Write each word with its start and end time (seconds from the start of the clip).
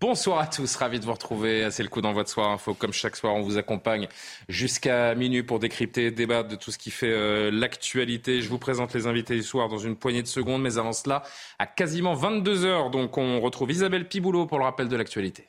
Bonsoir 0.00 0.38
à 0.38 0.46
tous, 0.46 0.76
ravi 0.76 0.98
de 0.98 1.04
vous 1.04 1.12
retrouver. 1.12 1.70
C'est 1.70 1.82
le 1.82 1.90
coup 1.90 2.00
d'envoi 2.00 2.22
de 2.22 2.28
Soir 2.28 2.50
Info. 2.50 2.72
Comme 2.72 2.94
chaque 2.94 3.16
soir, 3.16 3.34
on 3.34 3.42
vous 3.42 3.58
accompagne 3.58 4.08
jusqu'à 4.48 5.14
minuit 5.14 5.42
pour 5.42 5.58
décrypter, 5.58 6.10
débattre 6.10 6.48
de 6.48 6.56
tout 6.56 6.70
ce 6.70 6.78
qui 6.78 6.90
fait 6.90 7.12
euh, 7.12 7.50
l'actualité. 7.50 8.40
Je 8.40 8.48
vous 8.48 8.58
présente 8.58 8.94
les 8.94 9.06
invités 9.06 9.34
du 9.34 9.42
soir 9.42 9.68
dans 9.68 9.76
une 9.76 9.96
poignée 9.96 10.22
de 10.22 10.26
secondes, 10.26 10.62
mais 10.62 10.78
avant 10.78 10.94
cela, 10.94 11.22
à 11.58 11.66
quasiment 11.66 12.14
22 12.14 12.64
heures, 12.64 12.88
donc 12.88 13.18
on 13.18 13.40
retrouve 13.40 13.70
Isabelle 13.70 14.08
Piboulot 14.08 14.46
pour 14.46 14.58
le 14.58 14.64
rappel 14.64 14.88
de 14.88 14.96
l'actualité. 14.96 15.48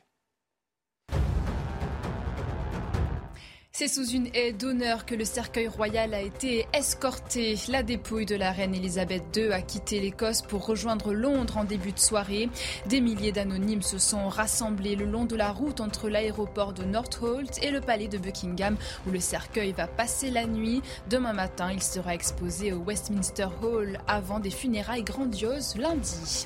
C'est 3.74 3.88
sous 3.88 4.06
une 4.10 4.28
haie 4.34 4.52
d'honneur 4.52 5.06
que 5.06 5.16
le 5.16 5.24
cercueil 5.24 5.70
royal 5.70 6.14
a 6.14 6.20
été 6.20 6.68
escorté. 6.74 7.56
La 7.70 7.84
dépouille 7.84 8.26
de 8.26 8.36
la 8.36 8.52
reine 8.52 8.76
Elisabeth 8.76 9.24
II 9.34 9.54
a 9.54 9.62
quitté 9.62 10.02
l'Écosse 10.02 10.42
pour 10.42 10.66
rejoindre 10.66 11.14
Londres 11.14 11.56
en 11.56 11.64
début 11.64 11.94
de 11.94 12.00
soirée. 12.00 12.50
Des 12.88 13.00
milliers 13.00 13.32
d'anonymes 13.32 13.82
se 13.82 13.98
sont 13.98 14.28
rassemblés 14.28 14.98
le 14.98 15.06
long 15.06 15.24
de 15.24 15.38
la 15.38 15.54
route 15.54 15.80
entre 15.80 16.10
l'aéroport 16.10 16.74
de 16.74 16.84
Northolt 16.84 17.64
et 17.64 17.72
le 17.72 17.80
palais 17.80 18.10
de 18.10 18.18
Buckingham 18.18 18.76
où 19.08 19.12
le 19.12 19.22
cercueil 19.22 19.72
va 19.72 19.88
passer 19.88 20.32
la 20.32 20.46
nuit. 20.46 20.82
Demain 21.10 21.34
matin, 21.34 21.72
il 21.72 21.82
sera 21.82 22.14
exposé 22.14 22.74
au 22.74 22.80
Westminster 22.80 23.48
Hall 23.64 24.00
avant 24.06 24.42
des 24.42 24.52
funérailles 24.52 25.04
grandioses 25.04 25.78
lundi. 25.78 26.46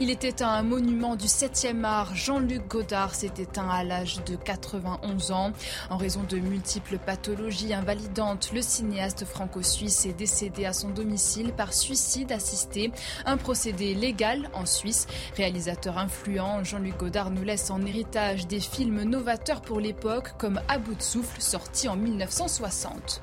Il 0.00 0.10
était 0.10 0.42
un 0.42 0.64
monument 0.64 1.14
du 1.14 1.26
7e 1.26 1.84
art. 1.84 2.16
Jean-Luc 2.16 2.66
Godard 2.66 3.14
s'est 3.14 3.32
éteint 3.38 3.68
à 3.68 3.84
l'âge 3.84 4.24
de 4.24 4.34
91 4.34 5.30
ans. 5.30 5.52
En 5.88 5.96
raison 5.96 6.22
de 6.28 6.38
multiples 6.38 6.98
pathologies 6.98 7.72
invalidantes, 7.72 8.50
le 8.52 8.60
cinéaste 8.60 9.24
franco-suisse 9.24 10.04
est 10.06 10.12
décédé 10.12 10.64
à 10.64 10.72
son 10.72 10.90
domicile 10.90 11.52
par 11.52 11.72
suicide 11.72 12.32
assisté, 12.32 12.90
un 13.24 13.36
procédé 13.36 13.94
légal 13.94 14.50
en 14.52 14.66
Suisse. 14.66 15.06
Réalisateur 15.36 15.96
influent, 15.96 16.64
Jean-Luc 16.64 16.96
Godard 16.96 17.30
nous 17.30 17.44
laisse 17.44 17.70
en 17.70 17.80
héritage 17.86 18.48
des 18.48 18.60
films 18.60 19.04
novateurs 19.04 19.60
pour 19.60 19.78
l'époque 19.78 20.36
comme 20.38 20.60
À 20.66 20.78
bout 20.78 20.96
de 20.96 21.02
souffle, 21.02 21.40
sorti 21.40 21.88
en 21.88 21.94
1960. 21.94 23.22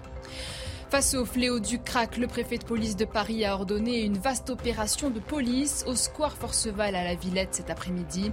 Face 0.91 1.13
au 1.13 1.23
fléau 1.23 1.61
du 1.61 1.79
crack, 1.79 2.17
le 2.17 2.27
préfet 2.27 2.57
de 2.57 2.65
police 2.65 2.97
de 2.97 3.05
Paris 3.05 3.45
a 3.45 3.53
ordonné 3.53 4.01
une 4.01 4.17
vaste 4.17 4.49
opération 4.49 5.09
de 5.09 5.21
police 5.21 5.85
au 5.87 5.95
square 5.95 6.35
Forceval 6.35 6.95
à 6.95 7.05
la 7.05 7.15
Villette 7.15 7.55
cet 7.55 7.69
après-midi. 7.69 8.29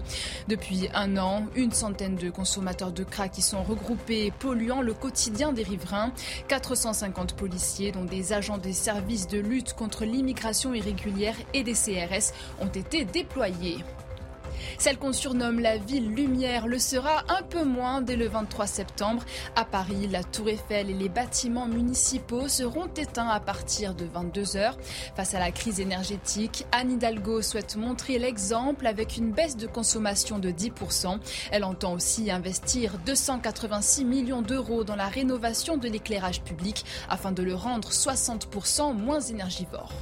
Depuis 0.49 0.89
un 0.93 1.17
an, 1.19 1.47
une 1.55 1.71
centaine 1.71 2.17
de 2.17 2.31
consommateurs 2.31 2.91
de 2.91 3.05
crack 3.05 3.39
y 3.39 3.43
sont 3.43 3.63
regroupés, 3.63 4.33
polluant 4.41 4.83
le 4.83 4.93
quotidien 4.93 5.53
des 5.53 5.63
riverains. 5.63 6.11
450 6.49 7.37
policiers, 7.37 7.93
dont 7.93 8.05
des 8.05 8.33
agents 8.33 8.59
des 8.59 8.73
services 8.73 9.29
de 9.29 9.39
lutte 9.39 9.75
contre 9.75 10.05
l'immigration 10.05 10.75
irrégulière 10.75 11.37
et 11.55 11.63
des 11.63 11.75
CRS, 11.75 12.33
ont 12.61 12.67
été 12.67 13.05
déployés. 13.05 13.85
Celle 14.79 14.99
qu'on 14.99 15.13
surnomme 15.13 15.61
la 15.61 15.77
ville 15.77 16.11
lumière 16.15 16.67
le 16.67 16.79
sera 16.79 17.25
un 17.29 17.43
peu 17.43 17.65
moins 17.65 18.01
dès 18.01 18.17
le 18.17 18.29
23 18.29 18.67
septembre. 18.67 19.25
À 19.57 19.65
Paris, 19.65 20.07
la 20.11 20.25
tour 20.25 20.49
Eiffel 20.49 20.91
et 20.91 20.95
les 20.95 21.09
bâtiments 21.09 21.67
municipaux 21.67 22.49
seront 22.49 22.87
éteints 22.97 23.29
à 23.29 23.41
partir 23.41 23.95
de 23.95 24.07
22h. 24.07 24.75
Face 25.17 25.35
à 25.35 25.39
la 25.39 25.51
crise 25.51 25.81
énergétique, 25.81 26.67
Anne 26.73 26.93
Hidalgo 26.93 27.43
souhaite 27.43 27.77
montrer 27.77 28.19
l'exemple 28.19 28.87
avec 28.87 29.17
une 29.17 29.33
baisse 29.33 29.57
de 29.57 29.67
consommation 29.67 30.39
de 30.39 30.51
10%. 30.51 31.19
Elle 31.51 31.65
entend 31.65 31.95
aussi 31.95 32.31
investir 32.31 32.99
286 33.05 34.05
millions 34.05 34.43
d'euros 34.43 34.85
dans 34.85 34.97
la 34.97 35.09
rénovation 35.09 35.77
de 35.77 35.89
l'éclairage 35.89 36.43
public 36.43 36.85
afin 37.09 37.33
de 37.33 37.43
le 37.43 37.55
rendre 37.55 37.91
60% 37.91 38.95
moins 38.95 39.21
énergivore. 39.21 39.93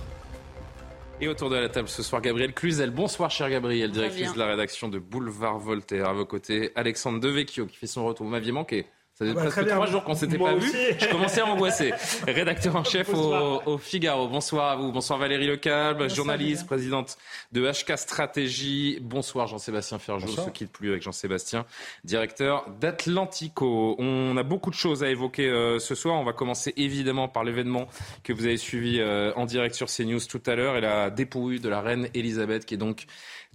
Et 1.19 1.29
autour 1.29 1.49
de 1.49 1.57
la 1.57 1.71
table 1.71 1.89
ce 1.89 2.03
soir, 2.03 2.21
Gabriel 2.21 2.53
Cluzel. 2.53 2.91
Bonsoir, 2.91 3.31
cher 3.31 3.49
Gabriel, 3.49 3.91
directrice 3.91 4.35
de 4.35 4.39
la 4.39 4.49
rédaction 4.49 4.89
de 4.89 4.99
Boulevard 4.99 5.59
Voltaire. 5.59 6.11
À 6.11 6.13
vos 6.13 6.27
côtés, 6.27 6.73
Alexandre 6.75 7.21
Devecchio, 7.21 7.65
qui 7.65 7.77
fait 7.77 7.87
son 7.87 8.05
retour. 8.05 8.27
Vous 8.27 8.33
m'aviez 8.33 8.53
manqué. 8.53 8.85
Ça 9.19 9.25
fait 9.25 9.31
ah 9.31 9.35
bah, 9.35 9.51
presque 9.51 9.67
trois 9.67 9.87
jours 9.87 10.05
qu'on 10.05 10.15
s'était 10.15 10.37
pas 10.37 10.55
vu. 10.57 10.71
Je 10.71 11.11
commençais 11.11 11.41
à 11.41 11.47
angoisser. 11.47 11.95
Rédacteur 12.27 12.77
en 12.77 12.85
chef 12.85 13.09
au, 13.15 13.79
Figaro. 13.79 14.29
Bonsoir 14.29 14.73
à 14.73 14.77
vous. 14.77 14.93
Bonsoir 14.93 15.19
Valérie 15.19 15.47
Lecalbe, 15.47 16.07
journaliste, 16.11 16.67
présidente 16.67 17.17
de 17.51 17.67
HK 17.67 17.97
Stratégie. 17.97 18.99
Bonsoir 19.01 19.47
Jean-Sébastien 19.47 19.99
Ferjou, 19.99 20.29
ce 20.29 20.51
qui 20.51 20.67
plus 20.67 20.91
avec 20.91 21.03
Jean-Sébastien, 21.03 21.65
directeur 22.05 22.69
d'Atlantico. 22.79 23.97
On 23.99 24.37
a 24.37 24.43
beaucoup 24.43 24.69
de 24.69 24.75
choses 24.75 25.03
à 25.03 25.09
évoquer 25.09 25.49
euh, 25.49 25.79
ce 25.79 25.95
soir. 25.95 26.17
On 26.17 26.25
va 26.25 26.35
commencer 26.35 26.75
évidemment 26.77 27.27
par 27.27 27.43
l'événement 27.43 27.89
que 28.23 28.35
vous 28.35 28.45
avez 28.45 28.59
suivi 28.59 29.01
euh, 29.01 29.33
en 29.35 29.47
direct 29.47 29.75
sur 29.75 29.87
CNews 29.87 30.21
tout 30.29 30.43
à 30.45 30.57
l'heure 30.57 30.77
et 30.77 30.83
la 30.83 31.09
dépouille 31.09 31.59
de 31.59 31.71
la 31.71 31.81
reine 31.81 32.11
Elisabeth 32.13 32.67
qui 32.67 32.75
est 32.75 32.79
donc 32.79 33.07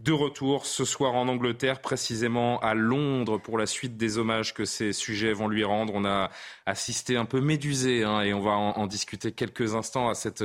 de 0.03 0.11
retour 0.11 0.65
ce 0.65 0.83
soir 0.83 1.13
en 1.13 1.27
Angleterre, 1.27 1.79
précisément 1.79 2.59
à 2.61 2.73
Londres, 2.73 3.37
pour 3.37 3.57
la 3.57 3.67
suite 3.67 3.97
des 3.97 4.17
hommages 4.17 4.53
que 4.53 4.65
ces 4.65 4.93
sujets 4.93 5.33
vont 5.33 5.47
lui 5.51 5.63
rendre. 5.63 5.93
On 5.95 6.05
a 6.05 6.29
assisté 6.65 7.17
un 7.17 7.25
peu 7.25 7.41
médusé, 7.41 8.03
hein, 8.03 8.21
et 8.21 8.33
on 8.33 8.41
va 8.41 8.51
en, 8.51 8.87
discuter 8.87 9.31
quelques 9.31 9.75
instants 9.75 10.09
à 10.09 10.15
cette, 10.15 10.43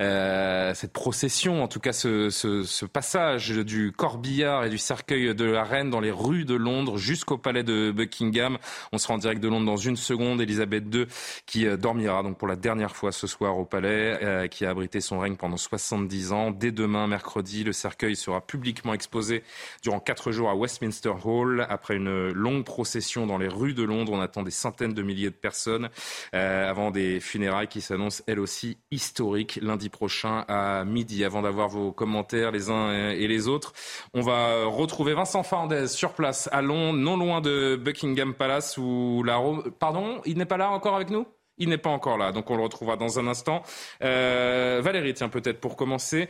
euh, 0.00 0.74
cette 0.74 0.92
procession, 0.92 1.62
en 1.62 1.68
tout 1.68 1.80
cas 1.80 1.92
ce, 1.92 2.84
passage 2.86 3.50
du 3.50 3.92
corbillard 3.92 4.64
et 4.64 4.70
du 4.70 4.78
cercueil 4.78 5.34
de 5.34 5.44
la 5.44 5.64
reine 5.64 5.90
dans 5.90 6.00
les 6.00 6.10
rues 6.10 6.44
de 6.44 6.54
Londres 6.54 6.96
jusqu'au 6.96 7.38
palais 7.38 7.62
de 7.62 7.92
Buckingham. 7.92 8.58
On 8.92 8.98
sera 8.98 9.14
en 9.14 9.18
direct 9.18 9.42
de 9.42 9.48
Londres 9.48 9.66
dans 9.66 9.76
une 9.76 9.96
seconde. 9.96 10.40
Elisabeth 10.40 10.84
II 10.94 11.06
qui 11.46 11.66
euh, 11.66 11.76
dormira 11.76 12.22
donc 12.22 12.38
pour 12.38 12.48
la 12.48 12.56
dernière 12.56 12.94
fois 12.94 13.12
ce 13.12 13.26
soir 13.26 13.58
au 13.58 13.64
palais, 13.64 14.18
euh, 14.22 14.46
qui 14.48 14.64
a 14.64 14.70
abrité 14.70 15.00
son 15.00 15.18
règne 15.18 15.36
pendant 15.36 15.56
70 15.56 16.32
ans. 16.32 16.50
Dès 16.50 16.72
demain, 16.72 17.06
mercredi, 17.06 17.64
le 17.64 17.72
cercueil 17.72 18.16
sera 18.16 18.40
publiquement 18.40 18.94
exposé 18.94 19.42
durant 19.82 20.00
quatre 20.00 20.32
jours 20.32 20.50
à 20.50 20.54
Westminster 20.54 21.12
Hall. 21.24 21.66
Après 21.68 21.96
une 21.96 22.30
longue 22.30 22.64
procession 22.64 23.26
dans 23.26 23.38
les 23.38 23.48
rues 23.48 23.74
de 23.74 23.82
Londres, 23.82 24.12
on 24.12 24.20
attend 24.20 24.37
des 24.42 24.50
centaines 24.50 24.94
de 24.94 25.02
milliers 25.02 25.30
de 25.30 25.34
personnes 25.34 25.88
euh, 26.34 26.68
avant 26.68 26.90
des 26.90 27.20
funérailles 27.20 27.68
qui 27.68 27.80
s'annoncent 27.80 28.22
elles 28.26 28.40
aussi 28.40 28.78
historiques 28.90 29.58
lundi 29.62 29.88
prochain 29.88 30.44
à 30.48 30.84
midi. 30.84 31.24
Avant 31.24 31.42
d'avoir 31.42 31.68
vos 31.68 31.92
commentaires 31.92 32.50
les 32.50 32.70
uns 32.70 33.10
et 33.10 33.26
les 33.26 33.48
autres, 33.48 33.72
on 34.14 34.20
va 34.20 34.64
retrouver 34.64 35.14
Vincent 35.14 35.42
Fernandez 35.42 35.88
sur 35.88 36.12
place 36.12 36.48
à 36.52 36.62
Londres, 36.62 36.98
non 36.98 37.16
loin 37.16 37.40
de 37.40 37.76
Buckingham 37.76 38.34
Palace 38.34 38.76
où 38.78 39.22
la... 39.24 39.40
Pardon, 39.78 40.20
il 40.24 40.38
n'est 40.38 40.44
pas 40.44 40.56
là 40.56 40.70
encore 40.70 40.96
avec 40.96 41.10
nous? 41.10 41.26
Il 41.58 41.68
n'est 41.68 41.78
pas 41.78 41.90
encore 41.90 42.18
là, 42.18 42.30
donc 42.30 42.50
on 42.50 42.56
le 42.56 42.62
retrouvera 42.62 42.96
dans 42.96 43.18
un 43.18 43.26
instant. 43.26 43.62
Euh, 44.02 44.80
Valérie, 44.82 45.14
tiens, 45.14 45.28
peut-être 45.28 45.60
pour 45.60 45.76
commencer, 45.76 46.28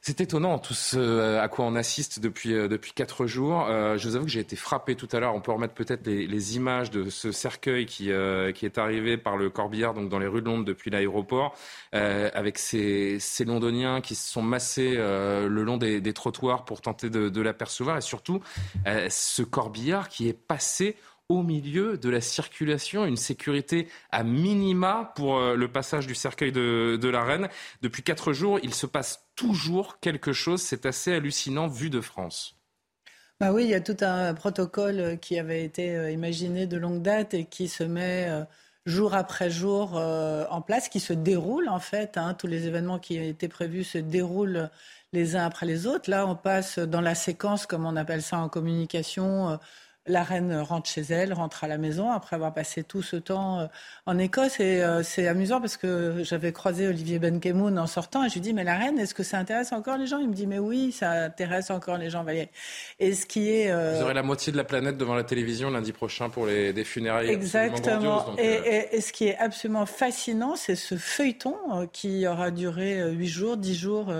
c'est 0.00 0.20
étonnant 0.20 0.58
tout 0.58 0.74
ce 0.74 0.96
euh, 0.96 1.42
à 1.42 1.48
quoi 1.48 1.64
on 1.66 1.74
assiste 1.74 2.20
depuis 2.20 2.54
euh, 2.54 2.68
depuis 2.68 2.92
quatre 2.92 3.26
jours. 3.26 3.66
Euh, 3.68 3.98
je 3.98 4.08
vous 4.08 4.16
avoue 4.16 4.24
que 4.24 4.30
j'ai 4.30 4.40
été 4.40 4.56
frappé 4.56 4.94
tout 4.94 5.08
à 5.12 5.20
l'heure. 5.20 5.34
On 5.34 5.40
peut 5.40 5.52
remettre 5.52 5.74
peut-être 5.74 6.06
les, 6.06 6.56
images 6.56 6.90
de 6.90 7.10
ce 7.10 7.30
cercueil 7.30 7.84
qui 7.84 8.10
qui 8.54 8.64
est 8.64 8.78
arrivé 8.78 9.18
par 9.18 9.36
le 9.36 9.50
corbillard 9.50 9.92
donc 9.92 10.08
dans 10.08 10.18
les 10.18 10.26
rues 10.26 10.40
de 10.40 10.46
Londres 10.46 10.64
depuis 10.64 10.90
l'aéroport, 10.90 11.54
avec 11.92 12.58
ces, 12.58 13.18
ces 13.20 13.44
Londoniens 13.44 14.00
qui 14.00 14.14
se 14.14 14.30
sont 14.30 14.40
massés 14.40 14.94
le 14.94 15.62
long 15.62 15.76
des, 15.76 16.12
trottoirs 16.14 16.64
pour 16.64 16.80
tenter 16.80 17.10
de 17.10 17.40
l'apercevoir 17.40 17.98
et 17.98 18.00
surtout 18.00 18.40
ce 18.86 19.42
corbillard 19.42 20.08
qui 20.08 20.28
est 20.28 20.32
passé 20.32 20.96
au 21.28 21.42
milieu 21.42 21.98
de 21.98 22.08
la 22.08 22.22
circulation, 22.22 23.04
une 23.04 23.16
sécurité 23.16 23.88
à 24.10 24.24
minima 24.24 25.12
pour 25.14 25.36
euh, 25.36 25.56
le 25.56 25.70
passage 25.70 26.06
du 26.06 26.14
cercueil 26.14 26.52
de, 26.52 27.08
la 27.08 27.22
reine. 27.22 27.48
Depuis 27.82 28.02
quatre 28.02 28.32
jours, 28.32 28.58
il 28.62 28.72
se 28.72 28.86
passe 28.86 29.26
toujours 29.36 30.00
quelque 30.00 30.32
chose. 30.32 30.62
C'est 30.62 30.86
assez 30.86 31.12
hallucinant 31.12 31.68
vu 31.68 31.90
de 31.90 32.00
France. 32.00 32.56
Bah 33.40 33.52
oui, 33.52 33.64
il 33.64 33.70
y 33.70 33.74
a 33.74 33.80
tout 33.80 33.96
un 34.00 34.32
protocole 34.34 35.18
qui 35.20 35.38
avait 35.38 35.64
été 35.64 35.94
euh, 35.94 36.10
imaginé 36.10 36.66
de 36.66 36.78
longue 36.78 37.02
date 37.02 37.34
et 37.34 37.44
qui 37.44 37.68
se 37.68 37.84
met 37.84 38.26
euh, 38.28 38.44
jour 38.86 39.14
après 39.14 39.50
jour 39.50 39.96
en 39.96 40.62
place, 40.62 40.88
qui 40.88 40.98
se 40.98 41.12
déroule 41.12 41.68
en 41.68 41.78
fait. 41.78 42.16
Hein. 42.16 42.32
tous 42.32 42.46
les 42.46 42.66
événements 42.66 42.98
qui 42.98 43.18
étaient 43.18 43.48
prévus 43.48 43.84
se 43.84 43.98
déroulent 43.98 44.70
les 45.12 45.36
uns 45.36 45.44
après 45.44 45.66
les 45.66 45.86
autres. 45.86 46.08
Là, 46.08 46.26
on 46.26 46.34
passe 46.34 46.78
dans 46.78 47.02
la 47.02 47.14
séquence, 47.14 47.66
comme 47.66 47.84
on 47.84 47.96
appelle 47.96 48.22
ça 48.22 48.38
en 48.38 48.48
communication 48.48 49.58
la 50.08 50.22
reine 50.22 50.54
rentre 50.56 50.88
chez 50.88 51.02
elle, 51.02 51.32
rentre 51.32 51.64
à 51.64 51.68
la 51.68 51.78
maison 51.78 52.10
après 52.10 52.36
avoir 52.36 52.52
passé 52.52 52.82
tout 52.82 53.02
ce 53.02 53.16
temps 53.16 53.60
euh, 53.60 53.66
en 54.06 54.18
Écosse. 54.18 54.60
Et 54.60 54.82
euh, 54.82 55.02
c'est 55.02 55.28
amusant 55.28 55.60
parce 55.60 55.76
que 55.76 56.22
j'avais 56.22 56.52
croisé 56.52 56.88
Olivier 56.88 57.18
Benkemoun 57.18 57.78
en 57.78 57.86
sortant 57.86 58.24
et 58.24 58.28
je 58.28 58.34
lui 58.34 58.40
dis 58.40 58.52
mais 58.52 58.64
la 58.64 58.76
reine, 58.76 58.98
est-ce 58.98 59.14
que 59.14 59.22
ça 59.22 59.38
intéresse 59.38 59.72
encore 59.72 59.96
les 59.96 60.06
gens? 60.06 60.18
Il 60.18 60.28
me 60.28 60.34
dit 60.34 60.46
mais 60.46 60.58
oui, 60.58 60.92
ça 60.92 61.10
intéresse 61.10 61.70
encore 61.70 61.98
les 61.98 62.10
gens. 62.10 62.24
Et 62.98 63.14
ce 63.14 63.26
qui 63.26 63.50
est 63.50 63.70
euh, 63.70 63.94
vous 63.96 64.02
aurez 64.02 64.14
la 64.14 64.22
moitié 64.22 64.52
de 64.52 64.56
la 64.56 64.64
planète 64.64 64.96
devant 64.96 65.14
la 65.14 65.24
télévision 65.24 65.70
lundi 65.70 65.92
prochain 65.92 66.30
pour 66.30 66.46
les 66.46 66.72
des 66.72 66.84
funérailles. 66.84 67.30
Exactement. 67.30 68.36
et, 68.38 69.00
ce 69.00 69.12
qui 69.12 69.28
est 69.28 69.38
absolument 69.38 69.86
fascinant, 69.86 70.56
c'est 70.56 70.74
ce 70.74 70.96
feuilleton 70.96 71.54
qui 71.92 72.26
aura 72.26 72.50
duré 72.50 73.10
huit 73.10 73.28
jours, 73.28 73.56
dix 73.56 73.76
jours 73.76 74.12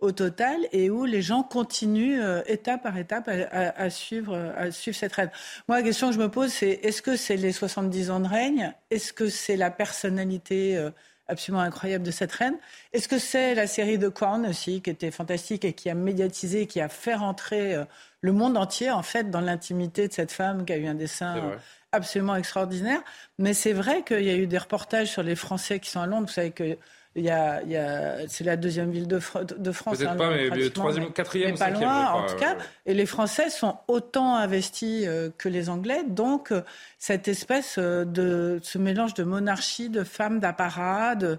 au 0.00 0.12
total 0.12 0.58
et 0.72 0.90
où 0.90 1.04
les 1.04 1.22
gens 1.22 1.42
continuent 1.42 2.20
euh, 2.20 2.42
étape 2.46 2.82
par 2.82 2.96
étape 2.96 3.28
à, 3.28 3.90
suivre, 3.90 4.36
à 4.56 4.70
suivre 4.70 4.96
cette 4.96 5.12
reine. 5.12 5.30
Moi, 5.68 5.78
la 5.78 5.82
question 5.82 6.08
que 6.08 6.14
je 6.14 6.20
me 6.20 6.28
pose, 6.28 6.52
c'est 6.52 6.80
est-ce 6.82 7.02
que 7.02 7.16
c'est 7.16 7.36
les 7.36 7.52
70 7.52 8.10
ans 8.10 8.20
de 8.20 8.28
règne? 8.28 8.72
Est-ce 8.90 9.12
que 9.12 9.28
c'est 9.28 9.56
la 9.56 9.70
personnalité 9.70 10.76
euh, 10.76 10.90
absolument 11.28 11.62
incroyable 11.62 12.04
de 12.04 12.10
cette 12.10 12.32
reine? 12.32 12.56
Est-ce 12.92 13.08
que 13.08 13.18
c'est 13.18 13.54
la 13.54 13.66
série 13.66 13.98
de 13.98 14.08
Crown 14.08 14.46
aussi, 14.46 14.80
qui 14.80 14.90
était 14.90 15.10
fantastique 15.10 15.64
et 15.64 15.72
qui 15.72 15.90
a 15.90 15.94
médiatisé, 15.94 16.66
qui 16.66 16.80
a 16.80 16.88
fait 16.88 17.14
rentrer 17.14 17.74
euh, 17.74 17.84
le 18.20 18.32
monde 18.32 18.56
entier, 18.56 18.90
en 18.90 19.02
fait, 19.02 19.30
dans 19.30 19.40
l'intimité 19.40 20.08
de 20.08 20.12
cette 20.12 20.32
femme 20.32 20.64
qui 20.64 20.72
a 20.72 20.76
eu 20.76 20.86
un 20.86 20.94
dessin 20.94 21.56
absolument 21.92 22.36
extraordinaire? 22.36 23.02
Mais 23.38 23.54
c'est 23.54 23.72
vrai 23.72 24.02
qu'il 24.02 24.22
y 24.22 24.30
a 24.30 24.36
eu 24.36 24.46
des 24.46 24.58
reportages 24.58 25.08
sur 25.08 25.22
les 25.22 25.36
Français 25.36 25.78
qui 25.78 25.90
sont 25.90 26.00
à 26.00 26.06
Londres. 26.06 26.26
Vous 26.26 26.32
savez 26.32 26.52
que 26.52 26.76
il 27.16 27.24
y 27.24 27.30
a, 27.30 27.60
il 27.62 27.70
y 27.70 27.76
a, 27.76 28.28
c'est 28.28 28.44
la 28.44 28.56
deuxième 28.56 28.90
ville 28.92 29.08
de, 29.08 29.18
de 29.58 29.72
France. 29.72 29.98
Peut-être 29.98 30.12
hein, 30.12 30.16
pas, 30.16 30.30
mais 30.30 30.48
le 30.48 30.70
troisième, 30.70 31.12
quatrième, 31.12 31.52
mais 31.52 31.58
pas 31.58 31.70
loin, 31.70 32.10
en 32.12 32.26
tout 32.26 32.36
cas. 32.36 32.56
Et 32.86 32.94
les 32.94 33.06
Français 33.06 33.50
sont 33.50 33.78
autant 33.88 34.36
investis 34.36 35.04
euh, 35.06 35.30
que 35.36 35.48
les 35.48 35.70
Anglais. 35.70 36.04
Donc, 36.06 36.52
euh, 36.52 36.62
cette 36.98 37.26
espèce 37.26 37.76
euh, 37.78 38.04
de, 38.04 38.60
ce 38.62 38.78
mélange 38.78 39.14
de 39.14 39.24
monarchie, 39.24 39.88
de 39.88 40.04
femmes 40.04 40.38
d'apparat, 40.38 41.16
de, 41.16 41.38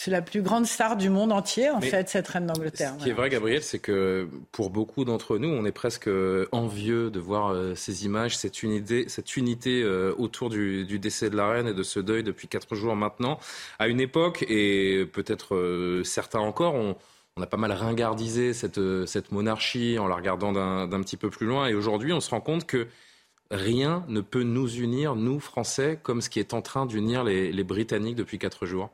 c'est 0.00 0.12
la 0.12 0.22
plus 0.22 0.42
grande 0.42 0.64
star 0.64 0.96
du 0.96 1.10
monde 1.10 1.32
entier, 1.32 1.70
en 1.70 1.80
fait, 1.80 2.08
cette 2.08 2.28
reine 2.28 2.46
d'Angleterre. 2.46 2.94
Ce 3.00 3.02
qui 3.02 3.10
est 3.10 3.14
vrai, 3.14 3.28
Gabriel, 3.30 3.64
c'est 3.64 3.80
que 3.80 4.28
pour 4.52 4.70
beaucoup 4.70 5.04
d'entre 5.04 5.38
nous, 5.38 5.48
on 5.48 5.64
est 5.64 5.72
presque 5.72 6.08
envieux 6.52 7.10
de 7.10 7.18
voir 7.18 7.48
euh, 7.48 7.74
ces 7.74 8.04
images, 8.04 8.38
cette 8.38 8.62
unité, 8.62 9.08
cette 9.08 9.36
unité 9.36 9.82
euh, 9.82 10.14
autour 10.16 10.50
du, 10.50 10.84
décès 11.00 11.30
de 11.30 11.36
la 11.36 11.48
reine 11.48 11.66
et 11.66 11.74
de 11.74 11.82
ce 11.82 11.98
deuil 11.98 12.22
depuis 12.22 12.46
quatre 12.46 12.76
jours 12.76 12.94
maintenant. 12.94 13.40
À 13.80 13.88
une 13.88 13.98
époque, 13.98 14.44
et 14.48 15.04
peut-être 15.12 15.56
euh, 15.56 16.04
certains 16.04 16.38
encore, 16.38 16.76
on, 16.76 16.94
a 17.42 17.46
pas 17.46 17.56
mal 17.56 17.72
ringardisé 17.72 18.52
cette, 18.52 18.80
cette 19.06 19.32
monarchie 19.32 19.98
en 19.98 20.06
la 20.06 20.14
regardant 20.14 20.52
d'un 20.52 21.02
petit 21.02 21.16
peu 21.16 21.28
plus 21.28 21.46
loin. 21.46 21.66
Et 21.66 21.74
aujourd'hui, 21.74 22.12
on 22.12 22.20
se 22.20 22.30
rend 22.30 22.40
compte 22.40 22.66
que 22.66 22.86
rien 23.50 24.04
ne 24.06 24.20
peut 24.20 24.44
nous 24.44 24.72
unir, 24.76 25.16
nous, 25.16 25.40
Français, 25.40 25.98
comme 26.00 26.20
ce 26.20 26.30
qui 26.30 26.38
est 26.38 26.54
en 26.54 26.62
train 26.62 26.86
d'unir 26.86 27.24
les, 27.24 27.50
les 27.50 27.64
Britanniques 27.64 28.16
depuis 28.16 28.38
quatre 28.38 28.64
jours. 28.64 28.90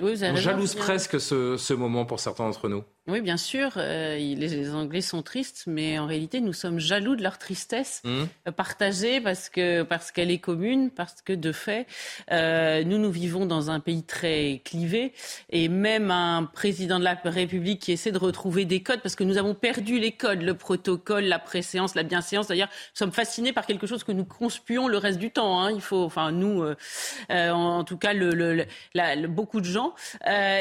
Oui, 0.00 0.18
on 0.22 0.36
jalouse 0.36 0.74
presque 0.74 1.20
ce, 1.20 1.56
ce 1.56 1.74
moment 1.74 2.04
pour 2.04 2.20
certains 2.20 2.44
d'entre 2.44 2.68
nous. 2.68 2.84
Oui, 3.06 3.20
bien 3.20 3.36
sûr. 3.36 3.72
Euh, 3.76 4.16
les, 4.16 4.74
Anglais 4.74 5.02
sont 5.02 5.22
tristes, 5.22 5.64
mais 5.66 5.98
en 5.98 6.06
réalité, 6.06 6.40
nous 6.40 6.54
sommes 6.54 6.78
jaloux 6.78 7.16
de 7.16 7.22
leur 7.22 7.36
tristesse 7.36 8.00
mmh. 8.04 8.22
euh, 8.48 8.50
partagée 8.50 9.20
parce 9.20 9.50
que 9.50 9.82
parce 9.82 10.10
qu'elle 10.10 10.30
est 10.30 10.38
commune, 10.38 10.90
parce 10.90 11.20
que 11.20 11.34
de 11.34 11.52
fait, 11.52 11.86
euh, 12.32 12.82
nous 12.82 12.96
nous 12.96 13.10
vivons 13.10 13.44
dans 13.44 13.70
un 13.70 13.78
pays 13.78 14.04
très 14.04 14.62
clivé 14.64 15.12
et 15.50 15.68
même 15.68 16.10
un 16.10 16.44
président 16.44 16.98
de 16.98 17.04
la 17.04 17.20
République 17.24 17.82
qui 17.82 17.92
essaie 17.92 18.10
de 18.10 18.18
retrouver 18.18 18.64
des 18.64 18.82
codes 18.82 19.02
parce 19.02 19.16
que 19.16 19.24
nous 19.24 19.36
avons 19.36 19.54
perdu 19.54 19.98
les 19.98 20.12
codes, 20.12 20.40
le 20.40 20.54
protocole, 20.54 21.24
la 21.24 21.38
préséance, 21.38 21.94
la 21.94 22.04
bienséance. 22.04 22.48
D'ailleurs, 22.48 22.68
nous 22.68 22.98
sommes 22.98 23.12
fascinés 23.12 23.52
par 23.52 23.66
quelque 23.66 23.86
chose 23.86 24.02
que 24.02 24.12
nous 24.12 24.24
conspuons 24.24 24.88
le 24.88 24.96
reste 24.96 25.18
du 25.18 25.30
temps. 25.30 25.60
Hein. 25.60 25.72
Il 25.72 25.82
faut, 25.82 26.04
enfin 26.04 26.32
nous, 26.32 26.62
euh, 26.62 27.50
en, 27.50 27.84
tout 27.84 27.98
cas, 27.98 28.14
le, 28.14 28.30
le, 28.30 28.64
la, 28.94 29.26
beaucoup 29.26 29.60
de 29.60 29.66
gens. 29.66 29.94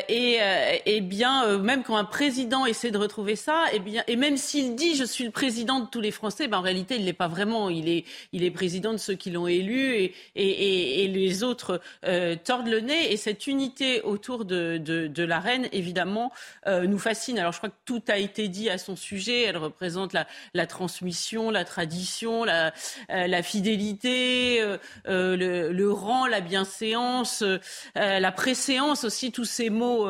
et, 0.10 0.40
et 0.86 1.00
bien, 1.00 1.58
même 1.60 1.84
quand 1.84 1.96
un 1.96 2.04
président 2.04 2.33
président 2.34 2.66
de 2.66 2.98
retrouver 2.98 3.36
ça, 3.36 3.66
et, 3.72 3.76
eh 3.76 3.80
bien, 3.80 4.04
et 4.08 4.16
même 4.16 4.38
s'il 4.38 4.76
dit 4.76 4.96
je 4.96 5.04
suis 5.04 5.24
le 5.24 5.30
président 5.30 5.80
de 5.80 5.86
tous 5.86 6.02
les 6.02 6.10
Français, 6.10 6.48
ben 6.48 6.58
en 6.58 6.62
réalité 6.62 6.96
il 6.96 7.06
l'est 7.06 7.14
pas 7.14 7.28
vraiment. 7.28 7.70
Il 7.70 7.88
est, 7.88 8.06
il 8.32 8.44
est 8.44 8.50
président 8.50 8.92
de 8.92 8.98
ceux 8.98 9.14
qui 9.14 9.30
l'ont 9.30 9.48
élu 9.48 9.94
et, 9.94 10.14
et, 10.36 11.04
et, 11.04 11.08
les 11.10 11.44
autres 11.44 11.80
euh, 12.06 12.36
tordent 12.36 12.70
le 12.70 12.80
nez. 12.80 13.14
Et 13.14 13.18
cette 13.18 13.46
unité 13.46 14.02
autour 14.02 14.46
de, 14.46 14.80
de, 14.80 15.06
de 15.06 15.24
la 15.24 15.40
reine, 15.40 15.68
évidemment, 15.74 16.32
euh, 16.66 16.88
nous 16.88 16.98
fascine. 16.98 17.38
Alors 17.38 17.52
je 17.52 17.60
crois 17.60 17.70
que 17.70 17.82
tout 17.86 18.02
a 18.08 18.18
été 18.18 18.48
dit 18.48 18.70
à 18.72 18.80
son 18.80 18.96
sujet. 18.96 19.44
Elle 19.44 19.58
représente 19.58 20.14
la, 20.14 20.26
la 20.56 20.66
transmission, 20.66 21.52
la 21.52 21.66
tradition, 21.66 22.44
la, 22.46 22.74
euh, 23.12 23.28
la 23.28 23.44
fidélité, 23.44 24.60
euh, 24.60 24.78
euh, 25.08 25.38
le, 25.38 25.72
le, 25.72 25.92
rang, 25.92 26.26
la 26.26 26.42
bienséance, 26.42 27.44
la 27.96 28.32
préséance 28.32 29.04
aussi, 29.04 29.32
tous 29.32 29.46
ces 29.46 29.70
mots. 29.70 30.08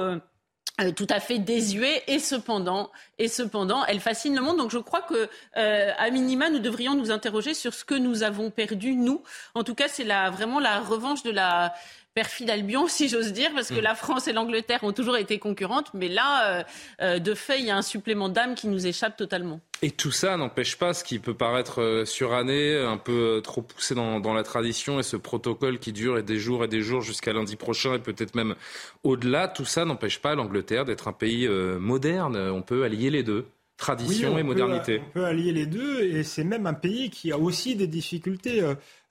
Euh, 0.81 0.91
tout 0.91 1.05
à 1.11 1.19
fait 1.19 1.37
désuet 1.37 2.01
et 2.07 2.17
cependant 2.17 2.89
et 3.19 3.27
cependant 3.27 3.85
elle 3.85 3.99
fascine 3.99 4.33
le 4.35 4.41
monde. 4.41 4.57
Donc 4.57 4.71
je 4.71 4.79
crois 4.79 5.03
que 5.03 5.29
euh, 5.55 5.91
à 5.99 6.09
minima 6.09 6.49
nous 6.49 6.57
devrions 6.57 6.95
nous 6.95 7.11
interroger 7.11 7.53
sur 7.53 7.75
ce 7.75 7.85
que 7.85 7.93
nous 7.93 8.23
avons 8.23 8.49
perdu 8.49 8.95
nous. 8.95 9.21
En 9.53 9.63
tout 9.63 9.75
cas 9.75 9.87
c'est 9.87 10.03
la 10.03 10.31
vraiment 10.31 10.59
la 10.59 10.79
revanche 10.79 11.21
de 11.21 11.29
la 11.29 11.75
perfide 12.13 12.49
Albion, 12.49 12.87
si 12.87 13.09
j'ose 13.09 13.33
dire, 13.33 13.51
parce 13.53 13.69
que 13.69 13.79
mm. 13.79 13.83
la 13.83 13.95
France 13.95 14.27
et 14.27 14.33
l'Angleterre 14.33 14.83
ont 14.83 14.93
toujours 14.93 15.17
été 15.17 15.39
concurrentes, 15.39 15.91
mais 15.93 16.09
là, 16.09 16.59
euh, 16.59 16.63
euh, 17.01 17.19
de 17.19 17.33
fait, 17.33 17.59
il 17.59 17.65
y 17.65 17.71
a 17.71 17.77
un 17.77 17.81
supplément 17.81 18.29
d'âme 18.29 18.55
qui 18.55 18.67
nous 18.67 18.85
échappe 18.85 19.17
totalement. 19.17 19.59
Et 19.81 19.91
tout 19.91 20.11
ça 20.11 20.37
n'empêche 20.37 20.77
pas 20.77 20.93
ce 20.93 21.03
qui 21.03 21.19
peut 21.19 21.33
paraître 21.33 21.81
euh, 21.81 22.05
suranné, 22.05 22.77
un 22.77 22.97
peu 22.97 23.41
trop 23.43 23.61
poussé 23.61 23.95
dans, 23.95 24.19
dans, 24.19 24.33
la 24.33 24.43
tradition 24.43 24.99
et 24.99 25.03
ce 25.03 25.17
protocole 25.17 25.79
qui 25.79 25.91
dure 25.91 26.17
et 26.17 26.23
des 26.23 26.37
jours 26.37 26.63
et 26.63 26.67
des 26.67 26.81
jours 26.81 27.01
jusqu'à 27.01 27.33
lundi 27.33 27.55
prochain 27.55 27.95
et 27.95 27.99
peut-être 27.99 28.35
même 28.35 28.55
au-delà. 29.03 29.47
Tout 29.47 29.65
ça 29.65 29.85
n'empêche 29.85 30.19
pas 30.19 30.35
l'Angleterre 30.35 30.85
d'être 30.85 31.07
un 31.07 31.13
pays 31.13 31.47
moderne. 31.47 32.37
On 32.37 32.61
peut 32.61 32.83
allier 32.83 33.09
les 33.09 33.23
deux 33.23 33.47
tradition 33.75 34.37
et 34.37 34.43
modernité. 34.43 35.01
on 35.07 35.09
peut 35.09 35.25
allier 35.25 35.51
les 35.51 35.65
deux 35.65 36.01
et 36.03 36.23
c'est 36.23 36.43
même 36.43 36.67
un 36.67 36.75
pays 36.75 37.09
qui 37.09 37.31
a 37.31 37.37
aussi 37.37 37.75
des 37.75 37.87
difficultés. 37.87 38.61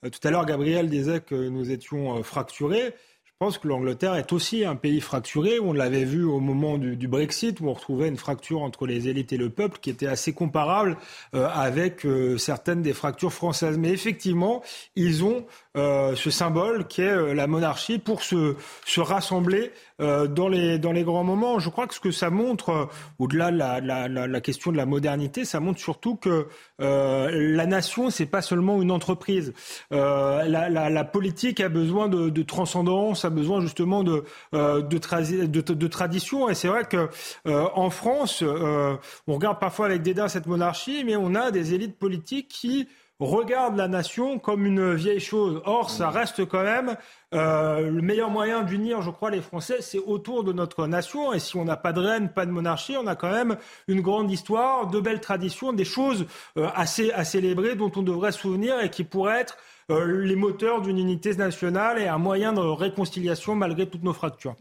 Euh, 0.05 0.11
tout 0.11 0.27
à 0.27 0.31
l'heure, 0.31 0.47
Gabriel 0.47 0.89
disait 0.89 1.21
que 1.21 1.35
nous 1.35 1.71
étions 1.71 2.19
euh, 2.19 2.23
fracturés. 2.23 2.95
Je 3.25 3.47
pense 3.47 3.59
que 3.59 3.67
l'Angleterre 3.67 4.15
est 4.15 4.33
aussi 4.33 4.65
un 4.65 4.77
pays 4.77 5.01
fracturé. 5.01 5.59
On 5.59 5.73
l'avait 5.73 6.05
vu 6.05 6.23
au 6.23 6.39
moment 6.39 6.79
du, 6.79 7.09
Brexit, 7.09 7.59
où 7.59 7.67
on 7.67 7.73
retrouvait 7.73 8.07
une 8.07 8.17
fracture 8.17 8.63
entre 8.63 8.87
les 8.87 9.09
élites 9.09 9.33
et 9.33 9.37
le 9.37 9.51
peuple 9.51 9.81
qui 9.81 9.91
était 9.91 10.07
assez 10.07 10.33
comparable 10.33 10.97
euh, 11.35 11.49
avec 11.53 12.07
certaines 12.39 12.83
des 12.83 12.93
fractures 12.93 13.33
françaises. 13.33 13.79
Mais 13.79 13.91
effectivement, 13.91 14.63
ils 14.95 15.25
ont 15.25 15.45
ce 15.75 16.31
symbole 16.31 16.87
qui 16.87 17.01
est 17.01 17.35
la 17.35 17.49
monarchie 17.49 17.99
pour 17.99 18.23
se 18.23 18.55
rassembler 19.01 19.73
euh, 20.03 20.27
dans, 20.27 20.49
les, 20.49 20.79
dans 20.79 20.93
les 20.93 21.05
grands 21.05 21.25
moments. 21.25 21.59
Je 21.59 21.71
crois 21.71 21.87
que 21.87 21.95
ce 21.95 22.01
que 22.01 22.11
ça 22.11 22.29
montre, 22.29 22.89
au-delà 23.19 23.51
de 23.51 23.57
la, 23.57 23.81
la, 23.81 24.09
la, 24.09 24.41
question 24.41 24.73
de 24.73 24.77
la 24.77 24.87
modernité, 24.87 25.45
ça 25.45 25.61
montre 25.61 25.81
surtout 25.81 26.17
que 26.17 26.49
la 26.79 27.67
nation, 27.67 28.11
c'est 28.11 28.27
pas 28.27 28.43
seulement 28.43 28.83
une 28.83 28.91
entreprise. 28.91 29.55
La, 29.91 30.49
la, 30.49 31.05
politique 31.05 31.61
a 31.61 31.69
besoin 31.69 32.09
de, 32.09 32.29
de, 32.29 32.43
transcendance, 32.43 33.25
a 33.25 33.31
besoin 33.31 33.61
justement 33.61 34.03
de, 34.03 34.25
de, 34.53 35.47
de, 35.47 35.61
de 35.61 35.87
tradition. 35.87 36.49
Et 36.49 36.55
c'est 36.55 36.69
vrai 36.69 36.85
que 36.85 37.09
en 37.47 37.91
France, 37.91 38.43
on 38.43 39.35
regarde 39.35 39.61
parfois 39.61 39.87
avec 39.87 40.03
dédain 40.03 40.29
cette 40.29 40.47
monarchie, 40.47 41.05
mais 41.05 41.17
on 41.17 41.35
a 41.35 41.51
des 41.51 41.75
élites 41.75 41.99
politiques 41.99 42.49
qui 42.49 42.89
regarde 43.27 43.77
la 43.77 43.89
nation 43.89 44.39
comme 44.39 44.67
une 44.67 44.95
vieille 44.95 45.21
chose. 45.21 45.63
Or, 45.65 45.91
ça 45.91 46.11
reste 46.11 46.45
quand 46.47 46.63
même 46.63 46.97
euh, 47.35 47.91
le 47.91 48.03
meilleur 48.03 48.31
moyen 48.31 48.63
d'unir, 48.63 49.03
je 49.03 49.11
crois, 49.11 49.31
les 49.31 49.41
Français, 49.41 49.79
c'est 49.81 49.99
autour 49.99 50.45
de 50.45 50.53
notre 50.53 50.87
nation. 50.87 51.33
Et 51.33 51.39
si 51.39 51.57
on 51.57 51.65
n'a 51.65 51.77
pas 51.77 51.93
de 51.93 52.01
reine, 52.01 52.29
pas 52.29 52.47
de 52.47 52.51
monarchie, 52.51 52.97
on 52.97 53.07
a 53.07 53.15
quand 53.15 53.31
même 53.31 53.57
une 53.89 54.01
grande 54.01 54.31
histoire, 54.31 54.87
de 54.89 55.01
belles 55.01 55.21
traditions, 55.21 55.73
des 55.73 55.85
choses 55.85 56.27
euh, 56.57 56.69
assez 56.75 57.13
à 57.13 57.25
célébrer 57.25 57.75
dont 57.75 57.93
on 57.97 58.03
devrait 58.03 58.33
se 58.33 58.41
souvenir 58.41 58.81
et 58.81 58.91
qui 58.91 59.05
pourraient 59.05 59.41
être 59.41 59.57
euh, 59.91 60.25
les 60.25 60.37
moteurs 60.37 60.83
d'une 60.83 60.99
unité 60.99 61.35
nationale 61.35 61.99
et 62.01 62.09
un 62.09 62.19
moyen 62.19 62.53
de 62.53 62.61
réconciliation 62.61 63.55
malgré 63.55 63.89
toutes 63.89 64.05
nos 64.05 64.13
fractures. 64.13 64.57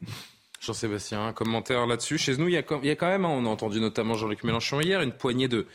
Jean-Sébastien, 0.62 1.26
un 1.26 1.34
commentaire 1.34 1.88
là-dessus. 1.88 2.20
Chez 2.20 2.38
nous, 2.38 2.48
il 2.48 2.54
y, 2.54 2.58
a, 2.58 2.64
il 2.84 2.88
y 2.88 2.92
a 2.92 2.96
quand 2.96 3.08
même, 3.08 3.26
hein, 3.26 3.32
on 3.32 3.46
a 3.46 3.50
entendu 3.50 3.82
notamment 3.82 4.14
Jean-Luc 4.14 4.44
Mélenchon 4.44 4.80
hier, 4.80 5.02
une 5.02 5.12
poignée 5.12 5.48
de 5.48 5.66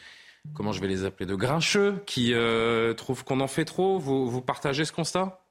comment 0.54 0.72
je 0.72 0.80
vais 0.80 0.88
les 0.88 1.04
appeler, 1.04 1.26
de 1.26 1.34
grincheux 1.34 2.02
qui 2.06 2.32
euh, 2.34 2.94
trouvent 2.94 3.24
qu'on 3.24 3.40
en 3.40 3.48
fait 3.48 3.64
trop? 3.64 3.98
Vous, 3.98 4.28
vous 4.28 4.42
partagez 4.42 4.84
ce 4.84 4.92
constat? 4.92 5.45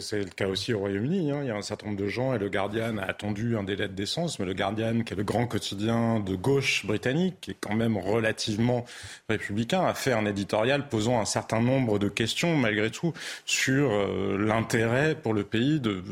C'est 0.00 0.18
le 0.18 0.30
cas 0.30 0.46
aussi 0.46 0.72
au 0.72 0.78
Royaume-Uni. 0.78 1.30
Hein. 1.30 1.40
Il 1.42 1.48
y 1.48 1.50
a 1.50 1.56
un 1.56 1.62
certain 1.62 1.86
nombre 1.86 1.98
de 1.98 2.08
gens, 2.08 2.34
et 2.34 2.38
le 2.38 2.48
Guardian 2.48 2.96
a 2.98 3.04
attendu 3.04 3.56
un 3.56 3.64
délai 3.64 3.88
de 3.88 3.92
décence, 3.92 4.38
mais 4.38 4.46
le 4.46 4.54
Guardian, 4.54 5.02
qui 5.02 5.12
est 5.12 5.16
le 5.16 5.24
grand 5.24 5.46
quotidien 5.46 6.20
de 6.20 6.34
gauche 6.34 6.86
britannique, 6.86 7.36
qui 7.40 7.50
est 7.52 7.56
quand 7.60 7.74
même 7.74 7.96
relativement 7.96 8.84
républicain, 9.28 9.84
a 9.84 9.94
fait 9.94 10.12
un 10.12 10.26
éditorial 10.26 10.88
posant 10.88 11.20
un 11.20 11.24
certain 11.24 11.60
nombre 11.60 11.98
de 11.98 12.08
questions, 12.08 12.56
malgré 12.56 12.90
tout, 12.90 13.12
sur 13.44 13.90
euh, 13.92 14.38
l'intérêt 14.38 15.14
pour 15.14 15.34
le 15.34 15.44
pays 15.44 15.80
de 15.80 16.02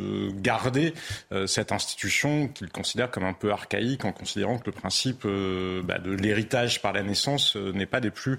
garder 0.40 0.94
euh, 1.32 1.46
cette 1.46 1.72
institution 1.72 2.48
qu'il 2.48 2.68
considère 2.68 3.10
comme 3.10 3.24
un 3.24 3.32
peu 3.32 3.52
archaïque, 3.52 4.04
en 4.04 4.12
considérant 4.12 4.58
que 4.58 4.66
le 4.66 4.72
principe 4.72 5.22
euh, 5.24 5.82
bah, 5.82 5.98
de 5.98 6.12
l'héritage 6.12 6.82
par 6.82 6.92
la 6.92 7.02
naissance 7.02 7.56
n'est 7.56 7.86
pas 7.86 8.00
des 8.00 8.10
plus, 8.10 8.38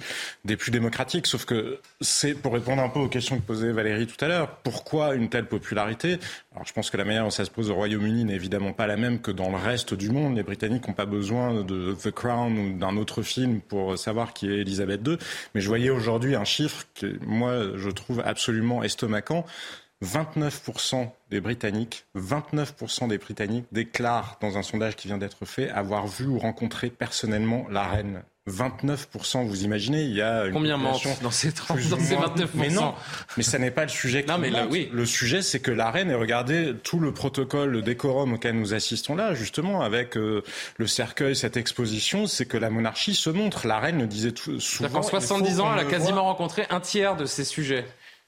démocratiques. 0.69 1.27
Sauf 1.27 1.45
que 1.45 1.79
c'est, 2.01 2.33
pour 2.33 2.53
répondre 2.53 2.81
un 2.81 2.89
peu 2.89 2.99
aux 2.99 3.09
questions 3.09 3.37
que 3.37 3.43
posait 3.43 3.71
Valérie 3.71 4.07
tout 4.07 4.23
à 4.23 4.27
l'heure, 4.27 4.57
pourquoi 4.63 5.15
une 5.15 5.22
telle 5.29 5.45
popularité. 5.45 6.19
Alors 6.53 6.65
je 6.65 6.73
pense 6.73 6.89
que 6.89 6.97
la 6.97 7.05
manière 7.05 7.23
dont 7.23 7.29
ça 7.29 7.45
se 7.45 7.51
pose 7.51 7.69
au 7.69 7.75
Royaume-Uni 7.75 8.25
n'est 8.25 8.35
évidemment 8.35 8.73
pas 8.73 8.87
la 8.87 8.97
même 8.97 9.19
que 9.19 9.31
dans 9.31 9.49
le 9.49 9.57
reste 9.57 9.93
du 9.93 10.09
monde. 10.09 10.35
Les 10.35 10.43
Britanniques 10.43 10.87
n'ont 10.87 10.93
pas 10.93 11.05
besoin 11.05 11.63
de 11.63 11.95
The 12.01 12.11
Crown 12.11 12.57
ou 12.57 12.77
d'un 12.77 12.97
autre 12.97 13.21
film 13.21 13.61
pour 13.61 13.97
savoir 13.97 14.33
qui 14.33 14.49
est 14.49 14.59
Elisabeth 14.59 15.01
II. 15.07 15.17
Mais 15.55 15.61
je 15.61 15.67
voyais 15.67 15.89
aujourd'hui 15.89 16.35
un 16.35 16.45
chiffre 16.45 16.85
que 16.95 17.17
moi 17.25 17.75
je 17.75 17.89
trouve 17.89 18.21
absolument 18.25 18.83
estomacant. 18.83 19.45
29% 20.03 21.09
des 21.29 21.39
Britanniques, 21.39 22.05
29% 22.15 23.07
des 23.07 23.17
Britanniques 23.17 23.65
déclarent 23.71 24.37
dans 24.41 24.57
un 24.57 24.61
sondage 24.61 24.95
qui 24.95 25.07
vient 25.07 25.17
d'être 25.17 25.45
fait 25.45 25.69
avoir 25.69 26.07
vu 26.07 26.27
ou 26.27 26.37
rencontré 26.39 26.89
personnellement 26.89 27.65
la 27.69 27.87
reine 27.87 28.23
29%, 28.49 29.45
vous 29.45 29.63
imaginez, 29.63 30.03
il 30.03 30.13
y 30.13 30.21
a 30.21 30.45
une 30.45 30.53
Combien 30.53 30.75
mentent 30.75 31.21
dans 31.21 31.31
ces, 31.31 31.53
30, 31.53 31.79
dans 31.87 31.97
ces 31.97 32.15
29% 32.15 32.47
Mais 32.55 32.69
non, 32.69 32.93
mais 33.37 33.43
ça 33.43 33.57
n'est 33.57 33.71
pas 33.71 33.83
le 33.83 33.89
sujet. 33.89 34.25
non, 34.27 34.37
mais 34.37 34.49
là, 34.49 34.67
oui. 34.69 34.89
Le 34.91 35.05
sujet, 35.05 35.41
c'est 35.41 35.61
que 35.61 35.71
la 35.71 35.89
reine, 35.91 36.11
et 36.11 36.15
regardez 36.15 36.73
tout 36.83 36.99
le 36.99 37.13
protocole, 37.13 37.69
le 37.69 37.81
décorum 37.81 38.33
auquel 38.33 38.59
nous 38.59 38.73
assistons 38.73 39.15
là, 39.15 39.33
justement, 39.33 39.81
avec 39.81 40.17
euh, 40.17 40.43
le 40.77 40.87
cercueil, 40.87 41.37
cette 41.37 41.55
exposition, 41.55 42.27
c'est 42.27 42.45
que 42.45 42.57
la 42.57 42.69
monarchie 42.69 43.15
se 43.15 43.29
montre. 43.29 43.65
La 43.65 43.79
reine 43.79 43.99
le 43.99 44.07
disait 44.07 44.33
tout, 44.33 44.59
souvent. 44.59 44.99
En 44.99 45.03
70 45.03 45.61
ans, 45.61 45.73
elle 45.73 45.87
a 45.87 45.89
quasiment 45.89 46.23
rencontré 46.23 46.65
un 46.69 46.81
tiers 46.81 47.15
de 47.15 47.25
ces 47.25 47.45
sujets. 47.45 47.85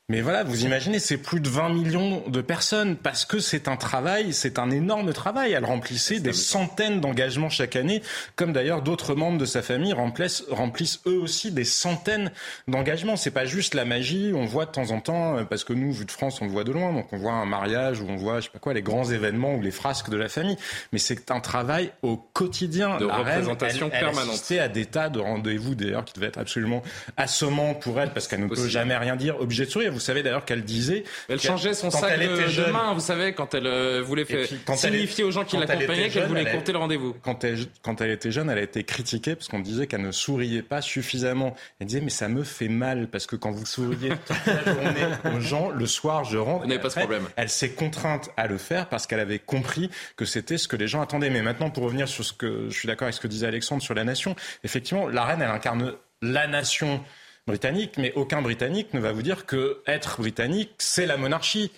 Mais 0.08 0.22
voilà, 0.22 0.44
vous 0.44 0.66
imaginez, 0.66 1.00
c'est 1.00 1.18
plus 1.18 1.40
de 1.40 1.50
20 1.50 1.70
millions 1.70 2.22
de 2.28 2.42
personnes 2.42 2.96
parce 2.96 3.26
que 3.26 3.40
c'est 3.40 3.68
un 3.68 3.76
travail, 3.76 4.34
c'est 4.34 4.60
un 4.60 4.70
énorme 4.70 5.12
travail. 5.14 5.54
Elle 5.54 5.66
remplissait 5.66 6.20
des 6.20 6.32
centaines 6.32 7.02
d'engagements 7.02 7.50
chaque 7.50 7.76
année, 7.76 8.04
comme 8.36 8.54
d'ailleurs 8.54 8.84
d'autres 8.84 9.16
membres 9.16 9.40
de 9.40 9.46
sa 9.46 9.64
famille 9.64 9.94
remplissent, 9.94 10.44
remplissent 10.52 11.00
eux 11.08 11.18
aussi 11.18 11.52
des 11.52 11.64
centaines 11.64 12.32
d'engagements. 12.68 13.16
C'est 13.16 13.32
pas 13.32 13.46
juste 13.46 13.74
la 13.74 13.84
magie, 13.84 14.32
on 14.36 14.46
voit 14.46 14.68
de 14.68 14.72
temps 14.72 14.92
en 14.92 15.00
temps, 15.00 15.44
parce 15.50 15.64
que 15.64 15.74
nous, 15.74 15.92
vu 15.92 16.06
de 16.06 16.12
France, 16.12 16.40
on 16.40 16.46
le 16.46 16.52
voit 16.52 16.66
de 16.66 16.72
loin, 16.72 16.94
donc 16.94 17.12
on 17.12 17.18
voit 17.18 17.34
un 17.34 17.48
mariage 17.48 18.00
ou 18.00 18.06
on 18.08 18.16
voit, 18.16 18.42
je 18.42 18.46
sais 18.46 18.52
pas 18.52 18.60
quoi, 18.60 18.76
les 18.76 18.84
grands 18.84 19.06
événements 19.06 19.56
ou 19.56 19.62
les 19.64 19.72
frasques 19.72 20.12
de 20.12 20.18
la 20.18 20.30
famille. 20.30 20.58
Mais 20.94 21.00
c'est 21.00 21.32
un 21.32 21.40
travail 21.40 21.90
au 22.04 22.18
quotidien. 22.18 22.98
De 22.98 23.06
représentation 23.06 23.90
permanente. 23.90 24.40
Elle 24.52 24.60
à 24.60 24.68
des 24.68 24.86
tas 24.86 25.10
de 25.10 25.20
rendez-vous 25.20 25.74
d'ailleurs 25.74 26.06
qui 26.06 26.14
devaient 26.14 26.28
être 26.28 26.38
absolument 26.38 26.84
assommants 27.18 27.74
pour 27.74 28.00
elle 28.00 28.12
parce 28.14 28.28
qu'elle 28.28 28.42
ne 28.42 28.48
peut 28.48 28.68
jamais 28.68 28.96
rien 28.96 29.16
dire, 29.16 29.42
obligée 29.42 29.66
de 29.66 29.72
sourire. 29.72 29.95
Vous 29.96 30.02
savez 30.02 30.24
d'ailleurs 30.24 30.44
qu'elle 30.44 30.64
disait. 30.64 31.06
Elle 31.30 31.40
changeait 31.40 31.74
son 31.74 31.90
sac 31.90 32.20
de, 32.20 32.72
main, 32.72 32.94
vous 32.94 33.00
savez, 33.00 33.32
quand 33.32 33.54
elle 33.54 33.66
euh, 33.66 34.02
voulait 34.02 34.26
faire, 34.26 34.46
signifier 34.76 35.24
aux 35.24 35.32
gens 35.32 35.46
qui 35.46 35.56
l'accompagnaient 35.56 36.10
qu'elle 36.10 36.28
voulait 36.28 36.52
compter 36.52 36.74
le 36.74 36.78
rendez-vous. 36.80 37.16
Quand 37.24 37.44
elle, 37.46 37.60
quand 37.82 38.02
elle 38.02 38.12
était 38.12 38.32
jeune, 38.32 38.50
elle 38.50 38.58
a 38.58 38.62
été 38.62 38.84
critiquée 38.84 39.36
parce 39.36 39.48
qu'on 39.48 39.60
disait 39.60 39.88
qu'elle 39.88 40.02
ne 40.02 40.12
souriait 40.12 40.62
pas 40.62 40.82
suffisamment. 40.82 41.56
Elle 41.80 41.88
disait, 41.88 42.02
mais 42.02 42.10
ça 42.10 42.28
me 42.28 42.44
fait 42.44 42.68
mal 42.68 43.08
parce 43.08 43.26
que 43.26 43.38
quand 43.38 43.52
vous 43.52 43.66
souriez 43.66 44.10
toute 44.10 44.46
la 44.46 44.74
journée 44.74 45.08
aux 45.38 45.40
gens, 45.40 45.70
le 45.70 45.86
soir, 45.86 46.26
je 46.26 46.38
rentre. 46.38 46.68
Vous 46.68 46.80
pas 46.80 46.90
ce 46.90 47.00
problème. 47.00 47.28
Elle 47.38 47.50
s'est 47.50 47.72
contrainte 47.72 48.32
à 48.36 48.48
le 48.48 48.58
faire 48.58 48.90
parce 48.90 49.08
qu'elle 49.08 49.22
avait 49.22 49.40
compris 49.40 49.90
que 50.18 50.26
c'était 50.26 50.58
ce 50.58 50.68
que 50.68 50.76
les 50.76 50.90
gens 50.90 51.02
attendaient. 51.02 51.30
Mais 51.30 51.42
maintenant, 51.42 51.70
pour 51.70 51.84
revenir 51.84 52.10
sur 52.10 52.26
ce 52.26 52.34
que 52.34 52.68
je 52.70 52.78
suis 52.78 52.88
d'accord 52.88 53.06
avec 53.06 53.16
ce 53.16 53.22
que 53.22 53.28
disait 53.28 53.48
Alexandre 53.48 53.82
sur 53.82 53.94
la 53.94 54.04
nation, 54.04 54.36
effectivement, 54.66 55.08
la 55.08 55.24
reine, 55.24 55.42
elle 55.42 55.50
incarne 55.50 55.94
la 56.22 56.48
nation 56.48 57.02
britannique, 57.48 57.98
mais 57.98 58.12
aucun 58.16 58.42
Britannique 58.42 58.94
ne 58.94 59.00
va 59.00 59.12
vous 59.12 59.22
dire 59.22 59.46
que 59.46 59.82
être 59.86 60.20
britannique, 60.20 60.72
c'est 60.80 61.06
la 61.06 61.18
monarchie. 61.18 61.72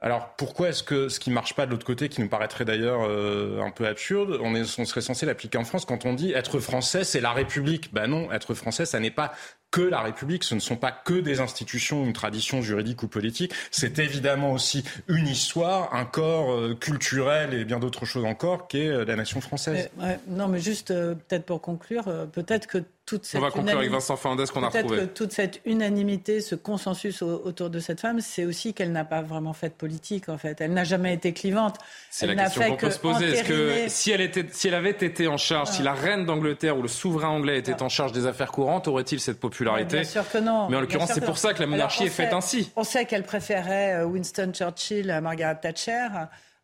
Alors 0.00 0.34
pourquoi 0.36 0.68
est-ce 0.68 0.82
que 0.82 1.08
ce 1.08 1.18
qui 1.18 1.30
marche 1.30 1.54
pas 1.54 1.64
de 1.64 1.70
l'autre 1.70 1.86
côté, 1.86 2.10
qui 2.10 2.20
nous 2.20 2.28
paraîtrait 2.28 2.66
d'ailleurs 2.66 3.06
euh, 3.08 3.62
un 3.62 3.70
peu 3.70 3.86
absurde, 3.86 4.38
on, 4.42 4.64
serait 4.64 5.00
censé 5.00 5.24
l'appliquer 5.24 5.56
en 5.56 5.64
France 5.64 5.86
quand 5.86 6.04
on 6.04 6.12
dit 6.12 6.32
être 6.32 6.58
français, 6.58 7.04
c'est 7.04 7.20
la 7.20 7.32
République? 7.32 7.94
Ben 7.94 8.08
non, 8.08 8.30
être 8.30 8.52
français, 8.52 8.84
ça 8.84 9.00
n'est 9.00 9.12
pas 9.12 9.32
que 9.70 9.80
la 9.80 10.02
République, 10.02 10.44
ce 10.44 10.54
ne 10.54 10.60
sont 10.60 10.76
pas 10.76 10.92
que 10.92 11.14
des 11.14 11.40
institutions, 11.40 12.04
une 12.04 12.12
tradition 12.12 12.60
juridique 12.60 13.02
ou 13.02 13.08
politique, 13.08 13.54
c'est 13.70 13.98
évidemment 13.98 14.52
aussi 14.52 14.84
une 15.08 15.26
histoire, 15.26 15.94
un 15.94 16.04
corps 16.04 16.52
euh, 16.52 16.74
culturel 16.74 17.54
et 17.54 17.64
bien 17.64 17.78
d'autres 17.78 18.04
choses 18.04 18.26
encore 18.26 18.68
qu'est 18.68 18.88
euh, 18.88 19.04
la 19.06 19.16
nation 19.16 19.40
française. 19.40 19.88
non, 20.28 20.48
mais 20.48 20.60
juste 20.60 20.88
peut-être 20.88 21.46
pour 21.46 21.62
conclure, 21.62 22.04
peut-être 22.32 22.66
que 22.66 22.84
toute 23.06 23.24
cette 23.24 23.40
On 23.40 23.44
va 23.44 23.50
conclure 23.50 23.78
avec 23.78 23.90
Vincent 23.90 24.16
Fernandez 24.16 24.44
qu'on 24.52 24.62
a 24.62 24.68
retrouvé. 24.68 24.98
Que 24.98 25.04
toute 25.04 25.32
cette 25.32 25.60
unanimité, 25.64 26.40
ce 26.40 26.54
consensus 26.54 27.22
autour 27.22 27.70
de 27.70 27.78
cette 27.78 28.00
femme, 28.00 28.20
c'est 28.20 28.44
aussi 28.44 28.72
qu'elle 28.72 28.92
n'a 28.92 29.04
pas 29.04 29.20
vraiment 29.20 29.52
fait 29.52 29.68
de 29.68 29.74
politique 29.74 30.28
en 30.28 30.38
fait. 30.38 30.60
Elle 30.60 30.72
n'a 30.72 30.84
jamais 30.84 31.12
été 31.12 31.32
clivante. 31.32 31.76
C'est 32.10 32.26
la 32.26 32.34
question 32.34 32.62
qu'on 32.70 32.76
peut 32.76 32.90
se 32.90 32.98
poser. 32.98 33.32
Est-ce 33.32 33.44
que 33.44 33.88
si 33.88 34.10
elle, 34.10 34.20
était, 34.20 34.46
si 34.50 34.68
elle 34.68 34.74
avait 34.74 34.90
été 34.90 35.28
en 35.28 35.36
charge, 35.36 35.70
si 35.70 35.82
la 35.82 35.92
reine 35.92 36.24
d'Angleterre 36.24 36.78
ou 36.78 36.82
le 36.82 36.88
souverain 36.88 37.28
anglais 37.28 37.58
était 37.58 37.82
en 37.82 37.88
charge 37.88 38.12
des 38.12 38.26
affaires 38.26 38.52
courantes, 38.52 38.88
aurait-il 38.88 39.20
cette 39.20 39.40
popularité 39.40 40.00
Bien 40.00 40.04
sûr 40.04 40.28
que 40.30 40.38
non. 40.38 40.68
Mais 40.70 40.76
en 40.76 40.80
l'occurrence, 40.80 41.12
c'est 41.12 41.24
pour 41.24 41.38
ça 41.38 41.52
que 41.52 41.60
la 41.60 41.66
monarchie 41.66 42.04
est 42.04 42.10
faite 42.10 42.32
ainsi. 42.32 42.72
On 42.76 42.84
sait 42.84 43.04
qu'elle 43.04 43.24
préférait 43.24 43.94
euh, 43.94 44.04
Winston 44.04 44.52
Churchill 44.52 45.10
à 45.10 45.20
Margaret 45.20 45.58
Thatcher. 45.60 46.08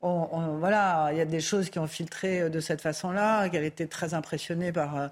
On, 0.03 0.57
voilà, 0.59 1.11
il 1.13 1.19
y 1.19 1.21
a 1.21 1.27
des 1.27 1.41
choses 1.41 1.69
qui 1.69 1.79
ont 1.79 1.87
filtré 1.87 2.41
euh, 2.41 2.49
de 2.49 2.61
cette 2.61 2.81
façon-là, 2.81 3.49
qu'elle 3.51 3.65
était 3.65 3.87
très 3.87 4.15
impressionnée 4.15 4.73
par 4.73 4.97
euh, 4.97 5.09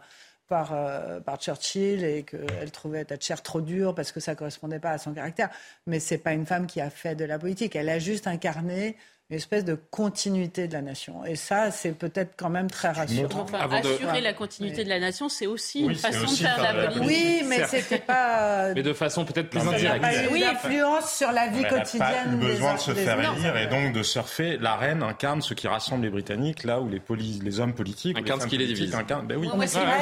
par, 0.48 0.72
euh, 0.72 1.20
par 1.20 1.38
Churchill 1.40 2.04
et 2.04 2.24
qu'elle 2.24 2.70
trouvait 2.72 3.04
Thatcher 3.04 3.36
trop 3.44 3.60
dure 3.60 3.94
parce 3.94 4.12
que 4.12 4.20
ça 4.20 4.32
ne 4.32 4.36
correspondait 4.36 4.80
pas 4.80 4.90
à 4.90 4.98
son 4.98 5.12
caractère. 5.12 5.50
Mais 5.86 6.00
ce 6.00 6.14
n'est 6.14 6.18
pas 6.18 6.32
une 6.32 6.46
femme 6.46 6.66
qui 6.66 6.80
a 6.80 6.90
fait 6.90 7.14
de 7.14 7.24
la 7.24 7.38
politique. 7.38 7.76
Elle 7.76 7.88
a 7.88 7.98
juste 7.98 8.26
incarné 8.26 8.96
une 9.30 9.36
espèce 9.36 9.64
de 9.64 9.74
continuité 9.74 10.68
de 10.68 10.72
la 10.72 10.80
nation. 10.80 11.22
Et 11.26 11.36
ça, 11.36 11.70
c'est 11.70 11.92
peut-être 11.92 12.32
quand 12.38 12.48
même 12.48 12.70
très 12.70 12.90
rassurant. 12.92 13.44
assurer 13.70 14.22
la 14.22 14.32
continuité 14.32 14.84
de 14.84 14.88
la 14.88 14.98
nation, 14.98 15.28
c'est 15.28 15.46
aussi 15.46 15.80
une 15.80 15.94
façon 15.94 16.30
de 16.30 16.36
faire 16.36 16.62
la 16.62 16.86
politique. 16.86 17.06
Oui, 17.06 17.42
mais 17.46 17.66
c'était 17.66 17.98
pas. 17.98 18.72
Mais 18.74 18.82
de 18.82 18.94
façon 18.94 19.26
peut-être 19.26 19.50
plus 19.50 19.60
indirecte. 19.60 20.30
oui, 20.32 20.44
influence 20.44 21.12
sur 21.14 21.30
la 21.30 21.48
vie 21.48 21.62
quotidienne. 21.62 22.08
Elle 22.24 22.30
n'a 22.30 22.38
pas 22.38 22.46
eu 22.46 22.48
besoin 22.48 22.74
de 22.74 22.80
se 22.80 22.94
faire 22.94 23.20
élire 23.20 23.56
et 23.56 23.66
donc 23.66 23.92
de 23.92 24.02
surfer. 24.02 24.56
La 24.58 24.76
reine 24.76 25.02
incarne 25.02 25.42
ce 25.42 25.52
qui 25.52 25.68
rassemble 25.68 26.04
les 26.04 26.10
Britanniques, 26.10 26.64
là 26.64 26.80
où 26.80 26.88
les, 26.88 27.02
les 27.42 27.60
hommes 27.60 27.74
politiques. 27.74 28.16
Incarne 28.16 28.40
ce 28.40 28.46
qui 28.46 28.56
les 28.56 28.66
divise. 28.66 28.94
Incarne... 28.94 29.26
Ben 29.26 29.36
oui. 29.36 29.48
c'est 29.66 29.78
vrai 29.78 29.98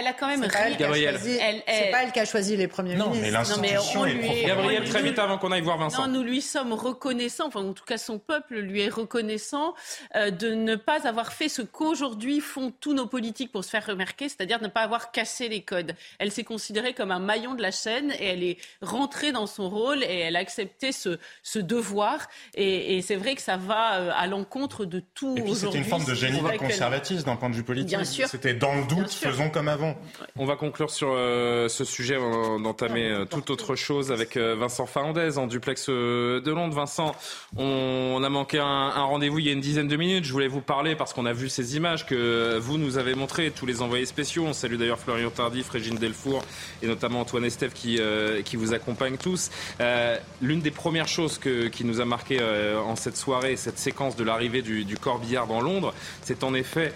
elle 0.00 0.06
a 0.06 0.12
quand 0.12 0.26
même. 0.26 0.44
C'est 0.44 1.90
pas 1.90 2.02
elle 2.02 2.12
qui 2.12 2.20
a 2.20 2.24
choisi 2.24 2.56
les 2.56 2.68
premiers 2.68 2.96
ministres. 2.96 3.14
Non, 3.14 3.20
mais 3.20 3.30
l'institution 3.30 4.06
est 4.06 4.46
Gabriel, 4.46 4.88
très 4.88 5.02
vite 5.02 5.18
avant 5.18 5.38
qu'on 5.38 5.52
aille 5.52 5.62
voir 5.62 5.78
Vincent. 5.78 6.06
Non, 6.06 6.12
nous 6.12 6.22
lui 6.22 6.40
sommes 6.40 6.72
reconnaissants, 6.72 7.46
enfin 7.46 7.60
en 7.60 7.72
tout 7.72 7.84
cas 7.84 7.98
son 8.10 8.18
peuple 8.18 8.56
lui 8.58 8.80
est 8.80 8.88
reconnaissant 8.88 9.74
euh, 10.16 10.32
de 10.32 10.52
ne 10.52 10.74
pas 10.74 11.06
avoir 11.06 11.32
fait 11.32 11.48
ce 11.48 11.62
qu'aujourd'hui 11.62 12.40
font 12.40 12.72
tous 12.80 12.92
nos 12.92 13.06
politiques 13.06 13.52
pour 13.52 13.62
se 13.62 13.70
faire 13.70 13.86
remarquer, 13.86 14.28
c'est-à-dire 14.28 14.60
ne 14.60 14.66
pas 14.66 14.80
avoir 14.80 15.12
cassé 15.12 15.48
les 15.48 15.62
codes. 15.62 15.94
Elle 16.18 16.32
s'est 16.32 16.42
considérée 16.42 16.92
comme 16.92 17.12
un 17.12 17.20
maillon 17.20 17.54
de 17.54 17.62
la 17.62 17.70
chaîne 17.70 18.10
et 18.18 18.26
elle 18.26 18.42
est 18.42 18.56
rentrée 18.82 19.30
dans 19.30 19.46
son 19.46 19.70
rôle 19.70 20.02
et 20.02 20.18
elle 20.26 20.34
a 20.34 20.40
accepté 20.40 20.90
ce, 20.90 21.20
ce 21.44 21.60
devoir. 21.60 22.26
Et, 22.54 23.00
c'est 23.02 23.14
vrai 23.14 23.36
que 23.36 23.42
ça 23.42 23.56
va 23.56 24.00
euh, 24.00 24.10
à 24.14 24.26
l'encontre 24.26 24.84
de 24.84 25.00
tout 25.14 25.36
aujourd'hui. 25.38 25.54
C'était 25.54 25.78
une 25.78 25.84
forme 25.84 26.04
de 26.04 26.14
génie 26.14 26.40
conservatisme 26.58 27.24
d'un 27.26 27.36
point 27.36 27.50
de 27.50 27.54
vue 27.54 27.62
politique. 27.62 27.96
Bien 27.96 28.04
sûr. 28.04 28.26
C'était 28.26 28.54
dans 28.54 28.74
le 28.74 28.84
doute, 28.88 29.12
faisons 29.12 29.50
comme 29.50 29.68
avant. 29.68 29.96
On 30.36 30.46
va 30.46 30.56
conclure 30.56 30.90
sur 30.90 31.12
euh, 31.12 31.68
ce 31.68 31.84
sujet, 31.84 32.16
d'entamer 32.16 33.24
toute 33.30 33.50
autre 33.50 33.76
chose 33.76 34.10
avec 34.10 34.36
Vincent 34.36 34.86
Fernandez 34.86 35.38
en 35.38 35.46
duplex 35.46 35.88
de 35.88 36.50
Londres. 36.50 36.74
Vincent, 36.74 37.14
on 37.56 37.99
a 38.22 38.28
manqué 38.28 38.58
un, 38.58 38.90
rendez-vous 38.90 39.38
il 39.38 39.46
y 39.46 39.48
a 39.48 39.52
une 39.52 39.60
dizaine 39.60 39.88
de 39.88 39.96
minutes. 39.96 40.24
Je 40.24 40.32
voulais 40.32 40.48
vous 40.48 40.60
parler 40.60 40.94
parce 40.94 41.12
qu'on 41.12 41.26
a 41.26 41.32
vu 41.32 41.48
ces 41.48 41.76
images 41.76 42.06
que 42.06 42.58
vous 42.58 42.78
nous 42.78 42.98
avez 42.98 43.14
montrées, 43.14 43.50
tous 43.50 43.66
les 43.66 43.82
envoyés 43.82 44.06
spéciaux. 44.06 44.44
On 44.46 44.52
salue 44.52 44.76
d'ailleurs 44.76 44.98
Florian 44.98 45.30
Tardif, 45.30 45.70
Régine 45.70 45.96
Delfour 45.96 46.42
et 46.82 46.86
notamment 46.86 47.20
Antoine 47.20 47.44
Estève 47.44 47.72
qui, 47.72 47.98
euh, 48.00 48.42
vous 48.54 48.74
accompagnent 48.74 49.16
tous. 49.16 49.50
Euh, 49.80 50.18
l'une 50.42 50.60
des 50.60 50.70
premières 50.70 51.08
choses 51.08 51.38
que, 51.38 51.68
qui 51.68 51.84
nous 51.84 52.00
a 52.00 52.04
marqué 52.04 52.38
euh, 52.40 52.78
en 52.80 52.96
cette 52.96 53.16
soirée, 53.16 53.56
cette 53.56 53.78
séquence 53.78 54.16
de 54.16 54.24
l'arrivée 54.24 54.62
du, 54.62 54.84
du, 54.84 54.98
corbillard 54.98 55.46
dans 55.46 55.60
Londres, 55.60 55.94
c'est 56.22 56.44
en 56.44 56.52
effet 56.54 56.92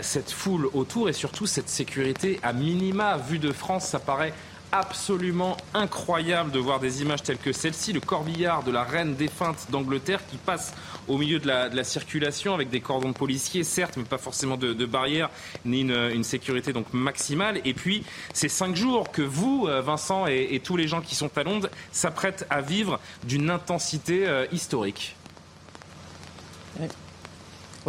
cette 0.00 0.30
foule 0.30 0.68
autour 0.74 1.08
et 1.08 1.12
surtout 1.12 1.46
cette 1.46 1.68
sécurité 1.68 2.38
à 2.42 2.52
minima. 2.52 3.16
Vue 3.16 3.38
de 3.38 3.52
France, 3.52 3.86
ça 3.86 3.98
paraît 3.98 4.32
absolument 4.72 5.56
incroyable 5.74 6.50
de 6.50 6.58
voir 6.58 6.80
des 6.80 7.02
images 7.02 7.22
telles 7.22 7.38
que 7.38 7.52
celle-ci, 7.52 7.92
le 7.92 8.00
corbillard 8.00 8.62
de 8.62 8.72
la 8.72 8.82
reine 8.82 9.14
défunte 9.14 9.70
d'Angleterre 9.70 10.20
qui 10.26 10.38
passe 10.38 10.74
au 11.08 11.18
milieu 11.18 11.38
de 11.38 11.46
la, 11.46 11.84
circulation 11.84 12.54
avec 12.54 12.70
des 12.70 12.80
cordons 12.80 13.12
policiers, 13.12 13.64
certes, 13.64 13.96
mais 13.96 14.04
pas 14.04 14.18
forcément 14.18 14.56
de, 14.56 14.86
barrières 14.86 15.30
ni 15.64 15.80
une, 15.82 16.24
sécurité 16.24 16.72
donc 16.72 16.92
maximale. 16.92 17.60
Et 17.64 17.74
puis, 17.74 18.04
ces 18.32 18.48
cinq 18.48 18.74
jours 18.76 19.10
que 19.10 19.22
vous, 19.22 19.66
euh, 19.68 19.80
Vincent, 19.80 20.26
et, 20.26 20.60
tous 20.64 20.76
les 20.76 20.88
gens 20.88 21.00
qui 21.00 21.14
sont 21.14 21.36
à 21.36 21.42
Londres 21.42 21.68
s'apprêtent 21.90 22.46
à 22.48 22.60
vivre 22.60 22.98
d'une 23.24 23.50
intensité 23.50 24.26
euh, 24.26 24.46
historique. 24.52 25.16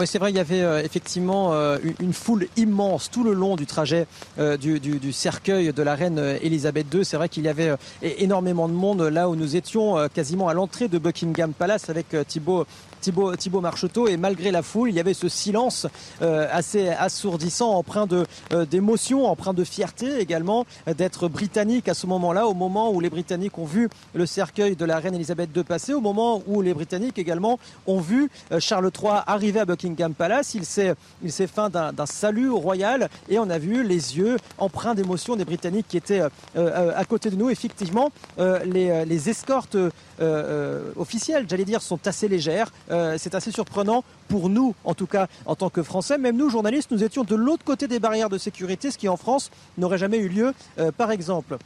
C'est 0.05 0.17
vrai, 0.17 0.31
il 0.31 0.35
y 0.35 0.39
avait 0.39 0.61
euh, 0.61 0.83
effectivement 0.83 1.53
euh, 1.53 1.77
une, 1.99 2.13
foule 2.13 2.47
immense 2.57 3.11
tout 3.11 3.23
le 3.23 3.33
long 3.33 3.55
du 3.55 3.65
trajet 3.65 4.07
euh, 4.39 4.57
du, 4.57 5.13
cercueil 5.13 5.71
de 5.71 5.83
la 5.83 5.95
reine 5.95 6.19
Elisabeth 6.41 6.87
II. 6.93 7.05
C'est 7.05 7.17
vrai 7.17 7.29
qu'il 7.29 7.43
y 7.43 7.47
avait 7.47 7.75
énormément 8.01 8.67
de 8.67 8.73
monde 8.73 9.01
là 9.01 9.29
où 9.29 9.35
nous 9.35 9.55
étions, 9.55 10.07
quasiment 10.13 10.49
à 10.49 10.53
l'entrée 10.53 10.87
de 10.87 10.97
Buckingham 10.97 11.53
Palace 11.53 11.89
avec 11.89 12.15
Thibault 12.27 12.65
Thibaut, 13.03 13.35
Thibaut 13.35 13.59
Marcheteau. 13.59 14.07
Et 14.07 14.17
malgré 14.17 14.49
la 14.49 14.63
foule, 14.63 14.89
il 14.89 14.95
y 14.95 14.99
avait 14.99 15.13
ce 15.13 15.27
silence 15.27 15.87
euh, 16.21 16.47
assez 16.49 16.87
assourdissant, 16.87 17.71
empreint 17.71 18.07
de, 18.07 18.25
euh, 18.53 18.65
d'émotion, 18.65 19.27
empreint 19.27 19.53
de 19.53 19.65
fierté 19.65 20.19
également, 20.19 20.65
d'être 20.87 21.27
britannique 21.27 21.89
à 21.89 21.93
ce 21.93 22.07
moment-là, 22.07 22.47
au 22.47 22.53
moment 22.53 22.91
où 22.91 23.01
les 23.01 23.09
Britanniques 23.09 23.57
ont 23.57 23.65
vu 23.65 23.89
le 24.13 24.25
cercueil 24.25 24.77
de 24.77 24.85
la 24.85 24.99
reine 24.99 25.15
Elisabeth 25.15 25.49
II 25.55 25.63
passer, 25.63 25.93
au 25.93 25.99
moment 25.99 26.41
où 26.47 26.61
les 26.61 26.73
Britanniques 26.73 27.19
également 27.19 27.59
ont 27.87 27.99
vu 27.99 28.29
euh, 28.51 28.61
Charles 28.61 28.89
III 28.97 29.23
arriver 29.27 29.59
à 29.59 29.65
Buckingham 29.65 29.82
Palace. 30.17 30.55
Il 30.55 30.65
s'est, 30.65 30.95
fait 31.47 31.69
d'un, 31.71 32.05
salut 32.05 32.49
royal 32.49 33.09
et 33.29 33.39
on 33.39 33.49
a 33.49 33.57
vu 33.57 33.83
les 33.83 34.17
yeux 34.17 34.37
empreints 34.57 34.95
d'émotion 34.95 35.35
des 35.35 35.45
Britanniques 35.45 35.87
qui 35.87 35.97
étaient 35.97 36.21
à 36.55 37.05
côté 37.05 37.29
de 37.29 37.35
nous. 37.35 37.49
Effectivement, 37.49 38.11
les, 38.37 39.05
les 39.05 39.29
escortes 39.29 39.77
officielles, 40.95 41.45
j'allais 41.49 41.65
dire, 41.65 41.81
sont 41.81 42.07
assez 42.07 42.27
légères. 42.27 42.71
Euh, 42.91 43.15
c'est 43.17 43.35
assez 43.35 43.51
surprenant 43.51 44.03
pour 44.27 44.49
nous, 44.49 44.75
en 44.83 44.93
tout 44.93 45.07
cas 45.07 45.27
en 45.45 45.55
tant 45.55 45.69
que 45.69 45.83
Français. 45.83 46.17
Même 46.17 46.37
nous, 46.37 46.49
journalistes, 46.49 46.91
nous 46.91 47.03
étions 47.03 47.23
de 47.23 47.35
l'autre 47.35 47.63
côté 47.63 47.87
des 47.87 47.99
barrières 47.99 48.29
de 48.29 48.37
sécurité, 48.37 48.91
ce 48.91 48.97
qui 48.97 49.09
en 49.09 49.17
France 49.17 49.51
n'aurait 49.77 49.97
jamais 49.97 50.17
eu 50.17 50.29
lieu, 50.29 50.53
euh, 50.79 50.91
par 50.91 51.11
exemple. 51.11 51.57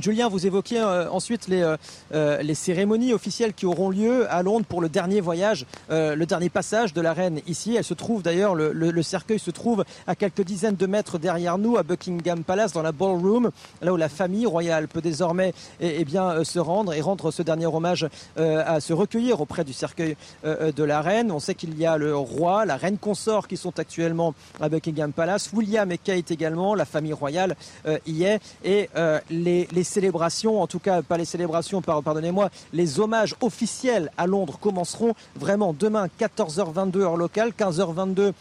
Julien, 0.00 0.28
vous 0.28 0.44
évoquiez 0.44 0.80
euh, 0.80 1.08
ensuite 1.10 1.46
les, 1.46 1.62
euh, 1.62 1.76
euh, 2.12 2.42
les, 2.42 2.54
cérémonies 2.54 3.12
officielles 3.12 3.54
qui 3.54 3.64
auront 3.64 3.90
lieu 3.90 4.30
à 4.30 4.42
Londres 4.42 4.66
pour 4.68 4.80
le 4.80 4.88
dernier 4.88 5.20
voyage, 5.20 5.66
le 5.90 6.24
dernier 6.24 6.48
passage 6.48 6.92
de 6.92 7.00
la 7.00 7.12
reine 7.12 7.40
ici. 7.46 7.76
Elle 7.76 7.84
se 7.84 7.94
trouve 7.94 8.22
d'ailleurs, 8.22 8.54
le, 8.54 9.02
cercueil 9.02 9.38
se 9.38 9.50
trouve 9.50 9.84
à 10.06 10.14
quelques 10.14 10.42
dizaines 10.42 10.76
de 10.76 10.86
mètres 10.86 11.18
derrière 11.18 11.58
nous, 11.58 11.76
à 11.76 11.82
Buckingham 11.82 12.42
Palace, 12.42 12.72
dans 12.72 12.82
la 12.82 12.92
ballroom, 12.92 13.50
là 13.82 13.92
où 13.92 13.96
la 13.96 14.08
famille 14.08 14.46
royale 14.46 14.88
peut 14.88 15.00
désormais 15.00 15.52
eh, 15.80 16.00
eh 16.00 16.44
se 16.44 16.58
rendre 16.58 16.92
et 16.94 17.00
rendre 17.00 17.30
ce 17.30 17.42
dernier 17.42 17.66
hommage 17.66 18.08
à 18.36 18.80
se 18.80 18.92
recueillir 18.92 19.40
auprès 19.40 19.64
du 19.64 19.72
cercueil 19.72 20.16
de 20.44 20.84
la 20.84 21.00
reine. 21.00 21.30
On 21.30 21.40
sait 21.40 21.54
qu'il 21.54 21.78
y 21.78 21.86
a 21.86 21.98
le 21.98 22.16
roi, 22.16 22.64
la 22.64 22.76
reine 22.76 22.98
consort 22.98 23.46
qui 23.46 23.56
sont 23.56 23.78
actuellement 23.78 24.34
à 24.60 24.68
Buckingham 24.68 25.12
Palace, 25.12 25.50
William 25.52 25.90
et 25.92 25.98
Kate 25.98 26.30
également, 26.30 26.74
la 26.74 26.84
famille 26.84 27.12
royale 27.12 27.56
y 28.06 28.24
est, 28.24 28.40
et 28.64 28.88
les 29.30 29.83
célébrations, 29.84 30.60
en 30.60 30.66
tout 30.66 30.78
cas 30.78 31.02
pas 31.02 31.16
les 31.16 31.24
célébrations, 31.24 31.80
pardonnez-moi, 31.82 32.50
les 32.72 33.00
hommages 33.00 33.34
officiels 33.40 34.10
à 34.16 34.26
Londres 34.26 34.58
commenceront 34.60 35.14
vraiment 35.36 35.74
demain 35.78 36.08
14h22 36.20 37.00
heure 37.00 37.16
locale, 37.16 37.52
15h22 37.58 38.32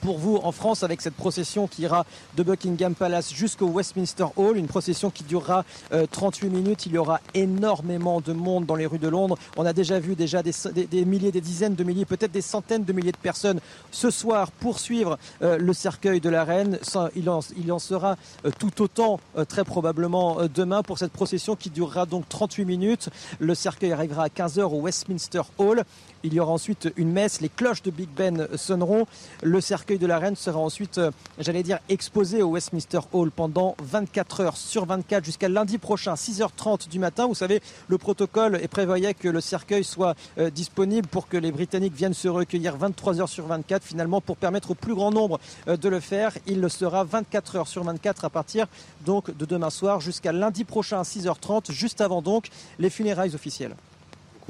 pour 0.00 0.18
vous 0.18 0.36
en 0.42 0.52
France 0.52 0.82
avec 0.82 1.00
cette 1.00 1.14
procession 1.14 1.66
qui 1.66 1.82
ira 1.82 2.06
de 2.36 2.42
Buckingham 2.42 2.94
Palace 2.94 3.32
jusqu'au 3.32 3.66
Westminster 3.66 4.26
Hall, 4.36 4.56
une 4.56 4.66
procession 4.66 5.10
qui 5.10 5.24
durera 5.24 5.64
38 6.10 6.46
euh, 6.46 6.50
minutes. 6.50 6.86
Il 6.86 6.92
y 6.92 6.98
aura 6.98 7.20
énormément 7.34 8.20
de 8.20 8.32
monde 8.32 8.66
dans 8.66 8.74
les 8.74 8.86
rues 8.86 8.98
de 8.98 9.08
Londres. 9.08 9.38
On 9.56 9.66
a 9.66 9.72
déjà 9.72 9.98
vu 9.98 10.16
déjà 10.16 10.42
des, 10.42 11.04
milliers, 11.04 11.32
des 11.32 11.40
dizaines 11.40 11.74
de 11.74 11.84
milliers, 11.84 12.04
peut-être 12.04 12.32
des 12.32 12.40
centaines 12.40 12.84
de 12.84 12.92
milliers 12.92 13.12
de 13.12 13.16
personnes 13.16 13.60
ce 13.90 14.10
soir 14.10 14.50
poursuivre 14.50 15.18
euh, 15.42 15.58
le 15.58 15.72
cercueil 15.72 16.20
de 16.20 16.28
la 16.28 16.44
reine. 16.44 16.78
Il 17.14 17.28
en, 17.28 17.40
il 17.56 17.72
en 17.72 17.78
sera 17.78 18.16
euh, 18.44 18.50
tout 18.58 18.82
autant 18.82 19.20
très 19.48 19.64
probablement 19.64 20.38
demain 20.52 20.82
pour 20.82 20.98
cette 20.98 21.12
procession 21.12 21.56
qui 21.56 21.70
durera 21.70 22.06
donc 22.06 22.28
38 22.28 22.64
minutes. 22.64 23.08
Le 23.38 23.54
cercueil 23.54 23.92
arrivera 23.92 24.24
à 24.24 24.28
15h 24.28 24.62
au 24.62 24.80
Westminster 24.80 25.42
Hall. 25.58 25.84
Il 26.22 26.34
y 26.34 26.40
aura 26.40 26.52
ensuite 26.52 26.92
une 26.96 27.12
messe, 27.12 27.40
les 27.40 27.48
cloches 27.48 27.82
de 27.82 27.90
Big 27.90 28.08
Ben 28.14 28.46
sonneront. 28.56 29.06
Le 29.42 29.60
cercueil 29.62 29.98
de 29.98 30.06
la 30.06 30.18
reine 30.18 30.36
sera 30.36 30.58
ensuite, 30.58 30.98
euh, 30.98 31.10
j'allais 31.38 31.62
dire, 31.62 31.78
exposé 31.88 32.42
au 32.42 32.50
Westminster 32.50 33.00
Hall 33.14 33.30
pendant 33.30 33.74
24 33.82 34.40
heures 34.40 34.56
sur 34.58 34.84
24 34.84 35.24
jusqu'à 35.24 35.48
lundi 35.48 35.78
prochain, 35.78 36.14
6h30 36.14 36.90
du 36.90 36.98
matin. 36.98 37.26
Vous 37.26 37.34
savez, 37.34 37.62
le 37.88 37.96
protocole 37.96 38.60
prévoyait 38.68 39.14
que 39.14 39.28
le 39.28 39.40
cercueil 39.40 39.82
soit 39.82 40.14
euh, 40.36 40.50
disponible 40.50 41.08
pour 41.08 41.26
que 41.26 41.38
les 41.38 41.52
Britanniques 41.52 41.94
viennent 41.94 42.12
se 42.12 42.28
recueillir 42.28 42.76
23 42.76 43.22
heures 43.22 43.28
sur 43.28 43.46
24. 43.46 43.82
Finalement, 43.82 44.20
pour 44.20 44.36
permettre 44.36 44.72
au 44.72 44.74
plus 44.74 44.94
grand 44.94 45.10
nombre 45.10 45.40
euh, 45.68 45.78
de 45.78 45.88
le 45.88 46.00
faire, 46.00 46.36
il 46.46 46.60
le 46.60 46.68
sera 46.68 47.02
24 47.04 47.56
heures 47.56 47.68
sur 47.68 47.82
24 47.82 48.26
à 48.26 48.30
partir 48.30 48.66
donc 49.06 49.34
de 49.34 49.46
demain 49.46 49.70
soir 49.70 50.00
jusqu'à 50.00 50.32
lundi 50.32 50.64
prochain 50.64 51.00
à 51.00 51.02
6h30, 51.02 51.72
juste 51.72 52.02
avant 52.02 52.20
donc 52.20 52.48
les 52.78 52.90
funérailles 52.90 53.34
officielles. 53.34 53.74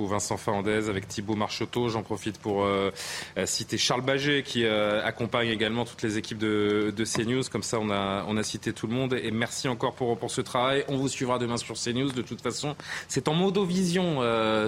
Vincent 0.06 0.36
Fernandez, 0.36 0.88
avec 0.88 1.08
Thibault 1.08 1.36
Marcheteau. 1.36 1.88
J'en 1.88 2.02
profite 2.02 2.38
pour 2.38 2.64
euh, 2.64 2.90
euh, 3.36 3.46
citer 3.46 3.78
Charles 3.78 4.02
Baget 4.02 4.42
qui 4.42 4.64
euh, 4.64 5.04
accompagne 5.04 5.48
également 5.48 5.84
toutes 5.84 6.02
les 6.02 6.18
équipes 6.18 6.38
de, 6.38 6.92
de, 6.96 7.04
CNews. 7.04 7.42
Comme 7.50 7.62
ça, 7.62 7.78
on 7.80 7.90
a, 7.90 8.24
on 8.28 8.36
a 8.36 8.42
cité 8.42 8.72
tout 8.72 8.86
le 8.86 8.94
monde. 8.94 9.14
Et 9.14 9.30
merci 9.30 9.68
encore 9.68 9.94
pour, 9.94 10.18
pour 10.18 10.30
ce 10.30 10.40
travail. 10.40 10.84
On 10.88 10.96
vous 10.96 11.08
suivra 11.08 11.38
demain 11.38 11.56
sur 11.56 11.76
CNews. 11.76 12.12
De 12.12 12.22
toute 12.22 12.42
façon, 12.42 12.76
c'est 13.08 13.28
en 13.28 13.34
modovision 13.34 14.20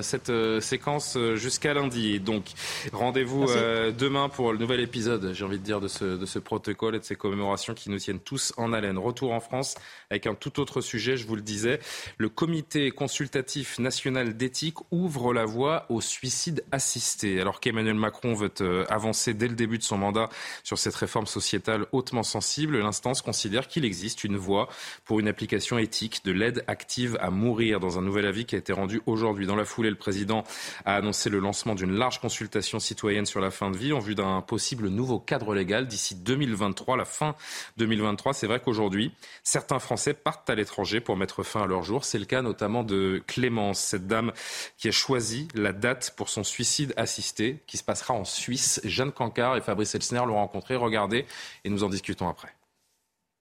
cette 0.03 0.33
séquence 0.61 1.19
jusqu'à 1.35 1.75
lundi. 1.75 2.21
Donc, 2.21 2.45
rendez-vous 2.93 3.47
demain 3.47 4.29
pour 4.29 4.53
le 4.53 4.59
nouvel 4.59 4.81
épisode, 4.81 5.33
j'ai 5.33 5.45
envie 5.45 5.59
de 5.59 5.65
dire, 5.65 5.81
de 5.81 5.89
ce, 5.89 6.17
de 6.17 6.27
ce 6.27 6.39
protocole 6.39 6.97
et 6.97 6.99
de 6.99 7.05
ces 7.05 7.17
commémorations 7.17 7.75
qui 7.75 7.91
nous 7.91 7.99
tiennent 7.99 8.21
tous 8.21 8.53
en 8.57 8.73
haleine. 8.73 8.99
Retour 8.99 9.33
en 9.33 9.41
France 9.41 9.77
avec 10.11 10.27
un 10.27 10.35
tout 10.35 10.61
autre 10.61 10.81
sujet, 10.81 11.17
je 11.17 11.27
vous 11.27 11.37
le 11.37 11.43
disais. 11.43 11.81
Le 12.19 12.29
comité 12.29 12.91
consultatif 12.91 13.79
national 13.79 14.37
d'éthique 14.37 14.77
ouvre 14.91 15.22
la 15.31 15.45
voie 15.45 15.87
au 15.89 16.01
suicide 16.01 16.65
assisté. 16.73 17.41
Alors 17.41 17.61
qu'Emmanuel 17.61 17.95
Macron 17.95 18.35
veut 18.35 18.51
euh, 18.61 18.85
avancer 18.89 19.35
dès 19.35 19.47
le 19.47 19.55
début 19.55 19.79
de 19.79 19.83
son 19.83 19.99
mandat 19.99 20.29
sur 20.65 20.79
cette 20.79 20.95
réforme 20.97 21.27
sociétale 21.27 21.87
hautement 21.93 22.23
sensible, 22.23 22.79
l'instance 22.79 23.23
considère 23.23 23.69
qu'il 23.69 23.85
existe 23.85 24.25
une 24.25 24.37
voie 24.37 24.69
pour 25.05 25.21
une 25.21 25.29
application 25.29 25.79
éthique 25.79 26.25
de 26.25 26.33
l'aide 26.33 26.65
active 26.67 27.17
à 27.21 27.31
mourir 27.31 27.79
dans 27.79 27.99
un 27.99 28.03
nouvel 28.03 28.27
avis 28.27 28.45
qui 28.45 28.57
a 28.57 28.59
été 28.59 28.73
rendu 28.73 29.01
aujourd'hui. 29.07 29.47
Dans 29.47 29.57
la 29.57 29.65
foulée, 29.65 29.91
le 29.91 29.97
président 29.97 30.45
a 30.85 30.97
annoncé 30.97 31.31
le 31.31 31.39
lancement 31.39 31.75
d'une 31.75 31.93
large 31.93 32.21
consultation 32.21 32.79
citoyenne 32.79 33.27
sur 33.27 33.41
la 33.41 33.51
fin 33.51 33.71
de 33.71 33.77
vie 33.77 33.93
en 33.93 33.99
vue 33.99 34.15
d'un 34.15 34.41
possible 34.41 34.89
nouveau 34.89 35.21
cadre 35.21 35.55
légal 35.55 35.87
d'ici 35.87 36.15
2023, 36.15 36.97
la 36.97 37.05
fin 37.05 37.35
2023. 37.77 38.33
C'est 38.33 38.47
vrai 38.47 38.61
qu'aujourd'hui, 38.61 39.13
certains 39.43 39.79
Français 39.79 40.15
partent 40.15 40.49
à 40.49 40.55
l'étranger 40.55 41.01
pour 41.01 41.17
mettre 41.17 41.43
fin 41.43 41.63
à 41.63 41.67
leur 41.67 41.83
jour. 41.83 42.05
C'est 42.05 42.19
le 42.19 42.25
cas 42.25 42.43
notamment 42.43 42.83
de 42.83 43.23
Clémence, 43.27 43.79
cette 43.81 44.07
dame 44.07 44.33
qui 44.79 44.89
a 44.89 44.93
choisi 44.93 45.12
choisi 45.13 45.47
la 45.55 45.75
date 45.75 46.15
pour 46.17 46.31
son 46.31 46.43
suicide 46.43 46.95
assisté 46.97 47.63
qui 47.67 47.77
se 47.77 47.85
passera 47.85 48.15
en 48.15 48.25
Suisse. 48.25 48.81
Jeanne 48.83 49.13
Cancard 49.13 49.59
et 49.59 49.61
Fabrice 49.61 49.95
Elsner 49.95 50.23
l'ont 50.27 50.37
rencontré. 50.37 50.75
Regardez 50.75 51.27
et 51.65 51.69
nous 51.69 51.85
en 51.85 51.91
discutons 51.91 52.31
après. 52.31 52.49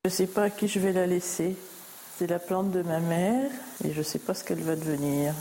Je 0.03 0.09
ne 0.09 0.13
sais 0.13 0.27
pas 0.27 0.43
à 0.43 0.49
qui 0.49 0.67
je 0.67 0.79
vais 0.79 0.91
la 0.91 1.07
laisser. 1.07 1.55
C'est 2.17 2.27
la 2.27 2.39
plante 2.39 2.71
de 2.71 2.81
ma 2.81 2.99
mère 2.99 3.49
et 3.85 3.93
je 3.93 3.99
ne 3.99 4.03
sais 4.03 4.19
pas 4.19 4.33
ce 4.33 4.43
qu'elle 4.43 4.59
va 4.59 4.75
devenir. 4.75 5.33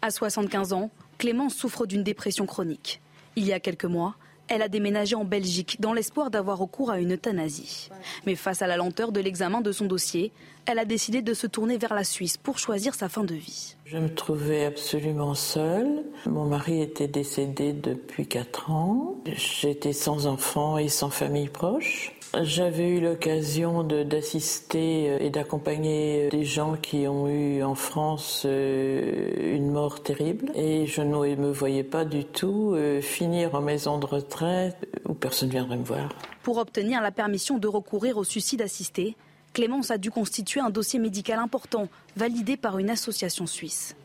À 0.00 0.10
75 0.10 0.72
ans, 0.72 0.90
Clémence 1.18 1.54
souffre 1.54 1.84
d'une 1.84 2.02
dépression 2.02 2.46
chronique. 2.46 3.02
Il 3.36 3.44
y 3.44 3.52
a 3.52 3.60
quelques 3.60 3.84
mois, 3.84 4.14
elle 4.48 4.62
a 4.62 4.68
déménagé 4.68 5.14
en 5.14 5.24
Belgique 5.24 5.80
dans 5.80 5.92
l'espoir 5.92 6.30
d'avoir 6.30 6.58
recours 6.58 6.90
à 6.90 6.98
une 6.98 7.14
euthanasie. 7.14 7.90
Mais 8.26 8.34
face 8.34 8.62
à 8.62 8.66
la 8.66 8.76
lenteur 8.76 9.12
de 9.12 9.20
l'examen 9.20 9.60
de 9.60 9.72
son 9.72 9.86
dossier, 9.86 10.32
elle 10.66 10.78
a 10.78 10.84
décidé 10.84 11.22
de 11.22 11.34
se 11.34 11.46
tourner 11.46 11.78
vers 11.78 11.94
la 11.94 12.04
Suisse 12.04 12.36
pour 12.36 12.58
choisir 12.58 12.94
sa 12.94 13.08
fin 13.08 13.24
de 13.24 13.34
vie. 13.34 13.76
Je 13.84 13.98
me 13.98 14.12
trouvais 14.12 14.64
absolument 14.64 15.34
seule. 15.34 16.04
Mon 16.26 16.44
mari 16.44 16.82
était 16.82 17.06
décédé 17.06 17.72
depuis 17.72 18.26
4 18.26 18.70
ans. 18.70 19.14
J'étais 19.26 19.92
sans 19.92 20.26
enfants 20.26 20.76
et 20.78 20.88
sans 20.88 21.10
famille 21.10 21.48
proche. 21.48 22.15
J'avais 22.42 22.88
eu 22.88 23.00
l'occasion 23.00 23.82
d'assister 23.82 25.10
euh, 25.10 25.18
et 25.20 25.30
d'accompagner 25.30 26.28
des 26.28 26.44
gens 26.44 26.76
qui 26.76 27.06
ont 27.08 27.28
eu 27.28 27.62
en 27.62 27.74
France 27.74 28.42
euh, 28.44 29.56
une 29.56 29.70
mort 29.70 30.02
terrible 30.02 30.50
et 30.54 30.86
je 30.86 31.00
ne 31.00 31.36
me 31.36 31.50
voyais 31.50 31.84
pas 31.84 32.04
du 32.04 32.24
tout 32.24 32.72
euh, 32.74 33.00
finir 33.00 33.54
en 33.54 33.62
maison 33.62 33.98
de 33.98 34.06
retraite 34.06 34.76
où 35.08 35.14
personne 35.14 35.48
ne 35.48 35.52
viendrait 35.52 35.78
me 35.78 35.84
voir. 35.84 36.10
Pour 36.42 36.58
obtenir 36.58 37.00
la 37.00 37.10
permission 37.10 37.58
de 37.58 37.68
recourir 37.68 38.18
au 38.18 38.24
suicide 38.24 38.60
assisté, 38.60 39.16
Clémence 39.54 39.90
a 39.90 39.96
dû 39.96 40.10
constituer 40.10 40.60
un 40.60 40.70
dossier 40.70 40.98
médical 40.98 41.38
important 41.38 41.88
validé 42.16 42.58
par 42.58 42.78
une 42.78 42.90
association 42.90 43.46
suisse. 43.46 43.96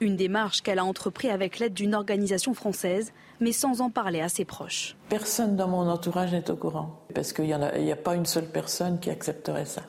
Une 0.00 0.16
démarche 0.16 0.62
qu'elle 0.62 0.78
a 0.78 0.84
entreprise 0.84 1.30
avec 1.30 1.58
l'aide 1.58 1.74
d'une 1.74 1.94
organisation 1.94 2.54
française, 2.54 3.12
mais 3.40 3.52
sans 3.52 3.80
en 3.80 3.90
parler 3.90 4.20
à 4.20 4.28
ses 4.28 4.44
proches. 4.44 4.96
Personne 5.08 5.56
dans 5.56 5.68
mon 5.68 5.88
entourage 5.88 6.32
n'est 6.32 6.50
au 6.50 6.56
courant, 6.56 7.04
parce 7.14 7.32
qu'il 7.32 7.44
n'y 7.44 7.52
a, 7.52 7.60
a, 7.92 7.96
pas 7.96 8.14
une 8.14 8.26
seule 8.26 8.48
personne 8.48 8.98
qui 9.00 9.10
accepterait 9.10 9.66
ça. 9.66 9.82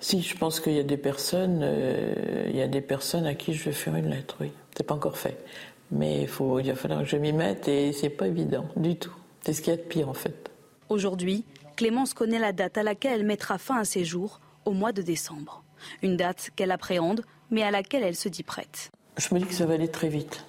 Si, 0.00 0.22
je 0.22 0.36
pense 0.36 0.60
qu'il 0.60 0.74
y 0.74 0.78
a 0.78 0.84
des 0.84 0.96
personnes, 0.96 1.60
euh, 1.62 2.46
il 2.48 2.56
y 2.56 2.62
a 2.62 2.68
des 2.68 2.80
personnes 2.80 3.26
à 3.26 3.34
qui 3.34 3.52
je 3.52 3.64
vais 3.64 3.72
faire 3.72 3.96
une 3.96 4.10
lettre, 4.10 4.36
oui. 4.40 4.52
C'est 4.76 4.84
pas 4.84 4.94
encore 4.94 5.18
fait. 5.18 5.44
Mais 5.90 6.22
il, 6.22 6.28
faut, 6.28 6.60
il 6.60 6.68
va 6.68 6.74
falloir 6.74 7.00
que 7.00 7.08
je 7.08 7.16
m'y 7.16 7.32
mette 7.32 7.66
et 7.66 7.92
c'est 7.92 8.10
pas 8.10 8.28
évident 8.28 8.66
du 8.76 8.96
tout. 8.96 9.14
C'est 9.40 9.52
ce 9.52 9.62
qu'il 9.62 9.72
y 9.72 9.74
a 9.74 9.76
de 9.76 9.82
pire 9.82 10.08
en 10.08 10.14
fait. 10.14 10.50
Aujourd'hui, 10.88 11.44
Clémence 11.76 12.14
connaît 12.14 12.38
la 12.38 12.52
date 12.52 12.78
à 12.78 12.82
laquelle 12.82 13.20
elle 13.20 13.26
mettra 13.26 13.58
fin 13.58 13.78
à 13.78 13.84
ses 13.84 14.04
jours, 14.04 14.40
au 14.64 14.72
mois 14.72 14.92
de 14.92 15.02
décembre. 15.02 15.62
Une 16.02 16.16
date 16.16 16.50
qu'elle 16.56 16.70
appréhende, 16.70 17.22
mais 17.50 17.62
à 17.62 17.70
laquelle 17.70 18.02
elle 18.02 18.16
se 18.16 18.28
dit 18.28 18.42
prête. 18.42 18.90
Je 19.18 19.34
me 19.34 19.40
dis 19.40 19.46
que 19.46 19.54
ça 19.54 19.66
va 19.66 19.74
aller 19.74 19.88
très 19.88 20.08
vite. 20.08 20.44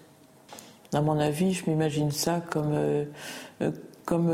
À 0.93 1.01
mon 1.01 1.19
avis, 1.19 1.53
je 1.53 1.69
m'imagine 1.69 2.11
ça 2.11 2.41
comme, 2.49 2.71
euh, 2.73 3.05
euh, 3.61 3.71
comme 4.05 4.31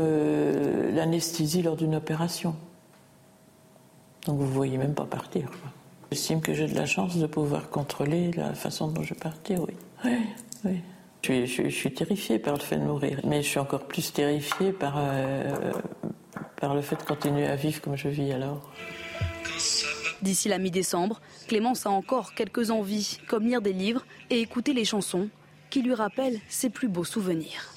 l'anesthésie 0.94 1.62
lors 1.62 1.76
d'une 1.76 1.96
opération. 1.96 2.54
Donc 4.26 4.38
vous 4.38 4.46
ne 4.46 4.50
voyez 4.50 4.78
même 4.78 4.94
pas 4.94 5.04
partir. 5.04 5.50
J'estime 6.10 6.40
que 6.40 6.54
j'ai 6.54 6.66
de 6.66 6.74
la 6.74 6.86
chance 6.86 7.16
de 7.16 7.26
pouvoir 7.26 7.68
contrôler 7.68 8.30
la 8.32 8.54
façon 8.54 8.88
dont 8.88 9.02
je 9.02 9.14
vais 9.14 9.20
partir, 9.20 9.60
oui. 9.62 9.74
Oui. 10.64 10.80
Je 11.22 11.68
suis, 11.70 11.92
terrifiée 11.92 12.38
par 12.38 12.54
le 12.54 12.60
fait 12.60 12.76
de 12.76 12.84
mourir, 12.84 13.20
mais 13.24 13.42
je 13.42 13.48
suis 13.48 13.58
encore 13.58 13.84
plus 13.84 14.12
terrifiée 14.12 14.72
par, 14.72 14.94
euh, 14.96 15.72
par 16.60 16.74
le 16.74 16.82
fait 16.82 16.96
de 16.96 17.02
continuer 17.02 17.46
à 17.46 17.56
vivre 17.56 17.80
comme 17.80 17.96
je 17.96 18.08
vis 18.08 18.32
alors. 18.32 18.70
D'ici 20.22 20.48
la 20.48 20.58
mi-décembre, 20.58 21.20
Clémence 21.46 21.86
a 21.86 21.90
encore 21.90 22.34
quelques 22.34 22.70
envies, 22.70 23.18
comme 23.28 23.46
lire 23.46 23.62
des 23.62 23.72
livres 23.72 24.04
et 24.30 24.40
écouter 24.40 24.72
les 24.72 24.84
chansons 24.84 25.28
qui 25.70 25.82
lui 25.82 25.94
rappellent 25.94 26.40
ses 26.48 26.70
plus 26.70 26.88
beaux 26.88 27.04
souvenirs. 27.04 27.72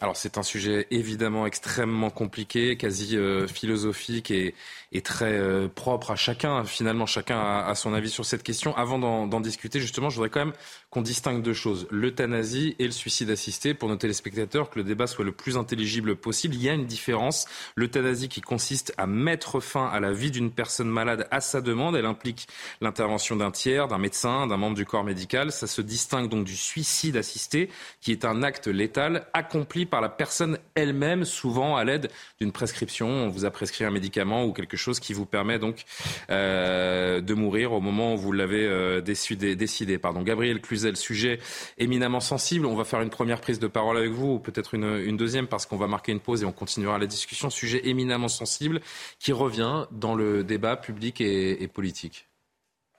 Alors 0.00 0.16
c'est 0.16 0.38
un 0.38 0.44
sujet 0.44 0.86
évidemment 0.92 1.44
extrêmement 1.44 2.10
compliqué, 2.10 2.76
quasi 2.76 3.16
euh, 3.16 3.48
philosophique 3.48 4.30
et, 4.30 4.54
et 4.92 5.02
très 5.02 5.38
euh, 5.38 5.68
propre 5.68 6.10
à 6.10 6.16
chacun. 6.16 6.64
Finalement, 6.64 7.06
chacun 7.06 7.38
a, 7.38 7.74
son 7.74 7.92
avis 7.92 8.10
sur 8.10 8.24
cette 8.24 8.42
question. 8.42 8.76
Avant 8.76 8.98
d'en 8.98 9.40
discuter, 9.40 9.80
justement, 9.80 10.08
je 10.08 10.16
voudrais 10.16 10.30
quand 10.30 10.44
même 10.44 10.54
qu'on 10.90 11.02
distingue 11.02 11.42
deux 11.42 11.52
choses 11.52 11.86
l'euthanasie 11.90 12.74
et 12.78 12.86
le 12.86 12.92
suicide 12.92 13.30
assisté 13.30 13.74
pour 13.74 13.88
nos 13.88 13.96
téléspectateurs, 13.96 14.70
que 14.70 14.78
le 14.78 14.84
débat 14.84 15.06
soit 15.06 15.24
le 15.24 15.32
plus 15.32 15.56
intelligible 15.56 16.16
possible. 16.16 16.54
Il 16.54 16.62
y 16.62 16.68
a 16.68 16.72
une 16.72 16.86
différence. 16.86 17.46
L'euthanasie 17.76 18.28
qui 18.28 18.40
consiste 18.40 18.94
à 18.96 19.06
mettre 19.06 19.60
fin 19.60 19.86
à 19.86 20.00
la 20.00 20.12
vie 20.12 20.30
d'une 20.30 20.50
personne 20.50 20.88
malade 20.88 21.28
à 21.30 21.40
sa 21.40 21.60
demande, 21.60 21.94
elle 21.96 22.06
implique 22.06 22.46
l'intervention 22.80 23.36
d'un 23.36 23.50
tiers, 23.50 23.88
d'un 23.88 23.98
médecin, 23.98 24.46
d'un 24.46 24.56
membre 24.56 24.76
du 24.76 24.86
corps 24.86 25.04
médical. 25.04 25.52
Ça 25.52 25.66
se 25.66 25.82
distingue 25.82 26.28
donc 26.30 26.44
du 26.44 26.56
suicide 26.56 27.16
assisté, 27.16 27.68
qui 28.00 28.12
est 28.12 28.24
un 28.24 28.42
acte 28.42 28.68
létal 28.68 29.26
accompli 29.34 29.84
par 29.84 30.00
la 30.00 30.08
personne 30.08 30.58
elle-même, 30.74 31.24
souvent 31.24 31.76
à 31.76 31.84
l'aide 31.84 32.10
d'une 32.40 32.52
prescription. 32.52 33.08
On 33.08 33.28
vous 33.28 33.44
a 33.44 33.50
prescrit 33.50 33.84
un 33.84 33.90
médicament 33.90 34.44
ou 34.44 34.52
quelque 34.52 34.77
chose 34.78 35.00
qui 35.00 35.12
vous 35.12 35.26
permet 35.26 35.58
donc 35.58 35.84
euh, 36.30 37.20
de 37.20 37.34
mourir 37.34 37.72
au 37.72 37.80
moment 37.80 38.14
où 38.14 38.16
vous 38.16 38.32
l'avez 38.32 38.66
euh, 38.66 39.00
décidé, 39.00 39.56
décidé. 39.56 39.98
Pardon. 39.98 40.22
Gabriel 40.22 40.60
Cluzel, 40.60 40.96
sujet 40.96 41.38
éminemment 41.76 42.20
sensible. 42.20 42.66
On 42.66 42.74
va 42.74 42.84
faire 42.84 43.02
une 43.02 43.10
première 43.10 43.40
prise 43.40 43.58
de 43.58 43.66
parole 43.66 43.96
avec 43.96 44.10
vous, 44.10 44.34
ou 44.34 44.38
peut-être 44.38 44.74
une, 44.74 44.96
une 45.04 45.16
deuxième, 45.16 45.46
parce 45.46 45.66
qu'on 45.66 45.76
va 45.76 45.86
marquer 45.86 46.12
une 46.12 46.20
pause 46.20 46.42
et 46.42 46.46
on 46.46 46.52
continuera 46.52 46.98
la 46.98 47.06
discussion. 47.06 47.50
Sujet 47.50 47.88
éminemment 47.88 48.28
sensible 48.28 48.80
qui 49.18 49.32
revient 49.32 49.86
dans 49.90 50.14
le 50.14 50.44
débat 50.44 50.76
public 50.76 51.20
et, 51.20 51.62
et 51.62 51.68
politique. 51.68 52.26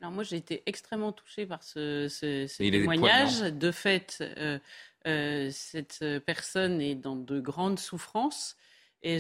Alors 0.01 0.13
moi, 0.13 0.23
j'ai 0.23 0.37
été 0.37 0.63
extrêmement 0.65 1.11
touchée 1.11 1.45
par 1.45 1.61
ce, 1.61 2.07
ce, 2.07 2.47
ce 2.47 2.63
témoignage. 2.63 3.41
De 3.41 3.71
fait, 3.71 4.17
euh, 4.21 4.57
euh, 5.07 5.49
cette 5.51 6.05
personne 6.25 6.79
est 6.79 6.95
dans 6.95 7.17
de 7.17 7.39
grandes 7.39 7.79
souffrances. 7.79 8.55
Et. 9.03 9.19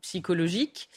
Psychologiques. 0.00 0.88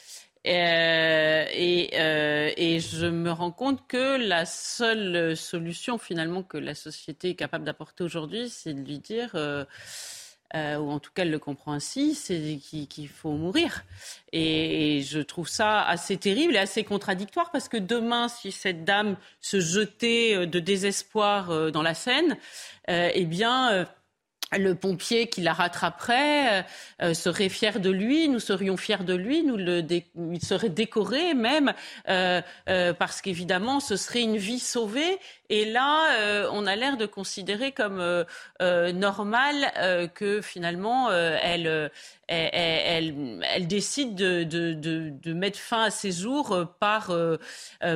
Euh, 0.46 1.44
et, 1.52 1.90
euh, 1.94 2.50
et, 2.56 2.80
je 2.80 3.06
me 3.06 3.30
rends 3.30 3.50
compte 3.50 3.86
que 3.88 4.16
la 4.16 4.46
seule 4.46 5.36
solution 5.36 5.98
finalement 5.98 6.42
que 6.42 6.56
la 6.56 6.74
société 6.74 7.30
est 7.30 7.34
capable 7.34 7.64
d'apporter 7.64 8.04
aujourd'hui, 8.04 8.48
c'est 8.48 8.72
de 8.72 8.80
lui 8.80 8.98
dire, 8.98 9.32
euh, 9.34 9.64
ou 10.54 10.90
en 10.90 11.00
tout 11.00 11.10
cas 11.12 11.22
elle 11.22 11.30
le 11.30 11.38
comprend 11.38 11.72
ainsi, 11.72 12.14
c'est 12.14 12.58
qu'il 12.62 13.08
faut 13.08 13.32
mourir. 13.32 13.84
Et, 14.32 15.02
je 15.02 15.18
trouve 15.18 15.48
ça 15.48 15.82
assez 15.82 16.16
terrible 16.16 16.54
et 16.54 16.58
assez 16.58 16.84
contradictoire 16.84 17.50
parce 17.50 17.68
que 17.68 17.76
demain, 17.76 18.28
si 18.28 18.52
cette 18.52 18.84
dame 18.84 19.16
se 19.40 19.60
jetait 19.60 20.46
de 20.46 20.60
désespoir 20.60 21.72
dans 21.72 21.82
la 21.82 21.94
Seine, 21.94 22.36
eh 22.88 23.24
bien 23.26 23.86
le 24.56 24.74
pompier 24.74 25.28
qui 25.28 25.42
la 25.42 25.52
rattraperait 25.52 26.60
euh, 26.60 26.62
euh, 27.02 27.14
serait 27.14 27.48
fier 27.48 27.80
de 27.80 27.90
lui, 27.90 28.28
nous 28.28 28.40
serions 28.40 28.76
fiers 28.76 29.04
de 29.04 29.14
lui, 29.14 29.42
nous 29.42 29.56
le 29.56 29.84
il 29.88 30.42
serait 30.42 30.68
décoré 30.68 31.34
même, 31.34 31.72
euh, 32.08 32.40
parce 32.98 33.20
qu'évidemment 33.20 33.80
ce 33.80 33.96
serait 33.96 34.22
une 34.22 34.36
vie 34.36 34.58
sauvée. 34.58 35.18
Et 35.50 35.64
là, 35.64 36.48
on 36.52 36.66
a 36.66 36.76
l'air 36.76 36.98
de 36.98 37.06
considérer 37.06 37.72
comme 37.72 38.02
normal 38.60 40.10
que 40.14 40.42
finalement 40.42 41.10
elle, 41.10 41.90
elle, 42.28 43.42
elle, 43.54 43.66
décide 43.66 44.14
de, 44.14 44.44
de, 44.44 44.72
de, 44.74 45.10
de, 45.10 45.32
mettre 45.32 45.58
fin 45.58 45.84
à 45.84 45.90
ses 45.90 46.12
jours 46.12 46.66
par, 46.78 47.12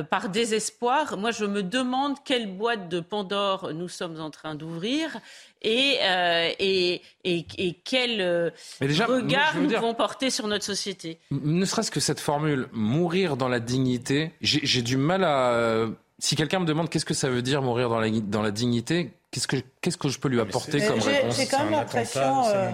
par 0.09 0.29
désespoir. 0.29 1.17
Moi, 1.17 1.31
je 1.31 1.45
me 1.45 1.63
demande 1.63 2.15
quelle 2.25 2.47
boîte 2.47 2.89
de 2.89 2.99
Pandore 2.99 3.73
nous 3.73 3.89
sommes 3.89 4.19
en 4.19 4.31
train 4.31 4.55
d'ouvrir 4.55 5.19
et, 5.63 5.97
euh, 6.01 6.51
et, 6.59 7.01
et, 7.23 7.45
et, 7.57 7.73
quel 7.83 8.21
euh, 8.21 8.49
regard 8.81 9.55
nous 9.57 9.69
vont 9.69 9.93
porter 9.93 10.29
sur 10.29 10.47
notre 10.47 10.65
société. 10.65 11.19
Ne 11.31 11.65
serait-ce 11.65 11.91
que 11.91 11.99
cette 11.99 12.19
formule, 12.19 12.67
mourir 12.73 13.37
dans 13.37 13.47
la 13.47 13.59
dignité, 13.59 14.31
j'ai 14.41 14.81
du 14.81 14.97
mal 14.97 15.23
à... 15.23 15.87
Si 16.19 16.35
quelqu'un 16.35 16.59
me 16.59 16.65
demande 16.65 16.89
qu'est-ce 16.89 17.05
que 17.05 17.13
ça 17.13 17.29
veut 17.29 17.41
dire 17.41 17.61
mourir 17.61 17.89
dans 17.89 17.99
la, 17.99 18.09
dans 18.09 18.41
la 18.41 18.51
dignité, 18.51 19.11
qu'est-ce 19.33 19.47
que, 19.47 19.57
qu'est-ce 19.81 19.97
que 19.97 20.09
je 20.09 20.19
peux 20.19 20.29
lui 20.29 20.39
apporter 20.39 20.79
comme 20.85 20.99
réponse 20.99 21.37
J'ai 21.37 21.47
quand 21.47 21.63
même 21.63 21.71
l'impression, 21.71 22.47
euh, 22.47 22.69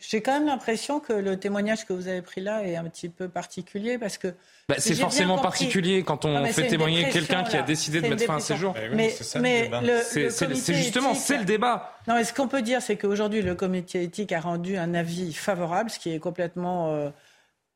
j'ai 0.00 0.22
quand 0.22 0.32
même 0.32 0.46
l'impression 0.46 1.00
que 1.00 1.12
le 1.12 1.36
témoignage 1.36 1.84
que 1.84 1.92
vous 1.92 2.06
avez 2.06 2.22
pris 2.22 2.40
là 2.40 2.62
est 2.62 2.76
un 2.76 2.84
petit 2.84 3.08
peu 3.08 3.28
particulier 3.28 3.98
parce 3.98 4.16
que 4.16 4.28
bah, 4.68 4.76
c'est 4.78 4.94
forcément 4.94 5.38
particulier 5.38 6.04
quand 6.04 6.24
on 6.24 6.46
fait 6.46 6.68
témoigner 6.68 7.08
quelqu'un 7.10 7.42
qui 7.42 7.56
a 7.56 7.62
décidé 7.62 8.00
de 8.00 8.08
mettre 8.08 8.24
fin 8.24 8.36
à 8.36 8.40
ses 8.40 8.56
jours. 8.56 8.74
Mais, 8.92 9.14
mais 9.40 9.70
c'est 10.02 10.74
justement, 10.74 11.14
c'est 11.14 11.38
le 11.38 11.44
débat. 11.44 11.98
Non, 12.06 12.22
ce 12.22 12.32
qu'on 12.32 12.48
peut 12.48 12.62
dire, 12.62 12.80
c'est 12.82 12.96
qu'aujourd'hui, 12.96 13.42
le 13.42 13.56
comité 13.56 14.04
éthique 14.04 14.30
a 14.30 14.40
rendu 14.40 14.76
un 14.76 14.94
avis 14.94 15.32
favorable, 15.32 15.90
ce 15.90 15.98
qui 15.98 16.14
est 16.14 16.20
complètement 16.20 16.94
euh, 16.94 17.10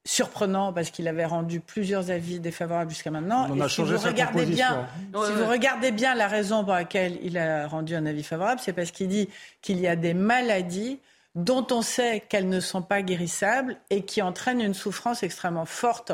surprenant 0.04 0.72
parce 0.72 0.90
qu'il 0.90 1.08
avait 1.08 1.24
rendu 1.24 1.60
plusieurs 1.60 2.10
avis 2.10 2.40
défavorables 2.40 2.90
jusqu'à 2.90 3.10
maintenant. 3.10 3.46
On 3.50 3.60
a 3.60 3.68
si 3.68 3.76
changé 3.76 3.96
vous 3.96 4.06
regardez 4.06 4.46
bien, 4.46 4.88
si 5.12 5.32
vous 5.32 5.46
regardez 5.46 5.92
bien 5.92 6.14
la 6.14 6.26
raison 6.26 6.64
pour 6.64 6.72
laquelle 6.72 7.18
il 7.22 7.36
a 7.36 7.66
rendu 7.68 7.94
un 7.94 8.06
avis 8.06 8.22
favorable, 8.22 8.60
c'est 8.64 8.72
parce 8.72 8.90
qu'il 8.90 9.08
dit 9.08 9.28
qu'il 9.60 9.78
y 9.78 9.86
a 9.86 9.96
des 9.96 10.14
maladies 10.14 10.98
dont 11.34 11.66
on 11.70 11.82
sait 11.82 12.24
qu'elles 12.28 12.48
ne 12.48 12.60
sont 12.60 12.82
pas 12.82 13.02
guérissables 13.02 13.76
et 13.90 14.02
qui 14.02 14.22
entraînent 14.22 14.60
une 14.60 14.74
souffrance 14.74 15.22
extrêmement 15.22 15.66
forte 15.66 16.12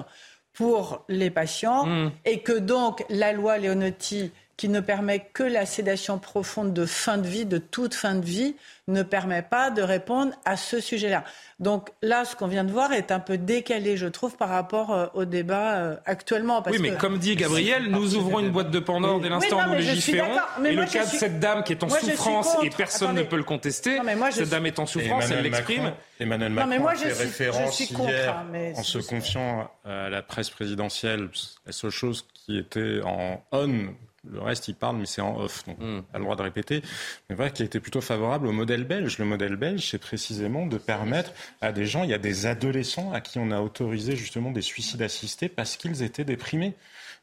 pour 0.52 1.04
les 1.08 1.30
patients 1.30 1.86
mmh. 1.86 2.12
et 2.24 2.40
que 2.40 2.52
donc 2.52 3.04
la 3.08 3.32
loi 3.32 3.58
Leonetti 3.58 4.32
qui 4.56 4.68
ne 4.68 4.80
permet 4.80 5.20
que 5.32 5.42
la 5.42 5.66
sédation 5.66 6.18
profonde 6.18 6.72
de 6.72 6.86
fin 6.86 7.18
de 7.18 7.26
vie, 7.26 7.44
de 7.44 7.58
toute 7.58 7.94
fin 7.94 8.14
de 8.14 8.24
vie, 8.24 8.56
ne 8.88 9.02
permet 9.02 9.42
pas 9.42 9.70
de 9.70 9.82
répondre 9.82 10.32
à 10.44 10.56
ce 10.56 10.80
sujet-là. 10.80 11.24
Donc 11.58 11.90
là, 12.02 12.24
ce 12.24 12.36
qu'on 12.36 12.46
vient 12.46 12.64
de 12.64 12.70
voir 12.70 12.92
est 12.92 13.10
un 13.10 13.18
peu 13.18 13.36
décalé, 13.36 13.96
je 13.96 14.06
trouve, 14.06 14.36
par 14.36 14.48
rapport 14.48 14.92
euh, 14.92 15.06
au 15.14 15.24
débat 15.24 15.76
euh, 15.76 15.96
actuellement. 16.06 16.62
oui, 16.70 16.78
mais 16.80 16.92
comme 16.92 17.18
dit 17.18 17.34
Gabriel, 17.36 17.90
nous 17.90 18.14
ouvrons 18.14 18.40
une 18.40 18.50
boîte 18.50 18.70
de 18.70 18.78
Pandore 18.78 19.20
dès 19.20 19.28
l'instant 19.28 19.58
où 19.66 19.70
nous 19.70 19.74
légiférons. 19.74 20.36
Et 20.64 20.72
le 20.72 20.86
cas 20.86 21.04
de 21.04 21.10
cette 21.10 21.40
dame 21.40 21.62
qui 21.64 21.72
est 21.72 21.82
en 21.82 21.88
souffrance 21.88 22.56
et 22.62 22.70
personne 22.70 23.16
ne 23.16 23.22
peut 23.22 23.36
le 23.36 23.44
contester, 23.44 23.98
cette 24.30 24.50
dame 24.50 24.66
est 24.66 24.78
en 24.78 24.86
souffrance, 24.86 25.30
elle 25.30 25.42
l'exprime. 25.42 25.92
Emmanuel 26.18 26.52
Macron 26.52 26.70
mais 26.70 26.78
moi, 26.78 26.92
a 26.92 26.96
fait 26.96 27.12
référence 27.12 27.78
hier 27.78 28.38
hein, 28.38 28.72
en 28.74 28.82
se 28.82 28.96
confiant 28.98 29.70
à 29.84 30.08
la 30.08 30.22
presse 30.22 30.48
présidentielle, 30.48 31.28
la 31.66 31.72
seule 31.72 31.90
chose 31.90 32.26
qui 32.32 32.56
était 32.56 33.00
en 33.04 33.42
on 33.52 33.88
le 34.30 34.40
reste, 34.40 34.68
il 34.68 34.74
parle, 34.74 34.96
mais 34.96 35.06
c'est 35.06 35.20
en 35.20 35.38
off, 35.38 35.64
donc 35.66 35.78
mm. 35.78 36.02
pas 36.12 36.18
le 36.18 36.24
droit 36.24 36.36
de 36.36 36.42
répéter. 36.42 36.82
Mais 37.28 37.36
voilà, 37.36 37.50
qui 37.50 37.62
a 37.62 37.64
été 37.64 37.80
plutôt 37.80 38.00
favorable 38.00 38.46
au 38.46 38.52
modèle 38.52 38.84
belge. 38.84 39.18
Le 39.18 39.24
modèle 39.24 39.56
belge, 39.56 39.88
c'est 39.90 39.98
précisément 39.98 40.66
de 40.66 40.78
permettre 40.78 41.32
à 41.60 41.72
des 41.72 41.86
gens, 41.86 42.04
il 42.04 42.10
y 42.10 42.14
a 42.14 42.18
des 42.18 42.46
adolescents 42.46 43.12
à 43.12 43.20
qui 43.20 43.38
on 43.38 43.50
a 43.50 43.60
autorisé 43.60 44.16
justement 44.16 44.50
des 44.50 44.62
suicides 44.62 45.02
assistés 45.02 45.48
parce 45.48 45.76
qu'ils 45.76 46.02
étaient 46.02 46.24
déprimés. 46.24 46.74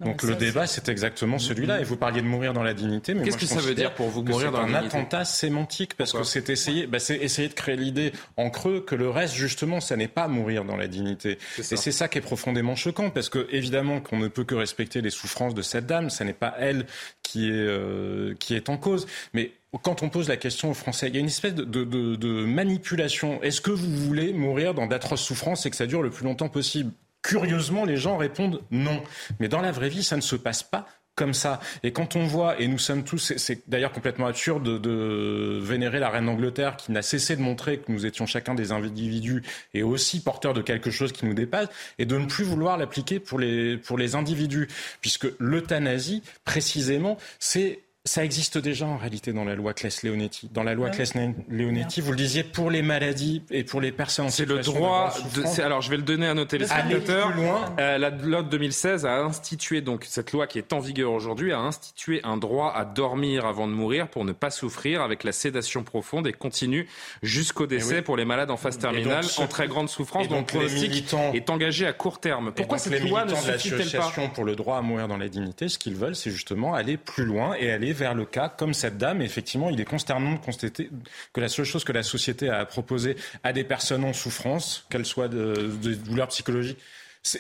Donc 0.04 0.24
le 0.24 0.36
débat, 0.36 0.68
c'est 0.68 0.90
exactement 0.90 1.40
celui-là. 1.40 1.80
Et 1.80 1.84
vous 1.84 1.98
parliez 1.98 2.22
de 2.22 2.28
mourir 2.28 2.54
dans 2.54 2.64
la 2.64 2.74
dignité. 2.74 3.16
Qu'est-ce 3.24 3.38
que 3.38 3.46
ça 3.46 3.60
veut 3.60 3.76
dire 3.76 3.94
pour 3.94 4.10
vous 4.10 4.24
mourir 4.24 4.52
dans 4.52 4.62
la 4.62 4.68
dignité 4.68 4.90
C'est 4.90 4.98
un 4.98 5.00
attentat 5.00 5.26
sémantique 5.26 5.96
parce 5.96 6.14
que 6.14 6.24
c'est 6.24 6.50
essayer, 6.50 6.88
bah, 6.88 7.00
c'est 7.00 7.18
essayer 7.18 7.48
de 7.48 7.54
créer 7.54 7.76
l'idée 7.76 8.12
en 8.38 8.50
creux 8.50 8.82
que 8.82 8.96
le 8.96 9.10
reste, 9.10 9.36
justement, 9.36 9.80
ça 9.80 9.96
n'est 9.96 10.08
pas 10.08 10.28
mourir 10.28 10.66
dans 10.66 10.78
la 10.78 10.88
dignité. 10.88 11.38
Et 11.58 11.64
c'est 11.64 11.92
ça 11.92 12.08
qui 12.08 12.18
est 12.18 12.22
profondément 12.22 12.76
choquant 12.76 13.10
parce 13.10 13.30
que 13.30 13.48
évidemment 13.52 14.02
qu'on 14.02 14.18
ne 14.18 14.28
peut 14.28 14.44
que 14.44 14.56
respecter 14.56 15.02
les 15.02 15.10
souffrances 15.10 15.54
de 15.54 15.62
cette 15.62 15.86
dame. 15.86 16.10
Ce 16.10 16.24
n'est 16.24 16.34
pas 16.34 16.54
elle 16.60 16.86
qui 17.22 17.50
est 17.50 17.54
euh, 17.54 18.36
qui 18.40 18.56
est 18.56 18.70
en 18.70 18.78
cause, 18.78 19.08
mais 19.34 19.52
quand 19.82 20.04
on 20.04 20.10
pose 20.10 20.30
la 20.30 20.38
question 20.38 20.70
aux 20.70 20.76
Français, 20.76 21.08
il 21.08 21.16
y 21.16 21.18
a 21.18 21.20
une 21.20 21.28
espèce 21.28 21.56
de, 21.56 21.64
de 21.64 22.46
manipulation. 22.46 23.42
Est-ce 23.42 23.60
que 23.60 23.72
vous 23.72 23.90
voulez 23.90 24.32
mourir 24.32 24.74
dans 24.74 24.86
d'atroces 24.86 25.24
souffrances 25.24 25.66
et 25.66 25.72
que 25.72 25.76
ça 25.76 25.88
dure 25.88 26.04
le 26.04 26.12
plus 26.12 26.26
longtemps 26.26 26.50
possible? 26.50 26.92
Curieusement, 27.24 27.86
les 27.86 27.98
gens 27.98 28.18
répondent 28.18 28.62
non. 28.70 29.02
Mais 29.40 29.48
dans 29.48 29.62
la 29.62 29.72
vraie 29.72 29.90
vie, 29.90 30.04
ça 30.04 30.16
ne 30.16 30.22
se 30.22 30.36
passe 30.36 30.62
pas 30.62 30.86
comme 31.16 31.34
ça. 31.34 31.60
Et 31.84 31.92
quand 31.92 32.16
on 32.16 32.26
voit, 32.26 32.60
et 32.60 32.68
nous 32.68 32.80
sommes 32.80 33.04
tous, 33.04 33.34
c'est 33.38 33.70
d'ailleurs 33.70 33.92
complètement 33.92 34.26
absurde 34.26 34.82
de, 34.82 35.60
vénérer 35.62 36.00
la 36.00 36.10
reine 36.10 36.26
d'Angleterre 36.26 36.76
qui 36.76 36.92
n'a 36.92 37.02
cessé 37.02 37.36
de 37.36 37.42
montrer 37.42 37.78
que 37.80 37.92
nous 37.92 38.06
étions 38.06 38.26
chacun 38.26 38.56
des 38.56 38.72
individus 38.72 39.44
et 39.74 39.84
aussi 39.84 40.24
porteurs 40.24 40.54
de 40.54 40.62
quelque 40.62 40.90
chose 40.90 41.12
qui 41.12 41.26
nous 41.26 41.34
dépasse, 41.34 41.68
et 42.00 42.06
de 42.06 42.18
ne 42.18 42.26
plus 42.26 42.44
vouloir 42.44 42.78
l'appliquer 42.78 43.20
pour 43.20 43.40
les, 43.40 43.78
pour 43.78 43.98
les 43.98 44.16
individus. 44.16 44.68
Puisque 45.02 45.28
l'euthanasie, 45.40 46.24
précisément, 46.46 47.18
c'est 47.40 47.83
ça 48.06 48.26
existe 48.26 48.58
déjà 48.58 48.86
en 48.86 48.98
réalité 48.98 49.32
dans 49.32 49.46
la 49.46 49.56
loi 49.56 49.74
Claes-Leonetti. 49.74 50.50
Dans 50.52 50.64
la 50.64 50.74
loi 50.74 50.90
Claes-Leonetti, 50.90 52.02
vous 52.02 52.12
le 52.12 52.18
disiez, 52.18 52.44
pour 52.44 52.70
les 52.70 52.82
maladies 52.82 53.44
et 53.50 53.64
pour 53.64 53.80
les 53.80 53.94
personnes 53.94 54.26
en 54.26 54.30
C'est 54.30 54.46
le 54.46 54.60
droit. 54.60 55.14
De, 55.36 55.62
alors, 55.62 55.80
je 55.80 55.90
vais 55.90 55.96
le 55.96 56.04
donner 56.04 56.28
à 56.28 56.34
nos 56.34 56.44
téléspectateurs. 56.44 57.32
Euh, 57.80 57.98
la 57.98 58.10
loi 58.10 58.44
de 58.44 58.50
2016 58.50 59.06
a 59.06 59.22
institué 59.22 59.80
donc 59.80 60.04
cette 60.06 60.34
loi 60.34 60.48
qui 60.48 60.58
est 60.58 60.74
en 60.74 60.80
vigueur 60.80 61.14
aujourd'hui 61.14 61.54
a 61.54 61.60
institué 61.60 62.20
un 62.26 62.36
droit 62.36 62.74
à 62.76 62.84
dormir 62.84 63.46
avant 63.46 63.68
de 63.68 63.72
mourir 63.74 64.10
pour 64.10 64.26
ne 64.26 64.34
pas 64.34 64.50
souffrir 64.50 65.02
avec 65.02 65.24
la 65.24 65.32
sédation 65.32 65.86
profonde 65.86 66.28
et 66.28 66.34
continue 66.34 66.90
jusqu'au 67.22 67.68
décès 67.68 68.02
pour 68.02 68.18
les 68.18 68.26
malades 68.26 68.52
en 68.52 68.58
phase 68.58 68.78
terminale 68.78 69.24
en 69.38 69.48
très 69.48 69.70
grande 69.70 69.88
souffrance. 69.88 70.28
Donc, 70.28 70.52
le 70.52 70.60
pronostic 70.60 71.16
est 71.34 71.50
engagé 71.50 71.88
à 71.88 71.94
court 71.94 72.20
terme. 72.20 72.52
Pourquoi 72.52 72.80
cette 72.80 73.02
loi 73.08 73.24
ne 73.24 73.34
suffit-elle 73.34 73.98
pas 73.98 74.12
pour 74.34 74.44
le 74.44 74.58
droit 74.58 74.78
à 74.78 74.82
mourir 74.82 75.08
dans 75.08 75.18
la 75.18 75.30
dignité, 75.30 75.70
ce 75.70 75.80
qu'ils 75.80 75.96
veulent, 75.96 76.18
c'est 76.18 76.32
justement 76.32 76.74
aller 76.74 76.98
plus 76.98 77.24
loin 77.24 77.56
et 77.58 77.72
aller 77.72 77.93
vers 77.94 78.14
le 78.14 78.26
cas 78.26 78.50
comme 78.50 78.74
cette 78.74 78.98
dame. 78.98 79.22
Et 79.22 79.26
effectivement, 79.26 79.70
il 79.70 79.80
est 79.80 79.86
consternant 79.86 80.34
de 80.34 80.40
constater 80.40 80.90
que 81.32 81.42
la 81.42 81.50
seule 81.50 81.66
chose 81.66 81.84
que 81.84 81.92
la 81.92 82.04
société 82.04 82.50
a 82.50 82.66
proposé 82.66 83.16
à 83.44 83.54
des 83.54 83.64
personnes 83.64 84.04
en 84.04 84.14
souffrance, 84.14 84.86
qu'elles 84.90 85.06
soient 85.06 85.28
de, 85.28 85.72
de 85.82 85.94
douleurs 85.94 86.28
psychologiques, 86.30 86.80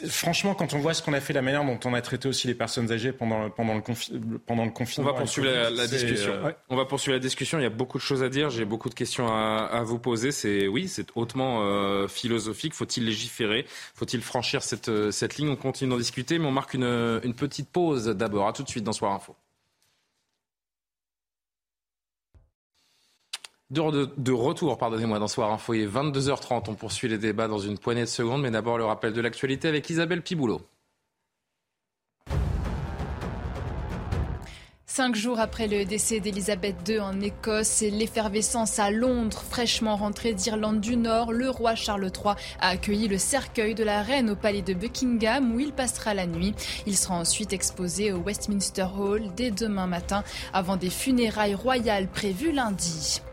Franchement, 0.08 0.56
quand 0.56 0.74
on 0.74 0.80
voit 0.80 0.94
ce 0.94 1.04
qu'on 1.04 1.12
a 1.12 1.20
fait, 1.20 1.34
la 1.34 1.42
manière 1.42 1.66
dont 1.66 1.78
on 1.84 1.94
a 1.94 2.02
traité 2.02 2.30
aussi 2.30 2.48
les 2.48 2.56
personnes 2.56 2.90
âgées 2.90 3.12
pendant, 3.12 3.50
pendant, 3.50 3.76
le, 3.76 4.38
pendant 4.40 4.64
le 4.64 4.72
confinement. 4.72 5.10
On 5.10 5.14
va 5.14 5.20
poursuivre 5.20 5.48
la, 5.48 5.88
discussion. 5.88 6.32
Euh, 6.32 6.52
on 6.70 6.78
va 6.78 6.86
poursuivre 6.86 7.16
la 7.16 7.20
discussion. 7.20 7.60
Il 7.60 7.64
y 7.64 7.66
a 7.66 7.70
beaucoup 7.70 7.98
de 7.98 8.04
choses 8.04 8.24
à 8.24 8.30
dire. 8.30 8.50
J'ai 8.50 8.64
beaucoup 8.64 8.88
de 8.88 8.94
questions 8.94 9.28
à, 9.28 9.68
à 9.70 9.84
vous 9.84 10.00
poser. 10.00 10.32
C'est 10.32 10.70
oui, 10.70 10.88
c'est 10.88 11.08
hautement 11.16 11.64
euh, 11.64 12.08
philosophique. 12.08 12.74
Faut-il 12.74 13.04
légiférer? 13.04 13.66
Faut-il 13.94 14.22
franchir 14.22 14.64
cette, 14.64 14.88
euh, 14.88 15.12
cette 15.12 15.36
ligne? 15.36 15.50
On 15.50 15.58
continue 15.58 15.90
d'en 15.90 15.98
discuter, 15.98 16.40
mais 16.40 16.46
on 16.46 16.52
marque 16.52 16.76
une, 16.76 17.20
une 17.22 17.34
petite 17.34 17.70
pause 17.70 18.06
d'abord. 18.06 18.48
À 18.48 18.54
tout 18.54 18.64
de 18.64 18.70
suite 18.70 18.86
dans 18.86 18.94
Soir 18.94 19.12
Info. 19.12 19.36
De, 23.74 24.32
retour, 24.32 24.78
pardonnez-moi, 24.78 25.18
dans 25.18 25.28
Soir 25.28 25.52
Info, 25.52 25.74
il 25.74 25.82
est 25.82 25.88
22h30. 25.88 26.66
On 26.68 26.76
poursuit 26.76 27.08
les 27.10 27.18
débats 27.18 27.48
dans 27.48 27.58
une 27.58 27.80
poignée 27.80 28.02
de 28.02 28.06
secondes, 28.06 28.44
mais 28.44 28.52
d'abord 28.52 28.78
le 28.78 28.86
rappel 28.86 29.14
de 29.14 29.22
l'actualité 29.22 29.68
avec 29.68 29.90
Isabelle 29.90 30.22
Piboulot. 30.22 30.62
Cinq 34.86 35.16
jours 35.16 35.40
après 35.40 35.68
le 35.68 35.86
décès 35.86 36.20
d'Elisabeth 36.20 36.88
II 36.88 37.00
en 37.00 37.20
Écosse 37.20 37.82
et 37.82 37.90
l'effervescence 37.90 38.78
à 38.78 38.92
Londres, 38.92 39.44
fraîchement 39.50 39.96
rentré 39.96 40.36
d'Irlande 40.36 40.80
du 40.80 40.96
Nord, 40.96 41.32
le 41.32 41.50
roi 41.50 41.74
Charles 41.74 42.12
III 42.16 42.36
a 42.60 42.68
accueilli 42.68 43.08
le 43.08 43.18
cercueil 43.18 43.74
de 43.74 43.84
la 43.84 44.04
reine 44.04 44.30
au 44.30 44.36
palais 44.36 44.62
de 44.62 44.76
Buckingham 44.76 45.56
où 45.56 45.60
il 45.60 45.74
passera 45.74 46.14
la 46.14 46.28
nuit. 46.28 46.54
Il 46.86 46.96
sera 46.96 47.16
ensuite 47.16 47.54
exposé 47.54 48.12
au 48.12 48.20
Westminster 48.20 48.86
Hall 48.96 49.34
dès 49.36 49.50
demain 49.50 49.88
matin 49.88 50.24
avant 50.54 50.78
des 50.78 50.92
funérailles 50.92 51.56
royales 51.56 52.08
prévues 52.08 52.52
lundi. 52.52 53.24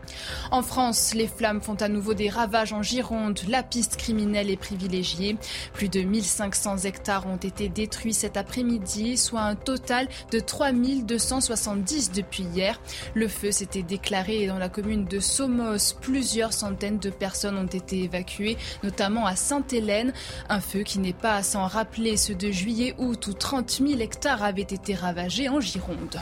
En 0.51 0.61
France, 0.61 1.13
les 1.13 1.27
flammes 1.27 1.61
font 1.61 1.75
à 1.75 1.87
nouveau 1.87 2.13
des 2.13 2.29
ravages 2.29 2.73
en 2.73 2.81
Gironde. 2.81 3.39
La 3.47 3.63
piste 3.63 3.97
criminelle 3.97 4.49
est 4.49 4.57
privilégiée. 4.57 5.37
Plus 5.73 5.89
de 5.89 6.01
1500 6.01 6.79
hectares 6.79 7.27
ont 7.27 7.37
été 7.37 7.69
détruits 7.69 8.13
cet 8.13 8.37
après-midi, 8.37 9.17
soit 9.17 9.41
un 9.41 9.55
total 9.55 10.07
de 10.31 10.39
3270 10.39 12.11
depuis 12.11 12.43
hier. 12.43 12.79
Le 13.13 13.27
feu 13.27 13.51
s'était 13.51 13.83
déclaré 13.83 14.47
dans 14.47 14.57
la 14.57 14.69
commune 14.69 15.05
de 15.05 15.19
Somos. 15.19 15.95
Plusieurs 16.01 16.53
centaines 16.53 16.99
de 16.99 17.09
personnes 17.09 17.57
ont 17.57 17.65
été 17.65 18.03
évacuées, 18.03 18.57
notamment 18.83 19.25
à 19.25 19.35
Sainte-Hélène. 19.35 20.13
Un 20.49 20.59
feu 20.59 20.83
qui 20.83 20.99
n'est 20.99 21.13
pas 21.13 21.35
à 21.35 21.43
s'en 21.43 21.67
rappeler, 21.67 22.17
ce 22.17 22.33
de 22.33 22.51
juillet-août 22.51 23.27
où 23.27 23.33
30 23.33 23.81
000 23.87 23.99
hectares 23.99 24.43
avaient 24.43 24.61
été 24.61 24.95
ravagés 24.95 25.49
en 25.49 25.59
Gironde. 25.59 26.21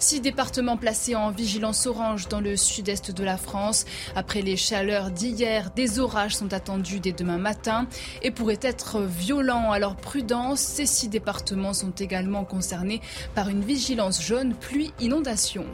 Six 0.00 0.20
départements 0.20 0.76
placés 0.76 1.16
en 1.16 1.30
vigilance 1.30 1.86
orange 1.86 2.28
dans 2.28 2.40
le 2.40 2.56
sud-est 2.56 3.10
de 3.10 3.24
la 3.24 3.36
France. 3.36 3.84
Après 4.14 4.42
les 4.42 4.56
chaleurs 4.56 5.10
d'hier, 5.10 5.70
des 5.74 5.98
orages 5.98 6.36
sont 6.36 6.52
attendus 6.52 7.00
dès 7.00 7.12
demain 7.12 7.38
matin 7.38 7.86
et 8.22 8.30
pourraient 8.30 8.60
être 8.62 9.00
violents. 9.00 9.72
Alors 9.72 9.96
prudence, 9.96 10.60
ces 10.60 10.86
six 10.86 11.08
départements 11.08 11.74
sont 11.74 11.90
également 11.90 12.44
concernés 12.44 13.00
par 13.34 13.48
une 13.48 13.62
vigilance 13.62 14.22
jaune 14.22 14.54
pluie-inondation. 14.54 15.66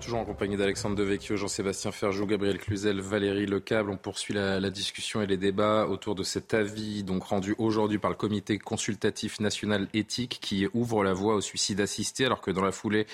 Toujours 0.00 0.20
en 0.20 0.24
compagnie 0.24 0.56
d'Alexandre 0.56 0.96
Devecchio, 0.96 1.36
Jean-Sébastien 1.36 1.92
Ferjou, 1.92 2.24
Gabriel 2.24 2.58
Cluzel, 2.58 3.00
Valérie 3.00 3.44
Lecable. 3.44 3.90
On 3.90 3.98
poursuit 3.98 4.32
la, 4.32 4.58
la, 4.58 4.70
discussion 4.70 5.20
et 5.20 5.26
les 5.26 5.36
débats 5.36 5.86
autour 5.86 6.14
de 6.14 6.22
cet 6.22 6.54
avis 6.54 7.04
donc 7.04 7.24
rendu 7.24 7.54
aujourd'hui 7.58 7.98
par 7.98 8.10
le 8.10 8.16
Comité 8.16 8.58
consultatif 8.58 9.40
national 9.40 9.88
éthique 9.92 10.38
qui 10.40 10.66
ouvre 10.72 11.04
la 11.04 11.12
voie 11.12 11.34
au 11.34 11.42
suicide 11.42 11.80
assisté 11.80 12.24
alors 12.24 12.40
que 12.40 12.50
dans 12.50 12.64
la 12.64 12.72
foulée, 12.72 13.06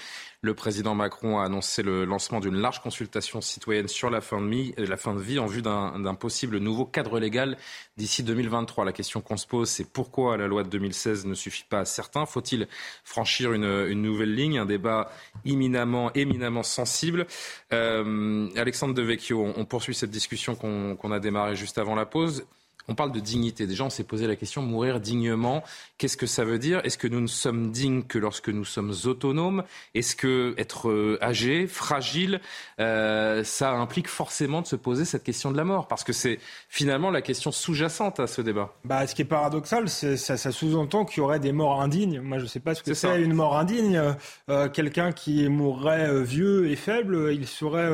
le 0.47 0.55
président 0.55 0.95
Macron 0.95 1.39
a 1.39 1.45
annoncé 1.45 1.83
le 1.83 2.05
lancement 2.05 2.41
d'une 2.41 2.57
large 2.57 2.81
consultation 2.81 3.41
citoyenne 3.41 3.89
sur 3.89 4.09
la 4.09 4.21
fin 4.21 4.41
de, 4.41 4.47
de 4.47 5.21
vie 5.21 5.39
en 5.39 5.47
vue 5.47 5.61
d'un 5.61 6.15
possible 6.15 6.59
nouveau 6.59 6.87
cadre 6.87 7.19
légal 7.19 7.59
d'ici 7.97 8.23
2023. 8.23 8.85
La 8.85 8.93
question 8.93 9.21
qu'on 9.21 9.37
se 9.37 9.47
pose, 9.47 9.69
c'est 9.69 9.91
pourquoi 9.93 10.37
la 10.37 10.47
loi 10.47 10.63
de 10.63 10.69
2016 10.69 11.27
ne 11.27 11.35
suffit 11.35 11.65
pas 11.69 11.81
à 11.81 11.85
certains? 11.85 12.27
Faut-il 12.27 12.69
franchir 13.05 13.53
une, 13.53 14.01
nouvelle 14.01 14.35
ligne? 14.35 14.59
Un 14.59 14.67
débat 14.67 15.11
éminemment, 15.45 16.63
sensible. 16.63 17.27
Euh, 17.73 18.49
Alexandre 18.57 18.95
Devecchio, 18.95 19.53
on, 19.57 19.65
poursuit 19.65 19.95
cette 19.95 20.11
discussion 20.11 20.55
qu'on 20.55 20.97
qu 20.97 21.13
a 21.13 21.19
démarrée 21.19 21.57
juste 21.57 21.79
avant 21.79 21.97
la 21.97 22.07
pause. 22.07 22.47
On 22.89 22.95
parle 22.95 23.13
de 23.13 23.21
dignité. 23.21 23.67
Déjà, 23.67 23.85
on 23.85 23.91
s'est 23.91 24.05
posé 24.05 24.27
la 24.27 24.37
question 24.37 24.63
mourir 24.63 25.01
dignement. 25.01 25.63
Qu'est-ce 25.99 26.17
que 26.17 26.27
ça 26.27 26.45
veut 26.45 26.59
dire? 26.59 26.81
Est-ce 26.85 26.99
que 26.99 27.09
nous 27.09 27.21
ne 27.21 27.27
sommes 27.27 27.71
dignes 27.73 28.03
que 28.03 28.19
lorsque 28.19 28.49
nous 28.49 28.65
sommes 28.65 28.93
autonomes? 29.05 29.65
Est-ce 29.95 30.15
que 30.15 30.55
être 30.59 30.89
euh, 30.89 31.19
âgé, 31.23 31.67
fragile, 31.67 32.41
euh, 32.81 33.43
ça 33.45 33.73
implique 33.73 34.09
forcément 34.09 34.63
de 34.63 34.67
se 34.67 34.77
poser 34.77 35.05
cette 35.05 35.25
question 35.25 35.51
de 35.51 35.57
la 35.57 35.65
mort? 35.65 35.89
Parce 35.89 36.05
que 36.05 36.13
c'est 36.13 36.39
finalement 36.69 37.11
la 37.11 37.23
question 37.23 37.51
sous-jacente 37.51 38.21
à 38.21 38.27
ce 38.27 38.41
débat. 38.41 38.75
Bah, 38.85 39.07
ce 39.07 39.15
qui 39.15 39.23
est 39.23 39.27
paradoxal, 39.27 39.89
c'est 39.89 40.17
ça, 40.17 40.37
ça 40.37 40.53
sous-entend 40.53 41.05
qu'il 41.05 41.19
y 41.19 41.21
aurait 41.21 41.41
des 41.41 41.53
morts 41.53 41.81
indignes. 41.81 42.21
Moi, 42.21 42.39
je 42.39 42.45
ne 42.45 42.49
sais 42.49 42.61
pas 42.61 42.75
ce 42.75 42.83
que 42.83 42.95
c'est 42.95 43.23
une 43.23 43.35
mort 43.35 43.57
indigne. 43.57 44.01
Euh, 44.49 44.69
Quelqu'un 44.69 45.13
qui 45.13 45.49
mourrait 45.49 46.23
vieux 46.23 46.71
et 46.71 46.77
faible, 46.77 47.33
il 47.33 47.47
serait 47.47 47.89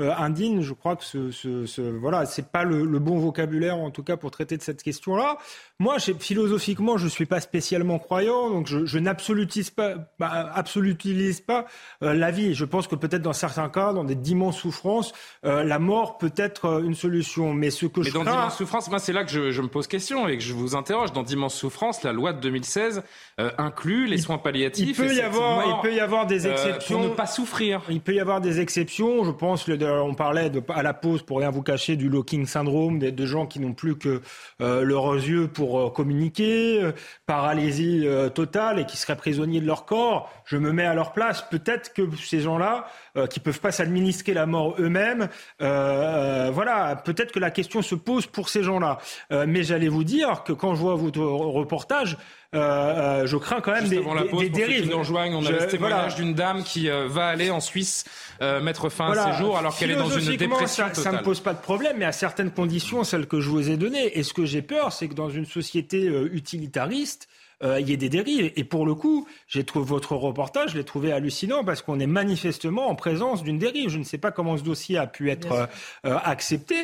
euh, 0.00 0.14
indigne. 0.16 0.62
Je 0.62 0.72
crois 0.72 0.96
que 0.96 1.04
ce, 1.04 1.30
ce, 1.30 1.66
ce 1.66 1.82
voilà, 1.82 2.26
c'est 2.26 2.48
pas 2.48 2.64
le, 2.64 2.84
le 2.84 2.98
bon 2.98 3.18
vocabulaire 3.18 3.76
en 3.76 3.90
tout 3.90 4.02
cas 4.02 4.16
pour 4.16 4.30
traiter 4.34 4.56
de 4.56 4.62
cette 4.62 4.82
question-là. 4.82 5.38
Moi, 5.80 5.96
philosophiquement, 5.98 6.98
je 6.98 7.06
ne 7.06 7.10
suis 7.10 7.26
pas 7.26 7.40
spécialement 7.40 7.98
croyant, 7.98 8.48
donc 8.48 8.68
je, 8.68 8.86
je 8.86 8.96
n'absolutise 9.00 9.70
pas, 9.70 9.94
bah, 10.20 10.52
absolutise 10.54 11.40
pas 11.40 11.66
euh, 12.04 12.14
la 12.14 12.30
vie. 12.30 12.54
Je 12.54 12.64
pense 12.64 12.86
que 12.86 12.94
peut-être 12.94 13.22
dans 13.22 13.32
certains 13.32 13.68
cas, 13.68 13.92
dans 13.92 14.04
des 14.04 14.14
d'immenses 14.14 14.58
souffrances, 14.58 15.12
euh, 15.44 15.64
la 15.64 15.80
mort 15.80 16.16
peut 16.16 16.32
être 16.36 16.66
euh, 16.66 16.84
une 16.84 16.94
solution. 16.94 17.54
Mais 17.54 17.70
ce 17.70 17.86
que 17.86 18.00
Mais 18.00 18.06
je 18.06 18.12
dans 18.12 18.22
d'immenses 18.22 18.56
souffrances, 18.56 18.88
moi, 18.88 19.00
c'est 19.00 19.12
là 19.12 19.24
que 19.24 19.32
je, 19.32 19.50
je, 19.50 19.62
me 19.62 19.66
pose 19.66 19.88
question 19.88 20.28
et 20.28 20.38
que 20.38 20.44
je 20.44 20.52
vous 20.52 20.76
interroge. 20.76 21.12
Dans 21.12 21.24
d'immenses 21.24 21.56
souffrances, 21.56 22.04
la 22.04 22.12
loi 22.12 22.32
de 22.32 22.38
2016 22.38 23.02
euh, 23.40 23.50
inclut 23.58 24.06
les 24.06 24.18
soins 24.18 24.38
palliatifs. 24.38 24.86
Il 24.86 24.94
peut 24.94 25.12
y 25.12 25.22
avoir, 25.22 25.66
il 25.66 25.82
peut 25.82 25.92
y 25.92 25.98
avoir 25.98 26.26
des 26.26 26.46
exceptions 26.46 27.00
pour 27.00 27.10
ne 27.10 27.14
pas 27.16 27.26
souffrir. 27.26 27.82
Il 27.90 28.00
peut 28.00 28.14
y 28.14 28.20
avoir 28.20 28.40
des 28.40 28.60
exceptions. 28.60 29.24
Je 29.24 29.32
pense, 29.32 29.66
le, 29.66 29.76
on 30.02 30.14
parlait 30.14 30.50
de, 30.50 30.62
à 30.68 30.84
la 30.84 30.94
pause, 30.94 31.24
pour 31.24 31.40
rien 31.40 31.50
vous 31.50 31.62
cacher, 31.62 31.96
du 31.96 32.08
locking 32.08 32.46
syndrome, 32.46 33.00
de, 33.00 33.10
de 33.10 33.26
gens 33.26 33.46
qui 33.46 33.58
n'ont 33.58 33.74
plus 33.74 33.98
que 33.98 34.22
leurs 34.60 35.14
yeux 35.14 35.48
pour 35.48 35.63
pour 35.64 35.80
euh, 35.80 35.88
communiquer, 35.88 36.82
euh, 36.82 36.92
paralysie 37.24 38.02
euh, 38.04 38.28
totale 38.28 38.78
et 38.80 38.84
qui 38.84 38.98
seraient 38.98 39.16
prisonniers 39.16 39.62
de 39.62 39.66
leur 39.66 39.86
corps. 39.86 40.30
Je 40.44 40.58
me 40.58 40.72
mets 40.72 40.84
à 40.84 40.92
leur 40.92 41.14
place. 41.14 41.40
Peut-être 41.40 41.94
que 41.94 42.02
ces 42.16 42.40
gens-là, 42.40 42.86
qui 43.30 43.40
peuvent 43.40 43.60
pas 43.60 43.70
s'administrer 43.70 44.34
la 44.34 44.44
mort 44.44 44.74
eux-mêmes, 44.78 45.28
voilà, 45.60 47.00
peut-être 47.02 47.32
que 47.32 47.38
la 47.38 47.50
question 47.50 47.80
se 47.80 47.94
pose 47.94 48.26
pour 48.26 48.48
ces 48.48 48.62
gens-là. 48.62 48.98
mais 49.30 49.62
j'allais 49.62 49.88
vous 49.88 50.04
dire 50.04 50.42
que 50.44 50.52
quand 50.52 50.74
je 50.74 50.80
vois 50.80 50.96
votre 50.96 51.20
reportage, 51.20 52.18
euh, 52.54 53.22
euh, 53.22 53.26
je 53.26 53.36
crains 53.36 53.60
quand 53.60 53.72
même 53.72 53.88
des, 53.88 53.98
avant 53.98 54.14
la 54.14 54.24
pause, 54.24 54.40
des, 54.40 54.50
dérives. 54.50 54.88
Nous 54.88 54.98
rejoignent, 54.98 55.34
on 55.34 55.44
a 55.44 55.50
le 55.50 55.66
témoignage 55.66 56.12
voilà. 56.12 56.14
d'une 56.14 56.34
dame 56.34 56.62
qui 56.62 56.88
euh, 56.88 57.08
va 57.08 57.26
aller 57.26 57.50
en 57.50 57.60
Suisse 57.60 58.04
euh, 58.40 58.60
mettre 58.60 58.88
fin 58.88 59.06
voilà. 59.06 59.26
à 59.26 59.32
ses 59.32 59.38
jours 59.38 59.58
alors 59.58 59.76
qu'elle 59.76 59.90
est 59.90 59.96
dans 59.96 60.10
une 60.10 60.36
dépression 60.36 60.84
ça, 60.84 60.90
totale. 60.90 61.12
Ça 61.12 61.18
ne 61.18 61.24
pose 61.24 61.40
pas 61.40 61.54
de 61.54 61.60
problème, 61.60 61.96
mais 61.98 62.04
à 62.04 62.12
certaines 62.12 62.50
conditions, 62.50 63.04
celles 63.04 63.26
que 63.26 63.40
je 63.40 63.48
vous 63.48 63.70
ai 63.70 63.76
données. 63.76 64.18
Et 64.18 64.22
ce 64.22 64.32
que 64.32 64.44
j'ai 64.44 64.62
peur, 64.62 64.92
c'est 64.92 65.08
que 65.08 65.14
dans 65.14 65.30
une 65.30 65.46
société 65.46 66.06
utilitariste, 66.32 67.28
euh, 67.62 67.80
il 67.80 67.88
y 67.88 67.92
ait 67.92 67.96
des 67.96 68.08
dérives. 68.08 68.52
Et 68.56 68.64
pour 68.64 68.86
le 68.86 68.94
coup, 68.94 69.26
j'ai 69.46 69.64
trouvé 69.64 69.84
votre 69.84 70.16
reportage, 70.16 70.72
je 70.72 70.78
l'ai 70.78 70.84
trouvé 70.84 71.12
hallucinant 71.12 71.64
parce 71.64 71.82
qu'on 71.82 72.00
est 72.00 72.06
manifestement 72.06 72.88
en 72.88 72.94
présence 72.94 73.42
d'une 73.42 73.58
dérive. 73.58 73.88
Je 73.88 73.98
ne 73.98 74.04
sais 74.04 74.18
pas 74.18 74.30
comment 74.30 74.56
ce 74.56 74.62
dossier 74.62 74.98
a 74.98 75.06
pu 75.06 75.30
être 75.30 75.52
euh, 75.52 75.66
euh, 76.06 76.18
accepté. 76.24 76.74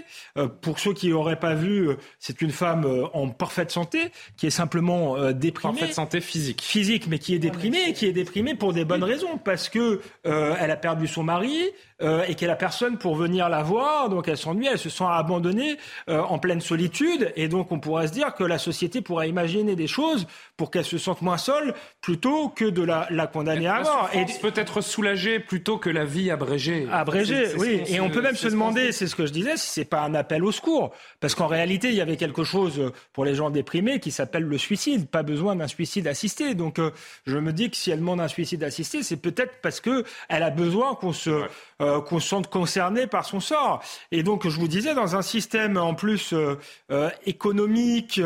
pour 0.61 0.79
ceux 0.79 0.93
qui 0.93 1.09
n'auraient 1.09 1.39
pas 1.39 1.55
vu, 1.55 1.91
c'est 2.19 2.41
une 2.43 2.51
femme 2.51 2.87
en 3.13 3.29
parfaite 3.29 3.71
santé 3.71 4.11
qui 4.37 4.47
est 4.47 4.51
simplement 4.51 5.33
déprimée. 5.33 5.79
Parfaite 5.79 5.95
santé 5.95 6.21
physique. 6.21 6.63
Physique, 6.63 7.07
mais 7.09 7.19
qui 7.19 7.35
est 7.35 7.39
déprimée, 7.39 7.93
qui 7.93 8.07
est 8.07 8.13
déprimée 8.13 8.55
pour 8.55 8.73
des 8.73 8.85
bonnes 8.85 9.05
raisons, 9.05 9.39
parce 9.39 9.69
que 9.69 10.01
elle 10.25 10.71
a 10.71 10.77
perdu 10.77 11.07
son 11.07 11.23
mari 11.23 11.57
et 12.01 12.35
qu'elle 12.35 12.51
a 12.51 12.57
personne 12.57 12.99
pour 12.99 13.15
venir 13.15 13.49
la 13.49 13.63
voir, 13.63 14.09
donc 14.09 14.29
elle 14.29 14.37
s'ennuie, 14.37 14.67
elle 14.67 14.79
se 14.79 14.89
sent 14.89 15.05
abandonnée 15.07 15.77
en 16.09 16.39
pleine 16.39 16.61
solitude, 16.61 17.33
et 17.37 17.49
donc 17.49 17.73
on 17.73 17.79
pourrait 17.79 18.09
se 18.09 18.13
dire 18.13 18.35
que 18.35 18.45
la 18.45 18.59
société 18.59 19.01
pourrait 19.01 19.29
imaginer 19.29 19.77
des 19.77 19.87
choses 19.87 20.27
pour 20.57 20.71
qu'elle 20.71 20.85
se 20.85 20.99
sente 20.99 21.23
moins 21.23 21.39
seule 21.39 21.75
plutôt 22.01 22.49
que 22.49 22.65
de 22.65 22.83
la, 22.83 23.07
la 23.11 23.27
condamner 23.27 23.67
à 23.67 23.83
mort. 23.83 24.09
Et 24.15 24.25
peut 24.41 24.53
être 24.57 24.81
soulagée 24.81 25.39
plutôt 25.39 25.79
que 25.79 25.91
la 25.91 26.05
vie 26.05 26.31
abrégée. 26.31 26.87
Abrégée, 26.91 27.55
oui. 27.57 27.83
Et 27.87 28.01
on 28.01 28.11
peut 28.11 28.23
même 28.23 28.37
se 28.37 28.49
demander, 28.49 28.93
c'est 28.93 29.07
ce 29.07 29.15
que 29.15 29.27
je 29.27 29.33
disais, 29.33 29.57
si 29.57 29.71
c'est 29.71 29.85
pas 29.85 30.03
un 30.03 30.15
appel 30.15 30.45
au 30.45 30.53
secours. 30.53 30.93
Parce 31.21 31.35
qu'en 31.35 31.47
réalité, 31.47 31.89
il 31.89 31.95
y 31.95 32.01
avait 32.01 32.17
quelque 32.17 32.45
chose 32.45 32.93
pour 33.13 33.25
les 33.25 33.35
gens 33.35 33.51
déprimés 33.51 34.01
qui 34.01 34.11
s'appelle 34.11 34.45
le 34.45 34.59
suicide. 34.59 35.09
Pas 35.09 35.23
besoin 35.23 35.57
d'un 35.57 35.69
suicide 35.69 36.07
assisté. 36.07 36.55
Donc, 36.55 36.79
euh, 36.79 36.91
je 37.27 37.39
me 37.39 37.53
dis 37.53 37.71
que 37.71 37.77
si 37.77 37.91
elle 37.91 38.01
demande 38.01 38.21
un 38.21 38.29
suicide 38.29 38.65
assisté, 38.65 39.03
c'est 39.03 39.17
peut-être 39.17 39.61
parce 39.63 39.81
que 39.81 40.05
elle 40.29 40.43
a 40.43 40.51
besoin 40.51 40.95
qu'on 40.95 41.13
se, 41.13 41.45
euh, 41.91 42.01
qu'on 42.01 42.21
se 42.21 42.29
sente 42.29 42.49
concerné 42.49 43.07
par 43.07 43.25
son 43.25 43.41
sort. 43.41 43.83
Et 44.11 44.23
donc, 44.23 44.49
je 44.49 44.59
vous 44.59 44.69
disais, 44.69 44.95
dans 44.95 45.17
un 45.17 45.23
système 45.23 45.77
en 45.77 45.95
plus 45.95 46.33
euh, 46.33 47.11
économique 47.27 48.21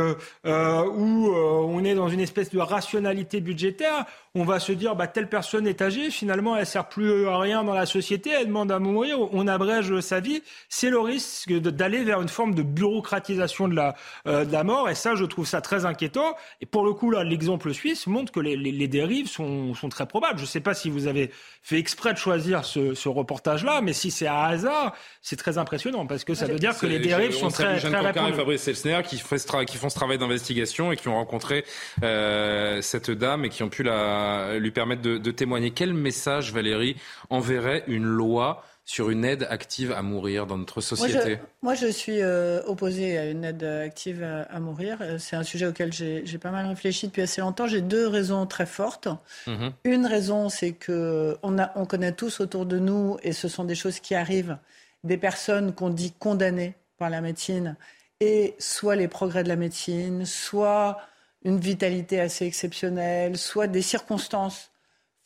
où 0.44 1.29
on 1.35 1.85
est 1.85 1.94
dans 1.94 2.09
une 2.09 2.20
espèce 2.20 2.50
de 2.50 2.59
rationalité 2.59 3.40
budgétaire, 3.40 4.05
on 4.36 4.44
va 4.44 4.58
se 4.58 4.72
dire 4.72 4.96
bah, 4.96 5.06
telle 5.06 5.28
personne 5.28 5.66
est 5.68 5.80
âgée, 5.80 6.10
finalement 6.10 6.56
elle 6.56 6.66
sert 6.66 6.88
plus 6.88 7.28
à 7.28 7.38
rien 7.38 7.62
dans 7.62 7.72
la 7.72 7.86
société, 7.86 8.30
elle 8.30 8.48
demande 8.48 8.72
à 8.72 8.80
mourir, 8.80 9.18
on 9.32 9.46
abrège 9.46 10.00
sa 10.00 10.18
vie. 10.18 10.42
C'est 10.68 10.90
le 10.90 10.98
risque 10.98 11.52
d'aller 11.52 12.02
vers 12.02 12.20
une 12.20 12.28
forme 12.28 12.52
de 12.52 12.62
bureaucratisation 12.62 13.68
de 13.68 13.76
la, 13.76 13.94
euh, 14.26 14.44
de 14.44 14.52
la 14.52 14.64
mort, 14.64 14.88
et 14.90 14.96
ça 14.96 15.14
je 15.14 15.24
trouve 15.24 15.46
ça 15.46 15.60
très 15.60 15.84
inquiétant. 15.84 16.34
Et 16.60 16.66
pour 16.66 16.84
le 16.84 16.92
coup 16.94 17.12
là, 17.12 17.22
l'exemple 17.22 17.72
suisse 17.72 18.08
montre 18.08 18.32
que 18.32 18.40
les, 18.40 18.56
les, 18.56 18.88
dérives 18.88 19.28
sont, 19.28 19.72
sont, 19.72 19.88
très 19.88 20.06
probables. 20.06 20.38
Je 20.38 20.44
ne 20.44 20.48
sais 20.48 20.60
pas 20.60 20.74
si 20.74 20.90
vous 20.90 21.06
avez 21.06 21.30
fait 21.62 21.78
exprès 21.78 22.12
de 22.12 22.18
choisir 22.18 22.64
ce, 22.64 22.94
ce 22.94 23.08
reportage-là, 23.08 23.82
mais 23.82 23.92
si 23.92 24.10
c'est 24.10 24.26
à 24.26 24.46
hasard, 24.46 24.96
c'est 25.22 25.36
très 25.36 25.58
impressionnant 25.58 26.06
parce 26.06 26.24
que 26.24 26.34
ça 26.34 26.46
veut 26.46 26.58
dire 26.58 26.76
que 26.76 26.86
les 26.86 26.98
dérives 26.98 27.32
sont 27.32 27.48
très, 27.48 27.78
très 27.78 28.00
répandues. 28.00 28.32
et 28.32 28.36
Fabrice 28.36 28.66
Elsner 28.66 29.00
qui, 29.04 29.22
qui 29.66 29.76
font 29.76 29.88
ce 29.88 29.94
travail 29.94 30.18
d'investigation 30.18 30.90
et 30.90 30.96
qui 30.96 31.06
ont 31.06 31.14
rencontré 31.14 31.64
euh, 32.02 32.82
cette 32.82 33.12
dame 33.12 33.44
et 33.44 33.48
qui 33.48 33.62
ont 33.62 33.68
pu 33.68 33.84
la, 33.84 34.23
lui 34.58 34.70
permettre 34.70 35.02
de, 35.02 35.18
de 35.18 35.30
témoigner. 35.30 35.70
Quel 35.70 35.94
message, 35.94 36.52
Valérie, 36.52 36.96
enverrait 37.30 37.84
une 37.87 38.04
loi 38.04 38.64
sur 38.84 39.08
une 39.08 39.24
aide 39.24 39.46
active 39.48 39.92
à 39.92 40.02
mourir 40.02 40.46
dans 40.46 40.58
notre 40.58 40.80
société? 40.80 41.38
Moi, 41.62 41.74
je, 41.74 41.87
suis 41.87 42.20
euh, 42.20 42.62
opposée 42.66 43.16
à 43.16 43.30
une 43.30 43.44
aide 43.44 43.64
active 43.64 44.22
à, 44.22 44.60
mourir. 44.60 44.98
Euh, 45.00 45.18
c'est 45.18 45.37
un 45.37 45.42
sujet 45.42 45.66
auquel 45.66 45.92
j'ai 45.92 46.38
pas 46.38 46.50
mal 46.50 46.66
réfléchi 46.66 47.06
depuis 47.06 47.22
assez 47.22 47.40
longtemps. 47.40 47.66
J'ai 47.66 47.80
deux 47.80 48.06
raisons 48.06 48.46
très 48.46 48.66
fortes. 48.66 49.08
Mhm. 49.46 49.72
Une 49.84 50.06
raison, 50.06 50.48
c'est 50.48 50.72
que 50.72 51.38
on, 51.42 51.58
a, 51.58 51.72
on 51.76 51.87
connaît 51.87 52.12
tous 52.12 52.40
autour 52.40 52.66
de 52.66 52.78
nous, 52.78 53.16
et 53.22 53.32
ce 53.32 53.48
sont 53.48 53.64
des 53.64 53.74
choses 53.74 54.00
qui 54.00 54.14
arrivent, 54.14 54.58
des 55.02 55.16
personnes 55.16 55.72
qu'on 55.74 55.90
dit 55.90 56.12
condamnées 56.18 56.74
par 56.98 57.08
la 57.10 57.20
médecine, 57.20 57.76
et 58.20 58.54
soit 58.58 58.96
les 58.96 59.08
progrès 59.08 59.44
de 59.44 59.48
la 59.48 59.56
médecine, 59.56 60.24
soit 60.26 60.98
une 61.44 61.59
vitalité 61.59 62.20
assez 62.20 62.46
exceptionnelle, 62.46 63.37
soit 63.37 63.66
des 63.66 63.83
circonstances 63.83 64.70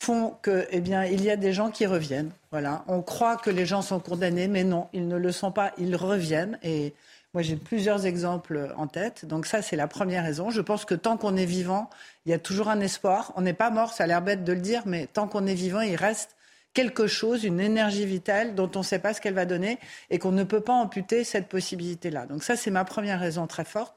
font 0.01 0.35
que, 0.41 0.67
eh 0.71 0.79
bien, 0.79 1.03
il 1.05 1.23
y 1.23 1.29
a 1.29 1.35
des 1.35 1.53
gens 1.53 1.71
qui 1.71 1.85
reviennent. 1.85 2.31
Voilà, 2.51 2.83
on 2.87 3.01
croit 3.01 3.37
que 3.37 3.49
les 3.49 3.65
gens 3.65 3.81
sont 3.81 3.99
condamnés, 3.99 4.47
mais 4.47 4.63
non, 4.63 4.87
ils 4.93 5.07
ne 5.07 5.17
le 5.17 5.31
sont 5.31 5.51
pas. 5.51 5.73
Ils 5.77 5.95
reviennent. 5.95 6.57
Et 6.63 6.93
moi, 7.33 7.43
j'ai 7.43 7.57
plusieurs 7.57 8.05
exemples 8.05 8.73
en 8.77 8.87
tête. 8.87 9.25
Donc 9.25 9.45
ça, 9.45 9.61
c'est 9.61 9.75
la 9.75 9.87
première 9.87 10.23
raison. 10.23 10.49
Je 10.49 10.61
pense 10.61 10.85
que 10.85 10.95
tant 10.95 11.17
qu'on 11.17 11.35
est 11.35 11.45
vivant, 11.45 11.89
il 12.25 12.31
y 12.31 12.33
a 12.33 12.39
toujours 12.39 12.69
un 12.69 12.79
espoir. 12.79 13.33
On 13.35 13.41
n'est 13.41 13.53
pas 13.53 13.69
mort, 13.69 13.93
ça 13.93 14.05
a 14.05 14.07
l'air 14.07 14.21
bête 14.21 14.43
de 14.43 14.53
le 14.53 14.61
dire, 14.61 14.83
mais 14.85 15.07
tant 15.07 15.27
qu'on 15.27 15.45
est 15.45 15.53
vivant, 15.53 15.81
il 15.81 15.95
reste 15.95 16.35
quelque 16.73 17.07
chose, 17.07 17.43
une 17.43 17.59
énergie 17.59 18.05
vitale 18.05 18.55
dont 18.55 18.69
on 18.75 18.79
ne 18.79 18.83
sait 18.83 18.99
pas 18.99 19.13
ce 19.13 19.21
qu'elle 19.21 19.33
va 19.33 19.45
donner 19.45 19.79
et 20.09 20.19
qu'on 20.19 20.31
ne 20.31 20.43
peut 20.43 20.61
pas 20.61 20.73
amputer 20.73 21.23
cette 21.23 21.47
possibilité-là. 21.47 22.25
Donc 22.25 22.43
ça, 22.43 22.55
c'est 22.55 22.71
ma 22.71 22.85
première 22.85 23.19
raison 23.19 23.47
très 23.47 23.65
forte. 23.65 23.95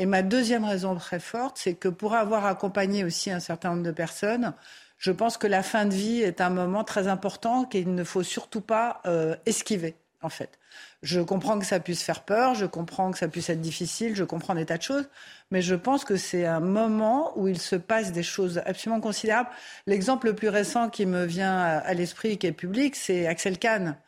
Et 0.00 0.06
ma 0.06 0.22
deuxième 0.22 0.64
raison 0.64 0.94
très 0.94 1.20
forte, 1.20 1.58
c'est 1.58 1.74
que 1.74 1.88
pour 1.88 2.14
avoir 2.14 2.46
accompagné 2.46 3.04
aussi 3.04 3.30
un 3.30 3.38
certain 3.38 3.68
nombre 3.72 3.82
de 3.82 3.90
personnes, 3.90 4.54
je 4.96 5.12
pense 5.12 5.36
que 5.36 5.46
la 5.46 5.62
fin 5.62 5.84
de 5.84 5.92
vie 5.92 6.22
est 6.22 6.40
un 6.40 6.48
moment 6.48 6.84
très 6.84 7.06
important 7.06 7.66
qu'il 7.66 7.94
ne 7.94 8.02
faut 8.02 8.22
surtout 8.22 8.62
pas 8.62 9.02
euh, 9.04 9.36
esquiver, 9.44 9.96
en 10.22 10.30
fait. 10.30 10.58
Je 11.02 11.20
comprends 11.20 11.58
que 11.58 11.66
ça 11.66 11.80
puisse 11.80 12.02
faire 12.02 12.22
peur, 12.22 12.54
je 12.54 12.64
comprends 12.64 13.10
que 13.10 13.18
ça 13.18 13.28
puisse 13.28 13.50
être 13.50 13.60
difficile, 13.60 14.16
je 14.16 14.24
comprends 14.24 14.54
des 14.54 14.64
tas 14.64 14.78
de 14.78 14.82
choses, 14.82 15.06
mais 15.50 15.60
je 15.60 15.74
pense 15.74 16.06
que 16.06 16.16
c'est 16.16 16.46
un 16.46 16.60
moment 16.60 17.38
où 17.38 17.46
il 17.46 17.58
se 17.58 17.76
passe 17.76 18.10
des 18.10 18.22
choses 18.22 18.62
absolument 18.64 19.02
considérables. 19.02 19.50
L'exemple 19.86 20.28
le 20.28 20.34
plus 20.34 20.48
récent 20.48 20.88
qui 20.88 21.04
me 21.04 21.26
vient 21.26 21.58
à 21.58 21.92
l'esprit, 21.92 22.38
qui 22.38 22.46
est 22.46 22.52
public, 22.52 22.96
c'est 22.96 23.26
Axel 23.26 23.58
Kahn 23.58 23.98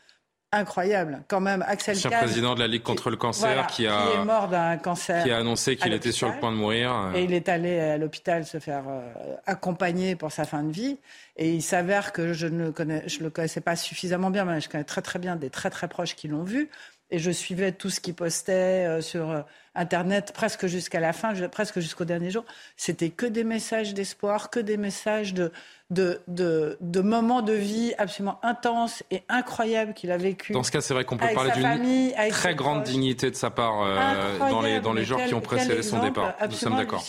incroyable. 0.53 1.23
Quand 1.29 1.41
même, 1.41 1.65
Axel 1.67 1.97
Ancien 1.97 2.11
président 2.11 2.55
de 2.55 2.61
la 2.61 2.69
Ligue 2.69 2.83
contre 2.83 3.11
le 3.11 3.17
cancer 3.17 3.67
qui, 3.67 3.87
a, 3.87 4.21
est 4.21 4.25
mort 4.25 4.49
d'un 4.49 4.77
cancer. 4.77 5.25
Qui 5.25 5.31
a 5.31 5.39
annoncé 5.39 5.77
qu'il 5.77 5.93
était 5.95 6.13
sur 6.13 6.29
le 6.29 6.39
point 6.39 6.53
de 6.53 6.57
mourir. 6.57 7.11
Et 7.15 7.25
il 7.25 7.33
est 7.33 7.49
allé 7.49 7.81
à 7.81 7.97
l'hôpital 7.97 8.45
se 8.45 8.59
faire 8.59 8.85
euh, 8.89 9.35
accompagner 9.47 10.15
pour 10.15 10.31
sa 10.31 10.45
fin 10.45 10.63
de 10.63 10.71
vie. 10.71 10.99
Et 11.37 11.53
il 11.53 11.63
s'avère 11.63 12.13
que 12.13 12.35
je 12.35 12.47
ne 12.47 12.71
connais, 12.71 13.09
je 13.09 13.23
le 13.23 13.31
connaissais 13.31 13.63
pas 13.63 13.77
suffisamment 13.77 14.31
bien, 14.31 14.45
mais 14.45 14.61
je 14.61 14.69
connais 14.69 14.85
très 14.85 15.01
très 15.01 15.19
bien 15.19 15.37
des 15.37 15.49
très 15.49 15.71
très 15.71 15.89
proches 15.89 16.15
qui 16.15 16.29
l'ont 16.29 16.45
vu. 16.45 16.69
Et 17.13 17.19
je 17.19 17.31
suivais 17.31 17.73
tout 17.73 17.91
ce 17.91 18.01
qu'il 18.01 18.15
postait 18.15 18.87
euh, 18.87 19.01
sur 19.03 19.31
euh, 19.31 19.43
Internet 19.75 20.33
presque 20.35 20.67
jusqu'à 20.67 20.99
la 20.99 21.13
fin, 21.13 21.35
presque 21.49 21.79
jusqu'au 21.79 22.07
dernier 22.07 22.31
jour. 22.31 22.45
C'était 22.77 23.11
que 23.11 23.27
des 23.27 23.45
messages 23.45 23.95
d'espoir, 23.95 24.49
que 24.49 24.59
des 24.59 24.79
messages 24.79 25.35
de, 25.35 25.53
de, 25.91 26.21
de, 26.27 27.01
moments 27.01 27.43
de 27.43 27.53
vie 27.53 27.93
absolument 27.99 28.41
intenses 28.43 29.03
et 29.11 29.23
incroyables 29.29 29.93
qu'il 29.93 30.11
a 30.11 30.17
vécu. 30.17 30.55
Dans 30.55 30.63
ce 30.63 30.73
cas, 30.73 30.81
c'est 30.81 30.95
vrai 30.95 31.05
qu'on 31.05 31.19
peut 31.19 31.27
parler 31.35 31.53
d'une 31.53 32.31
très 32.31 32.55
grande 32.55 32.83
dignité 32.83 33.31
de 33.31 33.37
sa 33.37 33.51
part 33.51 33.83
euh, 33.83 34.39
dans, 34.39 34.63
les, 34.63 34.81
dans 34.81 34.95
les 34.95 35.05
jours 35.05 35.23
qui 35.25 35.35
ont 35.35 35.41
précédé 35.41 35.83
son 35.83 36.01
départ. 36.01 36.35
Nous 36.49 36.57
sommes 36.57 36.77
d'accord. 36.77 37.05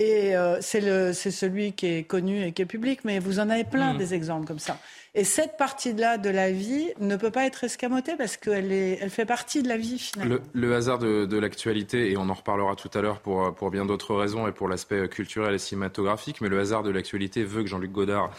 Et 0.00 0.34
euh, 0.34 0.62
c'est 0.62 1.30
celui 1.30 1.74
qui 1.74 1.86
est 1.86 2.04
connu 2.04 2.42
et 2.42 2.52
qui 2.52 2.62
est 2.62 2.66
public, 2.66 3.00
mais 3.04 3.18
vous 3.18 3.38
en 3.38 3.50
avez 3.50 3.64
plein 3.64 3.92
hmm. 3.92 3.98
des 3.98 4.14
exemples 4.14 4.46
comme 4.46 4.58
ça. 4.58 4.78
Et 5.14 5.24
cette 5.24 5.56
partie-là 5.56 6.18
de 6.18 6.30
la 6.30 6.52
vie 6.52 6.88
ne 7.00 7.16
peut 7.16 7.32
pas 7.32 7.44
être 7.44 7.64
escamotée 7.64 8.14
parce 8.16 8.36
qu'elle 8.36 8.70
elle 8.70 9.10
fait 9.10 9.26
partie 9.26 9.62
de 9.62 9.68
la 9.68 9.76
vie 9.76 9.98
finalement. 9.98 10.36
Le, 10.52 10.74
hasard 10.74 10.98
de, 10.98 11.38
l'actualité, 11.38 12.12
et 12.12 12.16
on 12.16 12.28
en 12.28 12.34
reparlera 12.34 12.76
tout 12.76 12.90
à 12.94 13.00
l'heure 13.00 13.18
pour, 13.20 13.52
pour 13.54 13.70
bien 13.70 13.84
d'autres 13.84 14.14
raisons 14.14 14.46
et 14.46 14.52
pour 14.52 14.68
l'aspect 14.68 15.08
culturel 15.08 15.54
et 15.54 15.58
cinématographique, 15.58 16.40
mais 16.40 16.48
le 16.48 16.60
hasard 16.60 16.84
de 16.84 16.90
l'actualité 16.90 17.42
veut 17.42 17.62
que 17.62 17.68
Jean-Luc 17.68 17.90
Godard 17.90 18.30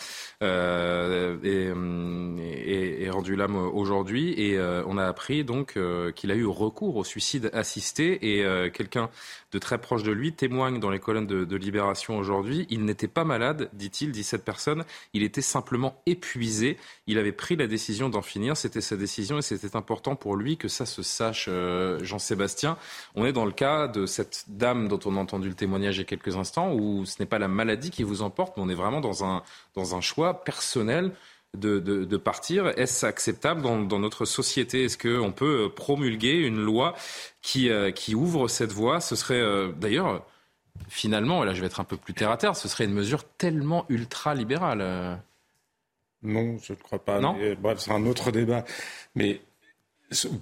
euh, 0.41 1.37
est, 1.43 3.09
rendu 3.09 3.35
l'âme 3.35 3.57
aujourd'hui. 3.57 4.33
Et 4.37 4.57
euh, 4.57 4.83
on 4.87 4.97
a 4.97 5.05
appris 5.05 5.43
donc 5.43 5.73
euh, 5.75 6.11
qu'il 6.11 6.31
a 6.31 6.35
eu 6.35 6.45
recours 6.45 6.95
au 6.95 7.03
suicide 7.03 7.49
assisté 7.53 8.37
et 8.37 8.45
euh, 8.45 8.69
quelqu'un 8.69 9.09
de 9.51 9.59
très 9.59 9.79
proche 9.79 10.03
de 10.03 10.11
lui 10.11 10.31
témoigne 10.31 10.79
dans 10.79 10.89
les 10.89 10.99
colonnes 10.99 11.27
de, 11.27 11.43
de 11.43 11.55
Libération 11.57 12.17
aujourd'hui. 12.17 12.65
Il 12.69 12.85
n'était 12.85 13.09
pas 13.09 13.25
malade, 13.25 13.69
dit-il, 13.73 14.11
dit 14.11 14.23
cette 14.23 14.45
personne. 14.45 14.85
Il 15.13 15.23
était 15.23 15.41
simplement 15.41 16.01
épuisé 16.05 16.60
il 17.07 17.17
avait 17.17 17.31
pris 17.31 17.55
la 17.55 17.67
décision 17.67 18.09
d'en 18.09 18.21
finir. 18.21 18.57
C'était 18.57 18.81
sa 18.81 18.95
décision 18.95 19.37
et 19.37 19.41
c'était 19.41 19.75
important 19.75 20.15
pour 20.15 20.35
lui 20.35 20.57
que 20.57 20.67
ça 20.67 20.85
se 20.85 21.03
sache, 21.03 21.45
euh, 21.49 22.03
Jean-Sébastien. 22.03 22.77
On 23.15 23.25
est 23.25 23.33
dans 23.33 23.45
le 23.45 23.51
cas 23.51 23.87
de 23.87 24.05
cette 24.05 24.45
dame 24.47 24.87
dont 24.87 24.99
on 25.05 25.15
a 25.17 25.19
entendu 25.19 25.49
le 25.49 25.55
témoignage 25.55 25.97
il 25.97 25.99
y 25.99 26.01
a 26.01 26.05
quelques 26.05 26.35
instants, 26.35 26.73
où 26.73 27.05
ce 27.05 27.15
n'est 27.19 27.25
pas 27.25 27.39
la 27.39 27.47
maladie 27.47 27.91
qui 27.91 28.03
vous 28.03 28.21
emporte, 28.21 28.57
mais 28.57 28.63
on 28.63 28.69
est 28.69 28.75
vraiment 28.75 29.01
dans 29.01 29.23
un, 29.23 29.43
dans 29.75 29.95
un 29.95 30.01
choix 30.01 30.43
personnel. 30.43 31.11
De, 31.53 32.15
partir. 32.15 32.67
Est-ce 32.77 33.05
acceptable 33.05 33.61
dans, 33.61 33.99
notre 33.99 34.23
société? 34.23 34.85
Est-ce 34.85 34.97
qu'on 34.97 35.33
peut 35.33 35.69
promulguer 35.75 36.35
une 36.35 36.61
loi 36.63 36.95
qui, 37.41 37.69
euh, 37.69 37.91
qui 37.91 38.15
ouvre 38.15 38.47
cette 38.47 38.71
voie? 38.71 39.01
Ce 39.01 39.17
serait 39.17 39.41
euh, 39.41 39.73
d'ailleurs, 39.73 40.25
finalement, 40.87 41.43
et 41.43 41.45
là 41.45 41.53
je 41.53 41.59
vais 41.59 41.67
être 41.67 41.81
un 41.81 41.83
peu 41.83 41.97
plus 41.97 42.13
terre 42.13 42.31
à 42.31 42.37
terre, 42.37 42.55
ce 42.55 42.69
serait 42.69 42.85
une 42.85 42.93
mesure 42.93 43.25
tellement 43.37 43.85
ultra-libérale. 43.89 45.19
Non, 46.23 46.57
je 46.61 46.73
ne 46.73 46.77
crois 46.77 47.03
pas. 47.03 47.19
bref, 47.59 47.79
c'est 47.79 47.91
un 47.91 48.05
autre 48.05 48.31
débat. 48.31 48.63
Mais 49.15 49.41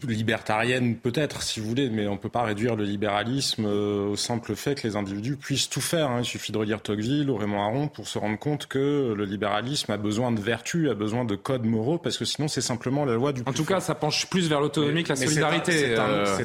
libertarienne 0.08 0.96
peut-être, 0.96 1.44
si 1.44 1.60
vous 1.60 1.68
voulez, 1.68 1.90
mais 1.90 2.08
on 2.08 2.14
ne 2.14 2.18
peut 2.18 2.30
pas 2.30 2.44
réduire 2.44 2.76
le 2.76 2.84
libéralisme 2.84 3.66
euh, 3.66 4.10
au 4.10 4.16
simple 4.16 4.56
fait 4.56 4.76
que 4.82 4.88
les 4.88 4.96
individus 4.96 5.38
puissent 5.38 5.70
tout 5.70 5.82
faire. 5.82 6.10
Hein. 6.10 6.20
Il 6.22 6.26
suffit 6.26 6.52
de 6.52 6.58
relire 6.58 6.82
Tocqueville 6.82 7.30
ou 7.30 7.36
Raymond 7.36 7.62
Aron 7.62 7.88
pour 7.88 8.08
se 8.08 8.18
rendre 8.18 8.40
compte 8.40 8.66
que 8.66 9.14
le 9.16 9.26
libéralisme 9.26 9.92
a 9.92 9.98
besoin 9.98 10.32
de 10.32 10.40
vertus, 10.40 10.90
a 10.90 10.96
besoin 10.96 11.24
de 11.24 11.36
codes 11.36 11.66
moraux, 11.66 12.00
parce 12.00 12.18
que 12.18 12.26
sinon 12.26 12.48
c'est 12.48 12.62
simplement 12.62 13.06
la 13.06 13.14
loi 13.14 13.32
du 13.32 13.44
En 13.46 13.54
tout 13.54 13.66
cas, 13.66 13.80
ça 13.80 13.96
penche 13.96 14.28
plus 14.28 14.50
vers 14.50 14.60
l'autonomie 14.60 15.04
que 15.04 15.10
la 15.10 15.16
solidarité. 15.16 15.72
C'est 15.72 16.00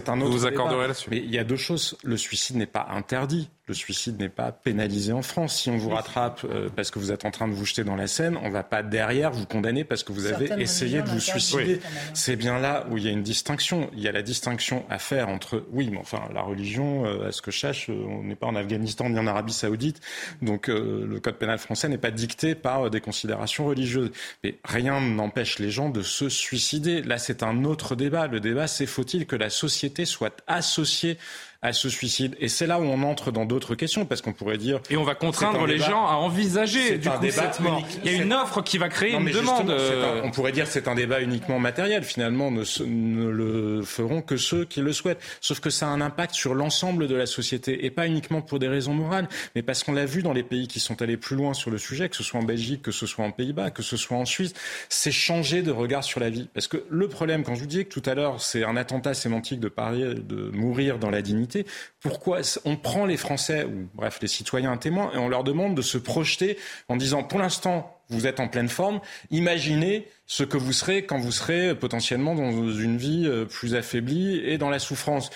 un, 0.08 0.20
euh, 0.20 0.24
autre 0.24 0.30
Vous 0.30 0.46
accorderez 0.46 0.88
là-dessus. 0.88 1.08
Mais 1.10 1.18
il 1.18 1.34
y 1.34 1.38
a 1.38 1.44
deux 1.44 1.56
choses. 1.56 1.96
Le 2.04 2.16
suicide 2.16 2.56
n'est 2.56 2.66
pas 2.66 2.86
interdit 2.90 3.48
le 3.66 3.74
suicide 3.74 4.20
n'est 4.20 4.28
pas 4.28 4.52
pénalisé 4.52 5.12
en 5.12 5.22
France. 5.22 5.62
Si 5.62 5.70
on 5.70 5.78
vous 5.78 5.88
rattrape 5.88 6.44
euh, 6.44 6.68
parce 6.74 6.90
que 6.90 6.98
vous 6.98 7.12
êtes 7.12 7.24
en 7.24 7.30
train 7.30 7.48
de 7.48 7.54
vous 7.54 7.64
jeter 7.64 7.82
dans 7.82 7.96
la 7.96 8.06
Seine, 8.06 8.36
on 8.42 8.48
ne 8.48 8.52
va 8.52 8.62
pas 8.62 8.82
derrière 8.82 9.30
vous 9.32 9.46
condamner 9.46 9.84
parce 9.84 10.02
que 10.02 10.12
vous 10.12 10.26
avez 10.26 10.50
essayé 10.60 11.00
de 11.00 11.08
vous 11.08 11.20
suicider. 11.20 11.80
C'est 12.12 12.36
bien 12.36 12.58
là 12.58 12.86
où 12.90 12.98
il 12.98 13.04
y 13.04 13.08
a 13.08 13.10
une 13.10 13.22
distinction. 13.22 13.90
Il 13.94 14.00
y 14.00 14.08
a 14.08 14.12
la 14.12 14.22
distinction 14.22 14.84
à 14.90 14.98
faire 14.98 15.28
entre, 15.28 15.64
oui, 15.72 15.88
mais 15.90 15.98
enfin, 15.98 16.22
la 16.34 16.42
religion, 16.42 17.06
euh, 17.06 17.28
à 17.28 17.32
ce 17.32 17.40
que 17.40 17.50
je 17.50 17.56
cherche, 17.56 17.88
euh, 17.88 18.04
on 18.06 18.22
n'est 18.24 18.34
pas 18.34 18.46
en 18.46 18.54
Afghanistan 18.54 19.08
ni 19.08 19.18
en 19.18 19.26
Arabie 19.26 19.52
Saoudite, 19.52 20.00
donc 20.42 20.68
le 20.68 21.18
code 21.20 21.36
pénal 21.36 21.58
français 21.58 21.88
n'est 21.88 21.98
pas 21.98 22.10
dicté 22.10 22.54
par 22.54 22.90
des 22.90 23.00
considérations 23.00 23.66
religieuses. 23.66 24.10
Mais 24.42 24.58
rien 24.64 25.00
n'empêche 25.00 25.58
les 25.58 25.70
gens 25.70 25.88
de 25.88 26.02
se 26.02 26.28
suicider. 26.28 27.02
Là, 27.02 27.18
c'est 27.18 27.42
un 27.42 27.64
autre 27.64 27.96
débat. 27.96 28.26
Le 28.26 28.40
débat, 28.40 28.66
c'est 28.66 28.86
faut-il 28.86 29.26
que 29.26 29.36
la 29.36 29.50
société 29.50 30.04
soit 30.04 30.42
associée 30.46 31.18
à 31.64 31.72
ce 31.72 31.88
suicide. 31.88 32.36
Et 32.40 32.48
c'est 32.48 32.66
là 32.66 32.78
où 32.78 32.84
on 32.84 33.02
entre 33.02 33.32
dans 33.32 33.46
d'autres 33.46 33.74
questions, 33.74 34.04
parce 34.04 34.20
qu'on 34.20 34.34
pourrait 34.34 34.58
dire... 34.58 34.80
Et 34.90 34.98
on 34.98 35.02
va 35.02 35.14
contraindre 35.14 35.66
les 35.66 35.78
gens 35.78 36.06
à 36.06 36.12
envisager 36.16 36.98
du 36.98 37.08
coup, 37.08 37.16
cette 37.30 37.58
mort. 37.60 37.82
Il 38.04 38.12
y 38.12 38.14
a 38.14 38.22
une 38.22 38.34
offre 38.34 38.62
qui 38.62 38.76
va 38.76 38.90
créer 38.90 39.14
une 39.14 39.30
demande. 39.30 39.70
Euh, 39.70 40.20
on 40.22 40.30
pourrait 40.30 40.52
dire 40.52 40.66
que 40.66 40.70
c'est 40.70 40.88
un 40.88 40.94
débat 40.94 41.22
uniquement 41.22 41.58
matériel. 41.58 42.04
Finalement, 42.04 42.50
ne, 42.50 42.64
ne, 42.84 43.28
le 43.28 43.82
feront 43.82 44.20
que 44.20 44.36
ceux 44.36 44.66
qui 44.66 44.82
le 44.82 44.92
souhaitent. 44.92 45.20
Sauf 45.40 45.60
que 45.60 45.70
ça 45.70 45.86
a 45.86 45.88
un 45.88 46.02
impact 46.02 46.34
sur 46.34 46.54
l'ensemble 46.54 47.08
de 47.08 47.14
la 47.14 47.26
société, 47.26 47.86
et 47.86 47.90
pas 47.90 48.06
uniquement 48.06 48.42
pour 48.42 48.58
des 48.58 48.68
raisons 48.68 48.92
morales, 48.92 49.28
mais 49.54 49.62
parce 49.62 49.84
qu'on 49.84 49.92
l'a 49.92 50.04
vu 50.04 50.22
dans 50.22 50.34
les 50.34 50.42
pays 50.42 50.68
qui 50.68 50.80
sont 50.80 51.00
allés 51.00 51.16
plus 51.16 51.34
loin 51.34 51.54
sur 51.54 51.70
le 51.70 51.78
sujet, 51.78 52.10
que 52.10 52.16
ce 52.16 52.22
soit 52.22 52.40
en 52.40 52.44
Belgique, 52.44 52.82
que 52.82 52.92
ce 52.92 53.06
soit 53.06 53.24
en 53.24 53.30
Pays-Bas, 53.30 53.70
que 53.70 53.82
ce 53.82 53.96
soit 53.96 54.18
en 54.18 54.26
Suisse, 54.26 54.52
c'est 54.90 55.12
changer 55.12 55.62
de 55.62 55.70
regard 55.70 56.04
sur 56.04 56.20
la 56.20 56.28
vie. 56.28 56.48
Parce 56.52 56.68
que 56.68 56.84
le 56.90 57.08
problème, 57.08 57.42
quand 57.42 57.54
je 57.54 57.60
vous 57.60 57.66
disais 57.66 57.84
que 57.86 57.98
tout 57.98 58.08
à 58.08 58.14
l'heure, 58.14 58.42
c'est 58.42 58.64
un 58.64 58.76
attentat 58.76 59.14
sémantique 59.14 59.60
de 59.60 59.68
parler 59.68 60.12
de 60.14 60.50
mourir 60.52 60.98
dans 60.98 61.10
la 61.10 61.22
dignité, 61.22 61.53
pourquoi 62.00 62.40
on 62.64 62.76
prend 62.76 63.06
les 63.06 63.16
Français, 63.16 63.64
ou 63.64 63.88
bref 63.94 64.18
les 64.20 64.28
citoyens 64.28 64.76
témoins, 64.76 65.12
et 65.12 65.18
on 65.18 65.28
leur 65.28 65.44
demande 65.44 65.74
de 65.74 65.82
se 65.82 65.98
projeter 65.98 66.58
en 66.88 66.96
disant 66.96 67.22
pour 67.22 67.38
l'instant 67.38 68.00
vous 68.10 68.26
êtes 68.26 68.40
en 68.40 68.48
pleine 68.48 68.68
forme, 68.68 69.00
imaginez 69.30 70.08
ce 70.26 70.44
que 70.44 70.56
vous 70.56 70.72
serez 70.72 71.04
quand 71.04 71.18
vous 71.18 71.32
serez 71.32 71.74
potentiellement 71.74 72.34
dans 72.34 72.50
une 72.70 72.98
vie 72.98 73.24
euh, 73.26 73.44
plus 73.46 73.74
affaiblie 73.74 74.36
et 74.44 74.58
dans 74.58 74.70
la 74.70 74.78
souffrance. 74.78 75.30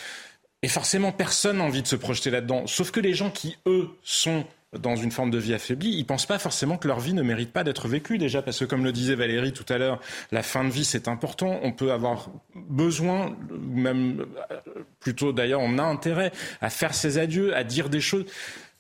Et 0.63 0.69
forcément, 0.69 1.13
personne 1.13 1.59
n'a 1.59 1.65
envie 1.65 1.83
de 1.83 1.87
se 1.87 1.97
projeter 1.97 2.31
là-dedans. 2.31 2.67
Sauf 2.67 2.91
que 2.91 3.01
les 3.01 3.15
gens 3.15 3.31
qui, 3.31 3.57
eux, 3.67 3.89
sont 4.03 4.45
dans 4.77 4.97
une 4.97 5.11
forme 5.11 5.31
de 5.31 5.39
vie 5.39 5.55
affaiblie, 5.55 5.91
ils 5.91 6.05
pensent 6.05 6.27
pas 6.27 6.39
forcément 6.39 6.77
que 6.77 6.89
leur 6.89 7.01
vie 7.01 7.15
ne 7.15 7.23
mérite 7.23 7.53
pas 7.53 7.65
d'être 7.65 7.89
vécue 7.89 8.19
déjà, 8.19 8.43
parce 8.43 8.59
que 8.59 8.65
comme 8.67 8.85
le 8.85 8.93
disait 8.93 9.15
Valérie 9.15 9.53
tout 9.53 9.65
à 9.73 9.79
l'heure, 9.79 10.01
la 10.31 10.43
fin 10.43 10.65
de 10.65 10.71
vie 10.71 10.85
c'est 10.85 11.09
important. 11.09 11.59
On 11.63 11.73
peut 11.73 11.91
avoir 11.91 12.29
besoin, 12.55 13.35
même 13.51 14.27
plutôt 15.01 15.33
d'ailleurs, 15.33 15.61
on 15.61 15.79
a 15.79 15.83
intérêt 15.83 16.33
à 16.61 16.69
faire 16.69 16.95
ses 16.95 17.19
adieux, 17.19 17.57
à 17.57 17.65
dire 17.65 17.89
des 17.89 18.01
choses. 18.01 18.27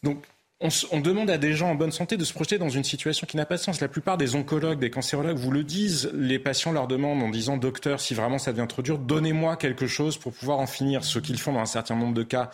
Donc 0.02 0.24
on, 0.60 0.68
on, 0.90 1.00
demande 1.00 1.30
à 1.30 1.38
des 1.38 1.54
gens 1.54 1.70
en 1.70 1.74
bonne 1.74 1.92
santé 1.92 2.16
de 2.16 2.24
se 2.24 2.34
projeter 2.34 2.58
dans 2.58 2.68
une 2.68 2.84
situation 2.84 3.26
qui 3.26 3.36
n'a 3.36 3.46
pas 3.46 3.56
de 3.56 3.60
sens. 3.60 3.80
La 3.80 3.88
plupart 3.88 4.18
des 4.18 4.34
oncologues, 4.34 4.80
des 4.80 4.90
cancérologues 4.90 5.38
vous 5.38 5.52
le 5.52 5.64
disent. 5.64 6.10
Les 6.14 6.38
patients 6.38 6.72
leur 6.72 6.88
demandent 6.88 7.22
en 7.22 7.30
disant 7.30 7.56
Docteur, 7.56 8.00
si 8.00 8.14
vraiment 8.14 8.38
ça 8.38 8.52
devient 8.52 8.68
trop 8.68 8.82
dur, 8.82 8.98
donnez-moi 8.98 9.56
quelque 9.56 9.86
chose 9.86 10.18
pour 10.18 10.32
pouvoir 10.32 10.58
en 10.58 10.66
finir. 10.66 11.04
Ce 11.04 11.18
qu'ils 11.18 11.38
font 11.38 11.52
dans 11.52 11.60
un 11.60 11.66
certain 11.66 11.94
nombre 11.94 12.14
de 12.14 12.24
cas, 12.24 12.50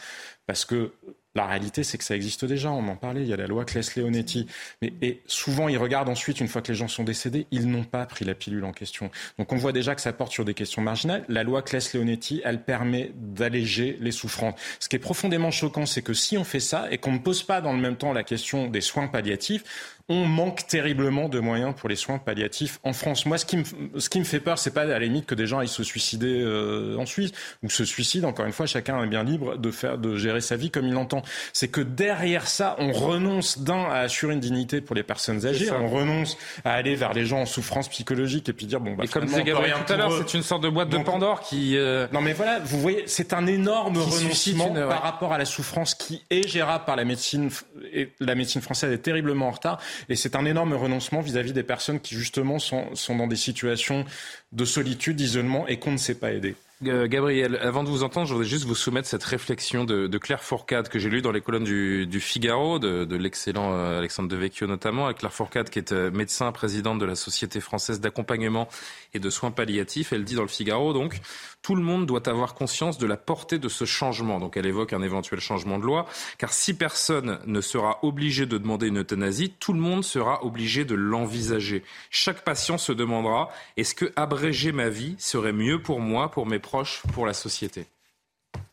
parce 0.47 0.65
que 0.65 0.93
la 1.35 1.47
réalité, 1.47 1.83
c'est 1.83 1.99
que 1.99 2.05
ça 2.05 2.15
existe 2.15 2.45
déjà. 2.45 2.71
On 2.71 2.87
en 2.89 2.97
parlait. 2.97 3.23
Il 3.23 3.29
y 3.29 3.33
a 3.33 3.37
la 3.37 3.47
loi 3.47 3.65
Claes-Leonetti. 3.65 4.47
Mais 4.83 4.93
et 5.03 5.21
souvent, 5.27 5.69
ils 5.69 5.79
regardent 5.79 6.09
ensuite, 6.09 6.41
une 6.41 6.49
fois 6.49 6.63
que 6.63 6.69
les 6.69 6.77
gens 6.77 6.89
sont 6.89 7.05
décédés, 7.05 7.47
ils 7.51 7.69
n'ont 7.69 7.85
pas 7.85 8.07
pris 8.07 8.25
la 8.25 8.35
pilule 8.35 8.65
en 8.65 8.73
question. 8.73 9.11
Donc, 9.39 9.53
on 9.53 9.57
voit 9.57 9.73
déjà 9.73 9.95
que 9.95 10.01
ça 10.01 10.13
porte 10.13 10.33
sur 10.33 10.45
des 10.45 10.55
questions 10.55 10.83
marginales. 10.83 11.25
La 11.29 11.43
loi 11.43 11.63
Claes-Leonetti, 11.63 12.43
elle 12.45 12.63
permet 12.63 13.11
d'alléger 13.17 13.99
les 14.01 14.13
souffrances. 14.13 14.55
Ce 14.79 14.89
qui 14.89 14.97
est 14.97 15.01
profondément 15.01 15.51
choquant, 15.51 15.87
c'est 15.87 16.03
que 16.03 16.15
si 16.15 16.39
on 16.39 16.45
fait 16.45 16.61
ça 16.61 16.87
et 16.91 16.99
qu'on 16.99 17.13
ne 17.13 17.19
pose 17.19 17.43
pas 17.43 17.61
dans 17.61 17.73
le 17.73 17.81
même 17.81 17.97
temps 17.97 18.13
la 18.13 18.23
question 18.23 18.69
des 18.69 18.81
soins 18.81 19.09
palliatifs, 19.09 19.65
on 20.09 20.27
manque 20.27 20.67
terriblement 20.67 21.31
de 21.31 21.41
moyens 21.41 21.75
pour 21.75 21.89
les 21.89 21.97
soins 21.97 22.19
palliatifs 22.19 22.79
en 22.85 22.93
France. 22.93 23.25
Moi, 23.25 23.39
ce 23.39 23.47
qui 23.47 23.57
me, 23.57 23.65
ce 23.99 24.11
qui 24.11 24.19
me 24.19 24.25
fait 24.25 24.41
peur, 24.41 24.59
c'est 24.59 24.73
pas 24.73 24.83
à 24.83 24.85
la 24.85 24.99
limite 24.99 25.25
que 25.25 25.35
des 25.35 25.47
gens 25.47 25.61
aillent 25.61 25.69
se 25.69 25.83
suicider 25.83 26.43
euh, 26.43 26.97
en 26.99 27.07
Suisse 27.07 27.33
ou 27.63 27.71
se 27.71 27.87
suicident. 27.87 28.29
Encore 28.29 28.45
une 28.45 28.53
fois, 28.53 28.67
chacun 28.67 29.03
est 29.03 29.07
bien 29.07 29.25
libre 29.25 29.57
de 29.57 29.71
faire, 29.71 29.97
de 29.97 30.17
gérer 30.17 30.43
sa 30.43 30.57
vie 30.57 30.71
comme 30.71 30.87
il 30.87 30.93
l'entend. 30.93 31.23
C'est 31.55 31.69
que 31.69 31.81
derrière 31.81 32.49
ça, 32.49 32.77
on 32.79 32.93
renonce 32.93 33.61
d'un 33.61 33.85
à 33.85 34.01
assurer 34.01 34.35
une 34.35 34.41
dignité 34.41 34.83
pour 34.83 34.95
les 34.95 35.03
personnes 35.03 35.47
âgées, 35.47 35.71
on 35.71 35.89
renonce 35.89 36.37
à 36.65 36.75
aller 36.75 36.97
vers 36.97 37.15
les 37.15 37.25
gens 37.25 37.41
en 37.41 37.47
souffrance 37.47 37.89
psychologique 37.89 38.49
et 38.51 38.53
puis 38.53 38.67
dire 38.67 38.81
bon 38.81 38.95
bah. 38.95 39.05
Et 39.05 39.09
comme 39.09 39.25
disait 39.25 39.43
Gabriel 39.43 39.77
tout 39.87 39.93
à 39.93 39.97
l'heure, 39.97 40.13
c'est 40.19 40.37
une 40.37 40.43
sorte 40.43 40.63
de 40.63 40.69
boîte 40.69 40.91
de 40.91 40.99
Pandore 40.99 41.41
qui. 41.41 41.79
Euh, 41.79 42.07
non 42.13 42.21
mais 42.21 42.35
voilà, 42.35 42.59
vous 42.59 42.79
voyez, 42.79 43.05
c'est 43.07 43.33
un 43.33 43.47
énorme 43.47 43.97
renoncement 43.97 44.71
par 44.71 45.03
rapport 45.03 45.33
à 45.33 45.39
la 45.39 45.47
souffrance 45.47 45.95
qui 45.95 46.23
est 46.31 46.47
gérable 46.47 46.85
par 46.85 46.97
la 46.97 47.05
médecine 47.05 47.49
et 47.93 48.11
la 48.21 48.35
médecine 48.35 48.61
française 48.61 48.93
est 48.93 48.99
terriblement 48.99 49.49
en 49.49 49.53
retard. 49.53 49.81
Et 50.09 50.17
c'est 50.17 50.37
un 50.37 50.45
énorme 50.45 50.75
renoncement 50.75 51.21
vis-à-vis 51.21 51.53
des 51.53 51.63
personnes 51.63 52.01
qui, 52.01 52.15
justement, 52.15 52.59
sont, 52.59 52.95
sont 52.95 53.17
dans 53.17 53.27
des 53.27 53.37
situations 53.37 54.05
de 54.53 54.65
solitude, 54.65 55.17
d'isolement 55.17 55.67
et 55.67 55.79
qu'on 55.79 55.93
ne 55.93 55.97
sait 55.97 56.15
pas 56.15 56.33
aider. 56.33 56.55
Euh, 56.87 57.07
Gabriel, 57.07 57.57
avant 57.63 57.85
de 57.85 57.89
vous 57.89 58.03
entendre, 58.03 58.27
je 58.27 58.35
voudrais 58.35 58.49
juste 58.49 58.65
vous 58.65 58.75
soumettre 58.75 59.09
cette 59.09 59.25
réflexion 59.25 59.85
de, 59.85 60.19
Claire 60.19 60.43
Fourcade 60.43 60.89
que 60.89 60.99
j'ai 60.99 61.09
lue 61.09 61.23
dans 61.23 61.33
les 61.33 61.41
colonnes 61.41 61.65
du, 61.65 62.21
Figaro, 62.21 62.79
de, 62.79 63.17
l'excellent 63.17 63.73
euh, 63.73 63.99
Alexandre 63.99 64.29
Devecchio 64.29 64.67
notamment, 64.67 65.13
Claire 65.13 65.33
Fourcade 65.33 65.71
qui 65.71 65.79
est 65.79 65.93
euh, 65.93 66.11
médecin, 66.11 66.51
présidente 66.53 66.99
de 66.99 67.05
la 67.05 67.15
Société 67.15 67.61
française 67.61 68.01
d'accompagnement 68.01 68.69
et 69.15 69.21
de 69.21 69.31
soins 69.31 69.51
palliatifs. 69.51 70.13
Elle 70.13 70.25
dit 70.25 70.35
dans 70.35 70.43
le 70.43 70.49
Figaro, 70.49 70.93
donc, 70.93 71.21
tout 71.63 71.75
le 71.75 71.83
monde 71.83 72.07
doit 72.07 72.29
avoir 72.29 72.55
conscience 72.55 72.99
de 72.99 73.07
la 73.07 73.17
portée 73.17 73.59
de 73.59 73.69
ce 73.69 73.85
changement. 73.85 74.39
Donc 74.39 74.57
elle 74.57 74.67
évoque 74.67 74.93
un 74.93 75.03
éventuel 75.03 75.41
changement 75.41 75.79
de 75.79 75.85
loi, 75.85 76.07
car 76.39 76.53
si 76.53 76.75
personne 76.75 77.39
ne 77.47 77.61
sera 77.61 77.99
obligé 78.03 78.47
de 78.47 78.59
demander 78.59 78.89
une 78.89 78.99
euthanasie, 78.99 79.55
tout 79.59 79.73
le 79.73 79.81
monde 79.81 80.05
sera 80.05 80.45
obligé 80.45 80.85
de 80.85 80.95
l'envisager. 80.95 81.83
Chaque 82.11 82.45
patient 82.45 82.79
se 82.79 82.93
demandera, 82.93 83.51
est-ce 83.77 83.95
que 83.95 84.13
abréger 84.17 84.73
ma 84.73 84.89
vie 84.89 85.17
serait 85.19 85.53
mieux 85.53 85.81
pour 85.81 86.01
moi, 86.01 86.31
pour 86.31 86.47
mes 86.47 86.59
proches, 86.59 87.03
pour 87.13 87.27
la 87.27 87.35
société? 87.35 87.87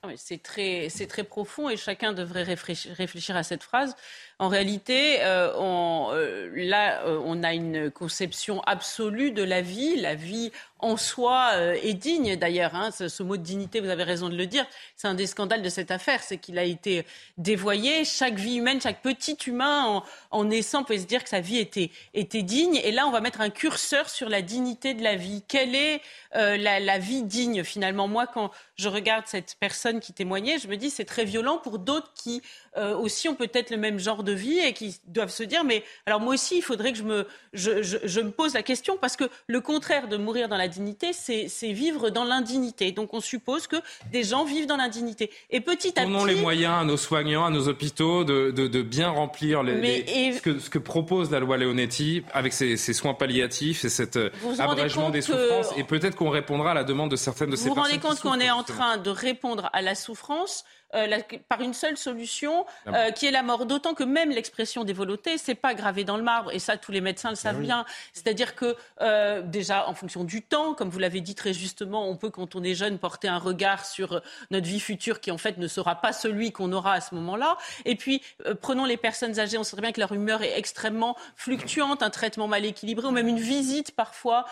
Ah 0.04 0.10
c'est 0.16 0.42
très, 0.42 0.90
très 1.08 1.24
profond 1.24 1.70
et 1.70 1.78
chacun 1.78 2.12
devrait 2.12 2.44
réfléchir 2.44 3.36
à 3.36 3.44
cette 3.44 3.62
phrase. 3.64 3.96
En 4.42 4.48
réalité, 4.48 5.22
euh, 5.22 5.54
on, 5.60 6.10
euh, 6.14 6.50
là, 6.56 7.06
euh, 7.06 7.22
on 7.24 7.44
a 7.44 7.54
une 7.54 7.92
conception 7.92 8.60
absolue 8.62 9.30
de 9.30 9.44
la 9.44 9.62
vie. 9.62 9.98
La 9.98 10.16
vie 10.16 10.52
en 10.80 10.98
soi 10.98 11.52
est 11.84 11.94
digne, 11.94 12.36
d'ailleurs. 12.38 12.74
Hein, 12.74 12.90
ce, 12.90 13.22
mot 13.22 13.38
de 13.38 13.44
dignité, 13.44 13.82
vous 13.82 13.90
avez 13.90 14.02
raison 14.02 14.30
de 14.30 14.36
le 14.36 14.48
dire, 14.48 14.66
c'est 14.96 15.08
un 15.08 15.14
des 15.14 15.28
scandales 15.28 15.62
de 15.62 15.70
cette 15.70 15.92
affaire, 15.92 16.24
c'est 16.24 16.40
qu'il 16.40 16.58
a 16.58 16.64
été 16.64 17.06
dévoyé. 17.38 18.04
Chaque 18.04 18.34
vie 18.34 18.56
humaine, 18.56 18.82
chaque 18.82 19.04
petit 19.04 19.38
humain 19.46 20.02
en, 20.32 20.44
naissant 20.44 20.84
peut 20.84 20.98
se 20.98 21.06
dire 21.06 21.24
que 21.24 21.30
sa 21.30 21.40
vie 21.40 21.60
était, 21.60 21.92
était 22.16 22.42
digne. 22.42 22.78
Et 22.84 22.92
là, 22.92 23.06
on 23.06 23.12
va 23.12 23.22
mettre 23.22 23.42
un 23.42 23.52
curseur 23.52 24.10
sur 24.10 24.28
la 24.28 24.42
dignité 24.42 24.96
de 24.96 25.04
la 25.04 25.16
vie. 25.16 25.44
Quelle 25.48 25.76
est 25.76 26.02
la, 26.34 26.80
la 26.80 26.98
vie 26.98 27.22
digne, 27.22 27.64
finalement? 27.64 28.08
Moi, 28.08 28.26
quand 28.26 28.50
je 28.76 28.90
regarde 28.90 29.26
cette 29.28 29.58
personne 29.60 30.00
qui 30.00 30.14
témoignait, 30.14 30.58
je 30.58 30.68
me 30.68 30.78
dis 30.78 30.90
c'est 30.90 31.06
très 31.06 31.26
violent 31.26 31.60
pour 31.60 31.78
d'autres 31.78 32.12
qui 32.16 32.42
aussi 32.78 33.28
ont 33.28 33.36
peut-être 33.36 33.70
le 33.70 33.78
même 33.78 34.00
genre 34.00 34.24
de 34.24 34.32
vie 34.32 34.60
et 34.60 34.74
qui 34.74 35.00
doivent 35.08 35.32
se 35.32 35.44
dire 35.44 35.64
mais 35.64 35.84
alors 36.06 36.20
moi 36.20 36.34
aussi 36.34 36.58
il 36.58 36.62
faudrait 36.62 36.92
que 36.92 36.98
je 36.98 37.04
me, 37.04 37.28
je, 37.54 37.82
je, 37.82 38.22
me 38.22 38.32
pose 38.32 38.54
la 38.54 38.64
question 38.64 38.98
parce 39.00 39.18
que 39.18 39.26
le 39.48 39.60
contraire 39.62 40.08
de 40.08 40.18
mourir 40.18 40.48
dans 40.48 40.58
la 40.58 40.68
dignité 40.68 41.12
c'est 41.14 41.72
vivre 41.72 42.10
dans 42.10 42.24
l'indignité. 42.24 42.92
Donc 42.92 43.14
on 43.14 43.22
suppose 43.22 43.68
que 43.68 43.76
des 44.12 44.24
gens 44.24 44.46
vivent 44.46 44.68
dans 44.68 44.78
l'indignité. 44.78 45.32
Et 45.50 45.62
petit 45.62 46.00
à 46.00 46.04
Donnons 46.04 46.26
les 46.26 46.36
moyens 46.36 46.82
à 46.82 46.84
nos 46.84 46.98
soignants, 46.98 47.46
à 47.46 47.50
nos 47.50 47.68
hôpitaux 47.68 48.24
de, 48.24 48.52
de, 48.52 48.68
de 48.68 48.82
bien 48.82 49.10
remplir 49.10 49.64
les, 49.64 50.34
ce, 50.34 50.42
que, 50.42 50.60
ce, 50.60 50.70
que, 50.70 50.80
propose 50.80 51.32
la 51.32 51.40
loi 51.40 51.58
Leonetti 51.58 52.24
avec 52.34 52.54
ses, 52.54 52.78
ses 52.78 52.94
soins 52.94 53.14
palliatifs 53.14 53.86
et 53.86 53.90
cet 53.90 54.18
euh, 54.18 54.30
abrègement 54.60 55.10
des 55.10 55.22
souffrances. 55.22 55.74
Et 55.78 55.84
peut-être 55.84 56.16
qu'on 56.16 56.30
répondra 56.30 56.72
à 56.72 56.74
la 56.74 56.84
demande 56.84 57.12
de 57.12 57.16
certaines 57.16 57.50
de 57.50 57.56
ces 57.56 57.66
personnes. 57.66 57.84
Vous 57.84 57.84
vous 57.84 57.88
rendez 57.88 58.00
compte 58.00 58.22
qu'on 58.22 58.40
est 58.40 58.52
en 58.52 58.64
train 58.64 58.98
de 58.98 59.10
répondre 59.10 59.70
à 59.74 59.82
la 59.82 59.96
souffrance 59.96 60.64
euh, 60.96 61.20
par 61.48 61.62
une 61.62 61.74
seule 61.74 61.98
solution, 61.98 62.66
ah 62.86 62.96
euh, 62.96 63.12
qui 63.12 63.26
est 63.26 63.32
la 63.32 63.44
mort. 63.44 63.66
D'autant 63.66 63.94
que 63.94 64.04
même 64.04 64.30
l'expression 64.30 64.84
des 64.84 64.94
volontés, 64.94 65.38
c'est 65.38 65.56
pas 65.56 65.74
gravé 65.74 66.04
dans 66.04 66.18
le 66.18 66.24
marbre, 66.24 66.52
et 66.52 66.60
ça 66.60 66.78
tous 66.78 66.92
les 66.92 67.02
médecins 67.02 67.30
le 67.30 67.36
savent 67.36 67.58
eh 67.60 67.64
bien. 67.64 67.86
C'est-à-dire 68.14 68.56
que 68.56 68.76
euh, 69.02 69.42
déjà, 69.42 69.88
en 69.88 69.94
fonction 69.94 70.24
du 70.24 70.42
temps, 70.42 70.74
comme 70.74 70.90
vous 70.90 71.00
l'avez 71.00 71.22
dit 71.22 71.36
très 71.36 71.54
justement, 71.54 72.10
on 72.10 72.18
peut 72.18 72.30
quand 72.30 72.56
on 72.56 72.64
est 72.64 72.74
jeune 72.74 72.98
porter 72.98 73.28
un 73.28 73.38
regard 73.38 73.86
sur 73.86 74.22
notre 74.50 74.68
vie 74.68 74.80
future 74.80 75.22
qui 75.22 75.32
en 75.32 75.38
fait 75.38 75.58
ne 75.58 75.68
sera 75.68 75.96
pas 75.96 76.14
celui 76.14 76.52
qu'on 76.52 76.72
aura 76.74 76.94
à 76.94 77.02
ce 77.02 77.16
moment-là. 77.16 77.58
Et 77.86 77.96
puis 77.96 78.22
prenons 78.62 78.86
les 78.86 78.98
personnes 78.98 79.40
âgées, 79.40 79.58
on 79.58 79.64
sait 79.64 79.80
bien 79.80 79.92
que 79.92 80.00
leur 80.00 80.12
humeur 80.12 80.42
est 80.42 80.58
extrêmement 80.58 81.16
fluctuante, 81.36 82.04
un 82.04 82.10
traitement 82.10 82.48
mal 82.48 82.66
équilibré 82.66 83.08
ou 83.08 83.12
même 83.12 83.28
une 83.28 83.40
visite 83.40 83.92
parfois 83.92 84.46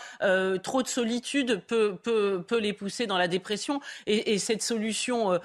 trop 0.62 0.82
de 0.82 0.88
solitude 0.88 1.62
peut, 1.66 1.96
peut, 2.02 2.42
peut 2.46 2.58
les 2.58 2.72
pousser 2.72 3.06
dans 3.06 3.18
la 3.18 3.28
dépression. 3.28 3.80
Et, 4.06 4.32
et 4.32 4.38
cette 4.38 4.62
solution 4.62 5.38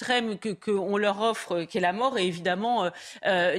extrême 0.00 0.32
extrême 0.32 0.38
que 0.38 0.48
qu'on 0.50 0.96
leur 0.96 1.20
offre, 1.20 1.64
qui 1.64 1.78
est 1.78 1.80
la 1.80 1.92
mort, 1.92 2.18
est 2.18 2.26
évidemment 2.26 2.90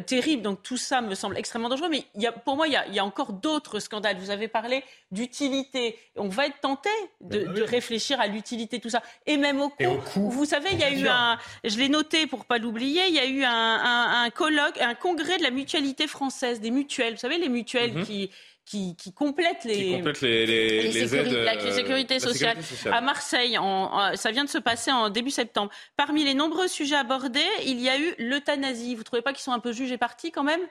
terrible. 0.05 0.41
Donc 0.41 0.63
tout 0.63 0.77
ça 0.77 1.01
me 1.01 1.15
semble 1.15 1.37
extrêmement 1.37 1.69
dangereux. 1.69 1.89
Mais 1.89 2.05
il 2.15 2.21
y 2.21 2.27
a, 2.27 2.31
pour 2.31 2.55
moi, 2.55 2.67
il 2.67 2.73
y 2.73 2.75
a, 2.75 2.85
il 2.87 2.95
y 2.95 2.99
a 2.99 3.05
encore 3.05 3.33
d'autres 3.33 3.79
scandales. 3.79 4.17
Vous 4.17 4.31
avez 4.31 4.47
parlé 4.47 4.83
d'utilité. 5.11 5.97
On 6.15 6.29
va 6.29 6.47
être 6.47 6.59
tenté 6.59 6.89
de, 7.21 7.43
de 7.43 7.61
réfléchir 7.61 8.19
à 8.19 8.27
l'utilité 8.27 8.77
de 8.77 8.81
tout 8.81 8.89
ça. 8.89 9.03
Et 9.25 9.37
même 9.37 9.61
au 9.61 9.69
coût. 9.69 10.29
Vous 10.29 10.45
savez, 10.45 10.69
il 10.71 10.79
y 10.79 10.83
a 10.83 10.91
eu 10.91 11.07
un, 11.07 11.37
je 11.63 11.77
l'ai 11.77 11.89
noté 11.89 12.27
pour 12.27 12.45
pas 12.45 12.57
l'oublier, 12.57 13.07
il 13.07 13.13
y 13.13 13.19
a 13.19 13.25
eu 13.25 13.43
un, 13.43 13.51
un, 13.51 14.23
un, 14.23 14.29
colloque, 14.29 14.79
un 14.79 14.95
congrès 14.95 15.37
de 15.37 15.43
la 15.43 15.51
mutualité 15.51 16.07
française, 16.07 16.59
des 16.59 16.71
mutuelles. 16.71 17.13
Vous 17.13 17.19
savez, 17.19 17.37
les 17.37 17.49
mutuelles 17.49 17.93
mhm. 17.93 18.05
qui 18.05 18.31
qui, 18.65 18.95
qui 18.95 19.13
complètent 19.13 19.63
les, 19.65 20.01
les, 20.01 20.45
les, 20.45 20.91
les 20.91 21.15
aides, 21.15 21.31
la 21.31 21.71
sécurité 21.71 22.19
sociale. 22.19 22.57
À 22.91 23.01
Marseille, 23.01 23.57
en, 23.57 24.15
ça 24.15 24.31
vient 24.31 24.45
de 24.45 24.49
se 24.49 24.57
passer 24.57 24.91
en 24.91 25.09
début 25.09 25.31
septembre. 25.31 25.71
Parmi 25.97 26.23
les 26.23 26.33
nombreux 26.33 26.67
sujets 26.67 26.95
abordés, 26.95 27.39
il 27.65 27.79
y 27.79 27.89
a 27.89 27.97
eu 27.97 28.13
l'euthanasie. 28.17 28.95
Vous 28.95 29.03
trouvez 29.03 29.21
pas 29.21 29.33
qu'ils 29.33 29.43
sont 29.43 29.51
un 29.51 29.59
peu 29.59 29.71
jugés 29.71 29.97
partis 29.97 30.31
quand 30.31 30.43
même? 30.43 30.61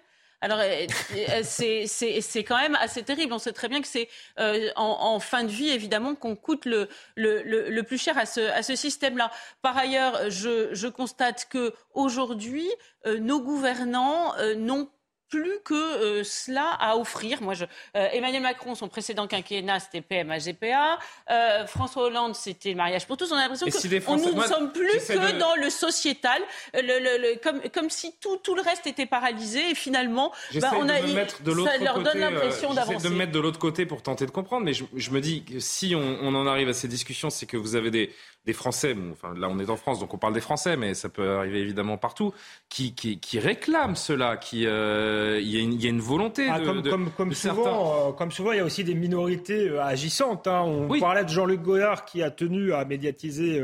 Alors, 0.43 0.59
euh, 0.59 0.87
euh, 1.15 1.43
c'est 1.45 2.45
quand 2.45 2.59
même 2.59 2.77
assez 2.77 3.03
terrible. 3.03 3.33
On 3.33 3.39
sait 3.39 3.53
très 3.53 3.69
bien 3.69 3.81
que 3.81 3.89
c'est 3.89 4.09
euh, 4.39 4.71
en, 4.77 4.97
en, 5.01 5.21
fin 5.21 5.45
de 5.45 5.51
vie, 5.51 5.69
évidemment, 5.69 6.15
qu'on 6.15 6.37
coûte 6.37 6.65
le, 6.65 6.89
le, 7.17 7.43
le, 7.43 7.83
plus 7.83 7.99
cher 7.99 8.17
à 8.17 8.27
ce, 8.27 8.41
à 8.41 8.63
ce 8.63 8.75
système-là. 8.75 9.31
Par 9.63 9.77
ailleurs, 9.77 10.31
je, 10.31 10.75
je 10.75 10.89
constate 10.89 11.47
que 11.51 11.75
aujourd'hui, 11.93 12.69
nos 13.07 13.41
gouvernants 13.41 14.35
n'ont 14.57 14.89
plus 15.31 15.61
que 15.65 15.75
euh, 15.75 16.25
cela 16.25 16.77
à 16.79 16.97
offrir. 16.97 17.41
Moi, 17.41 17.55
je, 17.55 17.65
euh, 17.65 18.09
Emmanuel 18.13 18.43
Macron, 18.43 18.75
son 18.75 18.89
précédent 18.89 19.27
quinquennat, 19.27 19.81
c'était 19.81 20.01
PMA, 20.01 20.39
GPA. 20.39 20.99
Euh, 21.31 21.67
François 21.67 22.05
Hollande, 22.05 22.35
c'était 22.35 22.71
le 22.71 22.77
mariage 22.77 23.07
pour 23.07 23.17
tous. 23.17 23.31
On 23.33 23.37
a 23.37 23.43
l'impression 23.49 23.67
que 23.67 24.11
nous 24.11 24.35
ne 24.35 24.43
sommes 24.43 24.73
plus 24.73 25.07
que 25.07 25.39
dans 25.39 25.55
le 25.55 25.71
sociétal, 25.71 26.43
le, 26.75 26.81
le, 26.83 27.39
comme, 27.41 27.61
comme 27.73 27.91
si 27.91 28.13
tout, 28.21 28.37
tout 28.39 28.55
le 28.55 28.63
reste 28.63 28.87
était 28.87 29.07
paralysé. 29.07 29.71
Et 29.71 29.75
finalement, 29.75 30.33
bah, 30.55 30.73
on 30.77 30.89
a, 30.89 30.99
ça 30.99 31.79
leur 31.79 32.03
donne 32.03 32.19
l'impression 32.19 32.75
d'avancer. 32.75 33.09
de 33.09 33.13
me 33.13 33.19
mettre 33.19 33.33
de 33.33 33.41
l'autre 33.41 33.59
côté 33.59 33.87
pour 33.87 34.03
tenter 34.03 34.27
de 34.27 34.31
comprendre. 34.33 34.65
Mais 34.65 34.75
je, 34.75 34.85
je 34.95 35.11
me 35.11 35.21
dis 35.21 35.45
que 35.45 35.61
si 35.61 35.95
on, 35.95 36.19
on 36.23 36.35
en 36.35 36.47
arrive 36.47 36.69
à 36.69 36.75
ces 36.75 36.89
discussions, 36.89 37.31
c'est 37.31 37.47
que 37.47 37.57
vous 37.57 37.77
avez 37.77 37.91
des, 37.91 38.13
des 38.47 38.53
Français, 38.55 38.97
enfin 39.13 39.35
là 39.37 39.49
on 39.51 39.59
est 39.59 39.69
en 39.69 39.77
France, 39.77 40.01
donc 40.01 40.15
on 40.15 40.19
parle 40.19 40.33
des 40.33 40.41
Français, 40.41 40.77
mais 40.77 40.95
ça 40.95 41.09
peut 41.11 41.37
arriver 41.37 41.61
évidemment 41.61 41.99
partout, 41.99 42.33
qui, 42.69 42.95
qui, 42.95 43.21
qui 43.21 43.39
réclament 43.39 43.97
cela, 43.97 44.39
qui 44.39 44.67
euh, 44.67 45.39
il 45.41 45.49
y, 45.49 45.83
y, 45.83 45.87
a 45.87 45.91
une 45.91 46.01
volonté 46.01 46.49
ah, 46.51 46.59
de, 46.59 46.65
comme, 46.65 46.83
comme, 46.83 47.11
comme 47.11 47.33
souvent, 47.35 48.09
euh, 48.09 48.13
comme 48.13 48.33
souvent, 48.33 48.53
il 48.53 48.57
y 48.57 48.61
a 48.61 48.65
aussi 48.65 48.83
des 48.83 48.95
minorités 48.95 49.69
euh, 49.69 49.83
agissantes. 49.83 50.47
Hein. 50.47 50.63
On 50.63 50.99
parlait 50.99 51.25
de 51.25 51.29
Jean-Luc 51.29 51.61
Goyard 51.61 52.07
qui 52.07 52.23
a 52.23 52.31
tenu 52.31 52.73
à 52.73 52.85
médiatiser 52.87 53.63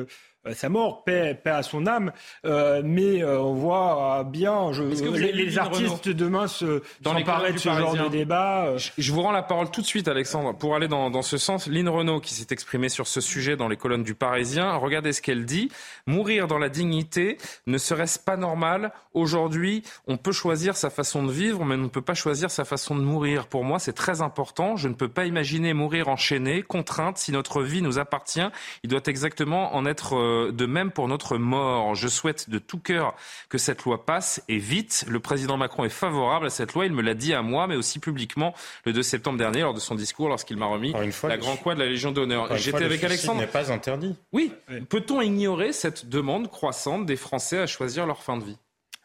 sa 0.55 0.69
mort, 0.69 1.05
paix, 1.05 1.39
paix, 1.43 1.51
à 1.51 1.63
son 1.63 1.87
âme. 1.87 2.13
Euh, 2.45 2.83
mais 2.85 3.23
euh, 3.23 3.41
on 3.41 3.55
voit 3.55 4.25
bien 4.25 4.73
je, 4.73 4.83
les, 4.83 5.33
les 5.33 5.59
artistes 5.59 6.09
demain 6.09 6.47
se 6.47 6.83
s'emparer 7.05 7.53
de 7.53 7.59
ce 7.59 7.69
genre 7.69 7.97
de 7.97 8.09
débat. 8.09 8.77
Je, 8.77 9.13
vous 9.13 9.23
rends 9.23 9.33
la 9.33 9.43
parole 9.43 9.71
tout 9.71 9.81
de 9.81 9.87
suite, 9.87 10.09
Alexandre, 10.09 10.55
pour 10.55 10.75
aller 10.75 10.89
dans, 10.89 11.11
dans 11.11 11.23
ce 11.23 11.39
sens. 11.39 11.67
Lynn 11.67 11.89
Renault, 11.89 12.21
qui 12.21 12.35
s'est 12.35 12.47
exprimée 12.51 12.89
sur 12.89 13.07
ce 13.07 13.21
sujet 13.21 13.57
dans 13.57 13.69
les 13.69 13.77
colonnes 13.77 14.05
du 14.05 14.15
Parisien, 14.15 14.75
regardez 14.77 15.13
ce 15.13 15.23
qu'elle 15.23 15.45
dit. 15.45 15.71
Mourir 16.07 16.47
dans 16.47 16.59
la 16.59 16.69
dignité, 16.69 17.39
ne 17.67 17.79
serait-ce 17.79 18.19
pas 18.19 18.37
normal? 18.37 18.93
Aujourd'hui, 19.15 19.83
on 20.07 20.17
peut 20.17 20.33
choisir 20.33 20.77
sa 20.77 20.91
façon 20.91 21.25
de 21.25 21.33
vivre, 21.33 21.65
mais 21.65 21.75
on 21.75 21.79
ne 21.79 21.89
peut 21.89 22.03
pas 22.03 22.15
choisir 22.15 22.51
sa 22.51 22.65
façon 22.65 22.95
de 22.95 23.01
mourir. 23.01 23.47
Pour 23.47 23.65
moi, 23.65 23.79
c'est 23.79 23.93
très 23.93 24.21
important. 24.21 24.77
Je 24.77 24.89
ne 24.89 24.95
peux 24.95 25.09
pas 25.09 25.25
imaginer 25.25 25.73
mourir 25.73 26.09
enchaîné, 26.09 26.63
contrainte. 26.63 27.19
Si 27.19 27.33
notre 27.33 27.63
vie 27.63 27.83
nous 27.83 27.99
appartient, 27.99 28.47
il 28.83 28.91
doit 28.91 29.01
exactement 29.07 29.75
en 29.75 29.87
être 29.87 30.17
de 30.53 30.66
même 30.66 30.91
pour 30.91 31.09
notre 31.09 31.39
mort. 31.39 31.95
Je 31.95 32.09
souhaite 32.09 32.51
de 32.51 32.59
tout 32.59 32.78
cœur 32.78 33.14
que 33.49 33.59
cette 33.59 33.84
loi 33.84 34.05
passe 34.05 34.43
et 34.49 34.59
vite. 34.59 35.05
Le 35.09 35.20
président 35.20 35.57
Macron 35.57 35.84
est 35.84 35.91
favorable 35.91 36.47
à 36.47 36.51
cette 36.51 36.74
loi. 36.74 36.87
Il 36.87 36.93
me 36.93 37.03
l'a 37.03 37.14
dit 37.14 37.34
à 37.34 37.43
moi, 37.43 37.66
mais 37.66 37.76
aussi 37.76 37.99
publiquement 37.99 38.55
le 38.84 38.93
2 38.93 39.03
septembre 39.03 39.39
dernier 39.39 39.61
lors 39.61 39.74
de 39.74 39.80
son 39.80 39.95
discours 39.95 40.28
lorsqu'il 40.28 40.57
m'a 40.57 40.66
remis 40.66 40.93
la 41.24 41.37
grande 41.37 41.59
croix 41.59 41.74
de 41.74 41.80
la 41.80 41.87
Légion 41.87 42.12
d'honneur. 42.12 42.57
J'étais 42.57 42.84
avec 42.84 43.03
Alexandre. 43.05 43.41
n'est 43.41 43.47
pas 43.47 43.72
interdit. 43.72 44.14
Oui. 44.32 44.53
Peut-on 44.89 45.20
ignorer 45.20 45.72
cette 45.72 46.09
demande 46.09 46.51
croissante 46.51 47.07
des 47.07 47.16
Français 47.16 47.59
à 47.59 47.66
choisir 47.66 48.07
leur 48.07 48.22
fin 48.22 48.37
de 48.37 48.45
vie? 48.45 48.57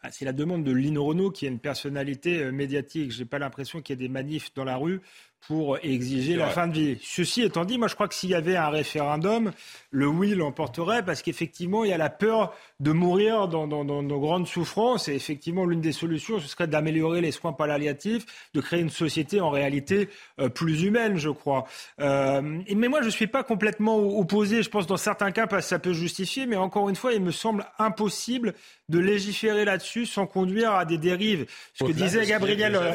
Ah, 0.04 0.10
c'est 0.10 0.24
la 0.24 0.32
demande 0.32 0.64
de 0.64 0.72
Lino 0.72 1.04
Renault, 1.04 1.30
qui 1.30 1.46
est 1.46 1.48
une 1.48 1.60
personnalité 1.60 2.42
euh, 2.42 2.50
médiatique. 2.50 3.12
Je 3.12 3.20
n'ai 3.20 3.24
pas 3.24 3.38
l'impression 3.38 3.80
qu'il 3.80 3.94
y 3.94 4.02
ait 4.02 4.08
des 4.08 4.12
manifs 4.12 4.52
dans 4.52 4.64
la 4.64 4.76
rue 4.76 5.00
pour 5.48 5.78
exiger 5.82 6.36
la 6.36 6.48
fin 6.48 6.68
de 6.68 6.72
vie. 6.72 6.98
Ceci 7.02 7.42
étant 7.42 7.64
dit, 7.64 7.76
moi 7.78 7.88
je 7.88 7.94
crois 7.94 8.06
que 8.06 8.14
s'il 8.14 8.30
y 8.30 8.34
avait 8.34 8.56
un 8.56 8.68
référendum, 8.68 9.52
le 9.90 10.06
oui 10.06 10.34
l'emporterait 10.34 11.04
parce 11.04 11.22
qu'effectivement 11.22 11.84
il 11.84 11.90
y 11.90 11.92
a 11.92 11.98
la 11.98 12.10
peur 12.10 12.54
de 12.80 12.92
mourir 12.92 13.48
dans, 13.48 13.66
dans, 13.66 13.84
dans, 13.84 14.02
dans 14.02 14.18
grandes 14.18 14.46
souffrances 14.46 15.08
et 15.08 15.14
effectivement 15.14 15.64
l'une 15.66 15.80
des 15.80 15.92
solutions 15.92 16.38
ce 16.38 16.48
serait 16.48 16.66
d'améliorer 16.66 17.20
les 17.20 17.32
soins 17.32 17.52
palliatifs, 17.52 18.24
de 18.54 18.60
créer 18.60 18.80
une 18.80 18.90
société 18.90 19.40
en 19.40 19.50
réalité 19.50 20.08
euh, 20.38 20.48
plus 20.48 20.82
humaine, 20.82 21.16
je 21.16 21.30
crois. 21.30 21.64
Euh, 22.00 22.40
mais 22.42 22.88
moi 22.88 23.02
je 23.02 23.08
suis 23.08 23.26
pas 23.26 23.42
complètement 23.42 23.96
opposé. 23.96 24.62
Je 24.62 24.70
pense 24.70 24.86
dans 24.86 24.96
certains 24.96 25.32
cas 25.32 25.46
parce 25.46 25.64
que 25.64 25.68
ça 25.70 25.78
peut 25.78 25.92
justifier, 25.92 26.46
mais 26.46 26.56
encore 26.56 26.88
une 26.88 26.96
fois 26.96 27.12
il 27.12 27.20
me 27.20 27.32
semble 27.32 27.66
impossible 27.78 28.54
de 28.88 28.98
légiférer 28.98 29.64
là-dessus 29.64 30.06
sans 30.06 30.26
conduire 30.26 30.72
à 30.72 30.84
des 30.84 30.98
dérives. 30.98 31.46
Ce 31.74 31.84
que 31.84 31.92
disait 31.92 32.26
Gabriel, 32.26 32.76
euh, 32.76 32.92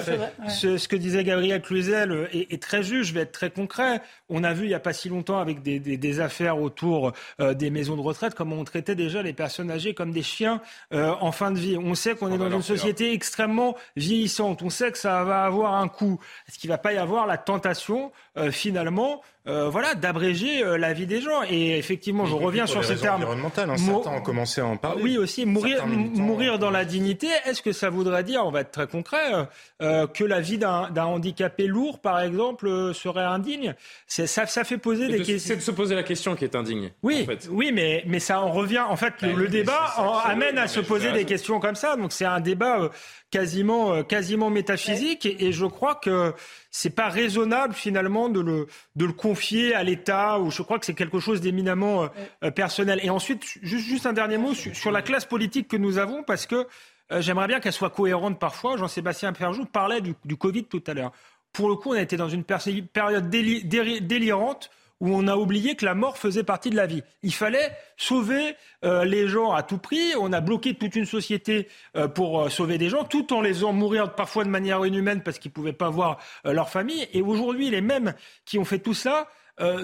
ce, 0.48 0.78
ce, 0.78 0.88
que 0.88 0.96
disait 0.96 1.24
Gabriel 1.24 1.62
Cluzel 1.62 2.30
est, 2.40 2.62
très 2.62 2.84
juste. 2.84 3.10
Je 3.10 3.14
vais 3.14 3.22
être 3.22 3.32
très 3.32 3.50
concret. 3.50 4.02
On 4.30 4.44
a 4.44 4.54
vu 4.54 4.66
il 4.66 4.70
n'y 4.70 4.74
a 4.74 4.80
pas 4.80 4.94
si 4.94 5.10
longtemps 5.10 5.40
avec 5.40 5.62
des, 5.62 5.80
des, 5.80 5.98
des 5.98 6.20
affaires 6.20 6.62
autour 6.62 7.14
euh, 7.40 7.54
des 7.54 7.70
maisons 7.70 7.96
de 7.96 8.02
retraite 8.02 8.34
comment 8.36 8.56
on 8.58 8.64
traitait 8.64 8.96
déjà 8.96 9.22
les 9.22 9.34
personnes 9.34 9.72
âgées 9.72 9.94
comme 9.94 10.12
des 10.12 10.24
chiens 10.24 10.62
euh, 10.94 11.14
en 11.20 11.32
fin 11.32 11.52
de 11.52 11.60
vie. 11.60 11.78
On 11.78 11.96
sait 11.96 12.16
qu'on 12.16 12.32
est 12.32 12.38
dans 12.38 12.50
une 12.50 12.62
société 12.62 13.14
extrêmement 13.14 13.76
vieillissante. 13.96 14.62
On 14.62 14.70
sait 14.70 14.92
que 14.92 14.98
ça 14.98 15.24
va 15.24 15.44
avoir 15.44 15.76
un 15.76 15.88
coût. 15.88 16.20
Est-ce 16.48 16.58
qu'il 16.60 16.70
ne 16.70 16.74
va 16.74 16.78
pas 16.78 16.94
y 16.94 16.98
avoir 16.98 17.28
la 17.28 17.38
tentation 17.38 18.12
euh, 18.38 18.52
finalement 18.52 19.22
euh, 19.48 19.70
voilà, 19.70 19.96
d'abréger 19.96 20.62
euh, 20.64 20.78
la 20.78 20.94
vie 20.94 21.06
des 21.06 21.22
gens. 21.22 21.44
Et 21.50 21.78
effectivement, 21.78 22.26
je 22.26 22.36
reviens 22.36 22.66
sur 22.66 22.84
ces 22.84 22.98
termes. 22.98 23.22
Environnemental, 23.22 23.70
hein, 23.70 23.78
certains 23.78 24.12
ont 24.12 24.22
commencé 24.22 24.62
à 24.62 24.66
en 24.66 24.78
parler. 24.78 25.02
Oui, 25.02 25.18
aussi 25.18 25.46
mourir, 25.46 25.86
mourir 25.88 26.60
dans 26.60 26.70
la 26.70 26.84
dignité. 26.84 27.28
Est-ce 27.46 27.62
que 27.62 27.72
ça 27.72 27.90
voudrait 27.90 28.24
dire, 28.24 28.46
on 28.46 28.52
va 28.52 28.62
être 28.62 28.72
très 28.72 28.88
concret, 28.88 29.48
euh, 29.82 30.08
que 30.08 30.24
la 30.24 30.42
vie 30.42 30.58
d'un 30.58 30.92
handicapé 30.96 31.68
lourd, 31.68 32.00
par 32.00 32.20
exemple, 32.20 32.94
serait 32.94 33.24
indigne? 33.24 33.74
Ça, 34.08 34.28
ça 34.28 34.64
fait 34.64 34.78
poser 34.78 35.08
des 35.08 35.20
questions. 35.20 35.38
C'est 35.40 35.56
de 35.56 35.62
se 35.62 35.72
poser 35.72 35.96
la 35.96 36.04
question 36.04 36.36
qui 36.36 36.44
est 36.44 36.56
indigne. 36.56 36.92
Oui, 37.02 37.28
oui, 37.50 37.72
mais 37.74 38.04
mais 38.06 38.20
ça 38.20 38.42
en 38.42 38.52
revient. 38.52 38.84
En 38.88 38.98
fait, 38.98 39.14
le, 39.22 39.46
bah, 39.46 39.50
débat 39.50 39.94
amène 40.26 40.58
à 40.58 40.68
se 40.68 40.80
poser 40.80 41.12
des 41.12 41.26
questions 41.26 41.60
comme 41.60 41.76
ça. 41.76 41.96
Donc 41.96 42.12
c'est 42.12 42.26
un 42.26 42.40
débat 42.40 42.90
quasiment 43.32 44.04
quasiment 44.04 44.50
métaphysique. 44.50 45.26
Et, 45.26 45.48
et 45.48 45.52
je 45.52 45.66
crois 45.66 45.96
que 45.96 46.34
c'est 46.72 46.90
pas 46.90 47.10
raisonnable 47.10 47.74
finalement 47.74 48.30
de 48.30 48.40
le, 48.40 48.68
de 48.96 49.06
le 49.06 49.14
confier 49.14 49.74
à 49.74 49.84
l'État, 49.84 50.40
ou 50.40 50.52
je 50.52 50.62
crois 50.62 50.80
que 50.80 50.86
c'est 50.86 50.94
quelque 50.94 51.20
chose 51.20 51.42
d'éminemment 51.42 52.04
euh, 52.04 52.08
euh, 52.44 52.52
personnel. 52.52 53.00
Et 53.04 53.10
ensuite, 53.10 53.44
juste, 53.62 53.88
juste 53.88 54.06
un 54.06 54.14
dernier 54.14 54.38
mot 54.38 54.54
sur, 54.54 54.92
la 54.92 55.02
classe 55.02 55.26
politique 55.26 55.68
que 55.68 55.78
nous 55.78 55.98
avons, 55.98 56.24
parce 56.24 56.46
que 56.46 56.68
euh, 57.12 57.22
j'aimerais 57.22 57.48
bien 57.48 57.60
qu'elle 57.60 57.74
soit 57.74 57.90
cohérente 57.90 58.40
parfois. 58.40 58.78
Jean-Sébastien 58.78 59.34
Ferjou 59.34 59.66
parlait 59.66 60.02
du, 60.02 60.16
du, 60.26 60.38
Covid 60.38 60.66
tout 60.66 60.84
à 60.88 60.94
l'heure. 60.94 61.12
Pour 61.54 61.70
le 61.70 61.76
coup, 61.76 61.92
on 61.92 61.94
a 61.94 62.02
été 62.02 62.18
dans 62.18 62.30
une 62.30 62.44
période 62.44 63.30
délirante 63.30 64.70
où 65.00 65.10
on 65.16 65.28
a 65.28 65.36
oublié 65.36 65.76
que 65.76 65.86
la 65.86 65.96
mort 65.96 66.18
faisait 66.18 66.44
partie 66.44 66.70
de 66.70 66.76
la 66.76 66.88
vie. 66.88 67.04
Il 67.24 67.34
fallait 67.34 67.72
sauver 67.98 68.56
euh, 68.84 69.06
les 69.06 69.28
gens 69.28 69.52
à 69.52 69.64
tout 69.64 69.78
prix. 69.78 70.14
On 70.20 70.34
a 70.34 70.42
bloqué 70.42 70.74
toute 70.74 70.96
une 70.96 71.06
société 71.06 71.68
euh, 71.96 72.08
pour 72.08 72.42
euh, 72.42 72.50
sauver 72.50 72.78
des 72.78 72.90
gens, 72.90 73.04
tout 73.04 73.34
en 73.34 73.42
les 73.42 73.54
faisant 73.54 73.74
mourir 73.74 74.16
parfois 74.16 74.44
de 74.44 74.50
manière 74.50 74.86
inhumaine 74.86 75.22
parce 75.22 75.40
qu'ils 75.40 75.52
ne 75.52 75.56
pouvaient 75.56 75.74
pas 75.74 75.90
voir 75.90 76.18
leur 76.44 76.70
famille. 76.70 77.08
Et 77.14 77.22
aujourd'hui, 77.22 77.70
les 77.70 77.82
mêmes 77.82 78.14
qui 78.46 78.58
ont 78.58 78.66
fait 78.66 78.80
tout 78.80 78.94
ça 78.94 79.28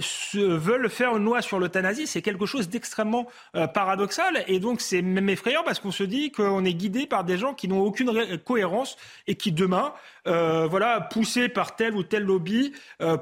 se 0.02 0.38
veulent 0.38 0.88
faire 0.88 1.18
une 1.18 1.26
loi 1.26 1.42
sur 1.42 1.58
l'euthanasie, 1.58 2.06
c'est 2.06 2.22
quelque 2.22 2.46
chose 2.46 2.70
d'extrêmement 2.70 3.26
paradoxal 3.74 4.44
et 4.48 4.60
donc 4.60 4.82
c'est 4.82 5.02
même 5.02 5.30
effrayant 5.30 5.64
parce 5.64 5.80
qu'on 5.80 5.90
se 5.90 6.04
dit 6.04 6.32
qu'on 6.32 6.64
est 6.64 6.76
guidé 6.76 7.08
par 7.08 7.24
des 7.24 7.40
gens 7.40 7.56
qui 7.56 7.68
n'ont 7.68 7.82
aucune 7.82 8.38
cohérence 8.46 8.98
et 9.26 9.34
qui 9.34 9.52
demain, 9.52 9.94
voilà, 10.26 11.02
poussés 11.02 11.50
par 11.50 11.76
tel 11.76 11.96
ou 11.96 12.04
tel 12.04 12.22
lobby, 12.22 12.72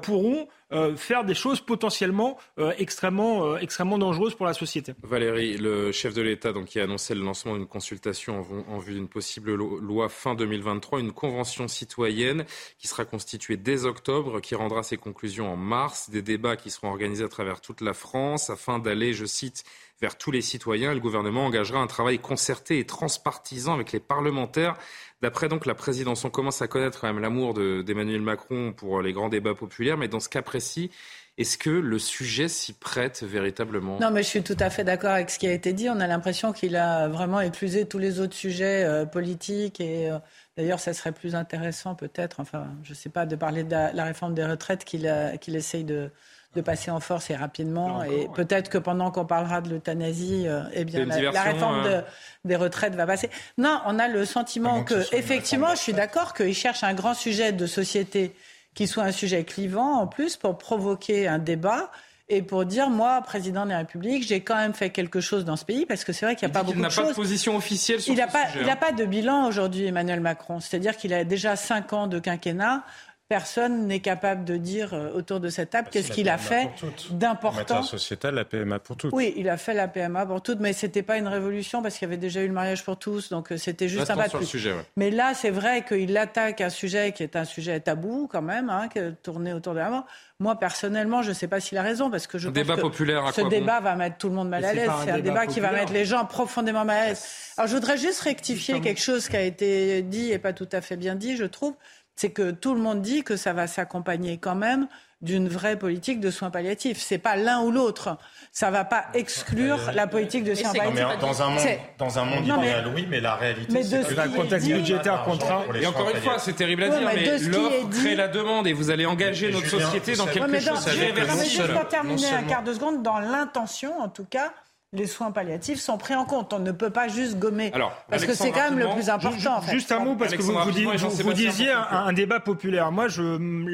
pourront 0.02 0.46
euh, 0.72 0.96
faire 0.96 1.24
des 1.24 1.34
choses 1.34 1.60
potentiellement 1.60 2.38
euh, 2.58 2.72
extrêmement, 2.78 3.44
euh, 3.44 3.56
extrêmement 3.58 3.98
dangereuses 3.98 4.34
pour 4.34 4.46
la 4.46 4.54
société. 4.54 4.94
Valérie, 5.02 5.56
le 5.58 5.92
chef 5.92 6.14
de 6.14 6.22
l'État 6.22 6.52
qui 6.66 6.80
a 6.80 6.84
annoncé 6.84 7.14
le 7.14 7.22
lancement 7.22 7.54
d'une 7.54 7.66
consultation 7.66 8.46
en, 8.68 8.78
vue 8.78 8.94
d'une 8.94 9.08
possible 9.08 9.54
loi 9.54 10.08
fin 10.08 10.34
2023, 10.34 11.00
une 11.00 11.12
convention 11.12 11.68
citoyenne 11.68 12.44
qui 12.78 12.88
sera 12.88 13.04
constituée 13.04 13.56
dès 13.56 13.84
octobre, 13.84 14.40
qui 14.40 14.54
rendra 14.54 14.82
ses 14.82 14.96
conclusions 14.96 15.52
en 15.52 15.56
mars, 15.56 16.10
des 16.10 16.22
débats 16.22 16.56
qui 16.56 16.70
seront 16.70 16.88
organisés 16.88 17.24
à 17.24 17.28
travers 17.28 17.60
toute 17.60 17.80
la 17.80 17.94
France 17.94 18.50
afin 18.50 18.78
d'aller, 18.78 19.12
je 19.12 19.24
cite, 19.24 19.64
vers 20.00 20.18
tous 20.18 20.30
les 20.30 20.42
citoyens. 20.42 20.94
Le 20.94 21.00
gouvernement 21.00 21.46
engagera 21.46 21.80
un 21.80 21.86
travail 21.86 22.18
concerté 22.18 22.78
et 22.78 22.86
transpartisan 22.86 23.74
avec 23.74 23.92
les 23.92 24.00
parlementaires 24.00 24.76
D'après 25.22 25.48
donc 25.48 25.66
la 25.66 25.76
présidence, 25.76 26.24
on 26.24 26.30
commence 26.30 26.62
à 26.62 26.66
connaître 26.66 27.00
quand 27.00 27.06
même 27.06 27.20
l'amour 27.20 27.54
d'Emmanuel 27.54 28.20
Macron 28.20 28.72
pour 28.72 29.00
les 29.02 29.12
grands 29.12 29.28
débats 29.28 29.54
populaires, 29.54 29.96
mais 29.96 30.08
dans 30.08 30.18
ce 30.18 30.28
cas 30.28 30.42
précis, 30.42 30.90
Est-ce 31.38 31.56
que 31.56 31.70
le 31.70 31.98
sujet 31.98 32.48
s'y 32.48 32.74
prête 32.74 33.22
véritablement? 33.22 33.98
Non, 34.00 34.10
mais 34.10 34.22
je 34.22 34.28
suis 34.28 34.42
tout 34.42 34.56
à 34.58 34.68
fait 34.68 34.84
d'accord 34.84 35.12
avec 35.12 35.30
ce 35.30 35.38
qui 35.38 35.46
a 35.46 35.52
été 35.52 35.72
dit. 35.72 35.88
On 35.88 35.98
a 36.00 36.06
l'impression 36.06 36.52
qu'il 36.52 36.76
a 36.76 37.08
vraiment 37.08 37.40
éclusé 37.40 37.86
tous 37.86 37.96
les 37.98 38.20
autres 38.20 38.34
sujets 38.34 38.84
euh, 38.84 39.06
politiques 39.06 39.80
et 39.80 40.10
euh, 40.10 40.18
d'ailleurs, 40.58 40.78
ça 40.78 40.92
serait 40.92 41.12
plus 41.12 41.34
intéressant 41.34 41.94
peut-être, 41.94 42.40
enfin, 42.40 42.66
je 42.82 42.90
ne 42.90 42.94
sais 42.94 43.08
pas, 43.08 43.24
de 43.24 43.34
parler 43.34 43.64
de 43.64 43.70
la, 43.70 44.04
réforme 44.04 44.34
des 44.34 44.44
retraites 44.44 44.84
qu'il 44.84 45.10
qu'il 45.40 45.56
essaye 45.56 45.84
de, 45.84 46.10
de 46.54 46.60
passer 46.60 46.90
en 46.90 47.00
force 47.00 47.30
et 47.30 47.36
rapidement. 47.36 48.02
et 48.04 48.28
peut-être 48.34 48.68
que 48.68 48.78
pendant 48.78 49.10
qu'on 49.10 49.24
parlera 49.24 49.60
de 49.60 49.70
l'euthanasie, 49.70 50.44
euh, 50.46 50.62
eh 50.72 50.84
bien, 50.84 51.04
la, 51.06 51.42
réforme 51.42 52.02
des 52.44 52.56
retraites 52.56 52.94
va 52.94 53.06
passer. 53.06 53.30
Non, 53.58 53.80
on 53.86 53.98
a 53.98 54.08
le 54.08 54.24
sentiment 54.24 54.84
que, 54.84 55.14
effectivement, 55.14 55.74
je 55.74 55.80
suis 55.80 55.92
d'accord 55.92 56.34
qu'il 56.34 56.54
cherche 56.54 56.84
un 56.84 56.94
grand 56.94 57.14
sujet 57.14 57.52
de 57.52 57.66
société 57.66 58.34
qui 58.74 58.86
soit 58.86 59.04
un 59.04 59.12
sujet 59.12 59.44
clivant 59.44 60.00
en 60.00 60.06
plus 60.06 60.36
pour 60.36 60.58
provoquer 60.58 61.28
un 61.28 61.38
débat 61.38 61.90
et 62.28 62.40
pour 62.40 62.64
dire 62.64 62.88
moi, 62.88 63.20
président 63.20 63.64
de 63.64 63.70
la 63.70 63.78
République, 63.78 64.26
j'ai 64.26 64.40
quand 64.40 64.56
même 64.56 64.72
fait 64.72 64.90
quelque 64.90 65.20
chose 65.20 65.44
dans 65.44 65.56
ce 65.56 65.64
pays 65.64 65.84
parce 65.84 66.04
que 66.04 66.12
c'est 66.12 66.24
vrai 66.24 66.34
qu'il 66.34 66.48
n'y 66.48 66.52
a 66.52 66.54
pas 66.54 66.62
beaucoup 66.62 66.80
de 66.80 66.88
choses. 66.88 66.96
Il 66.96 67.00
n'a 67.00 67.06
pas 67.08 67.10
de 67.10 67.16
position 67.16 67.56
officielle 67.56 68.00
sur 68.00 68.12
il 68.12 68.16
ce 68.16 68.22
a 68.22 68.26
pas, 68.26 68.46
sujet. 68.46 68.60
Il 68.60 68.66
n'a 68.66 68.76
pas 68.76 68.92
de 68.92 69.04
bilan 69.04 69.46
aujourd'hui, 69.46 69.86
Emmanuel 69.86 70.20
Macron. 70.20 70.60
C'est-à-dire 70.60 70.96
qu'il 70.96 71.12
a 71.12 71.24
déjà 71.24 71.56
cinq 71.56 71.92
ans 71.92 72.06
de 72.06 72.18
quinquennat 72.18 72.84
personne 73.32 73.86
n'est 73.86 74.00
capable 74.00 74.44
de 74.44 74.58
dire 74.58 74.92
euh, 74.92 75.10
autour 75.14 75.40
de 75.40 75.48
cette 75.48 75.70
table 75.70 75.86
bah, 75.86 75.90
qu'est-ce 75.90 76.12
qu'il 76.12 76.28
a 76.28 76.36
fait 76.36 76.68
d'important. 77.12 77.78
En 77.78 77.82
sociétal, 77.82 78.34
la 78.34 78.44
PMA 78.44 78.78
pour 78.78 78.94
toutes. 78.98 79.14
Oui, 79.14 79.32
il 79.38 79.48
a 79.48 79.56
fait 79.56 79.72
la 79.72 79.88
PMA 79.88 80.26
pour 80.26 80.42
toutes, 80.42 80.60
mais 80.60 80.74
c'était 80.74 81.02
pas 81.02 81.16
une 81.16 81.28
révolution 81.28 81.80
parce 81.80 81.96
qu'il 81.96 82.06
y 82.06 82.10
avait 82.10 82.18
déjà 82.18 82.42
eu 82.42 82.46
le 82.46 82.52
mariage 82.52 82.84
pour 82.84 82.98
tous, 82.98 83.30
donc 83.30 83.50
euh, 83.50 83.56
c'était 83.56 83.88
juste 83.88 84.10
un 84.10 84.16
pas 84.16 84.28
Sujet, 84.42 84.74
Mais 84.96 85.10
là, 85.10 85.32
c'est 85.32 85.50
vrai 85.50 85.82
qu'il 85.82 86.14
attaque 86.18 86.60
un 86.60 86.68
sujet 86.68 87.12
qui 87.12 87.22
est 87.22 87.34
un 87.36 87.44
sujet 87.46 87.80
tabou 87.80 88.28
quand 88.30 88.42
même, 88.42 88.68
hein, 88.68 88.88
tourné 89.22 89.54
autour 89.54 89.72
de 89.72 89.78
la 89.78 89.88
mort. 89.88 90.06
Moi, 90.38 90.58
personnellement, 90.58 91.22
je 91.22 91.30
ne 91.30 91.34
sais 91.34 91.48
pas 91.48 91.60
s'il 91.60 91.78
a 91.78 91.82
raison, 91.82 92.10
parce 92.10 92.26
que 92.26 92.36
je 92.36 92.48
un 92.48 92.52
pense 92.52 92.62
débat 92.62 92.76
que 92.76 92.80
populaire 92.82 93.32
ce 93.32 93.48
débat 93.48 93.80
va 93.80 93.94
mettre 93.94 94.18
tout 94.18 94.28
le 94.28 94.34
monde 94.34 94.50
mal 94.50 94.64
à 94.64 94.74
l'aise. 94.74 94.90
C'est 95.04 95.10
un, 95.10 95.20
débat, 95.20 95.46
qui 95.46 95.60
va 95.60 95.70
mettre 95.70 95.92
les 95.92 96.04
gens 96.04 96.26
profondément 96.26 96.84
mal 96.84 96.98
à 96.98 97.06
l'aise. 97.08 97.24
Alors, 97.56 97.68
je 97.68 97.74
voudrais 97.74 97.96
juste 97.96 98.20
rectifier 98.20 98.80
quelque 98.82 99.00
chose 99.00 99.28
qui 99.28 99.36
a 99.36 99.42
été 99.42 100.02
dit 100.02 100.32
et 100.32 100.38
pas 100.38 100.52
tout 100.52 100.68
à 100.72 100.82
fait 100.82 100.96
bien 100.96 101.14
dit, 101.14 101.36
je 101.36 101.44
trouve 101.44 101.74
c'est 102.16 102.30
que 102.30 102.50
tout 102.50 102.74
le 102.74 102.80
monde 102.80 103.02
dit 103.02 103.22
que 103.22 103.36
ça 103.36 103.52
va 103.52 103.66
s'accompagner 103.66 104.38
quand 104.38 104.54
même 104.54 104.86
d'une 105.22 105.48
vraie 105.48 105.78
politique 105.78 106.20
de 106.20 106.30
soins 106.30 106.50
palliatifs. 106.50 107.00
C'est 107.00 107.18
pas 107.18 107.36
l'un 107.36 107.62
ou 107.62 107.70
l'autre. 107.70 108.18
Ça 108.50 108.70
va 108.72 108.84
pas 108.84 109.04
exclure 109.14 109.78
euh, 109.88 109.92
la 109.92 110.08
politique 110.08 110.42
de 110.42 110.54
soins 110.54 110.72
palliatifs. 110.72 111.20
dans 111.20 111.42
un 111.42 111.50
monde, 111.50 111.78
dans 111.96 112.18
un 112.18 112.24
monde 112.24 112.44
idéal, 112.44 112.92
oui, 112.94 113.06
mais 113.08 113.20
la 113.20 113.36
réalité, 113.36 113.82
c'est 113.84 114.02
que 114.02 114.20
le 114.20 114.36
contexte 114.36 114.68
budgétaire 114.68 115.22
contraint. 115.24 115.62
Et 115.80 115.86
encore 115.86 116.10
une 116.10 116.20
fois, 116.20 116.38
c'est 116.38 116.54
terrible 116.54 116.82
à 116.84 116.88
dire, 116.88 117.10
mais, 117.14 117.38
l'offre 117.38 117.88
crée 117.90 118.16
la 118.16 118.28
demande 118.28 118.66
et 118.66 118.72
vous 118.72 118.90
allez 118.90 119.06
engager 119.06 119.50
notre 119.52 119.68
société 119.68 120.16
dans 120.16 120.26
quelque 120.26 120.58
chose. 120.58 120.88
Je 120.88 121.62
vais 121.62 121.84
terminer 121.88 122.30
un 122.30 122.42
quart 122.42 122.64
de 122.64 122.74
seconde 122.74 123.02
dans 123.02 123.20
l'intention, 123.20 124.00
en 124.00 124.08
tout 124.08 124.26
cas 124.28 124.52
les 124.94 125.06
soins 125.06 125.32
palliatifs 125.32 125.80
sont 125.80 125.96
pris 125.96 126.14
en 126.14 126.26
compte. 126.26 126.52
On 126.52 126.58
ne 126.58 126.70
peut 126.70 126.90
pas 126.90 127.08
juste 127.08 127.38
gommer. 127.38 127.70
Alors, 127.72 127.92
parce 128.10 128.26
que 128.26 128.34
c'est 128.34 128.50
quand 128.50 128.70
même 128.70 128.78
le 128.78 128.88
plus 128.92 129.08
important. 129.08 129.62
Juste, 129.70 129.90
un 129.90 130.00
mot, 130.00 130.16
parce 130.16 130.34
que 130.34 130.42
vous, 130.42 130.52
vous, 130.52 131.32
disiez 131.32 131.70
un, 131.70 132.12
débat 132.12 132.40
populaire. 132.40 132.92
Moi, 132.92 133.08
je, 133.08 133.22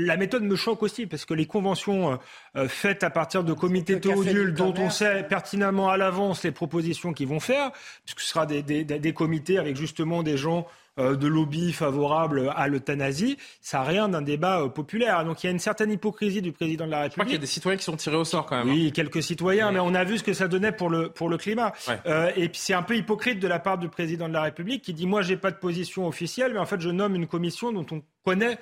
la 0.06 0.16
méthode 0.16 0.44
me 0.44 0.54
choque 0.54 0.82
aussi, 0.82 1.06
parce 1.06 1.24
que 1.24 1.34
les 1.34 1.46
conventions 1.46 2.12
euh, 2.12 2.16
euh, 2.56 2.68
faites 2.68 3.02
à 3.02 3.10
partir 3.10 3.42
de 3.42 3.52
comités 3.52 4.00
théodules, 4.00 4.54
dont 4.54 4.74
on 4.78 4.90
sait 4.90 5.24
pertinemment 5.24 5.90
à 5.90 5.96
l'avance 5.96 6.44
les 6.44 6.52
propositions 6.52 7.12
qu'ils 7.12 7.28
vont 7.28 7.40
faire, 7.40 7.72
puisque 8.04 8.20
ce 8.20 8.28
sera 8.28 8.46
des, 8.46 8.62
des, 8.62 8.84
des 8.84 9.12
comités 9.12 9.58
avec 9.58 9.76
justement 9.76 10.22
des 10.22 10.36
gens 10.36 10.66
de 10.98 11.26
lobby 11.26 11.72
favorable 11.72 12.52
à 12.56 12.68
l'euthanasie. 12.68 13.36
Ça 13.60 13.78
n'a 13.78 13.84
rien 13.84 14.08
d'un 14.08 14.22
débat 14.22 14.60
euh, 14.60 14.68
populaire. 14.68 15.24
Donc 15.24 15.42
il 15.42 15.46
y 15.46 15.48
a 15.48 15.52
une 15.52 15.58
certaine 15.58 15.92
hypocrisie 15.92 16.42
du 16.42 16.52
président 16.52 16.86
de 16.86 16.90
la 16.90 17.02
République. 17.02 17.12
Je 17.12 17.14
crois 17.14 17.24
qu'il 17.24 17.34
y 17.34 17.36
a 17.36 17.40
des 17.40 17.46
citoyens 17.46 17.78
qui 17.78 17.84
sont 17.84 17.96
tirés 17.96 18.16
au 18.16 18.24
sort 18.24 18.46
quand 18.46 18.56
même. 18.56 18.74
Oui, 18.74 18.88
hein. 18.88 18.90
quelques 18.94 19.22
citoyens, 19.22 19.70
mais 19.72 19.80
on 19.80 19.94
a 19.94 20.04
vu 20.04 20.18
ce 20.18 20.24
que 20.24 20.32
ça 20.32 20.48
donnait 20.48 20.72
pour 20.72 20.90
le, 20.90 21.10
pour 21.10 21.28
le 21.28 21.36
climat. 21.36 21.72
Euh, 22.06 22.30
et 22.36 22.48
puis 22.48 22.60
c'est 22.60 22.74
un 22.74 22.82
peu 22.82 22.96
hypocrite 22.96 23.38
de 23.40 23.48
la 23.48 23.58
part 23.58 23.78
du 23.78 23.88
président 23.88 24.28
de 24.28 24.34
la 24.34 24.42
République 24.42 24.82
qui 24.82 24.94
dit 24.94 25.06
moi 25.06 25.22
j'ai 25.22 25.36
pas 25.36 25.50
de 25.50 25.56
position 25.56 26.06
officielle, 26.06 26.52
mais 26.52 26.60
en 26.60 26.66
fait 26.66 26.80
je 26.80 26.90
nomme 26.90 27.14
une 27.14 27.26
commission 27.26 27.72
dont 27.72 27.86
on 27.90 28.02
connaît 28.24 28.58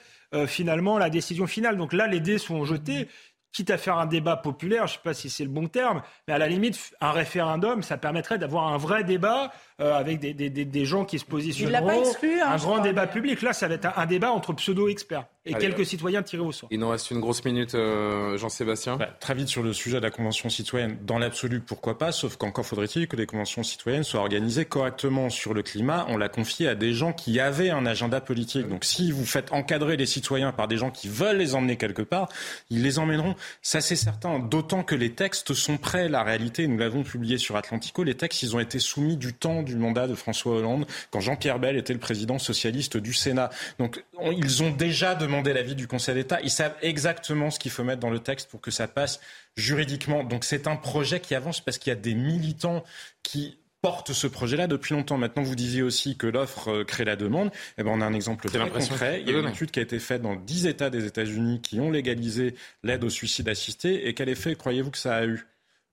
finalement 0.46 0.98
la 0.98 1.08
décision 1.08 1.46
finale. 1.46 1.76
Donc 1.76 1.92
là 1.92 2.06
les 2.06 2.20
dés 2.20 2.38
sont 2.38 2.64
jetés 2.64 3.08
quitte 3.56 3.70
à 3.70 3.78
faire 3.78 3.96
un 3.96 4.04
débat 4.04 4.36
populaire, 4.36 4.86
je 4.86 4.92
ne 4.92 4.96
sais 4.96 5.02
pas 5.02 5.14
si 5.14 5.30
c'est 5.30 5.44
le 5.44 5.48
bon 5.48 5.66
terme, 5.66 6.02
mais 6.28 6.34
à 6.34 6.38
la 6.38 6.46
limite, 6.46 6.94
un 7.00 7.10
référendum, 7.10 7.82
ça 7.82 7.96
permettrait 7.96 8.36
d'avoir 8.36 8.68
un 8.68 8.76
vrai 8.76 9.02
débat 9.02 9.50
euh, 9.78 9.92
avec 9.92 10.20
des, 10.20 10.32
des, 10.32 10.48
des, 10.48 10.84
gens 10.86 11.04
qui 11.04 11.18
se 11.18 11.26
positionneront. 11.26 11.86
Il 11.86 11.86
pas 11.86 11.98
exclu, 11.98 12.40
hein, 12.40 12.48
un 12.52 12.56
grand 12.56 12.78
débat 12.78 13.06
public. 13.06 13.42
Là, 13.42 13.52
ça 13.52 13.68
va 13.68 13.74
être 13.74 13.86
un, 13.94 14.06
débat 14.06 14.30
entre 14.32 14.54
pseudo-experts 14.54 15.26
et 15.44 15.52
quelques 15.52 15.84
citoyens 15.84 16.22
tirés 16.22 16.42
au 16.42 16.50
sort. 16.50 16.68
Il 16.72 16.80
nous 16.80 16.88
reste 16.88 17.10
une 17.10 17.20
grosse 17.20 17.44
minute, 17.44 17.74
euh, 17.74 18.38
Jean-Sébastien. 18.38 18.96
Bah, 18.96 19.14
très 19.20 19.34
vite 19.34 19.48
sur 19.48 19.62
le 19.62 19.74
sujet 19.74 19.98
de 19.98 20.02
la 20.02 20.10
Convention 20.10 20.48
citoyenne. 20.48 20.96
Dans 21.02 21.18
l'absolu, 21.18 21.60
pourquoi 21.60 21.98
pas 21.98 22.10
Sauf 22.10 22.36
qu'encore 22.36 22.64
faudrait-il 22.64 23.06
que 23.06 23.16
les 23.16 23.26
conventions 23.26 23.62
citoyennes 23.62 24.02
soient 24.02 24.20
organisées 24.20 24.64
correctement 24.64 25.28
sur 25.28 25.52
le 25.52 25.62
climat. 25.62 26.06
On 26.08 26.16
l'a 26.16 26.30
confié 26.30 26.68
à 26.68 26.74
des 26.74 26.94
gens 26.94 27.12
qui 27.12 27.38
avaient 27.38 27.70
un 27.70 27.84
agenda 27.84 28.22
politique. 28.22 28.66
Donc 28.68 28.84
si 28.84 29.12
vous 29.12 29.26
faites 29.26 29.52
encadrer 29.52 29.98
les 29.98 30.06
citoyens 30.06 30.52
par 30.52 30.68
des 30.68 30.78
gens 30.78 30.90
qui 30.90 31.08
veulent 31.08 31.36
les 31.36 31.54
emmener 31.54 31.76
quelque 31.76 32.02
part, 32.02 32.30
ils 32.70 32.82
les 32.82 32.98
emmèneront. 32.98 33.34
Ça, 33.60 33.82
c'est 33.82 33.94
certain. 33.94 34.38
D'autant 34.38 34.82
que 34.82 34.94
les 34.94 35.12
textes 35.12 35.52
sont 35.52 35.76
prêts. 35.76 36.08
La 36.08 36.22
réalité, 36.22 36.66
nous 36.66 36.78
l'avons 36.78 37.02
publié 37.02 37.36
sur 37.36 37.56
Atlantico, 37.56 38.04
les 38.04 38.14
textes, 38.14 38.42
ils 38.42 38.56
ont 38.56 38.60
été 38.60 38.78
soumis 38.78 39.18
du 39.18 39.34
temps 39.34 39.65
du 39.66 39.76
mandat 39.76 40.06
de 40.06 40.14
François 40.14 40.56
Hollande, 40.56 40.86
quand 41.10 41.20
Jean-Pierre 41.20 41.58
Bell 41.58 41.76
était 41.76 41.92
le 41.92 41.98
président 41.98 42.38
socialiste 42.38 42.96
du 42.96 43.12
Sénat. 43.12 43.50
Donc 43.78 44.02
ils 44.32 44.62
ont 44.62 44.70
déjà 44.70 45.14
demandé 45.14 45.52
l'avis 45.52 45.74
du 45.74 45.86
Conseil 45.86 46.14
d'État. 46.14 46.40
Ils 46.42 46.50
savent 46.50 46.74
exactement 46.80 47.50
ce 47.50 47.58
qu'il 47.58 47.70
faut 47.70 47.84
mettre 47.84 48.00
dans 48.00 48.10
le 48.10 48.20
texte 48.20 48.48
pour 48.48 48.62
que 48.62 48.70
ça 48.70 48.88
passe 48.88 49.20
juridiquement. 49.56 50.24
Donc 50.24 50.44
c'est 50.44 50.66
un 50.66 50.76
projet 50.76 51.20
qui 51.20 51.34
avance 51.34 51.60
parce 51.60 51.76
qu'il 51.76 51.90
y 51.90 51.96
a 51.96 52.00
des 52.00 52.14
militants 52.14 52.84
qui 53.22 53.58
portent 53.82 54.12
ce 54.12 54.26
projet-là 54.26 54.66
depuis 54.66 54.94
longtemps. 54.94 55.18
Maintenant, 55.18 55.42
vous 55.42 55.54
disiez 55.54 55.82
aussi 55.82 56.16
que 56.16 56.26
l'offre 56.26 56.68
euh, 56.68 56.84
crée 56.84 57.04
la 57.04 57.14
demande. 57.14 57.50
Eh 57.78 57.82
ben, 57.82 57.90
on 57.90 58.00
a 58.00 58.06
un 58.06 58.14
exemple 58.14 58.48
très 58.48 58.68
concret. 58.68 59.22
Il 59.24 59.30
y 59.30 59.34
a 59.34 59.38
une 59.38 59.48
étude 59.48 59.70
qui 59.70 59.78
a 59.78 59.82
été 59.82 59.98
faite 59.98 60.22
dans 60.22 60.34
10 60.34 60.66
États 60.66 60.90
des 60.90 61.06
États-Unis 61.06 61.60
qui 61.60 61.78
ont 61.78 61.90
légalisé 61.90 62.54
l'aide 62.82 63.04
au 63.04 63.10
suicide 63.10 63.48
assisté. 63.48 64.08
Et 64.08 64.14
quel 64.14 64.28
effet 64.28 64.56
croyez-vous 64.56 64.90
que 64.90 64.98
ça 64.98 65.14
a 65.14 65.24
eu? 65.24 65.46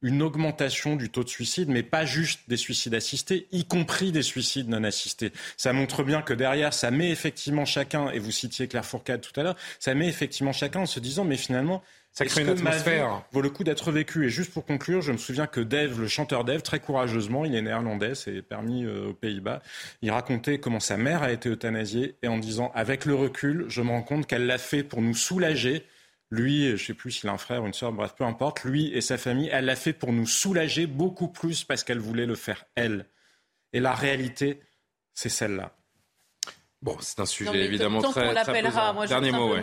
Une 0.03 0.21
augmentation 0.21 0.95
du 0.95 1.09
taux 1.09 1.23
de 1.23 1.29
suicide, 1.29 1.69
mais 1.69 1.81
pas 1.81 2.05
juste 2.05 2.41
des 2.47 2.57
suicides 2.57 2.93
assistés, 2.93 3.47
y 3.51 3.65
compris 3.65 4.11
des 4.11 4.21
suicides 4.21 4.69
non 4.69 4.83
assistés. 4.83 5.31
Ça 5.57 5.73
montre 5.73 6.03
bien 6.03 6.21
que 6.21 6.33
derrière, 6.33 6.73
ça 6.73 6.91
met 6.91 7.09
effectivement 7.09 7.65
chacun, 7.65 8.11
et 8.11 8.19
vous 8.19 8.31
citiez 8.31 8.67
Claire 8.67 8.85
Fourcade 8.85 9.21
tout 9.21 9.37
à 9.39 9.43
l'heure, 9.43 9.55
ça 9.79 9.95
met 9.95 10.07
effectivement 10.07 10.51
chacun 10.51 10.81
en 10.81 10.85
se 10.85 10.99
disant, 10.99 11.23
mais 11.23 11.37
finalement, 11.37 11.81
ça 12.11 12.25
crée 12.25 12.43
une 12.43 12.49
atmosphère. 12.49 13.23
vaut 13.31 13.41
le 13.41 13.49
coup 13.49 13.63
d'être 13.63 13.91
vécu. 13.91 14.27
Et 14.27 14.29
juste 14.29 14.53
pour 14.53 14.65
conclure, 14.65 15.01
je 15.01 15.11
me 15.11 15.17
souviens 15.17 15.47
que 15.47 15.59
Dave, 15.59 15.99
le 15.99 16.07
chanteur 16.07 16.43
Dave, 16.43 16.61
très 16.61 16.79
courageusement, 16.79 17.43
il 17.43 17.55
est 17.55 17.61
néerlandais, 17.61 18.13
c'est 18.13 18.43
permis 18.43 18.85
euh, 18.85 19.09
aux 19.09 19.13
Pays-Bas, 19.13 19.63
il 20.03 20.11
racontait 20.11 20.59
comment 20.59 20.79
sa 20.79 20.95
mère 20.95 21.23
a 21.23 21.31
été 21.31 21.49
euthanasiée 21.49 22.15
et 22.21 22.27
en 22.27 22.37
disant, 22.37 22.71
avec 22.75 23.05
le 23.05 23.15
recul, 23.15 23.65
je 23.67 23.81
me 23.81 23.89
rends 23.89 24.03
compte 24.03 24.27
qu'elle 24.27 24.45
l'a 24.45 24.59
fait 24.59 24.83
pour 24.83 25.01
nous 25.01 25.15
soulager 25.15 25.85
lui, 26.33 26.65
je 26.65 26.71
ne 26.71 26.77
sais 26.77 26.93
plus 26.95 27.11
s'il 27.11 27.29
a 27.29 27.33
un 27.33 27.37
frère 27.37 27.63
ou 27.63 27.67
une 27.67 27.73
sœur, 27.73 27.93
bref, 27.93 28.15
peu 28.17 28.23
importe, 28.23 28.63
lui 28.63 28.91
et 28.91 29.01
sa 29.01 29.17
famille, 29.17 29.49
elle 29.51 29.65
l'a 29.65 29.75
fait 29.75 29.93
pour 29.93 30.11
nous 30.11 30.25
soulager 30.25 30.87
beaucoup 30.87 31.27
plus 31.27 31.63
parce 31.63 31.83
qu'elle 31.83 31.99
voulait 31.99 32.25
le 32.25 32.35
faire 32.35 32.65
elle. 32.75 33.05
Et 33.71 33.79
la 33.79 33.93
réalité, 33.93 34.61
c'est 35.13 35.29
celle-là. 35.29 35.75
Bon, 36.83 36.97
c'est 36.99 37.21
un 37.21 37.25
sujet 37.25 37.63
évidemment 37.63 38.01
tant 38.01 38.11
très, 38.11 38.27
qu'on 38.27 38.33
l'appellera, 38.33 38.91
moi, 38.91 39.07
Dernier 39.07 39.31
mot, 39.31 39.55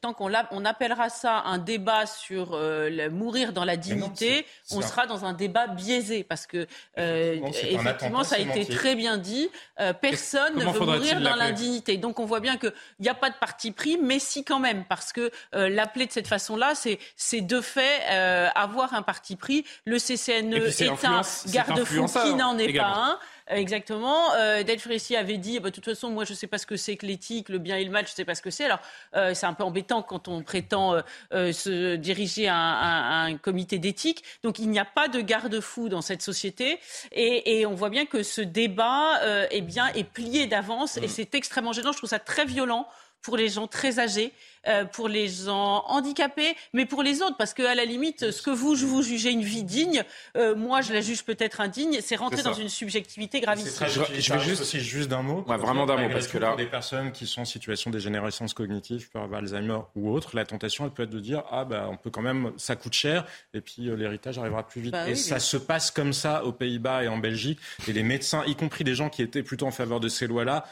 tant 0.00 0.14
qu'on 0.14 0.32
on 0.50 0.64
appellera 0.64 1.10
ça 1.10 1.42
un 1.44 1.58
débat 1.58 2.06
sur 2.06 2.54
euh, 2.54 2.88
le 2.88 3.10
mourir 3.10 3.52
dans 3.52 3.66
la 3.66 3.76
dignité, 3.76 4.46
on 4.70 4.80
sera 4.80 5.06
dans 5.06 5.26
un 5.26 5.34
débat 5.34 5.66
biaisé 5.66 6.24
parce 6.24 6.46
que 6.46 6.66
euh, 6.98 7.38
effectivement, 7.52 8.24
ça 8.24 8.36
a 8.36 8.38
été 8.38 8.64
très 8.64 8.94
bien 8.94 9.18
dit. 9.18 9.50
Euh, 9.78 9.92
personne 9.92 10.54
ne 10.54 10.64
veut 10.64 10.80
mourir 10.80 11.20
dans 11.20 11.36
l'indignité. 11.36 11.98
Donc 11.98 12.18
on 12.18 12.24
voit 12.24 12.40
bien 12.40 12.56
qu'il 12.56 12.72
n'y 12.98 13.10
a 13.10 13.14
pas 13.14 13.28
de 13.28 13.36
parti 13.36 13.70
pris, 13.70 13.98
mais 14.00 14.18
si 14.18 14.42
quand 14.42 14.58
même, 14.58 14.84
parce 14.86 15.12
que 15.12 15.30
l'appeler 15.52 16.06
de 16.06 16.12
cette 16.12 16.28
façon-là, 16.28 16.74
c'est 16.74 16.98
c'est 17.14 17.42
de 17.42 17.60
fait 17.60 18.06
avoir 18.54 18.94
un 18.94 19.02
parti 19.02 19.36
pris. 19.36 19.66
Le 19.84 19.98
CCNE 19.98 20.54
est, 20.54 20.80
est 20.80 21.04
un 21.04 21.20
garde-fou 21.48 22.06
qui 22.06 22.34
n'en 22.34 22.56
est 22.56 22.72
pas 22.72 22.94
un. 22.96 23.18
Euh, 23.50 23.56
exactement. 23.56 24.32
Euh, 24.34 24.62
Delph 24.62 24.86
avait 25.16 25.36
dit, 25.36 25.60
bah, 25.60 25.70
de 25.70 25.74
toute 25.74 25.84
façon, 25.84 26.10
moi, 26.10 26.24
je 26.24 26.32
ne 26.32 26.36
sais 26.36 26.46
pas 26.46 26.58
ce 26.58 26.66
que 26.66 26.76
c'est 26.76 26.96
que 26.96 27.06
l'éthique, 27.06 27.48
le 27.48 27.58
bien 27.58 27.76
et 27.76 27.84
le 27.84 27.90
mal, 27.90 28.06
je 28.06 28.12
ne 28.12 28.14
sais 28.14 28.24
pas 28.24 28.34
ce 28.34 28.42
que 28.42 28.50
c'est. 28.50 28.64
Alors, 28.64 28.80
euh, 29.14 29.34
c'est 29.34 29.46
un 29.46 29.54
peu 29.54 29.64
embêtant 29.64 30.02
quand 30.02 30.28
on 30.28 30.42
prétend 30.42 31.02
euh, 31.32 31.52
se 31.52 31.96
diriger 31.96 32.48
un, 32.48 32.54
un, 32.56 33.24
un 33.26 33.36
comité 33.36 33.78
d'éthique. 33.78 34.24
Donc, 34.42 34.58
il 34.58 34.70
n'y 34.70 34.78
a 34.78 34.84
pas 34.84 35.08
de 35.08 35.20
garde-fou 35.20 35.88
dans 35.88 36.02
cette 36.02 36.22
société. 36.22 36.78
Et, 37.12 37.60
et, 37.60 37.66
on 37.66 37.74
voit 37.74 37.90
bien 37.90 38.06
que 38.06 38.22
ce 38.22 38.40
débat 38.40 39.20
eh 39.50 39.60
bien, 39.60 39.88
est 39.88 40.04
plié 40.04 40.46
d'avance. 40.46 40.96
Et 40.96 41.06
mm. 41.06 41.08
c'est 41.08 41.34
extrêmement 41.34 41.72
gênant. 41.72 41.92
Je 41.92 41.98
trouve 41.98 42.10
ça 42.10 42.18
très 42.18 42.44
violent 42.44 42.86
pour 43.24 43.36
les 43.36 43.48
gens 43.48 43.66
très 43.66 43.98
âgés, 43.98 44.32
euh, 44.66 44.84
pour 44.84 45.08
les 45.08 45.28
gens 45.28 45.84
handicapés, 45.88 46.54
mais 46.72 46.86
pour 46.86 47.02
les 47.02 47.22
autres, 47.22 47.36
parce 47.36 47.54
que 47.54 47.62
à 47.62 47.74
la 47.74 47.84
limite, 47.84 48.30
ce 48.30 48.42
que 48.42 48.50
vous, 48.50 48.74
vous 48.74 49.02
jugez 49.02 49.30
une 49.30 49.42
vie 49.42 49.64
digne, 49.64 50.04
euh, 50.36 50.54
moi, 50.54 50.82
je 50.82 50.92
la 50.92 51.00
juge 51.00 51.24
peut-être 51.24 51.60
indigne. 51.60 51.98
C'est 52.02 52.16
rentrer 52.16 52.42
dans 52.42 52.52
une 52.52 52.68
subjectivité 52.68 53.40
gravissime. 53.40 53.88
Je, 53.88 54.20
je 54.20 54.32
vais 54.32 54.40
juste, 54.40 54.60
aussi 54.62 54.80
juste 54.80 55.08
d'un 55.08 55.22
mot. 55.22 55.42
vraiment 55.42 55.86
d'un 55.86 55.96
mot, 55.96 56.08
parce 56.10 56.28
que 56.28 56.38
là, 56.38 56.48
pour 56.48 56.56
des 56.56 56.66
personnes 56.66 57.12
qui 57.12 57.26
sont 57.26 57.42
en 57.42 57.46
situation 57.46 57.90
de 57.90 57.96
dégénérescence 57.96 58.54
cognitive, 58.54 59.10
par 59.10 59.32
Alzheimer 59.32 59.78
ou 59.96 60.10
autre, 60.12 60.36
la 60.36 60.44
tentation, 60.44 60.84
elle 60.84 60.92
peut 60.92 61.04
être 61.04 61.10
de 61.10 61.20
dire 61.20 61.42
ah 61.50 61.64
bah 61.64 61.88
on 61.90 61.96
peut 61.96 62.10
quand 62.10 62.22
même, 62.22 62.52
ça 62.58 62.76
coûte 62.76 62.92
cher, 62.92 63.24
et 63.54 63.60
puis 63.60 63.88
euh, 63.88 63.96
l'héritage 63.96 64.38
arrivera 64.38 64.66
plus 64.66 64.82
vite. 64.82 64.92
Bah 64.92 65.08
et 65.08 65.14
ça 65.14 65.38
se 65.38 65.56
passe 65.56 65.90
comme 65.90 66.12
ça 66.12 66.44
aux 66.44 66.52
Pays-Bas 66.52 67.04
et 67.04 67.08
en 67.08 67.18
Belgique, 67.18 67.58
et 67.88 67.92
les 67.92 68.02
médecins, 68.02 68.44
y 68.46 68.54
compris 68.54 68.84
des 68.84 68.94
gens 68.94 69.08
qui 69.08 69.22
étaient 69.22 69.42
plutôt 69.42 69.66
en 69.66 69.70
faveur 69.70 70.00
de 70.00 70.08
ces 70.08 70.26
lois-là, 70.26 70.64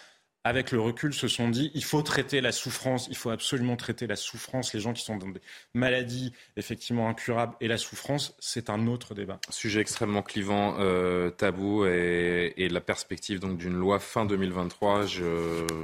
avec 0.44 0.72
le 0.72 0.80
recul, 0.80 1.14
se 1.14 1.28
sont 1.28 1.48
dit 1.48 1.70
il 1.74 1.84
faut 1.84 2.02
traiter 2.02 2.40
la 2.40 2.52
souffrance, 2.52 3.06
il 3.08 3.16
faut 3.16 3.30
absolument 3.30 3.76
traiter 3.76 4.06
la 4.06 4.16
souffrance. 4.16 4.74
Les 4.74 4.80
gens 4.80 4.92
qui 4.92 5.02
sont 5.02 5.16
dans 5.16 5.28
des 5.28 5.40
maladies 5.74 6.32
effectivement 6.56 7.08
incurables 7.08 7.54
et 7.60 7.68
la 7.68 7.78
souffrance, 7.78 8.34
c'est 8.40 8.68
un 8.68 8.86
autre 8.86 9.14
débat. 9.14 9.38
Sujet 9.50 9.80
extrêmement 9.80 10.22
clivant, 10.22 10.76
euh, 10.80 11.30
tabou 11.30 11.84
et, 11.86 12.68
la 12.72 12.80
perspective 12.80 13.38
donc 13.38 13.58
d'une 13.58 13.74
loi 13.74 13.98
fin 13.98 14.24
2023. 14.24 15.02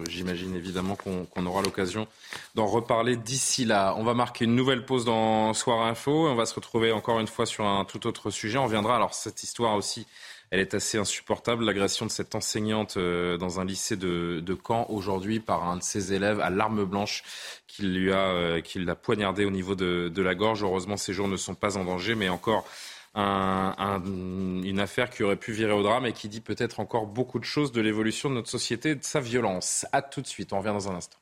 J'imagine 0.09 0.57
évidemment 0.57 0.97
qu'on 0.97 1.47
aura 1.47 1.63
l'occasion 1.63 2.09
d'en 2.55 2.67
reparler 2.67 3.17
d'ici 3.17 3.65
là. 3.65 3.95
On 3.97 4.05
va 4.05 4.15
marquer 4.15 4.47
une 4.47 4.57
nouvelle 4.57 4.85
pause 4.85 5.05
dans 5.05 5.53
Soir 5.55 5.85
Info. 5.87 6.29
On 6.29 6.35
va 6.35 6.47
se 6.47 6.55
retrouver 6.55 6.93
encore 6.93 7.21
une 7.21 7.27
fois 7.27 7.47
sur 7.47 7.67
un 7.67 7.85
tout 7.85 8.07
autre 8.07 8.31
sujet. 8.31 8.59
On 8.59 8.67
viendra 8.67 8.97
alors 8.97 9.15
cette 9.15 9.43
histoire 9.43 9.75
aussi 9.75 10.07
elle 10.51 10.61
est 10.61 10.75
assez 10.75 10.99
insupportable. 10.99 11.65
L'agression 11.65 12.07
de 12.07 12.11
cette 12.11 12.35
enseignante 12.35 12.97
euh, 12.97 13.37
dans 13.37 13.61
un 13.61 13.65
lycée 13.65 13.97
de, 13.97 14.59
Caen 14.67 14.87
aujourd'hui 14.89 15.41
par 15.41 15.69
un 15.69 15.77
de 15.77 15.83
ses 15.83 16.13
élèves 16.13 16.41
à 16.41 16.51
l'arme 16.51 16.85
blanche 16.85 17.23
qui 17.67 17.83
lui 17.83 18.13
a, 18.13 18.29
euh, 18.29 18.61
qui 18.61 18.79
l'a 18.79 18.95
poignardé 18.95 19.45
au 19.45 19.51
niveau 19.51 19.75
de, 19.75 20.23
la 20.23 20.35
gorge. 20.35 20.63
Heureusement, 20.63 20.97
ces 20.97 21.13
jours 21.13 21.29
ne 21.29 21.37
sont 21.37 21.55
pas 21.55 21.77
en 21.77 21.85
danger, 21.85 22.15
mais 22.15 22.29
encore 22.29 22.67
une 23.15 24.81
affaire 24.81 25.11
qui 25.11 25.25
aurait 25.25 25.37
pu 25.37 25.51
virer 25.51 25.73
au 25.73 25.83
drame 25.83 26.07
et 26.07 26.13
qui 26.13 26.29
dit 26.29 26.41
peut-être 26.41 26.79
encore 26.79 27.07
beaucoup 27.07 27.41
de 27.41 27.45
choses 27.45 27.73
de 27.73 27.81
l'évolution 27.81 28.31
de 28.31 28.35
notre 28.35 28.51
société 28.51 28.91
et 28.91 28.95
de 28.95 29.03
sa 29.03 29.19
violence. 29.19 29.87
À 29.91 30.03
tout 30.03 30.23
de 30.23 30.27
suite, 30.27 30.53
on 30.53 30.59
revient 30.59 30.69
dans 30.69 30.89
un 30.89 30.95
instant. 30.95 31.19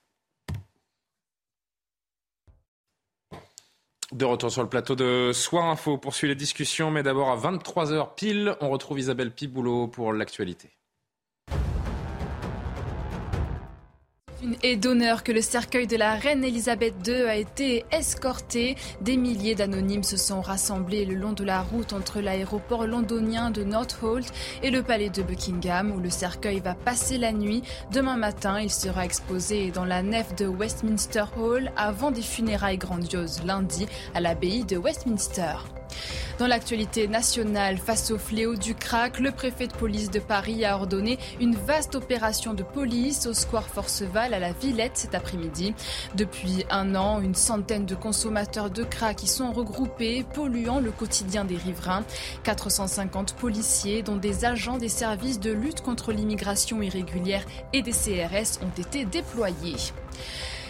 De 4.12 4.24
retour 4.24 4.52
sur 4.52 4.62
le 4.62 4.68
plateau 4.68 4.94
de 4.94 5.32
Soir 5.32 5.64
Info, 5.64 5.98
poursuit 5.98 6.28
les 6.28 6.36
discussions, 6.36 6.92
mais 6.92 7.02
d'abord 7.02 7.30
à 7.30 7.36
23h 7.36 8.14
pile, 8.14 8.54
on 8.60 8.68
retrouve 8.68 9.00
Isabelle 9.00 9.32
Piboulot 9.32 9.88
pour 9.88 10.12
l'actualité. 10.12 10.70
Et 14.62 14.76
d'honneur 14.76 15.24
que 15.24 15.32
le 15.32 15.40
cercueil 15.40 15.86
de 15.86 15.96
la 15.96 16.14
reine 16.14 16.44
Elisabeth 16.44 16.94
II 17.06 17.22
a 17.22 17.36
été 17.36 17.84
escorté. 17.90 18.76
Des 19.00 19.16
milliers 19.16 19.54
d'anonymes 19.54 20.04
se 20.04 20.16
sont 20.16 20.40
rassemblés 20.40 21.04
le 21.04 21.14
long 21.14 21.32
de 21.32 21.44
la 21.44 21.62
route 21.62 21.92
entre 21.92 22.20
l'aéroport 22.20 22.86
londonien 22.86 23.50
de 23.50 23.64
Northolt 23.64 24.26
et 24.62 24.70
le 24.70 24.82
palais 24.82 25.10
de 25.10 25.22
Buckingham 25.22 25.92
où 25.92 26.00
le 26.00 26.10
cercueil 26.10 26.60
va 26.60 26.74
passer 26.74 27.18
la 27.18 27.32
nuit. 27.32 27.62
Demain 27.92 28.16
matin, 28.16 28.60
il 28.60 28.70
sera 28.70 29.04
exposé 29.04 29.70
dans 29.70 29.84
la 29.84 30.02
nef 30.02 30.34
de 30.36 30.46
Westminster 30.46 31.24
Hall 31.36 31.72
avant 31.76 32.10
des 32.10 32.22
funérailles 32.22 32.78
grandioses 32.78 33.42
lundi 33.44 33.86
à 34.14 34.20
l'abbaye 34.20 34.64
de 34.64 34.76
Westminster. 34.76 35.56
Dans 36.38 36.46
l'actualité 36.46 37.08
nationale, 37.08 37.78
face 37.78 38.10
au 38.10 38.18
fléau 38.18 38.56
du 38.56 38.74
crack, 38.74 39.20
le 39.20 39.32
préfet 39.32 39.68
de 39.68 39.72
police 39.72 40.10
de 40.10 40.18
Paris 40.18 40.66
a 40.66 40.76
ordonné 40.76 41.18
une 41.40 41.54
vaste 41.54 41.94
opération 41.94 42.52
de 42.52 42.62
police 42.62 43.26
au 43.26 43.32
square 43.32 43.66
Forceval 43.66 44.34
à 44.34 44.38
la 44.38 44.52
Villette 44.52 44.98
cet 44.98 45.14
après-midi. 45.14 45.74
Depuis 46.14 46.66
un 46.68 46.94
an, 46.94 47.22
une 47.22 47.34
centaine 47.34 47.86
de 47.86 47.94
consommateurs 47.94 48.68
de 48.68 48.84
crack 48.84 49.22
y 49.22 49.26
sont 49.26 49.50
regroupés, 49.50 50.26
polluant 50.34 50.78
le 50.78 50.90
quotidien 50.90 51.46
des 51.46 51.56
riverains. 51.56 52.04
450 52.44 53.34
policiers, 53.36 54.02
dont 54.02 54.16
des 54.16 54.44
agents 54.44 54.76
des 54.76 54.90
services 54.90 55.40
de 55.40 55.52
lutte 55.52 55.80
contre 55.80 56.12
l'immigration 56.12 56.82
irrégulière 56.82 57.44
et 57.72 57.80
des 57.80 57.92
CRS, 57.92 58.60
ont 58.62 58.80
été 58.80 59.06
déployés. 59.06 59.76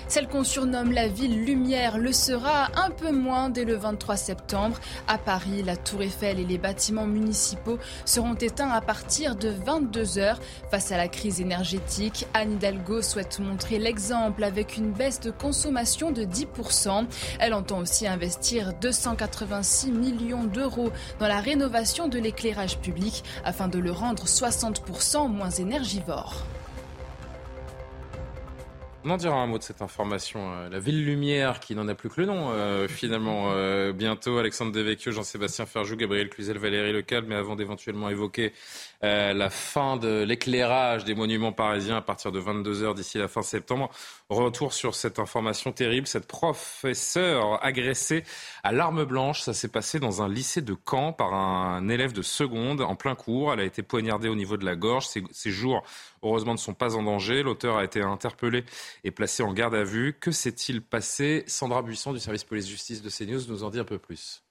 Celle 0.08 0.28
qu'on 0.28 0.44
surnomme 0.44 0.92
la 0.92 1.08
ville 1.08 1.44
lumière 1.44 1.98
le 1.98 2.12
sera 2.12 2.68
un 2.76 2.90
peu 2.90 3.10
moins 3.10 3.50
dès 3.50 3.64
le 3.64 3.74
23 3.74 4.16
septembre. 4.16 4.78
À 5.08 5.18
Paris, 5.18 5.64
la 5.64 5.76
tour 5.76 6.00
Eiffel 6.02 6.38
et 6.38 6.44
les 6.44 6.58
bâtiments 6.58 7.06
municipaux 7.06 7.78
seront 8.04 8.34
éteints 8.34 8.70
à 8.70 8.80
partir 8.80 9.34
de 9.34 9.48
22 9.48 10.18
heures. 10.18 10.38
Face 10.70 10.92
à 10.92 10.96
la 10.96 11.08
crise 11.08 11.40
énergétique, 11.40 12.26
Anne 12.34 12.52
Hidalgo 12.52 13.02
souhaite 13.02 13.40
montrer 13.40 13.80
l'exemple 13.80 14.44
avec 14.44 14.76
une 14.76 14.92
baisse 14.92 15.18
de 15.18 15.32
consommation 15.32 16.12
de 16.12 16.22
10%. 16.22 17.06
Elle 17.40 17.52
entend 17.52 17.80
aussi 17.80 18.06
investir 18.06 18.74
286 18.74 19.90
millions 19.90 20.44
d'euros 20.44 20.92
dans 21.18 21.28
la 21.28 21.40
rénovation 21.40 22.06
de 22.06 22.20
l'éclairage 22.20 22.78
public 22.78 23.24
afin 23.44 23.66
de 23.66 23.80
le 23.80 23.90
rendre 23.90 24.24
60% 24.24 25.28
moins 25.28 25.50
énergivore. 25.50 26.44
On 29.06 29.10
en 29.10 29.18
dira 29.18 29.36
un 29.36 29.46
mot 29.46 29.56
de 29.56 29.62
cette 29.62 29.82
information. 29.82 30.52
Euh, 30.52 30.68
la 30.68 30.80
ville 30.80 31.04
lumière 31.04 31.60
qui 31.60 31.76
n'en 31.76 31.86
a 31.86 31.94
plus 31.94 32.08
que 32.08 32.20
le 32.20 32.26
nom, 32.26 32.50
euh, 32.50 32.88
finalement. 32.88 33.52
Euh, 33.52 33.92
bientôt, 33.92 34.38
Alexandre 34.38 34.72
Devecchio, 34.72 35.12
Jean-Sébastien 35.12 35.64
Ferjou, 35.64 35.94
Gabriel 35.94 36.28
Cluzel, 36.28 36.58
Valérie 36.58 36.92
Lecal. 36.92 37.22
Mais 37.28 37.36
avant 37.36 37.54
d'éventuellement 37.54 38.10
évoquer 38.10 38.52
la 39.02 39.50
fin 39.50 39.96
de 39.96 40.22
l'éclairage 40.22 41.04
des 41.04 41.14
monuments 41.14 41.52
parisiens 41.52 41.96
à 41.96 42.02
partir 42.02 42.32
de 42.32 42.40
22h 42.40 42.94
d'ici 42.94 43.18
la 43.18 43.28
fin 43.28 43.42
septembre, 43.42 43.90
retour 44.28 44.72
sur 44.72 44.94
cette 44.94 45.18
information 45.18 45.72
terrible. 45.72 46.06
Cette 46.06 46.26
professeure 46.26 47.64
agressée 47.64 48.24
à 48.62 48.72
l'arme 48.72 49.04
blanche, 49.04 49.42
ça 49.42 49.54
s'est 49.54 49.68
passé 49.68 50.00
dans 50.00 50.22
un 50.22 50.28
lycée 50.28 50.62
de 50.62 50.76
Caen 50.88 51.12
par 51.12 51.34
un 51.34 51.88
élève 51.88 52.12
de 52.12 52.22
seconde 52.22 52.80
en 52.80 52.96
plein 52.96 53.14
cours. 53.14 53.52
Elle 53.52 53.60
a 53.60 53.64
été 53.64 53.82
poignardée 53.82 54.28
au 54.28 54.34
niveau 54.34 54.56
de 54.56 54.64
la 54.64 54.76
gorge. 54.76 55.06
Ses, 55.06 55.50
jours, 55.50 55.82
heureusement, 56.22 56.52
ne 56.52 56.58
sont 56.58 56.74
pas 56.74 56.96
en 56.96 57.02
danger. 57.02 57.42
L'auteur 57.42 57.76
a 57.76 57.84
été 57.84 58.02
interpellé 58.02 58.64
et 59.04 59.10
placé 59.10 59.42
en 59.42 59.52
garde 59.52 59.74
à 59.74 59.84
vue. 59.84 60.16
Que 60.18 60.30
s'est-il 60.30 60.82
passé? 60.82 61.44
Sandra 61.46 61.82
Buisson 61.82 62.12
du 62.12 62.20
service 62.20 62.44
police-justice 62.44 63.02
de 63.02 63.10
CNews 63.10 63.42
nous 63.48 63.64
en 63.64 63.70
dit 63.70 63.78
un 63.78 63.84
peu 63.84 63.98
plus. 63.98 64.45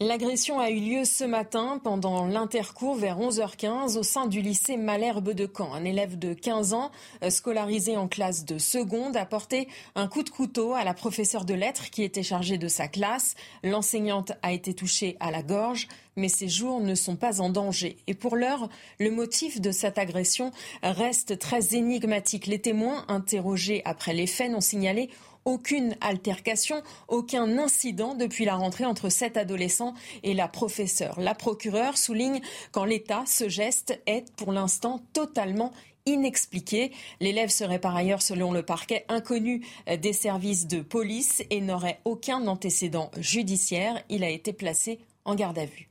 L'agression 0.00 0.60
a 0.60 0.70
eu 0.70 0.78
lieu 0.78 1.04
ce 1.04 1.24
matin 1.24 1.80
pendant 1.82 2.24
l'intercours 2.24 2.94
vers 2.94 3.18
11h15 3.18 3.98
au 3.98 4.04
sein 4.04 4.28
du 4.28 4.40
lycée 4.40 4.76
Malherbe 4.76 5.32
de 5.32 5.50
Caen. 5.52 5.74
Un 5.74 5.84
élève 5.84 6.16
de 6.16 6.34
15 6.34 6.72
ans, 6.72 6.92
euh, 7.24 7.30
scolarisé 7.30 7.96
en 7.96 8.06
classe 8.06 8.44
de 8.44 8.58
seconde, 8.58 9.16
a 9.16 9.26
porté 9.26 9.66
un 9.96 10.06
coup 10.06 10.22
de 10.22 10.30
couteau 10.30 10.72
à 10.74 10.84
la 10.84 10.94
professeure 10.94 11.44
de 11.44 11.54
lettres 11.54 11.90
qui 11.90 12.04
était 12.04 12.22
chargée 12.22 12.58
de 12.58 12.68
sa 12.68 12.86
classe. 12.86 13.34
L'enseignante 13.64 14.30
a 14.42 14.52
été 14.52 14.72
touchée 14.72 15.16
à 15.18 15.32
la 15.32 15.42
gorge, 15.42 15.88
mais 16.14 16.28
ses 16.28 16.48
jours 16.48 16.80
ne 16.80 16.94
sont 16.94 17.16
pas 17.16 17.40
en 17.40 17.48
danger. 17.48 17.96
Et 18.06 18.14
pour 18.14 18.36
l'heure, 18.36 18.68
le 19.00 19.10
motif 19.10 19.60
de 19.60 19.72
cette 19.72 19.98
agression 19.98 20.52
reste 20.84 21.40
très 21.40 21.74
énigmatique. 21.74 22.46
Les 22.46 22.60
témoins 22.60 23.04
interrogés 23.08 23.82
après 23.84 24.14
les 24.14 24.28
faits 24.28 24.52
n'ont 24.52 24.60
signalé 24.60 25.10
aucune 25.44 25.96
altercation, 26.00 26.82
aucun 27.08 27.58
incident 27.58 28.14
depuis 28.14 28.44
la 28.44 28.56
rentrée 28.56 28.84
entre 28.84 29.08
cet 29.08 29.36
adolescent 29.36 29.94
et 30.22 30.34
la 30.34 30.48
professeure. 30.48 31.20
La 31.20 31.34
procureure 31.34 31.98
souligne 31.98 32.40
qu'en 32.72 32.84
l'état, 32.84 33.24
ce 33.26 33.48
geste 33.48 34.00
est 34.06 34.30
pour 34.36 34.52
l'instant 34.52 35.02
totalement 35.12 35.72
inexpliqué. 36.06 36.92
L'élève 37.20 37.50
serait 37.50 37.78
par 37.78 37.94
ailleurs, 37.94 38.22
selon 38.22 38.52
le 38.52 38.62
parquet, 38.62 39.04
inconnu 39.08 39.66
des 39.86 40.12
services 40.12 40.66
de 40.66 40.80
police 40.80 41.42
et 41.50 41.60
n'aurait 41.60 42.00
aucun 42.04 42.46
antécédent 42.46 43.10
judiciaire. 43.18 44.02
Il 44.08 44.24
a 44.24 44.30
été 44.30 44.52
placé 44.52 45.00
en 45.24 45.34
garde 45.34 45.58
à 45.58 45.66
vue. 45.66 45.88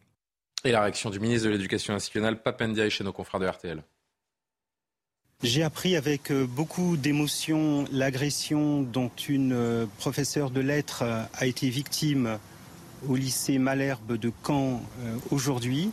Et 0.63 0.71
la 0.71 0.81
réaction 0.81 1.09
du 1.09 1.19
ministre 1.19 1.47
de 1.47 1.51
l'Éducation 1.51 1.93
nationale, 1.93 2.41
Papendia, 2.41 2.89
chez 2.89 3.03
nos 3.03 3.13
confrères 3.13 3.39
de 3.39 3.47
RTL. 3.47 3.83
J'ai 5.43 5.61
appris 5.61 5.95
avec 5.95 6.31
euh, 6.31 6.47
beaucoup 6.47 6.97
d'émotion 6.97 7.85
l'agression 7.91 8.81
dont 8.81 9.11
une 9.29 9.53
euh, 9.53 9.85
professeure 9.99 10.49
de 10.49 10.61
lettres 10.61 11.03
euh, 11.03 11.23
a 11.35 11.45
été 11.45 11.69
victime 11.69 12.39
au 13.07 13.15
lycée 13.15 13.59
Malherbe 13.59 14.17
de 14.17 14.31
Caen 14.43 14.81
aujourd'hui. 15.29 15.91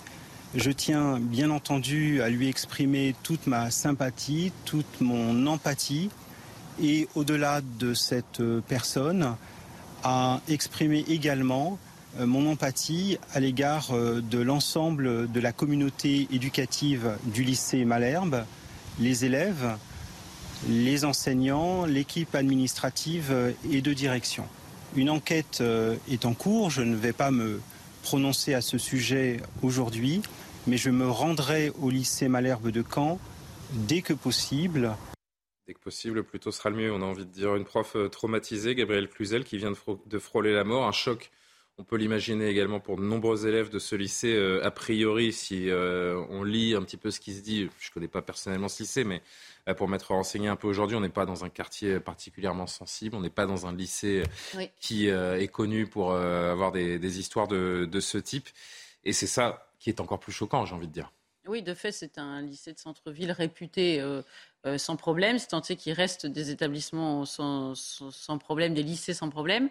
Je 0.55 0.71
tiens 0.71 1.21
bien 1.21 1.51
entendu 1.51 2.23
à 2.23 2.31
lui 2.31 2.49
exprimer 2.49 3.15
toute 3.23 3.47
ma 3.47 3.71
sympathie, 3.71 4.51
toute 4.65 5.03
mon 5.03 5.47
empathie 5.47 6.09
et 6.83 7.07
au-delà 7.15 7.61
de 7.61 7.93
cette 7.93 8.43
personne, 8.67 9.37
à 10.03 10.41
exprimer 10.49 11.05
également 11.07 11.79
mon 12.19 12.51
empathie 12.51 13.19
à 13.35 13.41
l'égard 13.41 13.93
de 13.93 14.39
l'ensemble 14.39 15.31
de 15.31 15.41
la 15.41 15.53
communauté 15.53 16.27
éducative 16.33 17.19
du 17.27 17.45
lycée 17.45 17.85
Malherbe, 17.85 18.47
les 18.99 19.25
élèves, 19.25 19.77
les 20.69 21.05
enseignants, 21.05 21.85
l'équipe 21.85 22.35
administrative 22.35 23.55
et 23.71 23.81
de 23.81 23.93
direction. 23.93 24.47
Une 24.97 25.11
enquête 25.11 25.59
euh, 25.61 25.97
est 26.09 26.25
en 26.25 26.35
cours, 26.35 26.71
je 26.71 26.83
ne 26.83 26.95
vais 26.95 27.13
pas 27.13 27.31
me 27.31 27.61
prononcer 28.03 28.55
à 28.55 28.61
ce 28.61 28.79
sujet 28.79 29.41
aujourd'hui, 29.63 30.23
mais 30.67 30.77
je 30.77 30.91
me 30.91 31.09
rendrai 31.09 31.73
au 31.81 31.91
lycée 31.91 32.29
Malherbe 32.29 32.69
de 32.71 32.85
Caen 32.89 33.19
dès 33.73 34.03
que 34.03 34.13
possible 34.13 34.95
Dès 35.67 35.73
que 35.73 35.81
possible, 35.81 36.23
plus 36.25 36.39
tôt 36.39 36.53
sera 36.53 36.69
le 36.69 36.77
mieux. 36.77 36.93
On 36.93 37.01
a 37.01 37.07
envie 37.07 37.25
de 37.25 37.31
dire 37.31 37.57
une 37.57 37.65
prof 37.65 37.97
traumatisée, 38.13 38.75
Gabrielle 38.75 39.09
Cluzel, 39.09 39.45
qui 39.45 39.57
vient 39.57 39.73
de, 39.73 40.19
frôler 40.19 40.53
la 40.53 40.63
mort. 40.63 40.87
Un 40.87 40.93
choc, 40.93 41.31
on 41.79 41.85
peut 41.85 41.97
l'imaginer 41.97 42.49
également 42.49 42.81
pour 42.81 42.97
de 42.97 43.03
nombreux 43.03 43.47
élèves 43.47 43.69
de 43.69 43.79
ce 43.79 43.97
lycée. 43.97 44.61
a 44.63 44.71
priori, 44.71 45.33
si 45.33 45.69
on 46.31 46.45
lit 46.45 46.75
un 46.75 46.83
petit 46.83 46.97
peu 46.97 47.11
ce 47.11 47.19
qui 47.19 47.35
se 47.35 47.43
dit, 47.43 47.69
je 47.81 47.89
ne 47.89 47.95
connais 47.95 48.09
pas 48.09 48.23
personnellement 48.23 48.69
ce 48.69 48.83
lycée, 48.83 49.05
mais 49.05 49.23
pour 49.77 49.89
m'être 49.89 50.13
renseigné 50.13 50.49
un 50.49 50.57
peu 50.57 50.69
aujourd'hui, 50.69 50.97
on 50.97 51.01
n'est 51.01 51.09
pas 51.09 51.27
dans 51.27 51.45
un 51.45 51.49
quartier 51.49 51.99
particulièrement 51.99 52.69
sensible, 52.69 53.17
on 53.17 53.21
n'est 53.21 53.29
pas 53.31 53.47
dans 53.47 53.67
un 53.67 53.75
lycée 53.75 54.23
qui 54.79 55.09
est 55.09 55.53
connu 55.53 55.87
pour 55.87 56.15
avoir 56.15 56.71
des, 56.71 57.19
histoires 57.19 57.49
de, 57.49 57.89
de 57.91 58.01
ce 58.01 58.19
type. 58.19 58.49
Et 59.05 59.13
c'est 59.13 59.27
ça 59.27 59.67
qui 59.81 59.91
est 59.91 60.01
encore 60.01 60.21
plus 60.21 60.33
choquant, 60.33 60.65
j'ai 60.65 60.75
envie 60.75 60.89
de 60.89 60.93
dire. 60.93 61.11
Oui, 61.47 61.63
de 61.63 61.75
fait, 61.75 61.93
c'est 61.93 62.17
un 62.17 62.41
lycée 62.41 62.73
de 62.73 62.79
centre-ville 62.79 63.31
réputé 63.31 64.01
euh, 64.01 64.23
euh, 64.65 64.79
sans 64.79 64.97
problème. 64.97 65.39
C'est 65.39 65.49
tant 65.49 65.61
qu'il 65.61 65.93
reste 65.93 66.27
des 66.27 66.51
établissements 66.51 67.27
sans, 67.27 67.75
problème, 68.41 68.73
des 68.73 68.83
lycées 68.83 69.13
sans 69.13 69.29
problème. 69.29 69.69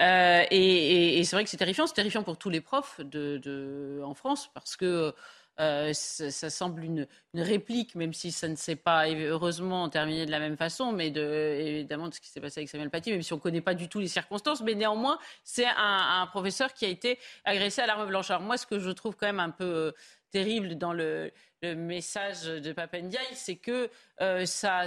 Euh, 0.00 0.44
et, 0.50 1.22
c'est 1.24 1.36
vrai 1.36 1.44
que 1.44 1.50
c'est 1.50 1.58
terrifiant. 1.58 1.86
C'est 1.86 1.94
terrifiant 1.94 2.22
pour 2.22 2.38
tous 2.38 2.48
les 2.48 2.62
profs 2.62 3.00
en 3.00 4.14
France 4.14 4.50
parce 4.54 4.76
que 4.76 5.12
ça, 5.58 6.48
semble 6.48 6.84
une, 6.84 7.06
réplique, 7.34 7.94
même 7.96 8.14
si 8.14 8.32
ça 8.32 8.48
ne 8.48 8.56
s'est 8.56 8.76
pas 8.76 9.10
heureusement 9.10 9.90
terminé 9.90 10.24
de 10.24 10.30
la 10.30 10.38
même 10.38 10.56
façon, 10.56 10.90
mais 10.90 11.10
de, 11.10 11.20
évidemment 11.60 12.08
de 12.08 12.14
ce 12.14 12.20
qui 12.20 12.30
s'est 12.30 12.40
passé 12.40 12.60
avec 12.60 12.70
Samuel 12.70 12.88
Paty, 12.88 13.10
même 13.10 13.22
si 13.22 13.34
on 13.34 13.36
ne 13.36 13.42
connaît 13.42 13.60
pas 13.60 13.74
du 13.74 13.88
tout 13.90 14.00
les 14.00 14.08
circonstances. 14.08 14.62
Mais 14.62 14.74
néanmoins, 14.74 15.18
c'est 15.44 15.66
un, 15.66 16.26
professeur 16.28 16.72
qui 16.72 16.86
a 16.86 16.88
été 16.88 17.18
agressé 17.44 17.82
à 17.82 17.86
l'arme 17.86 18.08
blanche. 18.08 18.30
Alors 18.30 18.40
moi, 18.40 18.56
ce 18.56 18.66
que 18.66 18.78
je 18.78 18.90
trouve 18.90 19.16
quand 19.16 19.26
même 19.26 19.40
un 19.40 19.50
peu 19.50 19.92
terrible 20.30 20.76
dans 20.76 20.92
le, 20.92 21.32
message 21.62 22.44
de 22.44 22.72
Papendiaï, 22.72 23.26
c'est 23.34 23.56
que 23.56 23.90
euh, 24.20 24.46
ça, 24.46 24.86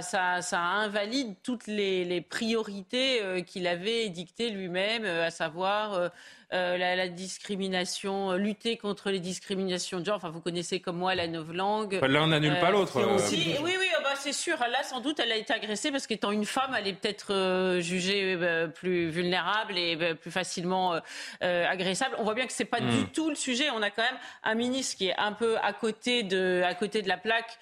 invalide 0.52 1.34
toutes 1.42 1.66
les, 1.66 2.20
priorités 2.20 3.42
qu'il 3.46 3.66
avait 3.66 4.08
dictées 4.08 4.50
lui-même, 4.50 5.04
à 5.04 5.30
savoir 5.30 6.10
euh, 6.54 6.76
la, 6.76 7.08
discrimination, 7.08 8.30
euh, 8.30 8.36
lutter 8.36 8.76
contre 8.76 9.10
les 9.10 9.18
discriminations 9.18 9.98
de 9.98 10.04
genre. 10.04 10.16
Enfin, 10.16 10.30
vous 10.30 10.40
connaissez 10.40 10.78
comme 10.78 10.96
moi 10.96 11.16
la 11.16 11.26
novlangue. 11.26 11.98
L'un 12.00 12.28
n'annule 12.28 12.60
pas 12.60 12.68
euh, 12.68 12.72
l'autre. 12.72 13.00
oui, 13.02 13.56
oui, 13.64 13.86
oh, 13.98 14.00
bah, 14.04 14.10
c'est 14.16 14.32
sûr. 14.32 14.56
Là, 14.58 14.84
sans 14.84 15.00
doute, 15.00 15.18
elle 15.18 15.32
a 15.32 15.36
été 15.36 15.52
agressée 15.52 15.90
parce 15.90 16.06
qu'étant 16.06 16.30
une 16.30 16.44
femme, 16.44 16.76
elle 16.78 16.86
est 16.86 16.92
peut-être 16.92 17.80
jugée 17.80 18.38
plus 18.74 19.08
vulnérable 19.08 19.76
et 19.76 20.14
plus 20.14 20.30
facilement 20.30 21.00
agressable. 21.40 22.14
On 22.18 22.24
voit 22.24 22.34
bien 22.34 22.46
que 22.46 22.52
c'est 22.52 22.64
pas 22.64 22.80
du 22.80 22.86
hmm. 22.86 23.06
tout 23.12 23.30
le 23.30 23.34
sujet. 23.34 23.70
On 23.70 23.82
a 23.82 23.90
quand 23.90 24.02
même 24.02 24.18
un 24.44 24.54
ministre 24.54 24.96
qui 24.96 25.08
est 25.08 25.18
un 25.18 25.32
peu 25.32 25.56
à 25.58 25.72
côté 25.72 26.22
de, 26.22 26.62
à 26.68 26.74
côté 26.74 27.02
de 27.02 27.08
la 27.08 27.16
plaque 27.16 27.58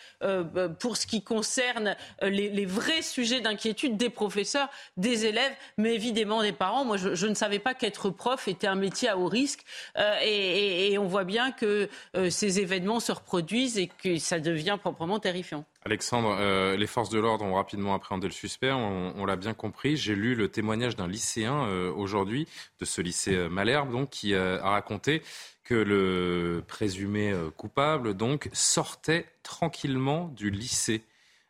pour 0.79 0.97
ce 0.97 1.07
qui 1.07 1.23
concerne 1.23 1.97
les, 2.23 2.67
vrais 2.67 3.03
sujets 3.03 3.41
d'inquiétude 3.41 3.97
des 3.97 4.11
professeurs, 4.11 4.69
des 4.97 5.27
élèves, 5.27 5.53
mais 5.79 5.95
évidemment 5.95 6.43
des 6.43 6.53
parents. 6.53 6.85
Moi, 6.85 6.97
je, 6.97 7.27
ne 7.27 7.35
savais 7.35 7.59
pas 7.59 7.75
qu'être 7.75 8.11
prof 8.11 8.49
était 8.49 8.67
un 8.67 8.75
métier 8.75 9.09
à 9.09 9.19
haut 9.19 9.29
risque. 9.29 9.61
Euh, 9.99 10.19
et, 10.23 10.99
on 10.99 11.07
voit 11.07 11.25
bien 11.25 11.53
que 11.53 11.89
euh, 12.17 12.31
ces 12.31 12.61
événements 12.61 13.01
se 13.01 13.13
reproduisent 13.13 13.79
et 13.79 13.89
que 13.89 14.19
ça 14.19 14.39
devient 14.39 14.77
proprement 14.81 15.19
terrifiant. 15.19 15.65
Alexandre, 15.85 16.37
euh, 16.39 16.77
les 16.77 16.87
forces 16.87 17.09
de 17.09 17.19
l'ordre 17.19 17.45
ont 17.45 17.55
rapidement 17.55 17.95
appréhendé 17.95 18.29
le 18.29 18.33
suspect, 18.33 18.71
on, 18.71 19.25
l'a 19.25 19.37
bien 19.37 19.55
compris. 19.55 19.97
J'ai 19.97 20.15
lu 20.15 20.35
le 20.35 20.49
témoignage 20.49 20.95
d'un 20.95 21.09
lycéen 21.09 21.67
aujourd'hui, 21.97 22.47
de 22.79 22.85
ce 22.85 23.01
lycée 23.01 23.49
Malherbe, 23.49 23.91
donc, 23.91 24.11
qui 24.11 24.35
a 24.35 24.61
raconté 24.61 25.23
que 25.65 25.75
le 25.75 26.63
présumé 26.67 27.35
coupable 27.57 28.15
donc 28.15 28.49
sortait 28.53 29.27
tranquillement 29.43 30.29
du 30.29 30.51
lycée. 30.51 31.03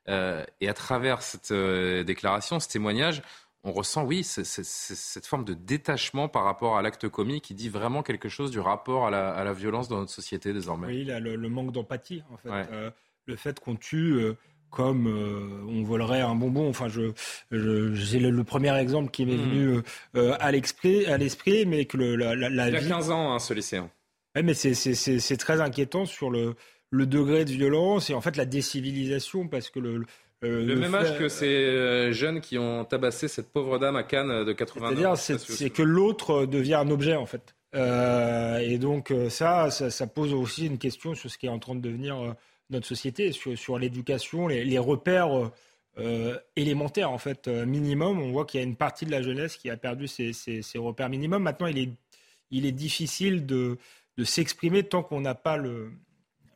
et 0.06 0.68
à 0.68 0.74
travers 0.74 1.22
cette 1.22 1.52
déclaration, 1.52 2.60
ce 2.60 2.68
témoignage, 2.68 3.22
on 3.64 3.72
ressent, 3.72 4.04
oui, 4.04 4.24
cette 4.24 5.26
forme 5.26 5.44
de 5.44 5.54
détachement 5.54 6.28
par 6.28 6.44
rapport 6.44 6.76
à 6.76 6.82
l'acte 6.82 7.08
commis 7.08 7.40
qui 7.40 7.54
dit 7.54 7.68
vraiment 7.68 8.02
quelque 8.02 8.28
chose 8.28 8.50
du 8.50 8.58
rapport 8.58 9.06
à 9.06 9.10
la, 9.10 9.52
violence 9.52 9.88
dans 9.88 9.98
notre 9.98 10.10
société 10.10 10.52
désormais. 10.52 10.88
Oui, 10.88 11.04
le, 11.04 11.48
manque 11.48 11.72
d'empathie, 11.72 12.22
en 12.32 12.36
fait. 12.38 12.48
Euh, 12.72 12.90
le 13.26 13.36
fait 13.36 13.60
qu'on 13.60 13.76
tue 13.76 14.14
euh, 14.14 14.36
comme 14.70 15.06
euh, 15.06 15.64
on 15.68 15.84
volerait 15.84 16.22
un 16.22 16.34
bonbon. 16.34 16.68
Enfin, 16.68 16.88
je, 16.88 17.12
j'ai 17.52 18.18
le, 18.18 18.42
premier 18.42 18.76
exemple 18.76 19.12
qui 19.12 19.26
m'est 19.26 19.36
hmm. 19.36 19.82
venu 20.14 20.36
à 20.40 20.50
l'esprit, 20.50 21.66
mais 21.66 21.84
que 21.84 21.96
le, 21.96 22.16
la, 22.16 22.34
la, 22.34 22.68
Il 22.68 22.76
a 22.76 22.80
15 22.80 23.10
ans, 23.10 23.32
hein, 23.32 23.38
ce 23.38 23.54
lycéen. 23.54 23.88
Oui, 24.36 24.42
mais 24.42 24.54
c'est 24.54 25.36
très 25.36 25.60
inquiétant 25.60 26.06
sur 26.06 26.30
le, 26.30 26.54
le 26.90 27.06
degré 27.06 27.44
de 27.44 27.50
violence 27.50 28.10
et 28.10 28.14
en 28.14 28.20
fait 28.20 28.36
la 28.36 28.46
décivilisation 28.46 29.48
parce 29.48 29.68
que 29.70 29.80
le, 29.80 30.04
euh, 30.44 30.64
le, 30.64 30.74
même 30.74 30.94
âge 30.94 31.16
que 31.18 31.28
ces 31.28 31.46
euh, 31.46 32.12
jeunes 32.12 32.40
qui 32.40 32.58
ont 32.58 32.84
tabassé 32.84 33.28
cette 33.28 33.52
pauvre 33.52 33.78
dame 33.78 33.96
à 33.96 34.02
Cannes 34.02 34.44
de 34.44 34.52
80 34.52 34.86
ans. 34.86 35.16
C'est-à-dire, 35.16 35.46
c'est 35.46 35.70
que 35.70 35.82
l'autre 35.82 36.46
devient 36.46 36.74
un 36.74 36.90
objet, 36.90 37.14
en 37.14 37.26
fait. 37.26 37.54
Euh, 37.74 38.58
et 38.58 38.78
donc, 38.78 39.14
ça, 39.28 39.70
ça, 39.70 40.06
pose 40.06 40.34
aussi 40.34 40.66
une 40.66 40.78
question 40.78 41.14
sur 41.14 41.30
ce 41.30 41.38
qui 41.38 41.46
est 41.46 41.50
en 41.50 41.60
train 41.60 41.74
de 41.74 41.80
devenir 41.80 42.34
notre 42.70 42.86
société, 42.86 43.32
sur, 43.32 43.78
l'éducation, 43.78 44.48
les, 44.48 44.78
repères 44.78 45.50
élémentaires, 46.56 47.10
en 47.10 47.18
fait, 47.18 47.46
minimum. 47.46 48.20
On 48.20 48.32
voit 48.32 48.44
qu'il 48.44 48.58
y 48.60 48.62
a 48.62 48.66
une 48.66 48.76
partie 48.76 49.06
de 49.06 49.12
la 49.12 49.22
jeunesse 49.22 49.56
qui 49.56 49.70
a 49.70 49.76
perdu 49.76 50.08
ses, 50.08 50.32
repères 50.74 51.08
minimums. 51.08 51.42
Maintenant, 51.42 51.68
il 51.68 51.78
est, 51.78 51.90
il 52.50 52.66
est 52.66 52.72
difficile 52.72 53.46
de, 53.46 53.78
de 54.18 54.24
s'exprimer 54.24 54.82
tant 54.84 55.02
qu'on 55.02 55.20
n'a 55.20 55.34
pas 55.34 55.56
le, 55.56 55.92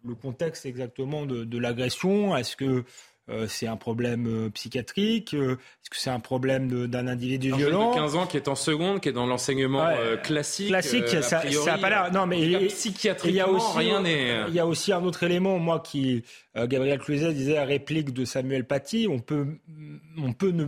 le 0.05 0.15
contexte 0.15 0.67
exactement 0.67 1.27
de, 1.27 1.45
de 1.45 1.59
l'agression. 1.59 2.37
Est-ce 2.37 2.57
que 2.57 2.85
euh, 3.29 3.47
c'est 3.49 3.67
un 3.67 3.77
problème 3.77 4.27
euh, 4.27 4.51
psychiatrique? 4.51 5.35
Euh, 5.35 5.55
Est-ce 5.55 5.91
que 5.91 5.97
c'est 5.97 6.11
un 6.11 6.21
problème 6.21 6.87
d'un 6.87 7.09
individu 7.09 7.53
un 7.53 7.57
violent 7.57 7.91
de 7.91 7.97
15 7.97 8.17
ans 8.17 8.27
qui 8.27 8.37
est 8.37 8.49
en 8.49 8.55
seconde, 8.55 9.01
qui 9.01 9.09
est 9.09 9.13
dans 9.13 9.27
l'enseignement 9.27 9.89
classique. 10.23 10.69
Classique, 10.69 11.09
ça, 11.09 11.43
n'a 11.45 11.79
pas 11.79 11.91
l'air. 11.91 12.13
Non, 12.13 12.27
mais 12.27 12.41
il 12.41 12.51
y 12.51 12.55
a 12.55 12.61
aussi, 12.61 12.95
rien 12.95 14.03
Il 14.49 14.55
y 14.55 14.61
a 14.61 14.67
aussi 14.67 14.93
un 14.93 15.03
autre 15.05 15.25
élément, 15.25 15.59
moi, 15.59 15.81
qui 15.81 16.23
Gabriel 16.55 16.99
Cluzet 16.99 17.33
disait 17.33 17.55
la 17.55 17.65
réplique 17.65 18.13
de 18.13 18.25
Samuel 18.25 18.65
Paty. 18.65 19.09
On 19.11 19.19
peut, 19.19 19.47
on 20.19 20.33
peut 20.33 20.51
ne 20.51 20.67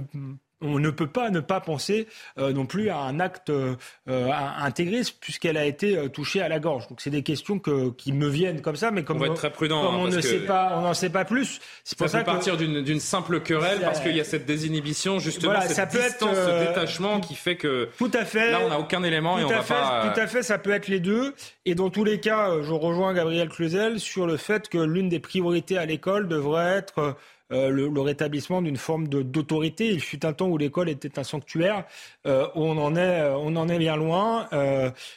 on 0.60 0.78
ne 0.78 0.90
peut 0.90 1.06
pas 1.06 1.30
ne 1.30 1.40
pas 1.40 1.60
penser 1.60 2.08
euh, 2.38 2.52
non 2.52 2.66
plus 2.66 2.90
à 2.90 2.98
un 2.98 3.20
acte 3.20 3.50
euh, 3.50 3.76
intégriste 4.06 5.16
puisqu'elle 5.20 5.56
a 5.56 5.64
été 5.64 5.96
euh, 5.96 6.08
touchée 6.08 6.42
à 6.42 6.48
la 6.48 6.58
gorge. 6.58 6.88
Donc 6.88 7.00
c'est 7.00 7.10
des 7.10 7.22
questions 7.22 7.60
qui 7.96 8.12
me 8.12 8.28
viennent 8.28 8.60
comme 8.60 8.76
ça, 8.76 8.90
mais 8.90 9.04
comme 9.04 9.18
on, 9.18 9.20
va 9.20 9.26
être 9.26 9.34
très 9.34 9.52
prudent, 9.52 9.82
comme 9.82 9.96
on 9.96 10.08
ne 10.08 10.20
sait 10.20 10.40
pas, 10.40 10.74
on 10.76 10.82
n'en 10.82 10.94
sait 10.94 11.10
pas 11.10 11.24
plus. 11.24 11.60
C'est 11.84 11.96
pour 11.96 12.08
ça, 12.08 12.18
peut 12.18 12.24
partir 12.24 12.56
d'une 12.56 13.00
simple 13.00 13.40
querelle 13.40 13.80
parce 13.80 14.00
qu'il 14.00 14.16
y 14.16 14.20
a 14.20 14.24
cette 14.24 14.46
désinhibition 14.46 15.18
justement, 15.18 15.60
cette 15.60 15.72
ça 15.72 15.86
peut 15.86 16.02
distance, 16.02 16.36
être, 16.36 16.46
ce 16.46 16.68
détachement 16.68 17.20
qui 17.20 17.34
fait 17.34 17.56
que 17.56 17.88
tout 17.98 18.10
à 18.12 18.24
fait. 18.24 18.50
Là, 18.50 18.60
on 18.64 18.68
n'a 18.68 18.78
aucun 18.78 19.02
élément 19.02 19.38
et 19.38 19.44
on 19.44 19.48
va 19.48 19.62
fait, 19.62 19.74
pas. 19.74 20.12
Tout 20.12 20.20
à 20.20 20.26
fait, 20.26 20.42
ça 20.42 20.58
peut 20.58 20.72
être 20.72 20.88
les 20.88 21.00
deux. 21.00 21.34
Et 21.64 21.74
dans 21.74 21.90
tous 21.90 22.04
les 22.04 22.18
cas, 22.20 22.50
je 22.62 22.72
rejoins 22.72 23.14
Gabriel 23.14 23.48
Cluzel 23.48 24.00
sur 24.00 24.26
le 24.26 24.36
fait 24.36 24.68
que 24.68 24.78
l'une 24.78 25.08
des 25.08 25.20
priorités 25.20 25.78
à 25.78 25.86
l'école 25.86 26.28
devrait 26.28 26.76
être 26.76 27.16
euh, 27.50 27.70
le, 27.70 28.00
rétablissement 28.00 28.60
d'une 28.60 28.76
forme 28.76 29.08
d'autorité. 29.08 29.88
Il 29.88 30.00
fut 30.00 30.26
un 30.26 30.32
temps 30.34 30.48
où 30.48 30.58
l'école 30.58 30.88
était 30.88 31.18
un 31.18 31.24
sanctuaire. 31.24 31.84
Euh, 32.26 32.46
on 32.54 32.76
en 32.76 32.94
est, 32.94 33.20
euh, 33.20 33.36
on 33.36 33.56
en 33.56 33.68
est 33.68 33.78
bien 33.78 33.96
loin, 33.96 34.48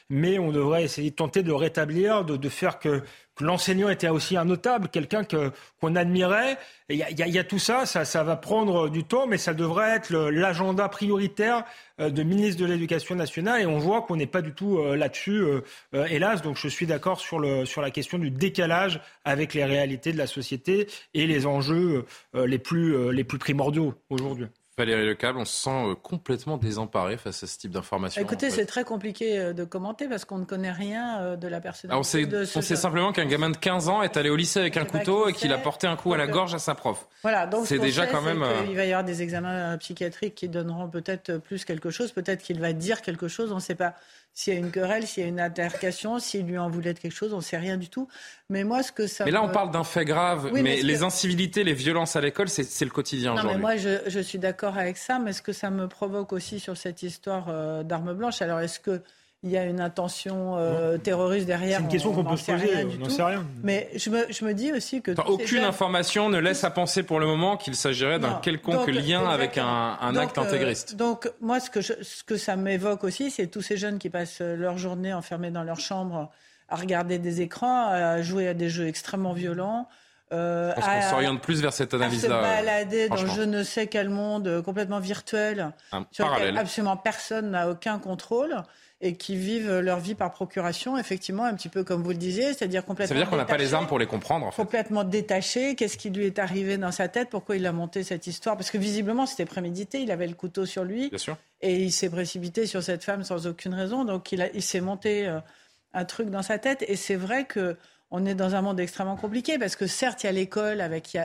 mais 0.09 0.39
on 0.39 0.51
devrait 0.51 0.83
essayer 0.83 1.11
de 1.11 1.15
tenter 1.15 1.43
de 1.43 1.51
rétablir, 1.51 2.23
de, 2.25 2.37
de 2.37 2.49
faire 2.49 2.79
que 2.79 3.03
l'enseignant 3.39 3.89
était 3.89 4.09
aussi 4.09 4.37
un 4.37 4.45
notable, 4.45 4.89
quelqu'un 4.89 5.23
que 5.23 5.51
qu'on 5.79 5.95
admirait. 5.95 6.57
Il 6.89 6.97
y, 6.97 7.29
y 7.31 7.39
a, 7.39 7.43
tout 7.43 7.57
ça, 7.57 7.85
ça, 7.85 8.05
ça 8.05 8.23
va 8.23 8.35
prendre 8.35 8.89
du 8.89 9.03
temps, 9.03 9.25
mais 9.25 9.37
ça 9.37 9.53
devrait 9.53 9.91
être 9.95 10.11
l'agenda 10.13 10.89
prioritaire 10.89 11.63
euh, 11.99 12.09
de 12.09 12.23
ministre 12.23 12.61
de 12.61 12.65
l'Éducation 12.67 13.15
nationale. 13.15 13.61
Et 13.61 13.65
on 13.65 13.79
voit 13.79 14.01
qu'on 14.01 14.17
n'est 14.17 14.27
pas 14.27 14.41
du 14.41 14.53
tout 14.53 14.77
euh, 14.77 14.95
là-dessus, 14.95 15.41
euh, 15.41 15.61
hélas. 15.93 16.41
Donc 16.41 16.57
je 16.57 16.67
suis 16.67 16.85
d'accord 16.85 17.19
sur 17.19 17.39
le 17.39 17.63
la 17.81 17.91
question 17.91 18.19
du 18.19 18.29
décalage 18.29 19.01
avec 19.25 19.55
les 19.55 19.65
réalités 19.65 20.11
de 20.11 20.17
la 20.17 20.27
société 20.27 20.87
et 21.15 21.25
les 21.25 21.47
enjeux 21.47 22.05
les 22.35 22.59
plus 22.59 23.11
les 23.11 23.23
plus 23.23 23.39
primordiaux 23.39 23.95
aujourd'hui. 24.11 24.45
Valérie 24.77 25.05
Lecable, 25.05 25.37
on 25.37 25.45
se 25.45 25.63
sent 25.63 25.69
euh, 25.69 25.95
complètement 25.95 26.55
désemparé 26.55 27.17
face 27.17 27.43
à 27.43 27.47
ce 27.47 27.57
type 27.57 27.71
d'informations. 27.71 28.21
Écoutez, 28.21 28.49
c'est 28.49 28.65
très 28.65 28.85
compliqué 28.85 29.37
euh, 29.37 29.53
de 29.53 29.65
commenter 29.65 30.07
parce 30.07 30.23
qu'on 30.23 30.37
ne 30.37 30.45
connaît 30.45 30.71
rien 30.71 31.19
euh, 31.19 31.35
de 31.35 31.47
la 31.49 31.59
personne. 31.59 31.91
on 31.91 32.03
sait, 32.03 32.25
on 32.55 32.61
sait 32.61 32.77
simplement 32.77 33.11
qu'un 33.11 33.25
gamin 33.25 33.49
de 33.49 33.57
15 33.57 33.89
ans 33.89 34.01
est 34.01 34.15
allé 34.15 34.29
au 34.29 34.35
lycée 34.37 34.61
avec 34.61 34.77
un 34.77 34.85
couteau 34.85 35.27
et 35.27 35.33
qu'il 35.33 35.51
a 35.51 35.57
porté 35.57 35.87
un 35.87 35.97
coup 35.97 36.13
à 36.13 36.17
la 36.17 36.27
gorge 36.27 36.53
à 36.55 36.59
sa 36.59 36.73
prof. 36.73 37.05
Voilà, 37.21 37.47
donc 37.47 37.67
c'est 37.67 37.79
déjà 37.79 38.07
quand 38.07 38.21
même. 38.21 38.45
Il 38.69 38.75
va 38.75 38.85
y 38.85 38.93
avoir 38.93 39.03
des 39.03 39.21
examens 39.21 39.77
psychiatriques 39.77 40.35
qui 40.35 40.47
donneront 40.47 40.87
peut-être 40.87 41.37
plus 41.37 41.65
quelque 41.65 41.89
chose, 41.89 42.13
peut-être 42.13 42.41
qu'il 42.41 42.59
va 42.61 42.71
dire 42.71 43.01
quelque 43.01 43.27
chose, 43.27 43.51
on 43.51 43.55
ne 43.55 43.59
sait 43.59 43.75
pas 43.75 43.93
s'il 44.33 44.53
y 44.53 44.55
a 44.55 44.59
une 44.59 44.71
querelle, 44.71 45.05
s'il 45.05 45.23
y 45.23 45.25
a 45.25 45.29
une 45.29 45.39
altercation, 45.39 46.19
s'il 46.19 46.45
lui 46.45 46.57
en 46.57 46.69
voulait 46.69 46.93
de 46.93 46.99
quelque 46.99 47.13
chose, 47.13 47.33
on 47.33 47.37
ne 47.37 47.41
sait 47.41 47.57
rien 47.57 47.77
du 47.77 47.89
tout. 47.89 48.07
Mais 48.49 48.63
moi, 48.63 48.81
ce 48.81 48.91
que 48.91 49.07
ça. 49.07 49.25
Mais 49.25 49.31
là, 49.31 49.43
on 49.43 49.49
parle 49.49 49.71
d'un 49.71 49.83
fait 49.83 50.05
grave. 50.05 50.51
mais, 50.53 50.81
les 50.81 51.03
incivilités, 51.03 51.63
les 51.63 51.73
violences 51.73 52.15
à 52.15 52.21
l'école, 52.21 52.47
c'est 52.49 52.85
le 52.85 52.91
quotidien 52.91 53.35
Non, 53.35 53.43
mais 53.43 53.57
moi, 53.57 53.75
je, 53.75 53.99
je 54.07 54.19
suis 54.19 54.39
d'accord 54.39 54.77
avec 54.77 54.97
ça. 54.97 55.19
Mais 55.19 55.33
ce 55.33 55.41
que 55.41 55.53
ça 55.53 55.69
me 55.69 55.87
provoque 55.87 56.31
aussi 56.33 56.59
sur 56.59 56.77
cette 56.77 57.03
histoire 57.03 57.47
euh, 57.49 57.83
d'armes 57.83 58.13
blanches, 58.13 58.41
alors 58.41 58.59
est-ce 58.59 58.79
que 58.79 59.01
il 59.43 59.49
y 59.49 59.57
a 59.57 59.65
une 59.65 59.81
intention 59.81 60.55
euh, 60.57 60.99
terroriste 60.99 61.47
derrière. 61.47 61.77
C'est 61.77 61.83
une 61.83 61.89
question 61.89 62.13
qu'on 62.13 62.23
peut 62.23 62.37
se 62.37 62.51
poser, 62.51 62.85
on 62.85 63.03
n'en 63.03 63.09
sait 63.09 63.23
rien. 63.23 63.45
Mais 63.63 63.89
je 63.95 64.09
me, 64.11 64.31
je 64.31 64.45
me 64.45 64.53
dis 64.53 64.71
aussi 64.71 65.01
que... 65.01 65.11
aucune 65.27 65.63
information 65.63 66.29
ne 66.29 66.37
laisse 66.37 66.63
à 66.63 66.69
penser 66.69 67.01
pour 67.01 67.19
le 67.19 67.25
moment 67.25 67.57
qu'il 67.57 67.75
s'agirait 67.75 68.19
d'un 68.19 68.35
quelconque 68.35 68.87
lien 68.87 69.27
avec 69.27 69.57
un, 69.57 69.97
un 69.99 70.15
acte 70.15 70.37
euh, 70.37 70.41
intégriste. 70.41 70.95
donc 70.95 71.31
moi, 71.41 71.59
ce 71.59 71.71
que, 71.71 71.81
ce 71.81 72.23
que 72.23 72.37
ça 72.37 72.55
m'évoque 72.55 73.03
aussi, 73.03 73.31
c'est 73.31 73.47
tous 73.47 73.63
ces 73.63 73.77
jeunes 73.77 73.97
qui 73.97 74.11
passent 74.11 74.41
leur 74.41 74.77
journée 74.77 75.13
enfermés 75.13 75.49
dans 75.49 75.63
leur 75.63 75.79
chambre 75.79 76.29
à 76.69 76.75
regarder 76.75 77.17
des 77.17 77.41
écrans, 77.41 77.87
à 77.89 78.21
jouer 78.21 78.47
à 78.47 78.53
des 78.53 78.69
jeux 78.69 78.87
extrêmement 78.87 79.33
violents. 79.33 79.87
Euh, 80.33 80.71
Parce 80.73 80.87
qu'on 80.87 81.09
s'oriente 81.09 81.41
plus 81.41 81.61
vers 81.61 81.73
cette 81.73 81.93
analyse-là. 81.93 82.37
À 82.37 82.41
se 82.41 82.63
balader 82.63 83.09
dans 83.09 83.17
je 83.17 83.41
ne 83.41 83.63
sais 83.63 83.87
quel 83.87 84.09
monde 84.09 84.47
euh, 84.47 84.61
complètement 84.61 84.99
virtuel, 84.99 85.71
sur 86.11 86.29
lequel 86.29 86.57
absolument 86.57 86.95
personne 86.95 87.51
n'a 87.51 87.69
aucun 87.69 87.99
contrôle 87.99 88.63
et 89.01 89.15
qui 89.15 89.35
vivent 89.35 89.79
leur 89.79 89.99
vie 89.99 90.13
par 90.13 90.31
procuration, 90.31 90.97
effectivement, 90.97 91.43
un 91.43 91.55
petit 91.55 91.69
peu 91.69 91.83
comme 91.83 92.03
vous 92.03 92.11
le 92.11 92.17
disiez, 92.17 92.53
c'est-à-dire 92.53 92.85
complètement. 92.85 93.09
Ça 93.09 93.13
veut 93.15 93.19
dire 93.19 93.29
qu'on 93.29 93.37
n'a 93.37 93.45
pas 93.45 93.57
les 93.57 93.73
armes 93.73 93.87
pour 93.87 93.97
les 93.97 94.05
comprendre, 94.05 94.45
en 94.45 94.51
fait. 94.51 94.61
Complètement 94.61 95.03
détaché. 95.03 95.75
Qu'est-ce 95.75 95.97
qui 95.97 96.11
lui 96.11 96.25
est 96.25 96.37
arrivé 96.37 96.77
dans 96.77 96.91
sa 96.91 97.07
tête? 97.07 97.29
Pourquoi 97.29 97.55
il 97.55 97.65
a 97.65 97.71
monté 97.71 98.03
cette 98.03 98.27
histoire? 98.27 98.55
Parce 98.57 98.69
que 98.69 98.77
visiblement, 98.77 99.25
c'était 99.25 99.45
prémédité. 99.45 100.01
Il 100.01 100.11
avait 100.11 100.27
le 100.27 100.35
couteau 100.35 100.67
sur 100.67 100.83
lui. 100.83 101.09
Bien 101.09 101.17
sûr. 101.17 101.37
Et 101.61 101.81
il 101.81 101.91
s'est 101.91 102.09
précipité 102.11 102.67
sur 102.67 102.83
cette 102.83 103.03
femme 103.03 103.23
sans 103.23 103.47
aucune 103.47 103.73
raison. 103.73 104.05
Donc, 104.05 104.31
il, 104.31 104.49
il 104.53 104.61
s'est 104.61 104.81
monté 104.81 105.27
euh, 105.27 105.39
un 105.93 106.05
truc 106.05 106.29
dans 106.29 106.43
sa 106.43 106.59
tête. 106.59 106.85
Et 106.87 106.95
c'est 106.95 107.15
vrai 107.15 107.45
que 107.45 107.77
on 108.11 108.25
est 108.25 108.35
dans 108.35 108.55
un 108.55 108.61
monde 108.61 108.79
extrêmement 108.79 109.15
compliqué 109.15 109.57
parce 109.57 109.77
que 109.77 109.87
certes, 109.87 110.23
il 110.23 110.27
y 110.27 110.29
a 110.29 110.33
l'école 110.33 110.81
avec 110.81 111.17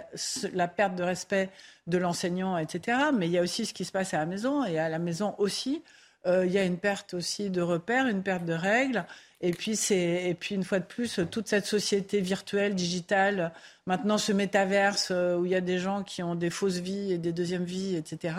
la 0.53 0.69
perte 0.69 0.95
de 0.95 1.03
respect 1.03 1.51
de 1.89 1.99
l'enseignant, 1.99 2.57
etc. 2.57 2.99
Mais 3.13 3.27
il 3.27 3.33
y 3.33 3.39
a 3.39 3.43
aussi 3.43 3.67
ce 3.67 3.75
qui 3.75 3.85
se 3.85 3.93
passe 3.93 4.15
à 4.15 4.19
la 4.19 4.27
maison 4.27 4.65
et 4.65 4.79
à 4.79 4.89
la 4.89 5.01
maison 5.01 5.35
aussi. 5.39 5.83
Euh, 6.27 6.45
il 6.47 6.53
y 6.53 6.59
a 6.59 6.65
une 6.65 6.79
perte 6.79 7.15
aussi 7.15 7.51
de 7.51 7.63
repères, 7.63 8.07
une 8.07 8.23
perte 8.23 8.45
de 8.45 8.53
règles. 8.53 9.05
Et 9.41 9.53
puis, 9.53 9.79
et 9.91 10.35
puis, 10.35 10.55
une 10.55 10.65
fois 10.65 10.79
de 10.79 10.85
plus, 10.85 11.21
toute 11.31 11.47
cette 11.47 11.67
société 11.67 12.21
virtuelle, 12.21 12.75
digitale, 12.75 13.53
maintenant 13.87 14.19
ce 14.19 14.33
métaverse 14.33 15.09
euh, 15.11 15.37
où 15.37 15.45
il 15.45 15.53
y 15.53 15.55
a 15.55 15.61
des 15.61 15.79
gens 15.79 16.03
qui 16.03 16.23
ont 16.23 16.35
des 16.35 16.51
fausses 16.51 16.79
vies 16.79 17.13
et 17.13 17.19
des 17.19 17.33
deuxièmes 17.33 17.65
vies, 17.65 17.97
etc. 17.97 18.35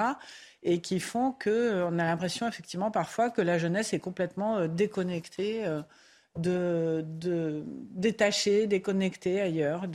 Et 0.63 0.81
qui 0.81 0.99
font 0.99 1.31
qu'on 1.31 1.49
euh, 1.49 1.87
a 1.87 2.03
l'impression, 2.03 2.47
effectivement, 2.47 2.91
parfois, 2.91 3.29
que 3.29 3.41
la 3.41 3.57
jeunesse 3.57 3.93
est 3.93 3.99
complètement 3.99 4.67
déconnectée 4.67 5.65
de, 6.35 7.05
détacher, 7.91 8.67
déconnecter 8.67 9.39
ailleurs, 9.39 9.85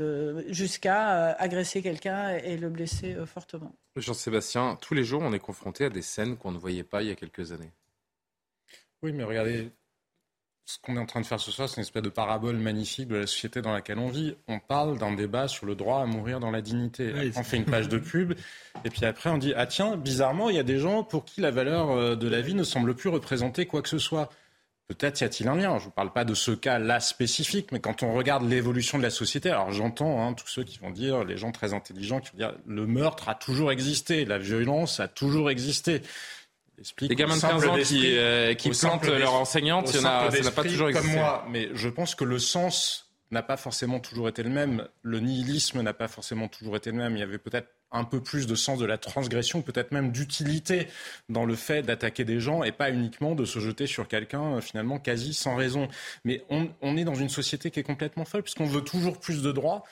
jusqu'à 0.48 1.32
agresser 1.32 1.82
quelqu'un 1.82 2.30
et 2.30 2.56
le 2.56 2.68
blesser 2.68 3.16
fortement. 3.26 3.74
Jean-Sébastien, 3.96 4.78
tous 4.80 4.94
les 4.94 5.04
jours, 5.04 5.22
on 5.22 5.32
est 5.32 5.38
confronté 5.40 5.84
à 5.84 5.90
des 5.90 6.02
scènes 6.02 6.36
qu'on 6.36 6.52
ne 6.52 6.58
voyait 6.58 6.84
pas 6.84 7.02
il 7.02 7.08
y 7.08 7.12
a 7.12 7.16
quelques 7.16 7.52
années. 7.52 7.72
Oui, 9.02 9.12
mais 9.12 9.24
regardez, 9.24 9.72
ce 10.64 10.78
qu'on 10.80 10.96
est 10.96 11.00
en 11.00 11.06
train 11.06 11.20
de 11.20 11.26
faire 11.26 11.40
ce 11.40 11.50
soir, 11.50 11.68
c'est 11.68 11.76
une 11.76 11.82
espèce 11.82 12.02
de 12.02 12.08
parabole 12.08 12.56
magnifique 12.56 13.08
de 13.08 13.16
la 13.16 13.26
société 13.26 13.60
dans 13.60 13.72
laquelle 13.72 13.98
on 13.98 14.08
vit. 14.08 14.36
On 14.46 14.60
parle 14.60 14.96
d'un 14.96 15.12
débat 15.12 15.48
sur 15.48 15.66
le 15.66 15.74
droit 15.74 16.00
à 16.00 16.06
mourir 16.06 16.38
dans 16.38 16.52
la 16.52 16.62
dignité. 16.62 17.12
on 17.36 17.42
fait 17.42 17.56
une 17.56 17.64
page 17.64 17.88
de 17.88 17.98
pub, 17.98 18.34
et 18.84 18.90
puis 18.90 19.04
après 19.04 19.30
on 19.30 19.38
dit 19.38 19.52
ah 19.56 19.66
tiens, 19.66 19.96
bizarrement, 19.96 20.50
il 20.50 20.56
y 20.56 20.60
a 20.60 20.64
des 20.64 20.78
gens 20.78 21.02
pour 21.02 21.24
qui 21.24 21.40
la 21.40 21.50
valeur 21.50 21.90
euh, 21.90 22.14
de 22.14 22.28
la 22.28 22.40
vie 22.40 22.54
ne 22.54 22.62
semble 22.62 22.94
plus 22.94 23.08
représenter 23.08 23.66
quoi 23.66 23.82
que 23.82 23.88
ce 23.88 23.98
soit. 23.98 24.30
Peut-être 24.88 25.20
y 25.20 25.24
a-t-il 25.24 25.48
un 25.48 25.56
lien. 25.56 25.78
Je 25.78 25.84
ne 25.84 25.86
vous 25.86 25.90
parle 25.90 26.12
pas 26.12 26.24
de 26.24 26.34
ce 26.34 26.50
cas-là 26.50 27.00
spécifique, 27.00 27.72
mais 27.72 27.80
quand 27.80 28.02
on 28.02 28.12
regarde 28.12 28.48
l'évolution 28.48 28.98
de 28.98 29.02
la 29.02 29.10
société, 29.10 29.50
alors 29.50 29.72
j'entends 29.72 30.26
hein, 30.26 30.34
tous 30.34 30.48
ceux 30.48 30.64
qui 30.64 30.78
vont 30.78 30.90
dire, 30.90 31.24
les 31.24 31.36
gens 31.36 31.50
très 31.50 31.72
intelligents 31.72 32.20
qui 32.20 32.30
vont 32.32 32.38
dire, 32.38 32.54
le 32.66 32.86
meurtre 32.86 33.28
a 33.28 33.34
toujours 33.34 33.72
existé, 33.72 34.24
la 34.24 34.38
violence 34.38 35.00
a 35.00 35.08
toujours 35.08 35.50
existé. 35.50 36.02
Les 37.00 37.14
gamins 37.14 37.36
de 37.36 37.40
15 37.40 37.64
ans 37.66 37.76
qui, 37.82 38.16
euh, 38.16 38.54
qui 38.54 38.70
plantent 38.70 39.06
leur 39.06 39.34
enseignante, 39.34 39.88
ça 39.88 40.00
n'a 40.00 40.50
pas 40.50 40.64
toujours 40.64 40.88
existé. 40.88 41.08
Comme 41.08 41.20
moi, 41.20 41.46
mais 41.50 41.68
je 41.74 41.88
pense 41.88 42.14
que 42.14 42.24
le 42.24 42.38
sens 42.38 43.12
n'a 43.32 43.42
pas 43.42 43.56
forcément 43.56 43.98
toujours 43.98 44.28
été 44.28 44.42
le 44.42 44.50
même. 44.50 44.86
Le 45.02 45.18
nihilisme 45.18 45.80
n'a 45.80 45.94
pas 45.94 46.06
forcément 46.06 46.48
toujours 46.48 46.76
été 46.76 46.90
le 46.90 46.98
même. 46.98 47.16
Il 47.16 47.20
y 47.20 47.22
avait 47.22 47.38
peut-être 47.38 47.68
un 47.90 48.04
peu 48.04 48.22
plus 48.22 48.46
de 48.46 48.54
sens 48.54 48.78
de 48.78 48.84
la 48.84 48.98
transgression, 48.98 49.62
peut-être 49.62 49.92
même 49.92 50.12
d'utilité 50.12 50.88
dans 51.28 51.44
le 51.44 51.54
fait 51.54 51.82
d'attaquer 51.82 52.24
des 52.24 52.40
gens 52.40 52.62
et 52.62 52.72
pas 52.72 52.90
uniquement 52.90 53.34
de 53.34 53.44
se 53.44 53.58
jeter 53.58 53.86
sur 53.86 54.08
quelqu'un 54.08 54.56
euh, 54.56 54.60
finalement 54.60 54.98
quasi 54.98 55.34
sans 55.34 55.56
raison. 55.56 55.88
Mais 56.24 56.44
on, 56.50 56.68
on 56.80 56.96
est 56.96 57.04
dans 57.04 57.14
une 57.14 57.28
société 57.28 57.70
qui 57.70 57.80
est 57.80 57.84
complètement 57.84 58.24
folle 58.24 58.42
puisqu'on 58.42 58.66
veut 58.66 58.82
toujours 58.82 59.18
plus 59.18 59.42
de 59.42 59.52
droits. 59.52 59.82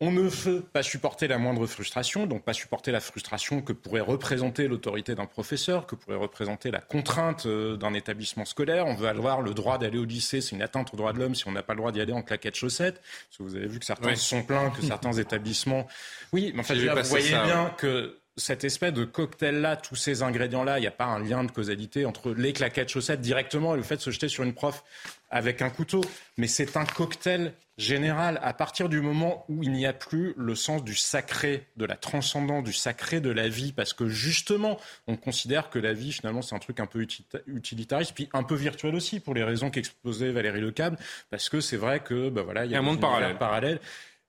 On 0.00 0.10
ne 0.10 0.22
veut 0.22 0.60
pas 0.60 0.82
supporter 0.82 1.28
la 1.28 1.38
moindre 1.38 1.66
frustration, 1.66 2.26
donc 2.26 2.42
pas 2.42 2.52
supporter 2.52 2.90
la 2.90 3.00
frustration 3.00 3.62
que 3.62 3.72
pourrait 3.72 4.00
représenter 4.00 4.66
l'autorité 4.66 5.14
d'un 5.14 5.26
professeur, 5.26 5.86
que 5.86 5.94
pourrait 5.94 6.16
représenter 6.16 6.72
la 6.72 6.80
contrainte 6.80 7.46
euh, 7.46 7.76
d'un 7.76 7.94
établissement 7.94 8.44
scolaire. 8.44 8.86
On 8.86 8.94
veut 8.94 9.08
avoir 9.08 9.40
le 9.40 9.54
droit 9.54 9.78
d'aller 9.78 9.98
au 9.98 10.04
lycée, 10.04 10.40
c'est 10.40 10.56
une 10.56 10.62
atteinte 10.62 10.92
aux 10.92 10.96
droits 10.96 11.12
de 11.12 11.20
l'homme 11.20 11.36
si 11.36 11.46
on 11.46 11.52
n'a 11.52 11.62
pas 11.62 11.74
le 11.74 11.78
droit 11.78 11.92
d'y 11.92 12.00
aller 12.00 12.12
en 12.12 12.22
claquettes 12.22 12.56
chaussettes. 12.56 13.00
Parce 13.28 13.38
que 13.38 13.42
vous 13.44 13.54
avez 13.54 13.68
vu 13.68 13.78
que 13.78 13.86
certains 13.86 14.16
se 14.16 14.24
sont 14.24 14.42
plaints, 14.42 14.70
que 14.70 14.82
certains 14.82 15.12
établissements. 15.18 15.86
Oui, 16.32 16.50
mais 16.54 16.60
enfin, 16.60 16.74
vous 16.74 17.08
voyez 17.08 17.30
bien 17.30 17.72
que 17.76 18.18
cette 18.36 18.64
espèce 18.64 18.92
de 18.92 19.04
cocktail-là, 19.04 19.76
tous 19.76 19.96
ces 19.96 20.22
ingrédients-là, 20.22 20.78
il 20.78 20.82
n'y 20.82 20.88
a 20.88 20.92
pas 20.92 21.04
un 21.04 21.20
lien 21.20 21.44
de 21.44 21.50
causalité 21.50 22.04
entre 22.04 22.32
les 22.32 22.52
claquettes 22.52 22.88
chaussettes 22.88 23.20
directement 23.20 23.74
et 23.74 23.76
le 23.76 23.84
fait 23.84 23.96
de 23.96 24.00
se 24.00 24.10
jeter 24.10 24.28
sur 24.28 24.42
une 24.42 24.54
prof 24.54 24.82
avec 25.30 25.62
un 25.62 25.70
couteau. 25.70 26.00
Mais 26.36 26.48
c'est 26.48 26.76
un 26.76 26.84
cocktail 26.84 27.54
général. 27.78 28.40
À 28.42 28.52
partir 28.52 28.88
du 28.88 29.00
moment 29.00 29.44
où 29.48 29.62
il 29.62 29.72
n'y 29.72 29.86
a 29.86 29.92
plus 29.92 30.34
le 30.36 30.54
sens 30.54 30.82
du 30.82 30.94
sacré, 30.94 31.66
de 31.76 31.84
la 31.84 31.96
transcendance, 31.96 32.64
du 32.64 32.72
sacré 32.72 33.20
de 33.20 33.30
la 33.30 33.48
vie, 33.48 33.72
parce 33.72 33.92
que 33.92 34.08
justement, 34.08 34.78
on 35.06 35.16
considère 35.16 35.70
que 35.70 35.78
la 35.78 35.92
vie, 35.92 36.12
finalement, 36.12 36.42
c'est 36.42 36.54
un 36.54 36.60
truc 36.60 36.80
un 36.80 36.86
peu 36.86 37.06
utilitariste, 37.46 38.14
puis 38.14 38.28
un 38.32 38.42
peu 38.42 38.54
virtuel 38.54 38.94
aussi, 38.94 39.20
pour 39.20 39.34
les 39.34 39.44
raisons 39.44 39.70
qu'exposait 39.70 40.32
Valérie 40.32 40.60
Lecable, 40.60 40.98
parce 41.30 41.48
que 41.48 41.60
c'est 41.60 41.76
vrai 41.76 42.00
que, 42.00 42.30
bah 42.30 42.42
voilà, 42.42 42.64
il 42.64 42.72
y 42.72 42.74
a, 42.74 42.78
un 42.78 42.82
monde 42.82 43.00
parallèle. 43.00 43.36
parallèle. 43.38 43.80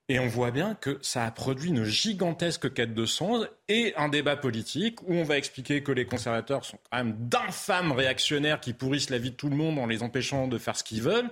Et 0.08 0.20
on 0.20 0.28
voit 0.28 0.52
bien 0.52 0.76
que 0.76 0.98
ça 1.02 1.24
a 1.24 1.30
produit 1.32 1.70
une 1.70 1.82
gigantesque 1.82 2.72
quête 2.72 2.94
de 2.94 3.06
sens 3.06 3.44
et 3.68 3.92
un 3.96 4.08
débat 4.08 4.36
politique 4.36 5.02
où 5.02 5.14
on 5.14 5.24
va 5.24 5.36
expliquer 5.36 5.82
que 5.82 5.90
les 5.90 6.04
conservateurs 6.04 6.64
sont 6.64 6.78
quand 6.90 6.98
même 6.98 7.16
d'infâmes 7.18 7.90
réactionnaires 7.90 8.60
qui 8.60 8.72
pourrissent 8.72 9.10
la 9.10 9.18
vie 9.18 9.32
de 9.32 9.36
tout 9.36 9.48
le 9.48 9.56
monde 9.56 9.80
en 9.80 9.86
les 9.86 10.04
empêchant 10.04 10.46
de 10.46 10.58
faire 10.58 10.76
ce 10.76 10.84
qu'ils 10.84 11.02
veulent. 11.02 11.28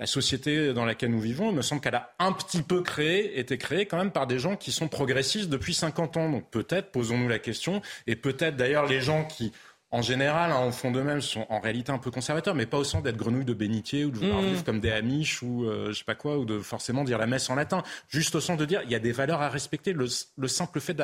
La 0.00 0.06
société 0.06 0.72
dans 0.72 0.86
laquelle 0.86 1.10
nous 1.10 1.20
vivons, 1.20 1.50
il 1.50 1.56
me 1.56 1.62
semble 1.62 1.82
qu'elle 1.82 1.94
a 1.94 2.14
un 2.18 2.32
petit 2.32 2.62
peu 2.62 2.82
créé, 2.82 3.38
été 3.38 3.58
créée 3.58 3.86
quand 3.86 3.98
même 3.98 4.10
par 4.10 4.26
des 4.26 4.38
gens 4.38 4.56
qui 4.56 4.72
sont 4.72 4.88
progressistes 4.88 5.50
depuis 5.50 5.74
50 5.74 6.16
ans. 6.16 6.30
Donc 6.30 6.50
peut-être, 6.50 6.90
posons-nous 6.90 7.28
la 7.28 7.38
question, 7.38 7.80
et 8.06 8.16
peut-être 8.16 8.56
d'ailleurs 8.56 8.86
les 8.86 9.02
gens 9.02 9.24
qui 9.24 9.52
en 9.92 10.02
général, 10.02 10.52
hein, 10.52 10.66
au 10.66 10.70
fond 10.70 10.92
d'eux-mêmes, 10.92 11.20
sont 11.20 11.46
en 11.48 11.58
réalité 11.58 11.90
un 11.90 11.98
peu 11.98 12.10
conservateurs, 12.12 12.54
mais 12.54 12.66
pas 12.66 12.78
au 12.78 12.84
sens 12.84 13.02
d'être 13.02 13.16
grenouilles 13.16 13.44
de 13.44 13.54
bénitier 13.54 14.04
ou 14.04 14.10
de 14.10 14.18
vouloir 14.18 14.40
mmh. 14.40 14.46
vivre 14.46 14.64
comme 14.64 14.80
des 14.80 14.92
amiches 14.92 15.42
ou 15.42 15.64
euh, 15.64 15.88
je 15.88 15.98
sais 15.98 16.04
pas 16.04 16.14
quoi, 16.14 16.38
ou 16.38 16.44
de 16.44 16.60
forcément 16.60 17.02
dire 17.02 17.18
la 17.18 17.26
messe 17.26 17.50
en 17.50 17.56
latin. 17.56 17.82
Juste 18.08 18.36
au 18.36 18.40
sens 18.40 18.56
de 18.56 18.64
dire, 18.64 18.82
il 18.84 18.90
y 18.90 18.94
a 18.94 19.00
des 19.00 19.10
valeurs 19.10 19.42
à 19.42 19.48
respecter, 19.48 19.92
le, 19.92 20.06
simple 20.46 20.80
fait 20.80 20.96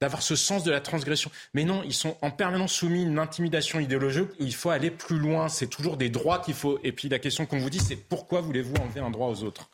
d'avoir 0.00 0.20
ce 0.20 0.36
sens 0.36 0.64
de 0.64 0.70
la 0.70 0.80
transgression. 0.80 1.30
Mais 1.54 1.64
non, 1.64 1.82
ils 1.84 1.94
sont 1.94 2.18
en 2.20 2.30
permanence 2.30 2.74
soumis 2.74 3.04
à 3.04 3.06
une 3.06 3.18
intimidation 3.18 3.80
idéologique 3.80 4.28
où 4.38 4.44
il 4.44 4.54
faut 4.54 4.70
aller 4.70 4.90
plus 4.90 5.18
loin. 5.18 5.48
C'est 5.48 5.68
toujours 5.68 5.96
des 5.96 6.10
droits 6.10 6.40
qu'il 6.40 6.54
faut. 6.54 6.78
Et 6.84 6.92
puis 6.92 7.08
la 7.08 7.18
question 7.18 7.46
qu'on 7.46 7.58
vous 7.58 7.70
dit, 7.70 7.80
c'est 7.80 7.96
pourquoi 7.96 8.42
voulez-vous 8.42 8.74
enlever 8.74 9.00
un 9.00 9.10
droit 9.10 9.28
aux 9.28 9.44
autres? 9.44 9.70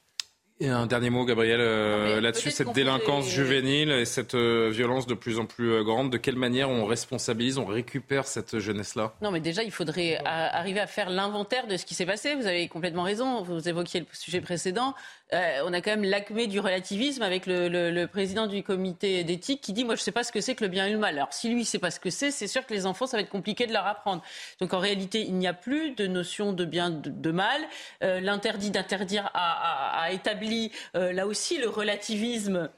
Et 0.58 0.68
un 0.70 0.86
dernier 0.86 1.10
mot, 1.10 1.26
Gabriel, 1.26 1.60
euh, 1.60 2.18
là-dessus, 2.20 2.50
cette 2.50 2.72
délinquance 2.72 3.28
juvénile 3.28 3.90
et 3.90 4.06
cette 4.06 4.34
euh, 4.34 4.70
violence 4.70 5.06
de 5.06 5.12
plus 5.12 5.38
en 5.38 5.44
plus 5.44 5.70
euh, 5.70 5.82
grande. 5.82 6.10
De 6.10 6.16
quelle 6.16 6.36
manière 6.36 6.70
on 6.70 6.86
responsabilise, 6.86 7.58
on 7.58 7.66
récupère 7.66 8.26
cette 8.26 8.58
jeunesse-là? 8.58 9.12
Non, 9.20 9.30
mais 9.30 9.40
déjà, 9.40 9.62
il 9.62 9.70
faudrait 9.70 10.18
arriver 10.24 10.80
à 10.80 10.86
faire 10.86 11.10
l'inventaire 11.10 11.66
de 11.66 11.76
ce 11.76 11.84
qui 11.84 11.94
s'est 11.94 12.06
passé. 12.06 12.34
Vous 12.34 12.46
avez 12.46 12.68
complètement 12.68 13.02
raison. 13.02 13.42
Vous 13.42 13.68
évoquiez 13.68 14.00
le 14.00 14.06
sujet 14.12 14.40
précédent. 14.40 14.94
Euh, 15.32 15.62
on 15.64 15.72
a 15.72 15.80
quand 15.80 15.90
même 15.90 16.04
l'acmé 16.04 16.46
du 16.46 16.60
relativisme 16.60 17.22
avec 17.22 17.46
le, 17.46 18.06
président 18.06 18.46
du 18.46 18.62
comité 18.62 19.24
d'éthique 19.24 19.60
qui 19.60 19.72
dit 19.72 19.84
moi 19.84 19.96
je 19.96 20.00
ne 20.00 20.04
sais 20.04 20.12
pas 20.12 20.22
ce 20.22 20.30
que 20.30 20.40
c'est 20.40 20.54
que 20.54 20.62
le 20.62 20.68
bien 20.68 20.86
et 20.86 20.92
le 20.92 20.98
mal. 20.98 21.16
Alors 21.16 21.32
si 21.32 21.48
lui 21.48 21.60
ne 21.60 21.64
sait 21.64 21.80
pas 21.80 21.90
ce 21.90 21.98
que 21.98 22.10
c'est, 22.10 22.30
c'est 22.30 22.46
sûr 22.46 22.64
que 22.64 22.72
les 22.72 22.86
enfants 22.86 23.06
ça 23.06 23.16
va 23.16 23.22
être 23.22 23.30
compliqué 23.30 23.66
de 23.66 23.72
leur 23.72 23.86
apprendre. 23.86 24.22
Donc 24.60 24.72
en 24.72 24.78
réalité 24.78 25.22
il 25.22 25.34
n'y 25.34 25.48
a 25.48 25.54
plus 25.54 25.92
de 25.92 26.06
notion 26.06 26.52
de 26.52 26.64
bien 26.64 26.90
de, 26.90 27.30
mal. 27.32 27.60
Euh, 28.04 28.20
l'interdit 28.20 28.70
d'interdire 28.70 29.30
a, 29.34 30.12
établi 30.12 30.70
euh, 30.94 31.12
là 31.12 31.26
aussi 31.26 31.58
le 31.58 31.68
relativisme 31.68 32.70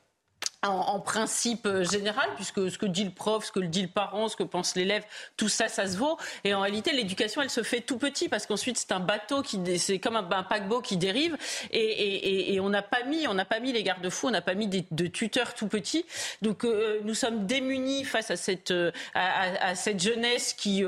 en, 0.67 0.99
principe 0.99 1.67
euh, 1.67 1.85
général, 1.85 2.29
puisque 2.35 2.69
ce 2.69 2.79
que 2.79 2.87
dit 2.87 3.05
le 3.05 3.13
prof, 3.13 3.45
ce 3.45 3.53
que 3.53 3.61
dit 3.61 3.83
le 3.83 3.89
parent, 3.89 4.29
ce 4.29 4.35
que 4.35 4.43
pense 4.43 4.75
l'élève, 4.75 5.05
tout 5.37 5.49
ça, 5.49 5.69
ça 5.69 5.87
se 5.87 5.97
vaut. 5.97 6.19
Et 6.43 6.53
en 6.53 6.61
réalité, 6.61 6.91
l'éducation, 6.93 7.43
elle 7.43 7.51
se 7.51 7.63
fait 7.63 7.81
tout 7.81 7.97
petit, 7.97 8.29
parce 8.29 8.47
qu'ensuite, 8.47 8.77
c'est 8.77 8.91
un 8.91 8.99
bateau 9.01 9.43
qui, 9.43 9.79
c'est 9.79 10.01
comme 10.01 10.17
un, 10.17 10.25
paquebot 10.43 10.81
qui 10.81 10.97
dérive, 10.97 11.37
et, 11.71 12.59
on 12.61 12.71
n'a 12.71 12.83
pas 12.83 13.05
mis, 13.05 13.29
on 13.29 13.35
n'a 13.35 13.45
pas 13.45 13.61
mis 13.61 13.73
les 13.73 13.85
garde-fous, 13.85 14.27
on 14.27 14.31
n'a 14.33 14.43
pas 14.43 14.55
mis 14.55 14.67
de 14.67 15.07
tuteurs 15.07 15.55
tout 15.55 15.69
petits. 15.69 16.05
Donc, 16.43 16.65
euh, 16.65 17.01
nous 17.05 17.15
sommes 17.15 17.47
démunis 17.47 18.05
face 18.05 18.33
à 18.33 18.37
cette, 18.37 18.73
euh, 18.73 18.91
à, 19.15 19.77
cette 19.77 20.03
jeunesse 20.03 20.55
qui 20.55 20.85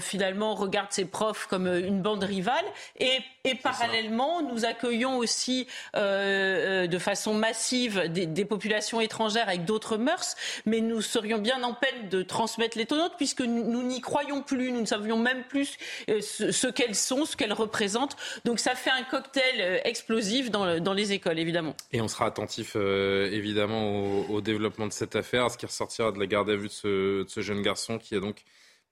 finalement 0.00 0.54
regarde 0.54 0.88
ses 0.90 1.06
profs 1.06 1.46
comme 1.46 1.66
une 1.66 2.02
bande 2.02 2.24
rivale, 2.24 2.64
et, 2.98 3.20
parallèlement, 3.62 4.42
nous 4.42 4.64
accueillons 4.64 5.16
aussi 5.16 5.66
de 5.94 6.98
façon 6.98 7.34
massive 7.34 8.08
des 8.08 8.44
populations 8.44 8.73
population 8.74 9.00
étrangère 9.00 9.48
avec 9.48 9.64
d'autres 9.64 9.96
mœurs, 9.96 10.34
mais 10.66 10.80
nous 10.80 11.00
serions 11.00 11.38
bien 11.38 11.62
en 11.62 11.74
peine 11.74 12.08
de 12.08 12.22
transmettre 12.22 12.76
les 12.76 12.86
nôtres 12.90 13.16
puisque 13.16 13.40
nous 13.40 13.82
n'y 13.82 14.00
croyons 14.00 14.42
plus, 14.42 14.72
nous 14.72 14.80
ne 14.80 14.86
savions 14.86 15.18
même 15.18 15.44
plus 15.44 15.76
euh, 16.10 16.20
ce, 16.20 16.66
qu'elles 16.66 16.96
sont, 16.96 17.24
ce 17.24 17.36
qu'elles 17.36 17.52
représentent. 17.52 18.16
Donc 18.44 18.58
ça 18.58 18.74
fait 18.74 18.90
un 18.90 19.04
cocktail 19.04 19.60
euh, 19.60 19.78
explosif 19.84 20.50
dans, 20.50 20.92
les 20.94 21.12
écoles, 21.12 21.38
évidemment. 21.38 21.76
Et 21.92 22.00
on 22.00 22.08
sera 22.08 22.26
attentif, 22.26 22.76
évidemment, 22.76 24.28
au, 24.28 24.40
développement 24.40 24.86
de 24.86 24.92
cette 24.92 25.16
affaire, 25.16 25.44
à 25.44 25.48
ce 25.50 25.58
qui 25.58 25.66
ressortira 25.66 26.10
de 26.10 26.18
la 26.18 26.26
garde 26.26 26.50
à 26.50 26.56
vue 26.56 26.68
de 26.68 26.72
ce, 26.72 27.22
de 27.22 27.28
ce 27.28 27.40
jeune 27.40 27.62
garçon 27.62 27.98
qui 27.98 28.14
a 28.14 28.20
donc 28.20 28.42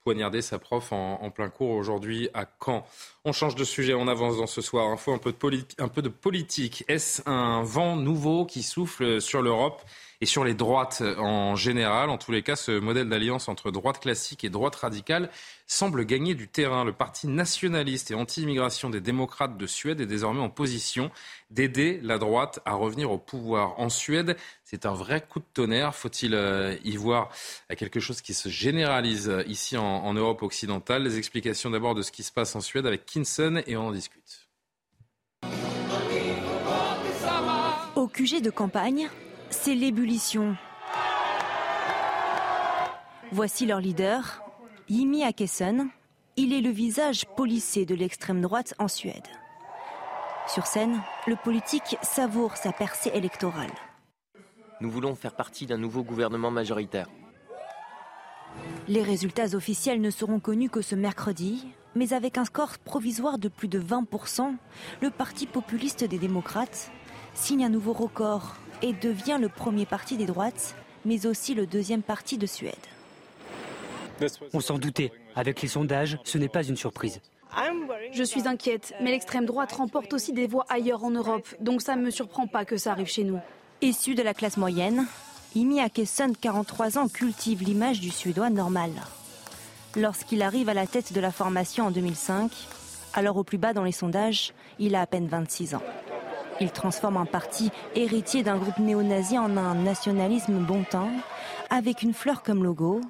poignarder 0.03 0.41
sa 0.41 0.59
prof 0.59 0.91
en, 0.91 1.31
plein 1.31 1.49
cours 1.49 1.71
aujourd'hui 1.71 2.29
à 2.33 2.45
Caen. 2.63 2.85
On 3.25 3.31
change 3.31 3.55
de 3.55 3.63
sujet, 3.63 3.93
on 3.93 4.07
avance 4.07 4.37
dans 4.37 4.47
ce 4.47 4.61
soir. 4.61 4.87
Info 4.87 5.13
un 5.13 5.17
peu 5.17 5.31
de, 5.31 5.65
un 5.79 5.87
peu 5.87 6.01
de 6.01 6.09
politique. 6.09 6.83
Est-ce 6.87 7.21
un 7.27 7.63
vent 7.63 7.95
nouveau 7.95 8.45
qui 8.45 8.63
souffle 8.63 9.21
sur 9.21 9.41
l'Europe? 9.41 9.81
Et 10.23 10.25
sur 10.25 10.45
les 10.45 10.53
droites 10.53 11.03
en 11.17 11.57
général. 11.57 12.09
En 12.09 12.17
tous 12.17 12.31
les 12.31 12.43
cas, 12.43 12.55
ce 12.55 12.79
modèle 12.79 13.09
d'alliance 13.09 13.49
entre 13.49 13.71
droite 13.71 13.99
classique 13.99 14.45
et 14.45 14.49
droite 14.49 14.77
radicale 14.77 15.29
semble 15.67 16.05
gagner 16.05 16.33
du 16.33 16.47
terrain. 16.47 16.85
Le 16.85 16.93
parti 16.93 17.27
nationaliste 17.27 18.09
et 18.09 18.15
anti-immigration 18.15 18.89
des 18.89 19.01
démocrates 19.01 19.57
de 19.57 19.67
Suède 19.67 19.99
est 19.99 20.05
désormais 20.05 20.39
en 20.39 20.49
position 20.49 21.11
d'aider 21.49 21.99
la 22.03 22.19
droite 22.19 22.61
à 22.63 22.75
revenir 22.75 23.11
au 23.11 23.17
pouvoir. 23.17 23.77
En 23.81 23.89
Suède, 23.89 24.37
c'est 24.63 24.85
un 24.85 24.93
vrai 24.93 25.19
coup 25.19 25.39
de 25.39 25.45
tonnerre. 25.53 25.93
Faut-il 25.93 26.35
euh, 26.35 26.77
y 26.85 26.95
voir 26.95 27.29
quelque 27.77 27.99
chose 27.99 28.21
qui 28.21 28.33
se 28.33 28.47
généralise 28.47 29.29
ici 29.45 29.75
en, 29.75 30.13
Europe 30.13 30.41
occidentale? 30.41 31.03
Les 31.03 31.17
explications 31.17 31.69
d'abord 31.69 31.95
de 31.95 32.01
ce 32.01 32.13
qui 32.13 32.23
se 32.23 32.31
passe 32.31 32.55
en 32.55 32.61
Suède 32.61 32.87
avec 32.87 33.05
Kinson 33.05 33.61
et 33.67 33.75
on 33.75 33.87
en 33.87 33.91
discute. 33.91 34.47
Au 37.97 38.07
QG 38.07 38.41
de 38.41 38.49
campagne, 38.49 39.09
c'est 39.63 39.75
l'ébullition. 39.75 40.57
Voici 43.31 43.65
leur 43.65 43.79
leader, 43.79 44.43
Jimmy 44.89 45.23
Akesson. 45.23 45.87
Il 46.35 46.51
est 46.51 46.59
le 46.59 46.69
visage 46.69 47.25
policé 47.37 47.85
de 47.85 47.95
l'extrême 47.95 48.41
droite 48.41 48.73
en 48.77 48.89
Suède. 48.89 49.27
Sur 50.49 50.65
scène, 50.65 50.99
le 51.27 51.37
politique 51.37 51.95
savoure 52.01 52.57
sa 52.57 52.73
percée 52.73 53.11
électorale. 53.13 53.71
Nous 54.81 54.91
voulons 54.91 55.15
faire 55.15 55.33
partie 55.33 55.65
d'un 55.65 55.77
nouveau 55.77 56.03
gouvernement 56.03 56.51
majoritaire. 56.51 57.07
Les 58.89 59.01
résultats 59.01 59.55
officiels 59.55 60.01
ne 60.01 60.09
seront 60.09 60.41
connus 60.41 60.69
que 60.69 60.81
ce 60.81 60.95
mercredi, 60.95 61.65
mais 61.95 62.11
avec 62.11 62.37
un 62.37 62.43
score 62.43 62.79
provisoire 62.79 63.37
de 63.37 63.47
plus 63.47 63.69
de 63.69 63.79
20%, 63.79 64.57
le 64.99 65.09
Parti 65.09 65.47
populiste 65.47 66.03
des 66.03 66.17
démocrates 66.17 66.91
signe 67.33 67.63
un 67.63 67.69
nouveau 67.69 67.93
record 67.93 68.57
et 68.83 68.93
devient 68.93 69.39
le 69.41 69.49
premier 69.49 69.87
parti 69.87 70.17
des 70.17 70.27
droites, 70.27 70.75
mais 71.05 71.25
aussi 71.25 71.55
le 71.55 71.65
deuxième 71.65 72.03
parti 72.03 72.37
de 72.37 72.45
Suède. 72.45 72.75
On 74.53 74.59
s'en 74.59 74.77
doutait. 74.77 75.11
Avec 75.35 75.61
les 75.63 75.67
sondages, 75.67 76.19
ce 76.23 76.37
n'est 76.37 76.49
pas 76.49 76.63
une 76.63 76.77
surprise. 76.77 77.19
Je 78.11 78.23
suis 78.23 78.47
inquiète, 78.47 78.93
mais 79.01 79.11
l'extrême 79.11 79.45
droite 79.45 79.71
remporte 79.71 80.13
aussi 80.13 80.33
des 80.33 80.47
voix 80.47 80.65
ailleurs 80.69 81.03
en 81.03 81.11
Europe, 81.11 81.47
donc 81.59 81.81
ça 81.81 81.95
ne 81.95 82.03
me 82.03 82.11
surprend 82.11 82.45
pas 82.45 82.65
que 82.65 82.77
ça 82.77 82.91
arrive 82.91 83.07
chez 83.07 83.23
nous. 83.23 83.39
Issu 83.81 84.15
de 84.15 84.21
la 84.21 84.33
classe 84.33 84.57
moyenne, 84.57 85.05
Imi 85.55 85.79
Akesson, 85.79 86.33
43 86.39 86.97
ans, 86.97 87.07
cultive 87.07 87.63
l'image 87.63 87.99
du 87.99 88.09
Suédois 88.11 88.49
normal. 88.49 88.91
Lorsqu'il 89.95 90.41
arrive 90.41 90.69
à 90.69 90.73
la 90.73 90.87
tête 90.87 91.13
de 91.13 91.19
la 91.19 91.31
formation 91.31 91.87
en 91.87 91.91
2005, 91.91 92.51
alors 93.13 93.37
au 93.37 93.43
plus 93.43 93.59
bas 93.59 93.73
dans 93.73 93.83
les 93.83 93.91
sondages, 93.91 94.53
il 94.79 94.95
a 94.95 95.01
à 95.01 95.05
peine 95.05 95.27
26 95.27 95.75
ans. 95.75 95.83
Il 96.63 96.71
transforme 96.71 97.17
un 97.17 97.25
parti 97.25 97.71
héritier 97.93 98.41
d'un 98.41 98.57
groupe 98.57 98.79
néo-nazi 98.79 99.37
en 99.37 99.57
un 99.57 99.75
nationalisme 99.75 100.59
bon 100.59 100.85
temps, 100.85 101.11
avec 101.69 102.03
une 102.03 102.13
fleur 102.13 102.41
comme 102.41 102.63
logo. 102.63 103.01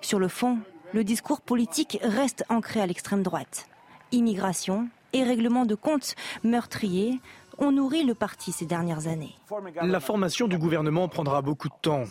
Sur 0.00 0.18
le 0.18 0.26
fond, 0.26 0.58
le 0.92 1.04
discours 1.04 1.40
politique 1.40 2.00
reste 2.02 2.44
ancré 2.48 2.80
à 2.80 2.86
l'extrême 2.86 3.22
droite. 3.22 3.68
Immigration 4.10 4.88
et 5.12 5.22
règlement 5.22 5.66
de 5.66 5.76
comptes 5.76 6.16
meurtriers 6.42 7.20
ont 7.58 7.70
nourri 7.70 8.02
le 8.02 8.16
parti 8.16 8.50
ces 8.50 8.66
dernières 8.66 9.06
années. 9.06 9.36
La 9.80 10.00
formation 10.00 10.48
du 10.48 10.58
gouvernement 10.58 11.06
prendra 11.06 11.42
beaucoup 11.42 11.68
de 11.68 11.74
temps. 11.80 12.02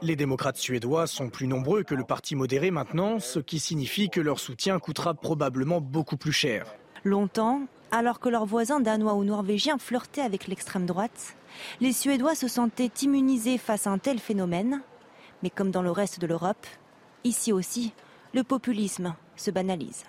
Les 0.00 0.16
démocrates 0.16 0.56
suédois 0.56 1.06
sont 1.06 1.28
plus 1.28 1.48
nombreux 1.48 1.82
que 1.82 1.94
le 1.94 2.04
parti 2.04 2.34
modéré 2.34 2.70
maintenant, 2.70 3.18
ce 3.18 3.40
qui 3.40 3.58
signifie 3.58 4.08
que 4.08 4.22
leur 4.22 4.40
soutien 4.40 4.78
coûtera 4.78 5.12
probablement 5.12 5.82
beaucoup 5.82 6.16
plus 6.16 6.32
cher. 6.32 6.74
Longtemps, 7.04 7.60
alors 7.90 8.20
que 8.20 8.28
leurs 8.28 8.46
voisins 8.46 8.80
danois 8.80 9.14
ou 9.14 9.24
norvégiens 9.24 9.78
flirtaient 9.78 10.22
avec 10.22 10.48
l'extrême 10.48 10.86
droite, 10.86 11.36
les 11.80 11.92
Suédois 11.92 12.34
se 12.34 12.48
sentaient 12.48 12.90
immunisés 13.02 13.58
face 13.58 13.86
à 13.86 13.90
un 13.90 13.98
tel 13.98 14.18
phénomène. 14.18 14.82
Mais 15.42 15.50
comme 15.50 15.70
dans 15.70 15.82
le 15.82 15.90
reste 15.90 16.20
de 16.20 16.26
l'Europe, 16.26 16.66
ici 17.24 17.52
aussi, 17.52 17.92
le 18.34 18.42
populisme 18.42 19.14
se 19.36 19.50
banalise. 19.50 20.04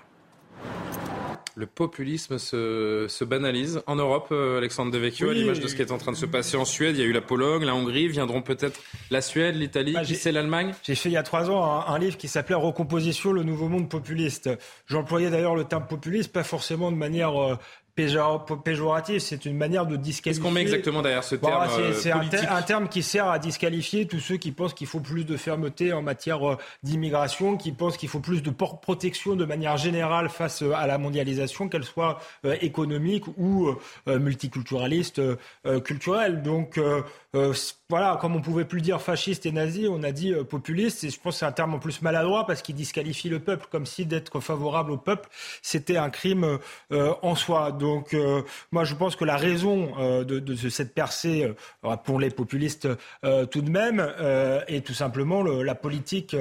Le 1.57 1.65
populisme 1.65 2.37
se, 2.37 3.23
banalise 3.23 3.81
en 3.87 3.95
Europe, 3.95 4.27
euh, 4.31 4.59
Alexandre 4.59 4.91
Devecchio, 4.91 5.29
à 5.29 5.33
l'image 5.33 5.59
de 5.59 5.67
ce 5.67 5.73
qui 5.73 5.81
est 5.81 5.91
en 5.91 5.97
train 5.97 6.11
de 6.11 6.17
se 6.17 6.27
passer 6.27 6.55
en 6.55 6.65
Suède. 6.65 6.95
Il 6.95 6.99
y 6.99 7.03
a 7.03 7.07
eu 7.07 7.13
la 7.13 7.21
Pologne, 7.21 7.65
la 7.65 7.73
Hongrie, 7.73 8.07
viendront 8.09 8.43
peut-être 8.43 8.79
la 9.09 9.21
Suède, 9.21 9.55
l'Italie, 9.55 9.93
bah, 9.93 10.05
c'est 10.05 10.31
l'Allemagne? 10.31 10.75
J'ai 10.83 10.93
fait 10.93 11.09
il 11.09 11.13
y 11.13 11.17
a 11.17 11.23
trois 11.23 11.49
ans 11.49 11.83
un, 11.87 11.97
livre 11.97 12.15
qui 12.15 12.27
s'appelait 12.27 12.53
Recomposition, 12.53 13.33
le 13.33 13.41
nouveau 13.41 13.69
monde 13.69 13.89
populiste. 13.89 14.51
J'employais 14.85 15.31
d'ailleurs 15.31 15.55
le 15.55 15.63
terme 15.63 15.87
populiste, 15.87 16.31
pas 16.31 16.43
forcément 16.43 16.91
de 16.91 16.97
manière 16.97 17.35
euh, 17.41 17.55
péjoratif, 17.97 19.23
c'est 19.23 19.45
une 19.45 19.57
manière 19.57 19.87
de 19.87 19.95
disqualifier. 19.95 20.39
Qu'est-ce 20.39 20.39
qu'on 20.39 20.53
met 20.53 20.61
exactement 20.61 21.01
derrière 21.01 21.23
ce 21.23 21.35
terme 21.35 21.67
C'est 21.95 22.13
euh, 22.13 22.49
un, 22.49 22.61
terme 22.61 22.87
qui 22.89 23.01
sert 23.01 23.27
à 23.27 23.39
disqualifier 23.39 24.05
tous 24.05 24.19
ceux 24.19 24.37
qui 24.37 24.51
pensent 24.51 24.75
qu'il 24.75 24.85
faut 24.85 24.99
plus 24.99 25.25
de 25.25 25.35
fermeté 25.35 25.93
en 25.93 26.03
matière 26.03 26.47
euh, 26.47 26.57
d'immigration, 26.83 27.57
qui 27.57 27.71
pensent 27.71 27.97
qu'il 27.97 28.09
faut 28.09 28.19
plus 28.19 28.43
de 28.43 28.51
protection 28.51 29.35
de 29.35 29.45
manière 29.45 29.77
générale 29.77 30.29
face 30.29 30.61
euh, 30.61 30.73
à 30.75 30.85
la 30.85 30.99
mondialisation, 30.99 31.69
qu'elle 31.69 31.83
soit 31.83 32.19
économique 32.61 33.25
ou 33.37 33.75
multiculturaliste, 34.07 35.21
culturelle. 35.83 36.41
Donc 36.43 36.79
voilà, 37.89 38.17
comme 38.19 38.35
on 38.35 38.41
pouvait 38.41 38.65
plus 38.65 38.81
dire 38.81 39.01
fasciste 39.01 39.45
et 39.45 39.51
nazi, 39.51 39.87
on 39.89 40.03
a 40.03 40.11
dit 40.11 40.33
populiste. 40.49 41.03
Et 41.03 41.09
je 41.09 41.19
pense 41.19 41.35
que 41.35 41.39
c'est 41.39 41.45
un 41.45 41.51
terme 41.51 41.73
en 41.73 41.79
plus 41.79 42.01
maladroit 42.01 42.45
parce 42.45 42.61
qu'il 42.61 42.75
disqualifie 42.75 43.29
le 43.29 43.39
peuple, 43.39 43.67
comme 43.71 43.85
si 43.85 44.05
d'être 44.05 44.39
favorable 44.39 44.91
au 44.91 44.97
peuple, 44.97 45.29
c'était 45.61 45.97
un 45.97 46.09
crime 46.09 46.59
en 46.91 47.35
soi. 47.35 47.71
Donc, 47.71 47.86
euh, 48.13 48.41
moi, 48.71 48.83
je 48.83 48.95
pense 48.95 49.15
que 49.15 49.25
la 49.25 49.37
raison 49.37 49.93
euh, 49.99 50.23
de, 50.23 50.55
cette 50.69 50.93
percée, 50.93 51.53
euh, 51.83 51.95
pour 51.97 52.19
les 52.19 52.29
populistes 52.29 52.87
tout 53.51 53.61
de 53.61 53.69
même, 53.69 54.05
est 54.67 54.85
tout 54.85 54.93
simplement 54.93 55.43
la 55.43 55.75
politique 55.75 56.35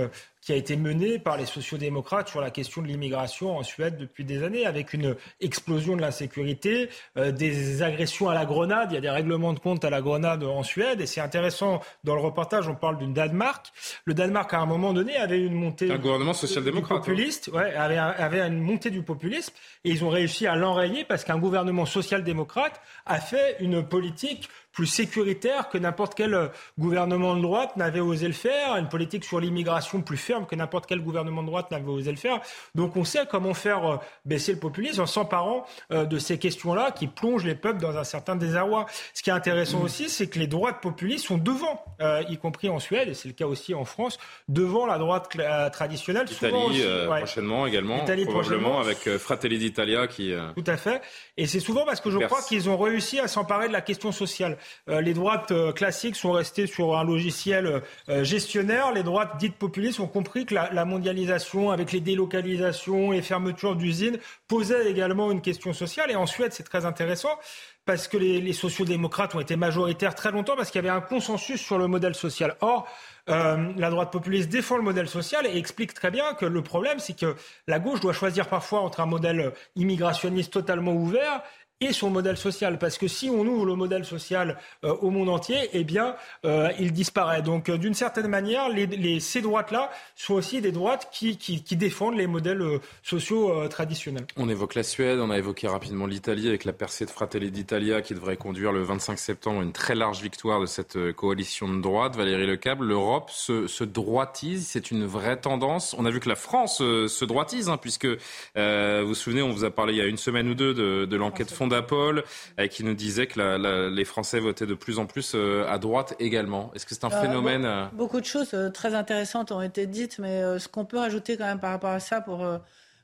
qui 0.47 0.53
a 0.53 0.57
été 0.57 0.77
menée 0.77 1.19
par 1.19 1.37
les 1.37 1.45
sociodémocrates 1.45 2.29
sur 2.29 2.41
la 2.41 2.53
question 2.53 2.81
de 2.81 2.87
l'immigration 2.87 3.59
en 3.59 3.65
Suède 3.65 3.97
depuis 3.97 4.25
des 4.25 4.45
années, 4.45 4.65
avec 4.65 4.93
une 4.93 5.17
explosion 5.41 5.97
de 5.97 6.01
l'insécurité, 6.01 6.89
euh, 7.17 7.33
des 7.33 7.83
agressions 7.83 8.29
à 8.29 8.35
la 8.35 8.45
grenade. 8.45 8.93
Il 8.93 8.95
y 8.95 8.99
a 8.99 9.01
des 9.01 9.11
règlements 9.11 9.53
de 9.55 9.59
compte 9.59 9.85
à 9.85 9.91
la 9.91 10.01
grenade 10.01 10.45
en 10.45 10.63
Suède. 10.63 11.01
Et 11.01 11.07
c'est 11.07 11.21
intéressant, 11.21 11.81
dans 12.05 12.15
le 12.15 12.21
reportage, 12.21 12.69
on 12.69 12.77
parle 12.77 12.97
du 12.97 13.09
Danemark. 13.09 13.73
Le 14.05 14.15
Danemark, 14.15 14.55
à 14.55 14.61
un 14.61 14.67
moment 14.67 14.93
donné, 14.93 15.17
avait 15.17 15.41
une 15.41 15.55
montée 15.55 15.91
un 15.91 15.99
gouvernement 15.99 16.33
social-démocrate, 16.33 16.99
hein. 16.99 17.01
populiste, 17.01 17.49
ouais, 17.49 17.75
avait, 17.75 17.99
avait 17.99 18.47
une 18.47 18.61
montée 18.61 18.91
du 18.91 19.03
populisme. 19.03 19.53
Et 19.83 19.91
ils 19.91 20.05
ont 20.05 20.11
réussi 20.11 20.47
à 20.47 20.55
l'enrayer 20.55 21.05
parce 21.05 21.25
qu'un 21.25 21.39
gouvernement 21.39 21.87
social-démocrate 21.87 22.81
a 23.05 23.19
fait 23.19 23.57
une 23.59 23.85
politique 23.85 24.49
plus 24.77 24.87
sécuritaire 24.87 25.71
que 25.71 25.79
n'importe 25.79 26.15
quel 26.15 26.35
euh, 26.35 26.49
gouvernement 26.79 27.35
de 27.35 27.41
droite 27.41 27.79
n'avait 27.79 28.01
osé 28.01 28.27
le 28.27 28.35
faire, 28.35 28.77
une 28.77 28.91
politique 28.91 29.25
sur 29.25 29.41
l'immigration 29.41 30.03
plus 30.03 30.19
ferme 30.19 30.45
que 30.45 30.55
n'importe 30.55 30.85
quel 30.85 31.01
gouvernement 31.01 31.43
de 31.43 31.47
droite 31.47 31.71
n'avait 31.71 31.89
osé 31.89 32.11
le 32.11 32.19
faire. 32.19 32.43
Donc 32.75 32.95
on 32.95 33.05
sait 33.05 33.25
comment 33.29 33.55
faire 33.55 33.91
euh, 33.91 33.97
baisser 34.27 34.53
le 34.53 34.59
populisme 34.59 35.01
en 35.01 35.07
s'emparant 35.07 35.65
euh, 35.93 36.05
de 36.05 36.19
ces 36.19 36.39
questions-là 36.39 36.91
qui 36.91 37.07
plongent 37.07 37.47
les 37.47 37.55
peuples 37.55 37.81
dans 37.81 37.97
un 37.97 38.05
certain 38.05 38.37
désarroi. 38.37 38.85
Ce 39.15 39.23
qui 39.23 39.31
est 39.31 39.33
intéressant 39.33 39.81
aussi, 39.81 40.11
c'est 40.11 40.27
que 40.27 40.39
les 40.39 40.47
droites 40.47 40.83
populistes 40.83 41.27
sont 41.27 41.39
devant, 41.39 41.83
y 42.29 42.37
compris 42.37 42.69
en 42.69 42.79
Suède, 42.79 43.09
et 43.09 43.15
c'est 43.15 43.29
le 43.29 43.35
cas 43.35 43.47
aussi 43.47 43.73
en 43.73 43.87
France, 43.87 44.19
devant 44.49 44.85
la 44.85 44.99
droite 44.99 45.35
traditionnelle. 45.73 46.27
Italie 46.31 46.83
prochainement 47.07 47.67
également, 47.67 48.05
probablement 48.05 48.81
avec 48.81 49.17
Fratelli 49.17 49.59
d'Italia 49.59 50.07
qui... 50.07 50.35
Tout 50.55 50.65
à 50.71 50.77
fait. 50.77 51.01
Et 51.39 51.47
c'est 51.47 51.61
souvent 51.61 51.87
parce 51.87 52.03
que 52.03 52.11
je 52.11 52.19
crois 52.19 52.43
qu'ils 52.43 52.69
ont 52.69 52.77
réussi 52.77 53.19
à 53.19 53.29
s'emparer 53.29 53.69
de 53.69 53.73
la 53.73 53.81
question 53.81 54.13
sociale. 54.13 54.59
Euh, 54.89 55.01
les 55.01 55.15
droites 55.15 55.51
euh, 55.51 55.73
classiques 55.73 56.17
sont 56.17 56.33
restées 56.33 56.67
sur 56.67 56.97
un 56.97 57.05
logiciel 57.05 57.83
euh, 58.09 58.25
gestionnaire. 58.25 58.93
Les 58.93 59.03
droites 59.03 59.37
dites 59.39 59.57
populistes 59.57 60.01
ont 60.01 60.07
compris 60.07 60.47
que 60.47 60.55
la, 60.55 60.85
mondialisation, 60.85 61.71
avec 61.71 61.93
les 61.93 62.01
délocalisations, 62.01 63.11
les 63.11 63.23
fermetures 63.23 63.77
d'usines, 63.77 64.19
posait 64.49 64.91
également 64.91 65.31
une 65.31 65.41
question 65.41 65.73
sociale. 65.73 66.11
Et 66.11 66.17
en 66.17 66.27
Suède, 66.27 66.53
c'est 66.53 66.63
très 66.63 66.87
intéressant 66.87 67.39
parce 67.85 68.09
que 68.09 68.17
les, 68.17 68.41
les 68.41 68.53
sociodémocrates 68.53 69.35
ont 69.35 69.41
été 69.41 69.57
majoritaires 69.57 70.15
très 70.15 70.33
longtemps 70.33 70.57
parce 70.57 70.71
qu'il 70.71 70.83
y 70.83 70.87
avait 70.87 70.97
un 70.97 71.01
consensus 71.01 71.61
sur 71.61 71.79
le 71.79 71.87
modèle 71.87 72.15
social. 72.15 72.57
Or, 72.61 72.89
la 73.29 73.91
droite 73.91 74.13
populiste 74.13 74.49
défend 74.49 74.77
le 74.77 74.85
modèle 74.85 75.09
social 75.09 75.47
et 75.47 75.57
explique 75.57 75.95
très 75.95 76.13
bien 76.13 76.35
que 76.35 76.47
le 76.47 76.63
problème, 76.63 77.01
c'est 77.01 77.19
que 77.19 77.35
la 77.67 77.81
gauche 77.81 77.99
doit 77.99 78.13
choisir 78.13 78.49
parfois 78.49 78.81
entre 78.81 79.01
un 79.01 79.07
modèle 79.07 79.53
immigrationniste 79.75 80.53
totalement 80.53 80.93
ouvert 80.93 81.43
et 81.81 81.93
son 81.93 82.11
modèle 82.11 82.37
social. 82.37 82.79
Parce 82.79 82.99
que 82.99 83.09
si 83.09 83.29
on 83.29 83.41
ouvre 83.41 83.67
le 83.67 83.75
modèle 83.75 84.05
social 84.05 84.59
euh, 84.85 84.95
au 85.01 85.11
monde 85.11 85.29
entier, 85.29 85.69
eh 85.73 85.85
bien, 85.85 86.17
euh, 86.45 86.71
il 86.79 86.93
disparaît. 86.93 87.43
Donc, 87.43 87.69
euh, 87.69 87.77
d'une 87.77 87.95
certaine 87.95 88.29
manière, 88.29 88.69
les, 88.69 89.21
ces 89.21 89.43
droites-là 89.43 89.91
sont 90.15 90.35
aussi 90.35 90.61
des 90.61 90.73
droites 90.73 91.09
qui, 91.13 91.37
qui, 91.37 91.63
qui 91.63 91.77
défendent 91.77 92.17
les 92.17 92.27
modèles 92.27 92.63
sociaux 93.03 93.69
traditionnels. 93.69 94.27
On 94.37 94.49
évoque 94.49 94.75
la 94.75 94.83
Suède, 94.83 95.19
on 95.19 95.31
a 95.31 95.39
évoqué 95.39 95.69
rapidement 95.69 96.07
l'Italie 96.07 96.49
avec 96.49 96.65
la 96.65 96.73
percée 96.73 97.05
de 97.05 97.11
Fratelli 97.11 97.51
d'Italia 97.51 98.03
qui 98.03 98.15
devrait 98.15 98.37
conduire 98.37 98.73
le 98.73 98.83
25 98.83 99.19
septembre 99.19 99.63
une 99.63 99.73
très 99.73 99.95
large 99.95 100.23
victoire 100.23 100.61
de 100.61 100.67
cette 100.67 101.13
coalition 101.13 101.69
de 101.69 101.81
droite. 101.81 102.17
Valérie 102.17 102.47
Lecable, 102.47 102.87
l'Europe 102.87 103.31
se, 103.31 103.67
se 103.67 103.85
droitise, 103.85 104.67
c'est 104.67 104.91
une 104.91 105.05
vraie 105.07 105.39
tendance. 105.39 105.95
On 105.99 106.07
a 106.07 106.11
vu 106.11 106.21
que 106.21 106.29
la 106.29 106.37
France 106.37 106.79
se 106.79 107.25
droitise, 107.25 107.69
hein, 107.69 107.77
puisque 107.77 108.07
vous 108.07 109.07
vous 109.07 109.15
souvenez, 109.15 109.43
on 109.43 109.51
vous 109.51 109.65
a 109.65 109.71
parlé 109.71 109.95
il 109.95 109.99
y 109.99 110.03
a 110.03 110.07
une 110.07 110.17
semaine 110.17 110.49
ou 110.49 110.55
deux 110.55 110.75
de, 110.75 111.05
de 111.05 111.17
l'enquête 111.17 111.53
d'Apol 111.53 111.66
euh, 111.73 112.67
qui 112.69 112.85
nous 112.85 112.95
disait 112.95 113.27
que 113.27 113.89
les 113.89 114.05
Français 114.05 114.41
votaient 114.41 114.67
de 114.67 114.75
plus 114.75 114.99
en 114.99 115.07
plus 115.07 115.33
euh, 115.35 115.67
à 115.69 115.79
droite 115.79 116.15
également. 116.19 116.71
Est-ce 116.75 116.87
que 116.87 116.95
c'est 116.95 117.05
un 117.05 117.13
euh, 117.13 117.21
phénomène 117.21 117.89
Beaucoup 117.93 118.21
de 118.21 118.27
choses 118.27 118.57
très 118.73 118.95
intéressantes 118.95 119.53
ont 119.53 119.63
été 119.63 119.87
dites, 119.87 120.19
mais 120.19 120.59
ce 120.59 120.69
qu'on 120.69 120.85
peut 120.85 120.99
rajouter 120.99 121.37
quand 121.37 121.47
même 121.47 121.61
par 121.61 121.71
rapport 121.71 121.91
à 121.91 122.01
ça 122.01 122.21
pour 122.21 122.47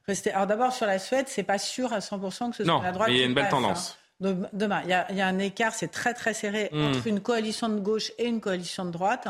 rester. 0.07 0.33
Alors 0.33 0.47
d'abord 0.47 0.73
sur 0.73 0.87
la 0.87 0.99
Suède, 0.99 1.27
c'est 1.29 1.43
pas 1.43 1.59
sûr 1.59 1.93
à 1.93 1.99
100% 1.99 2.51
que 2.51 2.57
ce 2.57 2.65
soit 2.65 2.83
la 2.83 2.93
droite. 2.93 3.09
Mais 3.09 3.17
il 3.17 3.21
y 3.21 3.23
a 3.23 3.27
une 3.27 3.35
belle 3.35 3.47
hein. 3.47 3.51
tendance. 3.51 3.99
Demain, 4.21 4.83
il 4.85 4.91
y, 4.91 5.21
a, 5.21 5.27
un 5.27 5.39
écart, 5.41 5.75
c'est 5.75 5.89
très 5.89 6.15
très 6.15 6.33
serré 6.33 6.71
hmm. 6.71 6.91
entre 6.91 7.07
une 7.09 7.21
coalition 7.21 7.69
de 7.69 7.81
gauche 7.81 8.13
et 8.19 8.27
une 8.27 8.41
coalition 8.41 8.85
de 8.85 8.93
droite. 8.93 9.27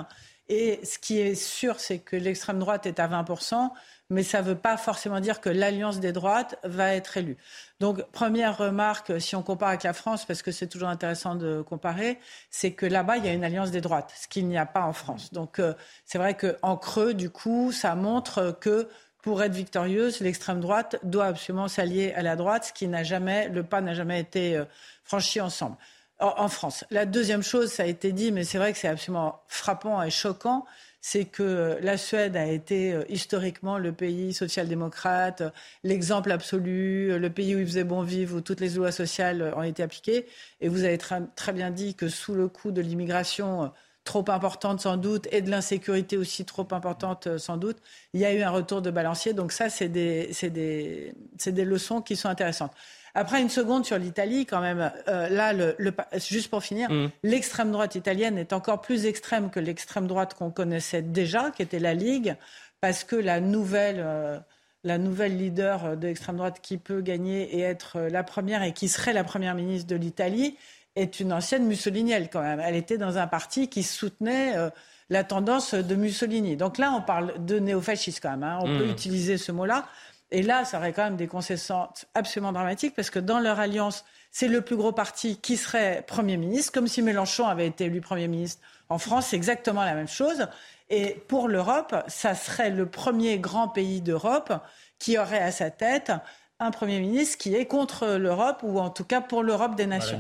Et 0.48 0.80
ce 0.84 0.98
qui 0.98 1.18
est 1.18 1.34
sûr, 1.34 1.80
c'est 1.80 2.00
que 2.00 2.14
l'extrême 2.14 2.58
droite 2.58 2.84
est 2.84 3.00
à 3.00 3.08
20% 3.08 3.70
mais 4.12 4.22
ça 4.22 4.42
ne 4.42 4.46
veut 4.46 4.56
pas 4.56 4.76
forcément 4.76 5.20
dire 5.20 5.40
que 5.40 5.48
l'alliance 5.48 5.98
des 5.98 6.12
droites 6.12 6.58
va 6.64 6.94
être 6.94 7.16
élue. 7.16 7.36
Donc, 7.80 8.02
première 8.12 8.58
remarque, 8.58 9.20
si 9.20 9.34
on 9.34 9.42
compare 9.42 9.70
avec 9.70 9.82
la 9.82 9.94
France, 9.94 10.24
parce 10.24 10.42
que 10.42 10.52
c'est 10.52 10.66
toujours 10.66 10.88
intéressant 10.88 11.34
de 11.34 11.62
comparer, 11.62 12.18
c'est 12.50 12.72
que 12.72 12.86
là-bas, 12.86 13.16
il 13.16 13.24
y 13.24 13.28
a 13.28 13.32
une 13.32 13.42
alliance 13.42 13.70
des 13.70 13.80
droites, 13.80 14.12
ce 14.16 14.28
qu'il 14.28 14.46
n'y 14.46 14.58
a 14.58 14.66
pas 14.66 14.82
en 14.82 14.92
France. 14.92 15.32
Donc, 15.32 15.58
euh, 15.58 15.72
c'est 16.04 16.18
vrai 16.18 16.36
qu'en 16.36 16.76
creux, 16.76 17.14
du 17.14 17.30
coup, 17.30 17.72
ça 17.72 17.94
montre 17.94 18.56
que 18.60 18.88
pour 19.22 19.42
être 19.42 19.54
victorieuse, 19.54 20.20
l'extrême 20.20 20.60
droite 20.60 20.96
doit 21.02 21.26
absolument 21.26 21.68
s'allier 21.68 22.12
à 22.12 22.22
la 22.22 22.36
droite, 22.36 22.66
ce 22.66 22.72
qui 22.72 22.88
n'a 22.88 23.04
jamais, 23.04 23.48
le 23.48 23.62
pas 23.62 23.80
n'a 23.80 23.94
jamais 23.94 24.20
été 24.20 24.56
euh, 24.56 24.64
franchi 25.04 25.40
ensemble. 25.40 25.76
En 26.20 26.46
France. 26.46 26.84
La 26.92 27.04
deuxième 27.04 27.42
chose, 27.42 27.72
ça 27.72 27.82
a 27.82 27.86
été 27.86 28.12
dit, 28.12 28.30
mais 28.30 28.44
c'est 28.44 28.56
vrai 28.56 28.72
que 28.72 28.78
c'est 28.78 28.86
absolument 28.86 29.42
frappant 29.48 30.00
et 30.04 30.10
choquant, 30.10 30.64
c'est 31.02 31.24
que 31.24 31.78
la 31.82 31.98
Suède 31.98 32.36
a 32.36 32.46
été 32.46 32.94
euh, 32.94 33.04
historiquement 33.08 33.76
le 33.76 33.92
pays 33.92 34.32
social-démocrate, 34.32 35.42
l'exemple 35.82 36.30
absolu, 36.30 37.18
le 37.18 37.30
pays 37.30 37.56
où 37.56 37.58
il 37.58 37.66
faisait 37.66 37.84
bon 37.84 38.02
vivre, 38.02 38.36
où 38.38 38.40
toutes 38.40 38.60
les 38.60 38.70
lois 38.70 38.92
sociales 38.92 39.52
ont 39.56 39.64
été 39.64 39.82
appliquées. 39.82 40.26
Et 40.60 40.68
vous 40.68 40.84
avez 40.84 40.98
très, 40.98 41.52
bien 41.52 41.70
dit 41.72 41.96
que 41.96 42.08
sous 42.08 42.34
le 42.34 42.46
coup 42.48 42.70
de 42.70 42.80
l'immigration 42.80 43.64
euh, 43.64 43.68
trop 44.04 44.24
importante 44.28 44.80
sans 44.80 44.96
doute 44.96 45.26
et 45.32 45.42
de 45.42 45.50
l'insécurité 45.50 46.16
aussi 46.16 46.44
trop 46.44 46.68
importante 46.70 47.26
euh, 47.26 47.38
sans 47.38 47.56
doute, 47.56 47.78
il 48.14 48.20
y 48.20 48.24
a 48.24 48.32
eu 48.32 48.42
un 48.42 48.50
retour 48.50 48.80
de 48.80 48.90
balancier. 48.92 49.32
Donc 49.32 49.50
ça, 49.50 49.70
c'est 49.70 49.88
des, 49.88 50.30
des 50.48 51.64
leçons 51.64 52.00
qui 52.00 52.14
sont 52.14 52.28
intéressantes. 52.28 52.72
Après, 53.14 53.42
une 53.42 53.50
seconde 53.50 53.84
sur 53.84 53.98
l'Italie, 53.98 54.46
quand 54.46 54.60
même. 54.60 54.90
Euh, 55.08 55.28
là, 55.28 55.52
le, 55.52 55.76
juste 56.16 56.48
pour 56.48 56.62
finir, 56.62 56.90
mm. 56.90 57.10
l'extrême 57.22 57.70
droite 57.70 57.94
italienne 57.94 58.38
est 58.38 58.52
encore 58.52 58.80
plus 58.80 59.06
extrême 59.06 59.50
que 59.50 59.60
l'extrême 59.60 60.06
droite 60.06 60.34
qu'on 60.34 60.50
connaissait 60.50 61.02
déjà, 61.02 61.50
qui 61.50 61.62
était 61.62 61.78
la 61.78 61.94
Ligue, 61.94 62.36
parce 62.80 63.04
que 63.04 63.16
la 63.16 63.40
nouvelle. 63.40 64.00
Euh, 64.00 64.38
la 64.84 64.98
nouvelle 64.98 65.36
leader 65.36 65.96
de 65.96 66.08
l'extrême 66.08 66.38
droite 66.38 66.58
qui 66.60 66.76
peut 66.76 67.02
gagner 67.02 67.56
et 67.56 67.60
être 67.60 68.00
la 68.00 68.24
première 68.24 68.64
et 68.64 68.72
qui 68.72 68.88
serait 68.88 69.12
la 69.12 69.22
première 69.22 69.54
ministre 69.54 69.86
de 69.86 69.94
l'Italie 69.94 70.56
est 70.96 71.20
une 71.20 71.32
ancienne 71.32 71.66
mussolinienne 71.66 72.28
quand 72.30 72.42
même. 72.42 72.60
Elle 72.60 72.74
était 72.74 72.98
dans 72.98 73.16
un 73.18 73.28
parti 73.28 73.68
qui 73.68 73.82
soutenait 73.82 74.56
euh, 74.56 74.70
la 75.08 75.24
tendance 75.24 75.74
de 75.74 75.94
Mussolini. 75.94 76.56
Donc 76.56 76.78
là, 76.78 76.92
on 76.96 77.02
parle 77.02 77.44
de 77.44 77.58
néofascisme 77.58 78.20
quand 78.22 78.30
même. 78.30 78.42
Hein. 78.42 78.58
On 78.60 78.66
peut 78.66 78.86
mm. 78.86 78.90
utiliser 78.90 79.38
ce 79.38 79.52
mot-là. 79.52 79.86
Et 80.32 80.42
là, 80.42 80.64
ça 80.64 80.78
aurait 80.78 80.92
quand 80.92 81.04
même 81.04 81.16
des 81.16 81.28
conséquences 81.28 82.06
absolument 82.14 82.52
dramatiques 82.52 82.94
parce 82.96 83.10
que 83.10 83.18
dans 83.18 83.38
leur 83.38 83.60
alliance, 83.60 84.04
c'est 84.30 84.48
le 84.48 84.62
plus 84.62 84.76
gros 84.76 84.92
parti 84.92 85.36
qui 85.36 85.58
serait 85.58 86.02
Premier 86.06 86.38
ministre, 86.38 86.72
comme 86.72 86.88
si 86.88 87.02
Mélenchon 87.02 87.46
avait 87.46 87.66
été 87.66 87.84
élu 87.84 88.00
Premier 88.00 88.28
ministre 88.28 88.62
en 88.88 88.98
France, 88.98 89.28
c'est 89.28 89.36
exactement 89.36 89.84
la 89.84 89.94
même 89.94 90.08
chose. 90.08 90.48
Et 90.90 91.22
pour 91.28 91.48
l'Europe, 91.48 91.94
ça 92.08 92.34
serait 92.34 92.70
le 92.70 92.86
premier 92.86 93.38
grand 93.38 93.68
pays 93.68 94.02
d'Europe 94.02 94.52
qui 94.98 95.18
aurait 95.18 95.38
à 95.38 95.50
sa 95.50 95.70
tête 95.70 96.12
un 96.60 96.70
Premier 96.70 97.00
ministre 97.00 97.38
qui 97.38 97.54
est 97.54 97.66
contre 97.66 98.16
l'Europe, 98.16 98.60
ou 98.62 98.78
en 98.78 98.90
tout 98.90 99.04
cas 99.04 99.20
pour 99.20 99.42
l'Europe 99.42 99.74
des 99.74 99.86
nations. 99.86 100.18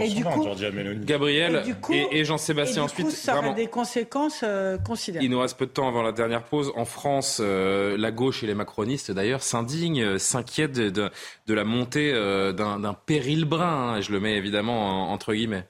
et, 0.00 0.08
du 0.08 0.24
coup, 0.24 0.46
Gabriel 1.04 1.62
et, 1.90 2.24
Jean-Sébastien 2.24 2.84
ensuite. 2.84 3.10
ça 3.10 3.38
aurait 3.38 3.54
des 3.54 3.66
conséquences 3.66 4.40
euh, 4.42 4.78
considérables. 4.78 5.26
Il 5.26 5.30
nous 5.30 5.40
reste 5.40 5.58
peu 5.58 5.66
de 5.66 5.70
temps 5.70 5.88
avant 5.88 6.02
la 6.02 6.12
dernière 6.12 6.44
pause. 6.44 6.72
En 6.74 6.84
France, 6.84 7.38
euh, 7.40 7.96
la 7.98 8.10
gauche 8.10 8.42
et 8.42 8.46
les 8.46 8.54
macronistes 8.54 9.10
d'ailleurs 9.10 9.42
s'indignent, 9.42 10.02
euh, 10.02 10.18
s'inquiètent 10.18 10.72
de, 10.72 11.10
la 11.48 11.64
montée 11.64 12.12
d'un 12.12 12.96
péril 13.06 13.44
brun. 13.44 13.94
Hein, 13.94 14.00
je 14.00 14.12
le 14.12 14.20
mets 14.20 14.36
évidemment 14.36 15.12
entre 15.12 15.34
guillemets. 15.34 15.66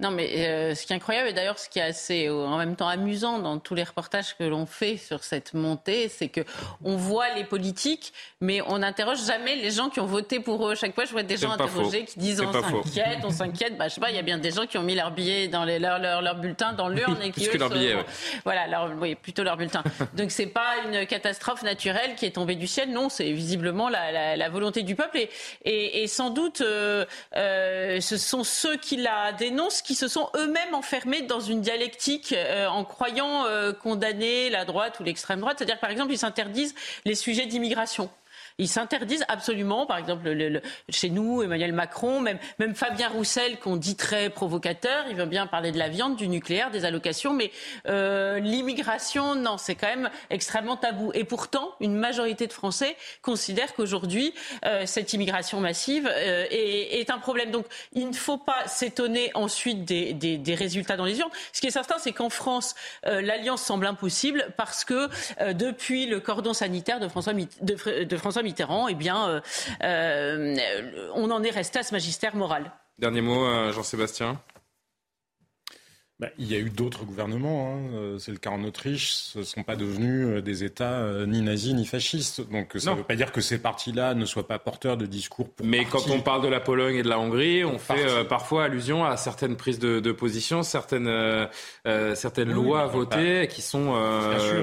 Non, 0.00 0.10
mais 0.10 0.46
euh, 0.46 0.74
ce 0.74 0.86
qui 0.86 0.92
est 0.92 0.96
incroyable, 0.96 1.28
et 1.28 1.32
d'ailleurs 1.32 1.58
ce 1.58 1.68
qui 1.68 1.78
est 1.78 1.82
assez 1.82 2.28
euh, 2.28 2.46
en 2.46 2.56
même 2.56 2.76
temps 2.76 2.88
amusant 2.88 3.38
dans 3.38 3.58
tous 3.58 3.74
les 3.74 3.82
reportages 3.82 4.36
que 4.36 4.44
l'on 4.44 4.64
fait 4.64 4.96
sur 4.96 5.24
cette 5.24 5.54
montée, 5.54 6.08
c'est 6.08 6.28
que 6.28 6.42
on 6.84 6.96
voit 6.96 7.34
les 7.34 7.44
politiques, 7.44 8.12
mais 8.40 8.60
on 8.62 8.78
n'interroge 8.78 9.24
jamais 9.26 9.56
les 9.56 9.70
gens 9.70 9.90
qui 9.90 9.98
ont 9.98 10.06
voté 10.06 10.38
pour 10.38 10.68
eux. 10.68 10.74
Chaque 10.74 10.94
fois, 10.94 11.04
je 11.04 11.10
vois 11.10 11.24
des 11.24 11.36
gens 11.36 11.50
interrogés 11.50 12.04
qui 12.04 12.18
disent 12.20 12.40
on 12.40 12.52
s'inquiète, 12.52 13.18
on 13.24 13.30
s'inquiète. 13.30 13.76
Bah, 13.76 13.88
je 13.88 13.94
sais 13.94 14.00
pas, 14.00 14.10
il 14.10 14.16
y 14.16 14.20
a 14.20 14.22
bien 14.22 14.38
des 14.38 14.52
gens 14.52 14.66
qui 14.66 14.78
ont 14.78 14.82
mis 14.82 14.94
leur 14.94 15.10
billet 15.10 15.48
dans 15.48 15.64
les, 15.64 15.80
leur, 15.80 15.98
leur, 15.98 16.22
leur 16.22 16.36
bulletin 16.36 16.72
dans 16.74 16.88
l'urne 16.88 17.20
et 17.22 17.32
qui 17.32 17.48
eux, 17.48 17.58
leur 17.58 17.70
billet, 17.70 17.96
voilà, 18.44 18.66
leur, 18.68 18.92
oui, 19.00 19.16
plutôt 19.16 19.42
leur 19.42 19.56
bulletin. 19.56 19.82
Donc 20.14 20.30
c'est 20.30 20.46
pas 20.46 20.74
une 20.86 21.06
catastrophe 21.06 21.62
naturelle 21.62 22.14
qui 22.16 22.24
est 22.24 22.32
tombée 22.32 22.54
du 22.54 22.66
ciel. 22.68 22.92
Non, 22.92 23.08
c'est 23.08 23.32
visiblement 23.32 23.88
la, 23.88 24.12
la, 24.12 24.36
la, 24.36 24.48
volonté 24.48 24.82
du 24.82 24.94
peuple 24.94 25.18
et, 25.18 25.30
et, 25.64 26.02
et 26.02 26.06
sans 26.06 26.30
doute 26.30 26.60
euh, 26.60 27.04
euh, 27.36 28.00
ce 28.00 28.16
sont 28.16 28.44
ceux 28.44 28.76
qui 28.76 28.96
la 28.96 29.32
dénoncent 29.32 29.82
qui 29.88 29.94
se 29.94 30.06
sont 30.06 30.28
eux-mêmes 30.36 30.74
enfermés 30.74 31.22
dans 31.22 31.40
une 31.40 31.62
dialectique 31.62 32.34
euh, 32.36 32.66
en 32.66 32.84
croyant 32.84 33.46
euh, 33.46 33.72
condamner 33.72 34.50
la 34.50 34.66
droite 34.66 35.00
ou 35.00 35.02
l'extrême 35.02 35.40
droite. 35.40 35.56
C'est-à-dire, 35.56 35.80
par 35.80 35.88
exemple, 35.88 36.12
ils 36.12 36.18
s'interdisent 36.18 36.74
les 37.06 37.14
sujets 37.14 37.46
d'immigration. 37.46 38.10
Ils 38.60 38.68
s'interdisent 38.68 39.24
absolument, 39.28 39.86
par 39.86 39.98
exemple, 39.98 40.28
le, 40.28 40.60
chez 40.88 41.10
nous, 41.10 41.42
Emmanuel 41.42 41.72
Macron, 41.72 42.20
même, 42.20 42.38
Fabien 42.74 43.08
Roussel, 43.08 43.60
qu'on 43.60 43.76
dit 43.76 43.94
très 43.94 44.30
provocateur, 44.30 45.04
il 45.08 45.14
veut 45.14 45.26
bien 45.26 45.46
parler 45.46 45.70
de 45.70 45.78
la 45.78 45.88
viande, 45.88 46.16
du 46.16 46.26
nucléaire, 46.26 46.72
des 46.72 46.84
allocations, 46.84 47.32
mais 47.32 47.52
euh, 47.86 48.40
l'immigration, 48.40 49.36
non, 49.36 49.58
c'est 49.58 49.76
quand 49.76 49.86
même 49.86 50.10
extrêmement 50.30 50.76
tabou. 50.76 51.12
Et 51.14 51.22
pourtant, 51.22 51.70
une 51.78 51.94
majorité 51.94 52.48
de 52.48 52.52
Français 52.52 52.96
considèrent 53.22 53.74
qu'aujourd'hui, 53.74 54.34
euh, 54.64 54.86
cette 54.86 55.12
immigration 55.12 55.60
massive 55.60 56.10
euh, 56.12 56.44
est, 56.50 57.10
un 57.10 57.18
problème. 57.18 57.52
Donc, 57.52 57.66
il 57.92 58.08
ne 58.08 58.12
faut 58.12 58.38
pas 58.38 58.66
s'étonner 58.66 59.30
ensuite 59.34 59.84
des, 59.84 60.54
résultats 60.56 60.96
dans 60.96 61.04
les 61.04 61.20
urnes. 61.20 61.30
Ce 61.52 61.60
qui 61.60 61.68
est 61.68 61.70
certain, 61.70 61.98
c'est 61.98 62.12
qu'en 62.12 62.28
France, 62.28 62.74
l'alliance 63.04 63.62
semble 63.62 63.86
impossible 63.86 64.52
parce 64.56 64.84
que 64.84 65.08
depuis 65.52 66.06
le 66.06 66.20
cordon 66.20 66.52
sanitaire 66.52 67.00
de 67.00 67.08
François, 67.08 67.32
de, 67.32 68.04
de 68.04 68.16
François 68.16 68.42
Mitterrand, 68.48 68.88
eh 68.88 68.94
bien, 68.94 69.28
euh, 69.28 69.40
euh, 69.84 71.10
on 71.14 71.30
en 71.30 71.42
est 71.42 71.50
resté 71.50 71.78
à 71.80 71.82
ce 71.82 71.92
magistère 71.92 72.34
moral. 72.34 72.72
Dernier 72.98 73.20
mot, 73.20 73.44
euh, 73.44 73.72
Jean-Sébastien. 73.72 74.40
Bah, 76.20 76.26
il 76.36 76.50
y 76.50 76.56
a 76.56 76.58
eu 76.58 76.68
d'autres 76.68 77.04
gouvernements. 77.04 77.76
Hein. 77.76 77.94
Euh, 77.94 78.18
c'est 78.18 78.32
le 78.32 78.38
cas 78.38 78.50
en 78.50 78.64
Autriche. 78.64 79.12
Ce 79.12 79.38
ne 79.38 79.44
sont 79.44 79.62
pas 79.62 79.76
devenus 79.76 80.26
euh, 80.26 80.42
des 80.42 80.64
États 80.64 80.94
euh, 80.94 81.26
ni 81.26 81.42
nazis 81.42 81.74
ni 81.74 81.86
fascistes. 81.86 82.40
Donc 82.50 82.72
ça 82.76 82.90
ne 82.90 82.96
veut 82.96 83.04
pas 83.04 83.14
dire 83.14 83.30
que 83.30 83.40
ces 83.40 83.58
partis-là 83.58 84.14
ne 84.14 84.24
soient 84.24 84.48
pas 84.48 84.58
porteurs 84.58 84.96
de 84.96 85.06
discours. 85.06 85.48
Mais 85.62 85.84
quand 85.84 86.10
on 86.10 86.20
parle 86.20 86.42
de 86.42 86.48
la 86.48 86.58
Pologne 86.58 86.96
et 86.96 87.02
de 87.04 87.08
la 87.08 87.20
Hongrie, 87.20 87.64
on 87.64 87.78
fait 87.78 88.26
parfois 88.28 88.64
allusion 88.64 89.04
à 89.04 89.16
certaines 89.16 89.54
prises 89.54 89.78
de, 89.78 90.00
de 90.00 90.10
position, 90.10 90.64
certaines, 90.64 91.06
euh, 91.06 91.46
certaines 92.16 92.50
lois 92.50 92.86
votées 92.86 93.46
qui 93.48 93.62
sont 93.62 93.94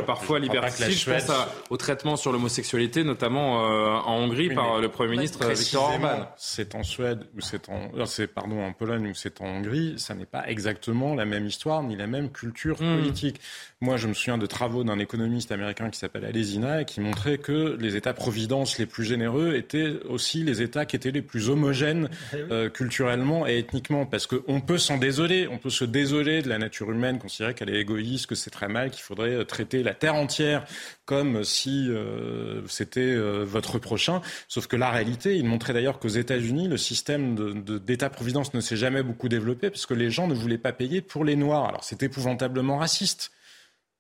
parfois 0.06 0.40
liberticides. 0.40 0.91
Je 0.91 1.10
pense 1.10 1.32
au 1.69 1.77
traitement 1.77 2.18
sur 2.18 2.34
l'homosexualité, 2.34 3.06
notamment 3.06 3.60
en 4.06 4.18
Hongrie 4.18 4.53
par 4.53 4.82
le 4.82 4.90
Premier 4.90 5.11
ministre 5.11 5.48
Viktor 5.48 5.84
Orban. 5.84 6.27
C'est 6.36 6.76
en 6.76 6.84
Suède 6.84 7.27
ou 7.34 7.40
c'est 7.40 7.69
en, 7.69 7.91
pardon 8.34 8.61
en 8.61 8.73
Pologne 8.73 9.07
ou 9.07 9.14
c'est 9.14 9.40
en 9.40 9.45
Hongrie. 9.45 9.94
Ça 9.98 10.15
n'est 10.15 10.26
pas 10.26 10.49
exactement 10.49 11.15
la 11.15 11.23
même 11.23 11.44
même 11.45 11.49
histoire 11.49 11.84
ni 11.84 11.95
la 11.95 12.07
même 12.07 12.31
culture 12.31 12.81
mmh. 12.81 12.97
politique. 12.97 13.41
Moi, 13.81 13.97
je 13.97 14.07
me 14.07 14.13
souviens 14.13 14.38
de 14.38 14.45
travaux 14.45 14.84
d'un 14.84 14.99
économiste 14.99 15.51
américain 15.51 15.89
qui 15.89 15.99
s'appelle 15.99 16.26
Alesina 16.26 16.81
et 16.81 16.85
qui 16.85 17.01
montrait 17.01 17.38
que 17.38 17.77
les 17.80 17.95
États-providence 17.95 18.80
les 18.80 18.85
plus 18.85 19.03
généreux 19.03 19.55
étaient 19.55 19.99
aussi 20.09 20.43
les 20.43 20.61
États 20.61 20.85
qui 20.85 20.95
étaient 20.95 21.11
les 21.11 21.22
plus 21.22 21.49
homogènes 21.49 22.09
eh 22.34 22.38
euh, 22.51 22.69
culturellement 22.69 23.45
et 23.45 23.59
ethniquement. 23.59 24.05
Parce 24.05 24.27
qu'on 24.27 24.61
peut 24.61 24.77
s'en 24.77 24.97
désoler, 24.97 25.47
on 25.47 25.57
peut 25.57 25.69
se 25.69 25.85
désoler 25.85 26.41
de 26.41 26.49
la 26.49 26.57
nature 26.57 26.91
humaine, 26.91 27.19
considérer 27.19 27.53
qu'elle 27.53 27.69
est 27.69 27.80
égoïste, 27.80 28.27
que 28.27 28.35
c'est 28.35 28.49
très 28.49 28.69
mal, 28.69 28.89
qu'il 28.89 29.03
faudrait 29.03 29.35
euh, 29.35 29.43
traiter 29.43 29.84
la 29.84 29.93
terre 29.93 30.15
entière 30.15 30.65
comme 31.06 31.44
si 31.44 31.88
euh, 31.90 32.61
c'était 32.68 33.15
votre 33.15 33.80
prochain. 33.80 34.22
Sauf 34.48 34.68
que 34.68 34.76
la 34.76 34.90
réalité, 34.90 35.36
il 35.38 35.45
montrait 35.45 35.73
d'ailleurs 35.73 35.99
qu'aux 35.99 36.07
États-Unis, 36.07 36.68
le 36.68 36.77
système 36.77 37.64
d'État-providence 37.64 38.53
ne 38.53 38.60
s'est 38.60 38.77
jamais 38.77 39.03
beaucoup 39.03 39.30
développé 39.30 39.69
parce 39.69 39.86
que 39.86 39.94
les 39.94 40.10
gens 40.10 40.27
ne 40.27 40.34
voulaient 40.34 40.57
pas 40.57 40.73
payer 40.73 41.02
pour 41.02 41.23
les 41.23 41.36
Noirs. 41.36 41.68
Alors 41.68 41.84
c'est 41.84 42.03
épouvantablement 42.03 42.77
raciste. 42.77 43.32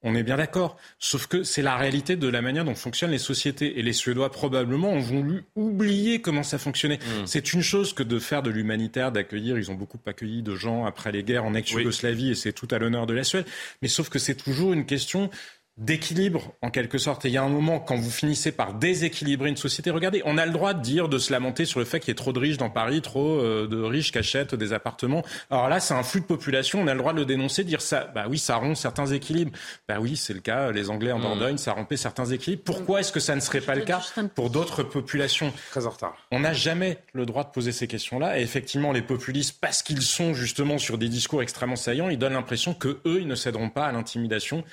On 0.07 0.13
est 0.13 0.21
bien 0.21 0.37
d'accord. 0.37 0.77
Sauf 0.99 1.25
que 1.25 1.41
c'est 1.43 1.63
la 1.63 1.75
réalité 1.75 2.15
de 2.15 2.27
la 2.27 2.43
manière 2.43 2.63
dont 2.63 2.75
fonctionnent 2.75 3.09
les 3.09 3.17
sociétés. 3.17 3.79
Et 3.79 3.81
les 3.81 3.91
Suédois, 3.91 4.31
probablement, 4.31 4.91
ont 4.91 4.99
voulu 4.99 5.45
oublier 5.55 6.21
comment 6.21 6.43
ça 6.43 6.59
fonctionnait. 6.59 6.97
Hmm. 6.97 7.25
C'est 7.25 7.53
une 7.53 7.63
chose 7.63 7.91
que 7.91 8.03
de 8.03 8.19
faire 8.19 8.43
de 8.43 8.51
l'humanitaire, 8.51 9.11
d'accueillir. 9.11 9.57
Ils 9.57 9.71
ont 9.71 9.75
beaucoup 9.75 9.97
accueilli 10.05 10.43
de 10.43 10.55
gens 10.55 10.85
après 10.85 11.11
les 11.11 11.23
guerres 11.23 11.45
en 11.45 11.55
ex-Yougoslavie 11.55 12.29
et 12.29 12.35
c'est 12.35 12.53
tout 12.53 12.67
à 12.69 12.77
l'honneur 12.77 13.07
de 13.07 13.15
la 13.15 13.23
Suède. 13.23 13.47
Mais 13.81 13.87
sauf 13.87 14.09
que 14.09 14.19
c'est 14.19 14.35
toujours 14.35 14.73
une 14.73 14.85
question 14.85 15.31
d'équilibre 15.77 16.53
en 16.61 16.69
quelque 16.69 16.97
sorte. 16.97 17.25
Et 17.25 17.27
il 17.27 17.33
y 17.33 17.37
a 17.37 17.43
un 17.43 17.49
moment 17.49 17.79
quand 17.79 17.97
vous 17.97 18.09
finissez 18.09 18.51
par 18.51 18.73
déséquilibrer 18.73 19.49
une 19.49 19.57
société. 19.57 19.91
Regardez, 19.91 20.21
on 20.25 20.37
a 20.37 20.45
le 20.45 20.53
droit 20.53 20.73
de 20.73 20.81
dire, 20.81 21.09
de 21.09 21.17
se 21.17 21.33
lamenter 21.33 21.65
sur 21.65 21.79
le 21.79 21.85
fait 21.85 21.99
qu'il 21.99 22.09
y 22.09 22.11
ait 22.11 22.15
trop 22.15 22.31
de 22.31 22.39
riches 22.39 22.57
dans 22.57 22.69
Paris, 22.69 23.01
trop 23.01 23.39
euh, 23.39 23.67
de 23.67 23.81
riches 23.81 24.11
qui 24.11 24.17
achètent 24.17 24.55
des 24.55 24.71
appartements. 24.71 25.23
Alors 25.49 25.67
là, 25.67 25.79
c'est 25.79 25.93
un 25.93 26.03
flux 26.03 26.21
de 26.21 26.25
population. 26.25 26.79
On 26.79 26.87
a 26.87 26.93
le 26.93 26.99
droit 26.99 27.13
de 27.13 27.19
le 27.19 27.25
dénoncer, 27.25 27.63
de 27.63 27.67
dire 27.67 27.81
ça. 27.81 28.09
Bah 28.15 28.25
oui, 28.29 28.39
ça 28.39 28.55
rompt 28.55 28.77
certains 28.77 29.07
équilibres. 29.07 29.51
Bah 29.87 29.97
oui, 29.99 30.15
c'est 30.15 30.33
le 30.33 30.39
cas. 30.39 30.71
Les 30.71 30.89
Anglais 30.89 31.11
en 31.11 31.19
mmh. 31.19 31.23
Dordogne, 31.23 31.57
ça 31.57 31.73
rompait 31.73 31.97
certains 31.97 32.25
équilibres. 32.25 32.63
Pourquoi 32.63 33.01
est-ce 33.01 33.11
que 33.11 33.19
ça 33.19 33.35
ne 33.35 33.41
serait 33.41 33.61
pas 33.61 33.75
le 33.75 33.81
cas 33.81 34.01
pour 34.33 34.49
d'autres 34.49 34.83
populations 34.83 35.51
Très 35.71 35.85
en 35.85 35.89
retard. 35.89 36.15
On 36.31 36.39
n'a 36.39 36.53
jamais 36.53 36.99
le 37.13 37.25
droit 37.25 37.43
de 37.43 37.49
poser 37.49 37.73
ces 37.73 37.87
questions-là. 37.87 38.39
Et 38.39 38.43
effectivement, 38.43 38.93
les 38.93 39.01
populistes, 39.01 39.57
parce 39.59 39.83
qu'ils 39.83 40.01
sont 40.01 40.33
justement 40.33 40.77
sur 40.77 40.97
des 40.97 41.09
discours 41.09 41.41
extrêmement 41.41 41.75
saillants, 41.75 42.09
ils 42.09 42.17
donnent 42.17 42.33
l'impression 42.33 42.73
que 42.73 42.99
eux, 43.05 43.19
ils 43.19 43.27
ne 43.27 43.35
céderont 43.35 43.69
pas 43.69 43.87
à 43.87 43.91
l'intimidation 43.91 44.63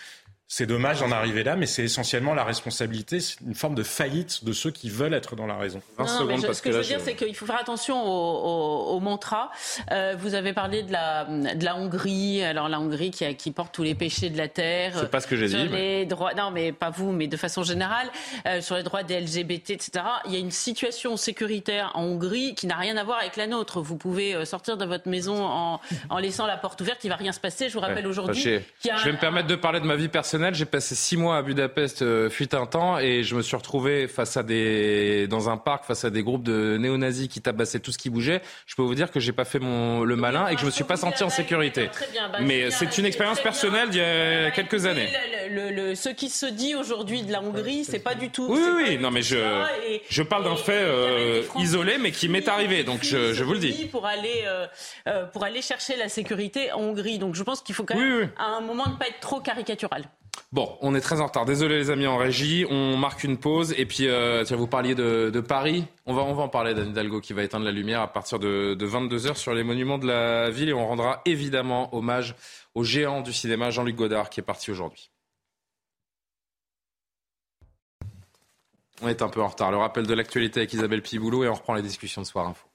c'est 0.54 0.66
dommage 0.66 1.00
d'en 1.00 1.10
arriver 1.10 1.44
là, 1.44 1.56
mais 1.56 1.64
c'est 1.64 1.84
essentiellement 1.84 2.34
la 2.34 2.44
responsabilité, 2.44 3.20
c'est 3.20 3.40
une 3.40 3.54
forme 3.54 3.74
de 3.74 3.82
faillite 3.82 4.44
de 4.44 4.52
ceux 4.52 4.70
qui 4.70 4.90
veulent 4.90 5.14
être 5.14 5.34
dans 5.34 5.46
la 5.46 5.56
raison. 5.56 5.80
ce 5.98 6.60
que, 6.60 6.70
je 6.70 6.76
veux 6.76 6.84
dire, 6.84 7.00
c'est 7.00 7.14
qu'il 7.14 7.34
faut 7.34 7.46
faire 7.46 7.58
attention 7.58 8.04
au, 8.04 9.00
mantra. 9.00 9.50
Euh, 9.92 10.14
vous 10.18 10.34
avez 10.34 10.52
parlé 10.52 10.82
de 10.82 10.92
la, 10.92 11.24
de 11.24 11.64
la 11.64 11.74
Hongrie, 11.74 12.44
alors 12.44 12.68
la 12.68 12.80
Hongrie 12.80 13.10
qui, 13.10 13.34
qui 13.34 13.50
porte 13.50 13.74
tous 13.74 13.82
les 13.82 13.94
péchés 13.94 14.28
de 14.28 14.36
la 14.36 14.48
terre. 14.48 14.92
C'est 14.94 15.10
pas 15.10 15.20
ce 15.20 15.26
que 15.26 15.36
j'ai 15.36 15.48
dit. 15.48 15.68
Les 15.68 16.04
droits, 16.04 16.34
non, 16.34 16.50
mais 16.50 16.72
pas 16.72 16.90
vous, 16.90 17.12
mais 17.12 17.28
de 17.28 17.38
façon 17.38 17.62
générale, 17.62 18.10
euh, 18.46 18.60
sur 18.60 18.76
les 18.76 18.82
droits 18.82 19.04
des 19.04 19.18
LGBT, 19.22 19.70
etc. 19.70 20.04
Il 20.26 20.34
y 20.34 20.36
a 20.36 20.38
une 20.38 20.50
situation 20.50 21.16
sécuritaire 21.16 21.92
en 21.94 22.02
Hongrie 22.02 22.54
qui 22.54 22.66
n'a 22.66 22.76
rien 22.76 22.98
à 22.98 23.04
voir 23.04 23.20
avec 23.20 23.36
la 23.36 23.46
nôtre. 23.46 23.80
Vous 23.80 23.96
pouvez 23.96 24.34
euh, 24.34 24.44
sortir 24.44 24.76
de 24.76 24.84
votre 24.84 25.08
maison 25.08 25.46
en, 25.46 25.80
en 26.10 26.18
laissant 26.18 26.46
la 26.46 26.58
porte 26.58 26.78
ouverte, 26.82 27.02
il 27.04 27.08
va 27.08 27.16
rien 27.16 27.32
se 27.32 27.40
passer. 27.40 27.70
Je 27.70 27.72
vous 27.72 27.80
rappelle 27.80 28.06
aujourd'hui. 28.06 28.42
Je 28.42 29.04
vais 29.04 29.12
me 29.12 29.18
permettre 29.18 29.48
de 29.48 29.56
parler 29.56 29.80
de 29.80 29.86
ma 29.86 29.96
vie 29.96 30.08
personnelle 30.08 30.41
j'ai 30.52 30.64
passé 30.64 30.94
six 30.94 31.16
mois 31.16 31.36
à 31.36 31.42
Budapest, 31.42 32.02
euh, 32.02 32.28
fut 32.28 32.54
un 32.54 32.66
temps, 32.66 32.98
et 32.98 33.22
je 33.22 33.34
me 33.36 33.42
suis 33.42 33.56
retrouvé 33.56 34.08
face 34.08 34.36
à 34.36 34.42
des, 34.42 35.26
dans 35.28 35.48
un 35.48 35.56
parc, 35.56 35.84
face 35.84 36.04
à 36.04 36.10
des 36.10 36.22
groupes 36.22 36.42
de 36.42 36.76
néo-nazis 36.78 37.28
qui 37.28 37.40
tabassaient 37.40 37.80
tout 37.80 37.92
ce 37.92 37.98
qui 37.98 38.10
bougeait. 38.10 38.42
Je 38.66 38.74
peux 38.74 38.82
vous 38.82 38.94
dire 38.94 39.10
que 39.10 39.20
j'ai 39.20 39.32
pas 39.32 39.44
fait 39.44 39.58
mon, 39.58 40.02
le 40.02 40.16
malin 40.16 40.48
et 40.48 40.54
que 40.54 40.60
je 40.60 40.66
me 40.66 40.70
suis 40.70 40.84
pas 40.84 40.96
senti 40.96 41.22
en 41.22 41.30
sécurité. 41.30 41.90
Bah, 42.32 42.38
Mais 42.40 42.70
c'est 42.70 42.98
une 42.98 43.04
expérience 43.04 43.40
personnelle 43.40 43.90
d'il 43.90 44.00
y 44.00 44.04
a 44.04 44.50
quelques 44.50 44.86
années. 44.86 45.08
ce 45.94 46.08
qui 46.08 46.28
se 46.28 46.46
dit 46.46 46.74
aujourd'hui 46.74 47.22
de 47.22 47.32
la 47.32 47.42
Hongrie, 47.42 47.84
c'est 47.84 47.98
pas 47.98 48.14
du 48.14 48.30
tout. 48.30 48.46
Oui, 48.48 48.60
oui, 48.76 48.98
non, 48.98 49.10
mais 49.10 49.22
je, 49.22 49.36
je 50.08 50.22
parle 50.22 50.44
d'un 50.44 50.56
fait 50.56 50.72
euh, 50.82 51.42
isolé, 51.58 51.98
mais 51.98 52.10
qui 52.10 52.28
m'est 52.28 52.48
arrivé. 52.48 52.84
Donc 52.84 53.02
je, 53.02 53.32
je 53.32 53.44
vous 53.44 53.52
le 53.52 53.58
dis. 53.58 53.88
Pour 53.90 54.06
aller, 54.06 54.44
euh, 55.06 55.26
pour 55.26 55.44
aller 55.44 55.62
chercher 55.62 55.96
la 55.96 56.08
sécurité 56.08 56.72
en 56.72 56.80
Hongrie. 56.80 57.18
Donc 57.18 57.34
je 57.34 57.42
pense 57.42 57.60
qu'il 57.60 57.74
faut 57.74 57.84
quand 57.84 57.96
même, 57.96 58.30
à 58.38 58.56
un 58.56 58.60
moment, 58.60 58.88
ne 58.88 58.96
pas 58.96 59.08
être 59.08 59.20
trop 59.20 59.40
caricatural. 59.40 60.04
Bon, 60.52 60.76
on 60.82 60.94
est 60.94 61.00
très 61.00 61.20
en 61.22 61.26
retard. 61.26 61.46
Désolé 61.46 61.78
les 61.78 61.90
amis 61.90 62.06
en 62.06 62.18
régie. 62.18 62.66
On 62.68 62.98
marque 62.98 63.24
une 63.24 63.38
pause. 63.38 63.74
Et 63.78 63.86
puis, 63.86 64.06
euh, 64.06 64.44
tiens, 64.44 64.56
vous 64.56 64.66
parliez 64.66 64.94
de, 64.94 65.40
Paris. 65.40 65.86
On 66.04 66.12
va, 66.12 66.22
en 66.22 66.48
parler 66.48 66.74
d'Anne 66.74 66.90
Hidalgo 66.90 67.20
qui 67.22 67.32
va 67.32 67.42
éteindre 67.42 67.64
la 67.64 67.70
lumière 67.70 68.02
à 68.02 68.12
partir 68.12 68.38
de, 68.38 68.76
22h 68.78 69.36
sur 69.36 69.54
les 69.54 69.62
monuments 69.62 69.96
de 69.96 70.06
la 70.06 70.50
ville. 70.50 70.68
Et 70.68 70.74
on 70.74 70.86
rendra 70.86 71.22
évidemment 71.24 71.94
hommage 71.94 72.34
au 72.74 72.84
géant 72.84 73.22
du 73.22 73.32
cinéma, 73.32 73.70
Jean-Luc 73.70 73.96
Godard, 73.96 74.28
qui 74.28 74.40
est 74.40 74.42
parti 74.42 74.70
aujourd'hui. 74.70 75.10
On 79.00 79.08
est 79.08 79.22
un 79.22 79.28
peu 79.28 79.40
en 79.40 79.48
retard. 79.48 79.70
Le 79.70 79.78
rappel 79.78 80.06
de 80.06 80.14
l'actualité 80.14 80.60
avec 80.60 80.72
Isabelle 80.74 81.02
Piboulot 81.02 81.44
et 81.44 81.48
on 81.48 81.54
reprend 81.54 81.74
les 81.74 81.82
discussions 81.82 82.20
de 82.20 82.26
Soir 82.26 82.46
Info. 82.46 82.71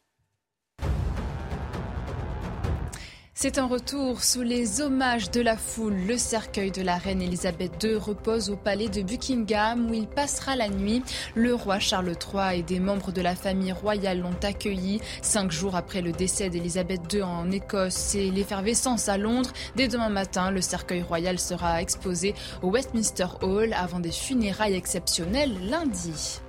C'est 3.39 3.59
un 3.59 3.67
retour 3.67 4.23
sous 4.23 4.41
les 4.41 4.81
hommages 4.81 5.29
de 5.29 5.41
la 5.41 5.57
foule. 5.57 5.93
Le 6.07 6.17
cercueil 6.17 6.71
de 6.71 6.81
la 6.81 6.97
reine 6.97 7.21
Elisabeth 7.21 7.83
II 7.83 7.93
repose 7.93 8.49
au 8.49 8.55
palais 8.55 8.89
de 8.89 9.03
Buckingham 9.03 9.91
où 9.91 9.93
il 9.93 10.07
passera 10.07 10.55
la 10.55 10.69
nuit. 10.69 11.03
Le 11.35 11.53
roi 11.53 11.77
Charles 11.77 12.15
III 12.15 12.57
et 12.57 12.63
des 12.63 12.79
membres 12.79 13.11
de 13.11 13.21
la 13.21 13.35
famille 13.35 13.73
royale 13.73 14.21
l'ont 14.21 14.39
accueilli. 14.41 15.01
Cinq 15.21 15.51
jours 15.51 15.75
après 15.75 16.01
le 16.01 16.13
décès 16.13 16.49
d'Elisabeth 16.49 17.13
II 17.13 17.21
en 17.21 17.51
Écosse 17.51 18.15
et 18.15 18.31
l'effervescence 18.31 19.07
à 19.07 19.19
Londres, 19.19 19.53
dès 19.75 19.87
demain 19.87 20.09
matin, 20.09 20.49
le 20.49 20.61
cercueil 20.61 21.03
royal 21.03 21.37
sera 21.37 21.79
exposé 21.79 22.33
au 22.63 22.71
Westminster 22.71 23.27
Hall 23.43 23.71
avant 23.73 23.99
des 23.99 24.11
funérailles 24.11 24.73
exceptionnelles 24.73 25.53
lundi. 25.69 26.41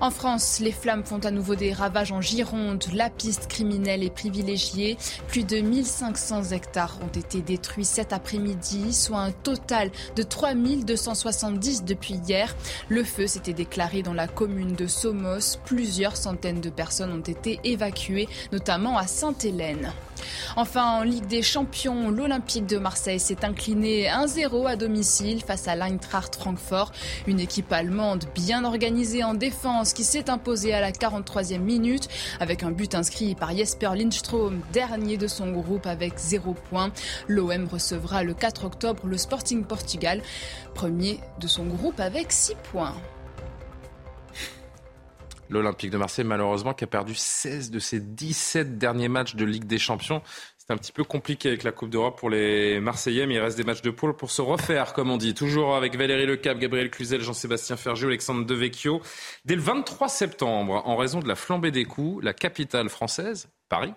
En 0.00 0.10
France, 0.10 0.60
les 0.60 0.72
flammes 0.72 1.04
font 1.04 1.20
à 1.20 1.30
nouveau 1.30 1.54
des 1.54 1.72
ravages 1.72 2.12
en 2.12 2.20
Gironde. 2.20 2.84
La 2.92 3.08
piste 3.08 3.48
criminelle 3.48 4.02
est 4.02 4.10
privilégiée. 4.10 4.98
Plus 5.28 5.44
de 5.44 5.60
1500 5.60 6.50
hectares 6.50 6.98
ont 7.02 7.18
été 7.18 7.40
détruits 7.40 7.86
cet 7.86 8.12
après-midi, 8.12 8.92
soit 8.92 9.20
un 9.20 9.32
total 9.32 9.90
de 10.14 10.22
3270 10.22 11.84
depuis 11.84 12.14
hier. 12.14 12.54
Le 12.88 13.04
feu 13.04 13.26
s'était 13.26 13.54
déclaré 13.54 14.02
dans 14.02 14.14
la 14.14 14.28
commune 14.28 14.74
de 14.74 14.86
Somos. 14.86 15.56
Plusieurs 15.64 16.16
centaines 16.16 16.60
de 16.60 16.70
personnes 16.70 17.12
ont 17.12 17.20
été 17.20 17.58
évacuées, 17.64 18.28
notamment 18.52 18.98
à 18.98 19.06
Sainte-Hélène. 19.06 19.92
Enfin, 20.56 21.00
en 21.00 21.02
Ligue 21.02 21.26
des 21.26 21.42
Champions, 21.42 22.10
l'Olympique 22.10 22.66
de 22.66 22.78
Marseille 22.78 23.20
s'est 23.20 23.44
incliné 23.44 24.08
1-0 24.08 24.66
à 24.66 24.76
domicile 24.76 25.42
face 25.42 25.68
à 25.68 25.74
l'Eintracht 25.74 26.34
Francfort, 26.36 26.92
une 27.26 27.40
équipe 27.40 27.72
allemande 27.72 28.24
bien 28.34 28.64
organisée 28.64 29.22
en 29.22 29.34
défense 29.34 29.85
qui 29.94 30.04
s'est 30.04 30.30
imposée 30.30 30.74
à 30.74 30.80
la 30.80 30.92
43e 30.92 31.58
minute 31.58 32.08
avec 32.40 32.62
un 32.62 32.70
but 32.70 32.94
inscrit 32.94 33.34
par 33.34 33.56
Jesper 33.56 33.90
Lindström, 33.96 34.60
dernier 34.72 35.16
de 35.16 35.26
son 35.26 35.52
groupe 35.52 35.86
avec 35.86 36.18
0 36.18 36.54
points. 36.70 36.90
L'OM 37.28 37.66
recevra 37.66 38.22
le 38.22 38.34
4 38.34 38.64
octobre 38.64 39.06
le 39.06 39.18
Sporting 39.18 39.64
Portugal, 39.64 40.22
premier 40.74 41.20
de 41.40 41.46
son 41.46 41.66
groupe 41.66 42.00
avec 42.00 42.32
6 42.32 42.54
points. 42.72 42.94
L'Olympique 45.48 45.90
de 45.90 45.96
Marseille, 45.96 46.24
malheureusement, 46.24 46.74
qui 46.74 46.84
a 46.84 46.88
perdu 46.88 47.14
16 47.14 47.70
de 47.70 47.78
ses 47.78 48.00
17 48.00 48.78
derniers 48.78 49.08
matchs 49.08 49.36
de 49.36 49.44
Ligue 49.44 49.66
des 49.66 49.78
Champions. 49.78 50.22
C'est 50.66 50.72
un 50.72 50.78
petit 50.78 50.90
peu 50.90 51.04
compliqué 51.04 51.48
avec 51.48 51.62
la 51.62 51.70
Coupe 51.70 51.90
d'Europe 51.90 52.18
pour 52.18 52.28
les 52.28 52.80
Marseillais, 52.80 53.26
mais 53.26 53.34
il 53.34 53.38
reste 53.38 53.56
des 53.56 53.62
matchs 53.62 53.82
de 53.82 53.90
poule 53.90 54.16
pour 54.16 54.32
se 54.32 54.42
refaire, 54.42 54.94
comme 54.94 55.12
on 55.12 55.16
dit. 55.16 55.32
Toujours 55.32 55.76
avec 55.76 55.96
Valérie 55.96 56.26
Lecap, 56.26 56.58
Gabriel 56.58 56.90
Cluzel, 56.90 57.20
Jean-Sébastien 57.20 57.76
Ferjou, 57.76 58.08
Alexandre 58.08 58.44
Devecchio. 58.44 59.00
Dès 59.44 59.54
le 59.54 59.60
23 59.60 60.08
septembre, 60.08 60.82
en 60.84 60.96
raison 60.96 61.20
de 61.20 61.28
la 61.28 61.36
flambée 61.36 61.70
des 61.70 61.84
coûts, 61.84 62.18
la 62.20 62.34
capitale 62.34 62.88
française, 62.88 63.48
Paris, 63.68 63.92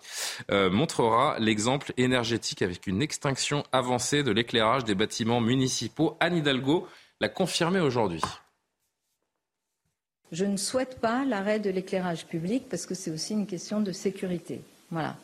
euh, 0.51 0.69
montrera 0.69 1.37
l'exemple 1.39 1.91
énergétique 1.97 2.61
avec 2.61 2.85
une 2.85 3.01
extinction 3.01 3.63
avancée 3.71 4.21
de 4.21 4.29
l'éclairage 4.29 4.83
des 4.83 4.93
bâtiments 4.93 5.41
municipaux. 5.41 6.17
Anne 6.19 6.37
Hidalgo 6.37 6.87
l'a 7.19 7.29
confirmé 7.29 7.79
aujourd'hui. 7.79 8.21
Je 10.31 10.45
ne 10.45 10.57
souhaite 10.57 10.99
pas 10.99 11.25
l'arrêt 11.25 11.59
de 11.59 11.71
l'éclairage 11.71 12.27
public 12.27 12.69
parce 12.69 12.85
que 12.85 12.93
c'est 12.93 13.09
aussi 13.09 13.33
une 13.33 13.47
question 13.47 13.81
de 13.81 13.91
sécurité. 13.91 14.61
Voilà. 14.91 15.15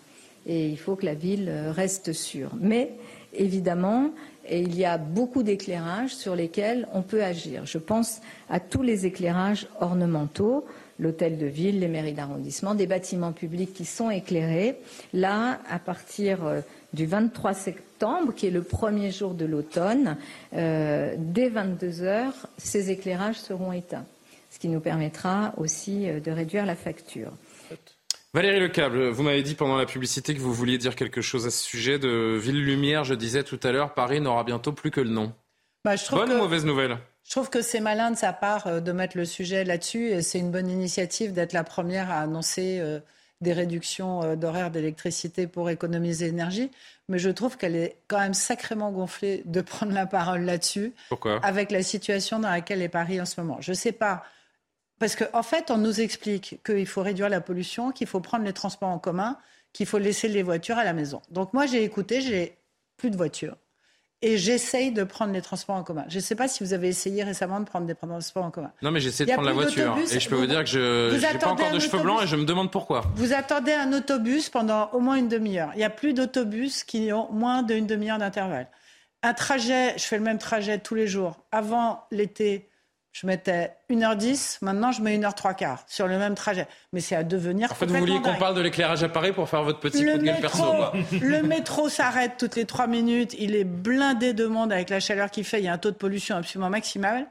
Et 0.46 0.68
il 0.68 0.78
faut 0.78 0.96
que 0.96 1.06
la 1.06 1.14
ville 1.14 1.48
euh, 1.50 1.72
reste 1.72 2.14
sûre. 2.14 2.52
Mais 2.60 2.92
évidemment, 3.34 4.12
il 4.50 4.78
y 4.78 4.86
a 4.86 4.98
beaucoup 4.98 5.44
d'éclairages 5.44 6.16
sur 6.16 6.36
lesquels 6.36 6.88
on 6.94 7.02
peut 7.02 7.24
agir. 7.24 7.66
Je 7.66 7.78
pense 7.78 8.22
à 8.50 8.60
tous 8.60 8.84
les 8.84 9.06
éclairages 9.06 9.68
ornementaux, 9.80 10.66
l'hôtel 11.00 11.38
de 11.38 11.48
ville, 11.48 11.80
les 11.80 11.88
mairies 11.88 12.14
d'arrondissement, 12.14 12.76
des 12.76 12.88
bâtiments 12.88 13.32
publics 13.32 13.74
qui 13.74 13.86
sont 13.86 14.12
éclairés. 14.12 14.78
Là, 15.14 15.60
à 15.70 15.80
partir 15.80 16.46
euh, 16.46 16.62
du 16.94 17.06
23 17.06 17.54
septembre, 17.54 18.34
qui 18.34 18.48
est 18.48 18.52
le 18.52 18.62
premier 18.62 19.12
jour 19.12 19.34
de 19.34 19.46
l'automne, 19.46 20.18
euh, 20.54 21.16
dès 21.18 21.50
22 21.50 22.04
heures, 22.04 22.48
ces 22.58 22.92
éclairages 22.92 23.40
seront 23.40 23.72
éteints 23.72 24.06
ce 24.52 24.60
qui 24.60 24.70
nous 24.70 24.80
permettra 24.80 25.54
aussi 25.58 26.08
de 26.08 26.32
réduire 26.32 26.66
la 26.66 26.78
facture. 26.78 27.34
Valérie 28.36 28.60
Lecable, 28.60 29.08
vous 29.08 29.24
m'avez 29.24 29.44
dit 29.44 29.56
pendant 29.56 29.78
la 29.78 29.86
publicité 29.86 30.36
que 30.36 30.42
vous 30.42 30.54
vouliez 30.54 30.78
dire 30.78 30.98
quelque 30.98 31.22
chose 31.22 31.48
à 31.48 31.50
ce 31.50 31.64
sujet 31.64 32.00
de 32.00 32.38
Ville 32.38 32.62
Lumière. 32.62 33.06
Je 33.06 33.14
disais 33.14 33.44
tout 33.44 33.62
à 33.64 33.72
l'heure, 33.72 33.94
Paris 33.94 34.20
n'aura 34.20 34.44
bientôt 34.44 34.74
plus 34.74 34.92
que 34.92 35.00
le 35.00 35.10
nom. 35.10 35.32
Bah, 35.86 35.94
Bonne 36.12 36.34
ou 36.34 36.38
mauvaise 36.40 36.66
nouvelle? 36.66 36.98
Je 37.24 37.32
trouve 37.32 37.50
que 37.50 37.62
c'est 37.62 37.80
malin 37.80 38.12
de 38.12 38.18
sa 38.18 38.34
part 38.34 38.68
euh, 38.68 38.82
de 38.82 38.92
mettre 38.92 39.16
le 39.16 39.24
sujet 39.24 39.64
là-dessus 39.64 40.10
et 40.10 40.22
c'est 40.22 40.40
une 40.40 40.52
bonne 40.52 40.70
initiative 40.70 41.32
d'être 41.32 41.54
la 41.54 41.64
première 41.64 42.12
à 42.12 42.20
annoncer 42.20 42.80
euh, 42.82 43.00
des 43.40 43.54
réductions 43.54 44.22
euh, 44.22 44.36
d'horaires 44.36 44.70
d'électricité 44.70 45.48
pour 45.48 45.70
économiser 45.70 46.26
l'énergie. 46.26 46.72
Mais 47.08 47.20
je 47.20 47.30
trouve 47.30 47.56
qu'elle 47.56 47.78
est 47.78 47.96
quand 48.10 48.20
même 48.20 48.34
sacrément 48.34 48.92
gonflée 48.92 49.44
de 49.46 49.62
prendre 49.62 49.94
la 49.94 50.08
parole 50.08 50.42
là-dessus. 50.42 50.94
Pourquoi? 51.08 51.40
Avec 51.42 51.72
la 51.72 51.84
situation 51.84 52.40
dans 52.40 52.50
laquelle 52.50 52.82
est 52.82 52.90
Paris 52.90 53.22
en 53.22 53.26
ce 53.26 53.40
moment. 53.40 53.60
Je 53.62 53.72
ne 53.72 53.78
sais 53.78 53.94
pas. 53.94 54.26
Parce 55.00 55.16
qu'en 55.16 55.26
en 55.34 55.44
fait, 55.44 55.72
on 55.72 55.78
nous 55.78 56.02
explique 56.02 56.62
qu'il 56.66 56.88
faut 56.88 57.02
réduire 57.02 57.30
la 57.30 57.42
pollution, 57.42 57.92
qu'il 57.92 58.08
faut 58.08 58.22
prendre 58.22 58.46
les 58.46 58.54
transports 58.54 58.90
en 58.90 59.00
commun, 59.00 59.38
qu'il 59.74 59.86
faut 59.86 59.98
laisser 59.98 60.28
les 60.28 60.44
voitures 60.44 60.78
à 60.78 60.84
la 60.84 60.94
maison. 60.94 61.22
Donc 61.32 61.54
moi, 61.54 61.66
j'ai 61.66 61.84
écouté, 61.84 62.22
j'ai 62.22 62.58
plus 62.98 63.12
de 63.12 63.18
voitures 63.18 63.58
et 64.22 64.38
j'essaye 64.38 64.92
de 64.92 65.04
prendre 65.04 65.34
les 65.34 65.42
transports 65.42 65.76
en 65.76 65.84
commun. 65.84 66.06
Je 66.08 66.16
ne 66.16 66.22
sais 66.22 66.36
pas 66.36 66.48
si 66.48 66.64
vous 66.64 66.74
avez 66.74 66.88
essayé 66.88 67.24
récemment 67.24 67.60
de 67.60 67.66
prendre 67.66 67.86
des 67.86 67.94
transports 67.94 68.44
en 68.44 68.52
commun. 68.52 68.72
Non, 68.82 68.90
mais 68.90 69.00
j'essaie 69.00 69.26
de 69.26 69.32
prendre 69.32 69.48
la 69.48 69.54
voiture. 69.54 69.96
Et 70.12 70.20
je 70.20 70.30
peux 70.30 70.36
vous, 70.36 70.48
dire 70.48 70.64
que 70.64 70.70
je 70.70 71.14
n'ai 71.14 71.38
pas 71.38 71.48
encore 71.48 71.72
de 71.72 71.80
cheveux 71.80 72.02
blancs 72.02 72.24
et 72.24 72.28
je 72.28 72.36
me 72.36 72.46
demande 72.46 72.72
pourquoi. 72.72 73.04
Vous 73.16 73.34
attendez 73.34 73.74
un 73.74 73.94
autobus 73.94 74.50
pendant 74.50 74.90
au 74.94 75.00
moins 75.00 75.16
une 75.16 75.28
demi-heure. 75.28 75.72
Il 75.76 75.78
n'y 75.78 75.84
a 75.84 75.90
plus 75.90 76.14
d'autobus 76.14 76.84
qui 76.84 77.12
ont 77.12 77.32
moins 77.32 77.62
d'une 77.62 77.86
demi-heure 77.86 78.18
d'intervalle. 78.18 78.68
Un 79.22 79.34
trajet, 79.34 79.98
je 79.98 80.04
fais 80.04 80.18
le 80.18 80.24
même 80.24 80.40
trajet 80.40 80.80
tous 80.80 80.96
les 80.96 81.08
jours. 81.08 81.38
Avant 81.52 82.08
l'été, 82.12 82.70
je 83.16 83.26
mettais 83.26 83.72
1h10, 83.90 84.58
maintenant 84.62 84.92
je 84.92 85.02
mets 85.02 85.18
1h3 85.18 85.56
quart 85.56 85.86
sur 85.88 86.06
le 86.06 86.18
même 86.18 86.36
trajet. 86.36 86.68
Mais 86.92 87.00
c'est 87.00 87.16
à 87.16 87.24
devenir. 87.24 87.72
En 87.72 87.76
fait, 87.76 87.86
vous 87.86 87.96
vouliez 87.96 88.20
qu'on 88.20 88.36
parle 88.36 88.56
de 88.56 88.62
l'éclairage 88.62 89.04
à 89.04 89.10
Paris 89.10 89.32
pour 89.32 89.48
faire 89.48 89.64
votre 89.64 89.80
petit 89.80 90.00
coup 90.00 90.18
de 90.18 90.24
gueule 90.24 90.42
perso. 90.42 90.66
le 91.22 91.42
métro 91.42 91.88
s'arrête 91.88 92.34
toutes 92.38 92.58
les 92.58 92.66
3 92.66 92.88
minutes, 92.88 93.34
il 93.40 93.56
est 93.56 93.64
blindé 93.64 94.34
de 94.34 94.46
monde 94.48 94.74
avec 94.74 94.90
la 94.90 95.00
chaleur 95.00 95.32
qu'il 95.32 95.46
fait, 95.46 95.60
il 95.60 95.64
y 95.64 95.70
a 95.70 95.74
un 95.74 95.78
taux 95.78 95.92
de 95.92 95.96
pollution 95.96 96.36
absolument 96.36 96.70
maximal. 96.70 97.26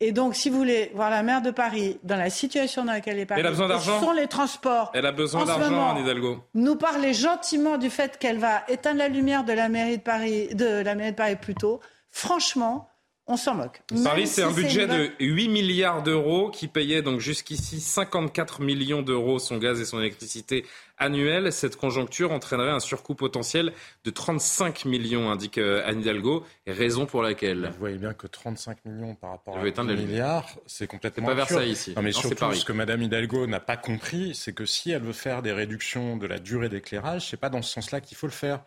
Et 0.00 0.10
donc, 0.10 0.34
si 0.34 0.50
vous 0.50 0.56
voulez 0.56 0.90
voir 0.96 1.10
la 1.10 1.22
maire 1.22 1.42
de 1.42 1.52
Paris 1.52 2.00
dans 2.02 2.16
la 2.16 2.30
situation 2.30 2.84
dans 2.84 2.92
laquelle 2.92 3.14
elle 3.14 3.20
est 3.20 3.26
Paris, 3.26 3.40
elle 3.40 3.46
a 3.46 3.50
besoin 3.50 3.68
d'argent. 3.68 4.00
sont 4.00 4.12
les 4.12 4.26
transports. 4.26 4.90
Elle 4.94 5.06
a 5.06 5.12
besoin 5.12 5.44
d'argent, 5.44 5.90
Anne 5.90 5.98
Hidalgo. 5.98 6.42
Nous 6.54 6.74
parler 6.74 7.14
gentiment 7.14 7.78
du 7.78 7.88
fait 7.88 8.18
qu'elle 8.18 8.38
va 8.38 8.64
éteindre 8.66 8.98
la 8.98 9.08
lumière 9.08 9.44
de 9.44 9.52
la 9.52 9.68
mairie 9.68 9.98
de 9.98 10.02
Paris, 10.02 10.48
de 10.54 10.82
la 10.82 10.96
mairie 10.96 11.12
de 11.12 11.16
Paris 11.16 11.36
plutôt. 11.36 11.78
Franchement, 12.10 12.89
on 13.30 13.36
s'en 13.36 13.54
moque. 13.54 13.82
Paris, 14.04 14.26
c'est 14.26 14.42
un 14.42 14.50
budget 14.50 14.86
de 14.86 15.10
8 15.20 15.48
milliards 15.48 16.02
d'euros 16.02 16.50
qui 16.50 16.66
payait 16.66 17.00
donc 17.00 17.20
jusqu'ici 17.20 17.80
54 17.80 18.60
millions 18.60 19.02
d'euros 19.02 19.38
son 19.38 19.56
gaz 19.56 19.80
et 19.80 19.84
son 19.84 20.00
électricité 20.00 20.66
annuel. 20.98 21.52
Cette 21.52 21.76
conjoncture 21.76 22.32
entraînerait 22.32 22.72
un 22.72 22.80
surcoût 22.80 23.14
potentiel 23.14 23.72
de 24.04 24.10
35 24.10 24.84
millions, 24.84 25.30
indique 25.30 25.58
euh, 25.58 25.82
Anne 25.86 26.00
Hidalgo, 26.00 26.44
et 26.66 26.72
raison 26.72 27.06
pour 27.06 27.22
laquelle? 27.22 27.70
Vous 27.72 27.78
voyez 27.78 27.98
bien 27.98 28.14
que 28.14 28.26
35 28.26 28.84
millions 28.84 29.14
par 29.14 29.30
rapport 29.30 29.56
à 29.56 29.62
8 29.62 29.78
milliards, 29.80 30.48
c'est 30.66 30.88
complètement 30.88 31.28
pas 31.28 31.34
Versailles 31.34 31.70
ici. 31.70 31.94
Non, 31.96 32.02
mais 32.02 32.12
surtout, 32.12 32.52
ce 32.52 32.64
que 32.64 32.72
Mme 32.72 33.02
Hidalgo 33.02 33.46
n'a 33.46 33.60
pas 33.60 33.76
compris, 33.76 34.34
c'est 34.34 34.52
que 34.52 34.66
si 34.66 34.90
elle 34.90 35.02
veut 35.02 35.12
faire 35.12 35.42
des 35.42 35.52
réductions 35.52 36.16
de 36.16 36.26
la 36.26 36.38
durée 36.38 36.68
d'éclairage, 36.68 37.30
c'est 37.30 37.36
pas 37.38 37.48
dans 37.48 37.62
ce 37.62 37.72
sens-là 37.72 38.00
qu'il 38.00 38.16
faut 38.16 38.26
le 38.26 38.32
faire. 38.32 38.60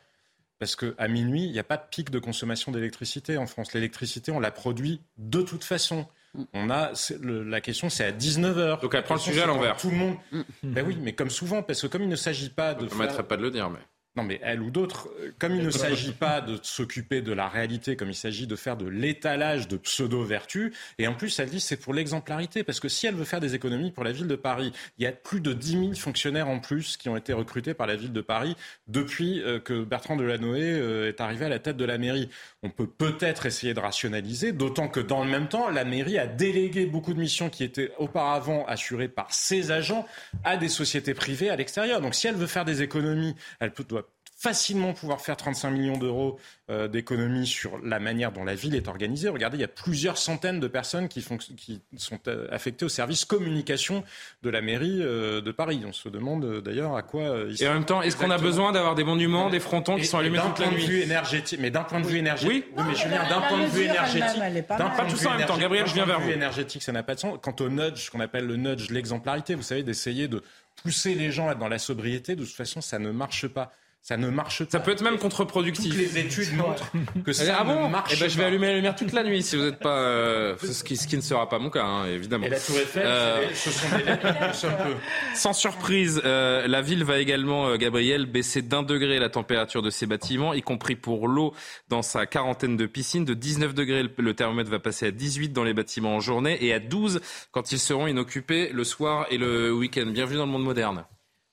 Parce 0.60 0.76
qu'à 0.76 1.08
minuit, 1.08 1.44
il 1.44 1.52
n'y 1.52 1.60
a 1.60 1.64
pas 1.64 1.78
de 1.78 1.84
pic 1.90 2.10
de 2.10 2.20
consommation 2.20 2.72
d'électricité 2.72 3.38
en 3.38 3.48
France. 3.48 3.74
L'électricité, 3.74 4.32
on 4.32 4.40
la 4.40 4.52
produit 4.52 5.02
de 5.18 5.42
toute 5.42 5.64
façon. 5.64 6.08
Mm. 6.36 6.44
On 6.54 6.70
a 6.70 6.92
la 7.22 7.62
question, 7.62 7.90
c'est 7.90 8.06
à 8.06 8.12
19 8.12 8.58
h 8.58 8.82
Donc 8.82 8.96
elle 8.96 9.04
prend 9.04 9.16
le 9.16 9.20
sujet 9.20 9.42
à 9.42 9.46
l'envers. 9.46 9.78
Tout 9.78 9.90
le 9.90 9.98
monde. 9.98 10.16
Mm. 10.32 10.42
Ben 10.64 10.86
oui, 10.86 10.98
mais 11.02 11.14
comme 11.14 11.30
souvent, 11.30 11.64
parce 11.64 11.82
que 11.82 11.88
comme 11.88 12.04
il 12.04 12.10
ne 12.10 12.16
s'agit 12.16 12.50
pas 12.50 12.74
de. 12.74 12.82
Je 12.82 12.86
ne 12.86 12.90
permettrai 12.90 13.24
pas 13.24 13.38
de 13.38 13.42
le 13.42 13.52
dire, 13.52 13.70
mais. 13.70 13.80
Non, 14.16 14.22
mais 14.22 14.40
elle 14.44 14.62
ou 14.62 14.70
d'autres, 14.70 15.10
euh, 15.20 15.32
comme 15.40 15.56
il 15.56 15.64
ne 15.64 15.72
s'agit 15.72 16.12
pas 16.12 16.40
de 16.40 16.60
s'occuper 16.62 17.22
de 17.22 17.34
la 17.34 17.48
réalité, 17.48 17.96
comme 17.96 18.12
il 18.12 18.16
s'agit 18.16 18.46
de 18.46 18.56
faire 18.56 18.78
de 18.78 18.86
l'étalage 18.86 19.68
de 19.68 19.76
pseudo-vertus, 19.76 20.72
et 21.00 21.08
en 21.08 21.16
plus, 21.16 21.40
elle 21.40 21.50
dit 21.50 21.60
c'est 21.60 21.78
pour 21.78 21.96
l'exemplarité, 21.96 22.64
parce 22.64 22.80
que 22.80 22.90
si 22.90 23.08
elle 23.08 23.16
veut 23.16 23.24
faire 23.24 23.40
des 23.40 23.56
économies 23.56 23.92
pour 23.92 24.04
la 24.04 24.12
ville 24.12 24.28
de 24.28 24.36
Paris, 24.36 24.72
il 25.00 25.04
y 25.04 25.08
a 25.08 25.12
plus 25.12 25.42
de 25.42 25.52
10 25.52 25.72
000 25.72 25.94
fonctionnaires 25.96 26.48
en 26.48 26.60
plus 26.60 26.96
qui 26.96 27.10
ont 27.10 27.18
été 27.18 27.34
recrutés 27.34 27.74
par 27.74 27.88
la 27.88 27.96
ville 27.96 28.14
de 28.14 28.22
Paris 28.22 28.56
depuis 28.88 29.42
euh, 29.42 29.60
que 29.60 29.84
Bertrand 29.84 30.16
Delanoë 30.16 30.62
euh, 30.62 31.10
est 31.10 31.20
arrivé 31.20 31.46
à 31.46 31.50
la 31.50 31.58
tête 31.58 31.78
de 31.78 31.86
la 31.86 31.98
mairie. 31.98 32.30
On 32.62 32.70
peut 32.70 32.88
peut-être 32.88 33.48
essayer 33.48 33.74
de 33.74 33.80
rationaliser, 33.80 34.52
d'autant 34.52 34.90
que 34.90 35.00
dans 35.00 35.24
le 35.24 35.32
même 35.32 35.48
temps, 35.48 35.70
la 35.70 35.86
mairie 35.86 36.20
a 36.20 36.28
délégué 36.28 36.86
beaucoup 36.86 37.16
de 37.16 37.20
missions 37.20 37.50
qui 37.50 37.64
étaient 37.64 37.92
auparavant 37.98 38.64
assurées 38.68 39.08
par 39.08 39.34
ses 39.34 39.72
agents 39.72 40.06
à 40.44 40.56
des 40.56 40.70
sociétés 40.70 41.16
privées 41.16 41.50
à 41.50 41.56
l'extérieur. 41.56 42.00
Donc 42.00 42.14
si 42.14 42.28
elle 42.28 42.36
veut 42.36 42.48
faire 42.48 42.66
des 42.66 42.84
économies, 42.84 43.36
elle 43.60 43.72
peut, 43.72 43.84
doit 43.84 44.03
facilement 44.44 44.92
pouvoir 44.92 45.22
faire 45.22 45.38
35 45.38 45.72
millions 45.72 45.98
d'euros 45.98 46.38
euh, 46.70 46.90
d'économies 46.90 47.48
sur 47.48 47.80
la 47.82 48.00
manière 48.00 48.34
dont 48.34 48.44
la 48.44 48.56
ville 48.56 48.76
est 48.76 48.90
organisée. 48.90 49.30
Regardez, 49.30 49.56
il 49.58 49.62
y 49.62 49.64
a 49.64 49.70
plusieurs 49.70 50.18
centaines 50.18 50.60
de 50.60 50.68
personnes 50.68 51.08
qui, 51.08 51.22
font, 51.22 51.38
qui 51.38 51.82
sont 51.96 52.20
euh, 52.28 52.46
affectées 52.52 52.84
au 52.84 52.90
service 52.90 53.24
communication 53.24 54.04
de 54.42 54.50
la 54.50 54.62
mairie 54.62 55.00
euh, 55.02 55.40
de 55.40 55.52
Paris. 55.54 55.82
On 55.88 55.94
se 55.94 56.10
demande 56.10 56.60
d'ailleurs 56.60 56.98
à 56.98 57.04
quoi 57.04 57.24
ils 57.48 57.64
Et 57.64 57.70
en 57.70 57.74
même 57.74 57.86
temps, 57.86 58.02
est-ce 58.02 58.18
qu'on 58.18 58.32
a 58.32 58.38
besoin 58.38 58.74
d'avoir 58.74 58.96
des 58.96 59.06
monuments, 59.06 59.50
des 59.50 59.62
frontons 59.62 59.96
qui 59.96 60.06
sont 60.06 60.18
allumés 60.18 60.40
toute 60.40 60.60
la 60.60 60.72
nuit 60.72 61.02
énergétique, 61.02 61.60
Mais 61.62 61.72
d'un 61.72 61.84
point 61.84 62.02
de 62.02 62.08
vue 62.08 62.18
énergétique, 62.18 62.66
oui, 62.76 62.84
mais 62.86 62.96
Julien, 62.96 63.26
d'un 63.30 63.42
point 63.42 63.62
de 63.62 63.68
vue 63.68 63.84
énergétique, 63.84 64.42
d'un 64.68 64.90
point 64.90 65.06
tout 65.08 65.16
ça 65.16 65.32
en 65.32 65.38
même 65.38 65.48
temps. 65.48 65.58
Gabriel, 65.58 65.88
je 65.88 65.94
viens 65.94 66.06
vers 66.06 66.20
vous. 66.20 66.30
énergétique, 66.30 66.84
ça 66.84 66.92
n'a 66.92 67.04
pas 67.04 67.16
de 67.16 67.22
sens. 67.22 67.40
Quant 67.42 67.56
au 67.62 67.70
nudge, 67.70 68.06
ce 68.06 68.12
qu'on 68.12 68.20
appelle 68.20 68.46
le 68.46 68.58
nudge, 68.58 68.90
l'exemplarité, 68.90 69.56
vous 69.56 69.64
savez, 69.64 69.84
d'essayer 69.84 70.28
de 70.28 70.44
pousser 70.84 71.16
les 71.16 71.32
gens 71.32 71.54
dans 71.56 71.70
la 71.70 71.80
sobriété, 71.80 72.36
de 72.36 72.44
toute 72.44 72.54
façon, 72.54 72.82
ça 72.82 73.00
ne 73.00 73.12
marche 73.12 73.48
pas 73.48 73.72
ça 74.04 74.18
ne 74.18 74.30
marche 74.30 74.66
pas. 74.66 74.70
Ça 74.70 74.80
peut 74.82 74.92
être 74.92 75.02
même 75.02 75.18
contre-productif. 75.18 75.92
Toutes 75.92 75.98
les 75.98 76.18
études 76.18 76.54
montrent 76.58 76.92
que 77.24 77.32
ça 77.32 77.56
ah 77.58 77.64
bon 77.64 77.86
ne 77.86 77.90
marche 77.90 78.12
eh 78.14 78.20
ben, 78.20 78.30
Je 78.30 78.38
vais 78.38 78.44
allumer 78.44 78.68
la 78.68 78.76
lumière 78.76 78.96
toute 78.98 79.14
la 79.14 79.24
nuit 79.24 79.42
si 79.42 79.56
vous 79.56 79.64
n'êtes 79.64 79.80
pas. 79.80 79.98
Euh, 79.98 80.58
ce, 80.62 80.84
qui, 80.84 80.98
ce, 80.98 81.08
qui, 81.08 81.16
ne 81.16 81.22
sera 81.22 81.48
pas 81.48 81.58
mon 81.58 81.70
cas, 81.70 81.86
hein, 81.86 82.06
évidemment. 82.08 82.46
Et 82.46 82.50
la 82.50 82.60
Tour 82.60 82.76
Eiffel, 82.80 83.04
euh... 83.06 83.48
ce 83.54 83.72
sont 83.72 83.88
des 83.96 84.04
un 84.10 84.84
peu. 84.84 84.96
Sans 85.36 85.54
surprise, 85.54 86.22
euh, 86.26 86.68
la 86.68 86.82
ville 86.82 87.06
va 87.06 87.20
également, 87.20 87.70
euh, 87.70 87.78
Gabriel, 87.78 88.26
baisser 88.26 88.62
d'un 88.62 88.84
degré 88.84 89.20
la 89.20 89.30
température 89.30 89.82
de 89.82 89.90
ses 89.90 90.06
bâtiments, 90.06 90.54
y 90.54 90.62
compris 90.62 90.98
pour 90.98 91.30
l'eau 91.30 91.54
dans 91.88 92.02
sa 92.02 92.26
quarantaine 92.26 92.76
de 92.76 92.86
piscines. 92.86 93.24
De 93.24 93.34
19 93.34 93.74
degrés, 93.74 94.04
le 94.18 94.34
thermomètre 94.34 94.70
va 94.70 94.80
passer 94.80 95.08
à 95.08 95.12
18 95.12 95.54
dans 95.54 95.64
les 95.64 95.74
bâtiments 95.74 96.16
en 96.16 96.20
journée 96.20 96.58
et 96.60 96.74
à 96.74 96.80
12 96.80 97.22
quand 97.52 97.72
ils 97.72 97.80
seront 97.80 98.08
inoccupés 98.08 98.70
le 98.74 98.84
soir 98.84 99.28
et 99.32 99.38
le 99.38 99.72
week-end. 99.72 100.08
Bienvenue 100.08 100.40
dans 100.40 100.46
le 100.46 100.52
monde 100.52 100.66
moderne. 100.66 101.06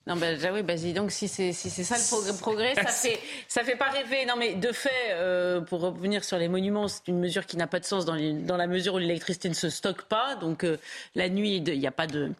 Non, 0.07 0.17
ben, 0.17 0.39
oui, 0.53 0.63
vas-y. 0.63 0.93
Donc, 0.93 1.11
si 1.11 1.29
c'est 1.29 1.53
si 1.53 1.71
ça 1.85 1.97
le 1.97 2.39
progrès, 2.39 2.75
ça 2.75 2.85
fait, 2.87 3.21
ça 3.49 3.63
fait 3.63 3.77
pas 3.77 3.91
rêver. 3.91 4.25
Non, 4.27 4.35
mais 4.37 4.55
de 4.55 4.73
fait, 4.73 4.91
euh, 5.11 5.61
pour 5.61 5.81
revenir 5.81 6.25
sur 6.25 6.39
les 6.39 6.49
monuments, 6.49 6.89
c'est 6.89 7.07
une 7.09 7.19
mesure 7.19 7.47
qui 7.47 7.57
n'a 7.57 7.67
pas 7.67 7.81
de 7.81 7.85
sens 7.85 8.07
dans, 8.07 8.17
dans, 8.17 8.57
la 8.57 8.67
mesure 8.67 8.95
où 8.95 8.99
l'électricité 8.99 9.49
ne 9.49 9.55
se 9.55 9.69
stocke 9.69 10.03
pas. 10.03 10.37
Donc, 10.37 10.65
euh, 10.65 10.79
la 11.15 11.29
nuit, 11.29 11.57
il 11.57 11.79
n'y 11.79 11.87
a 11.87 11.93
pas 11.93 12.07
de. 12.07 12.33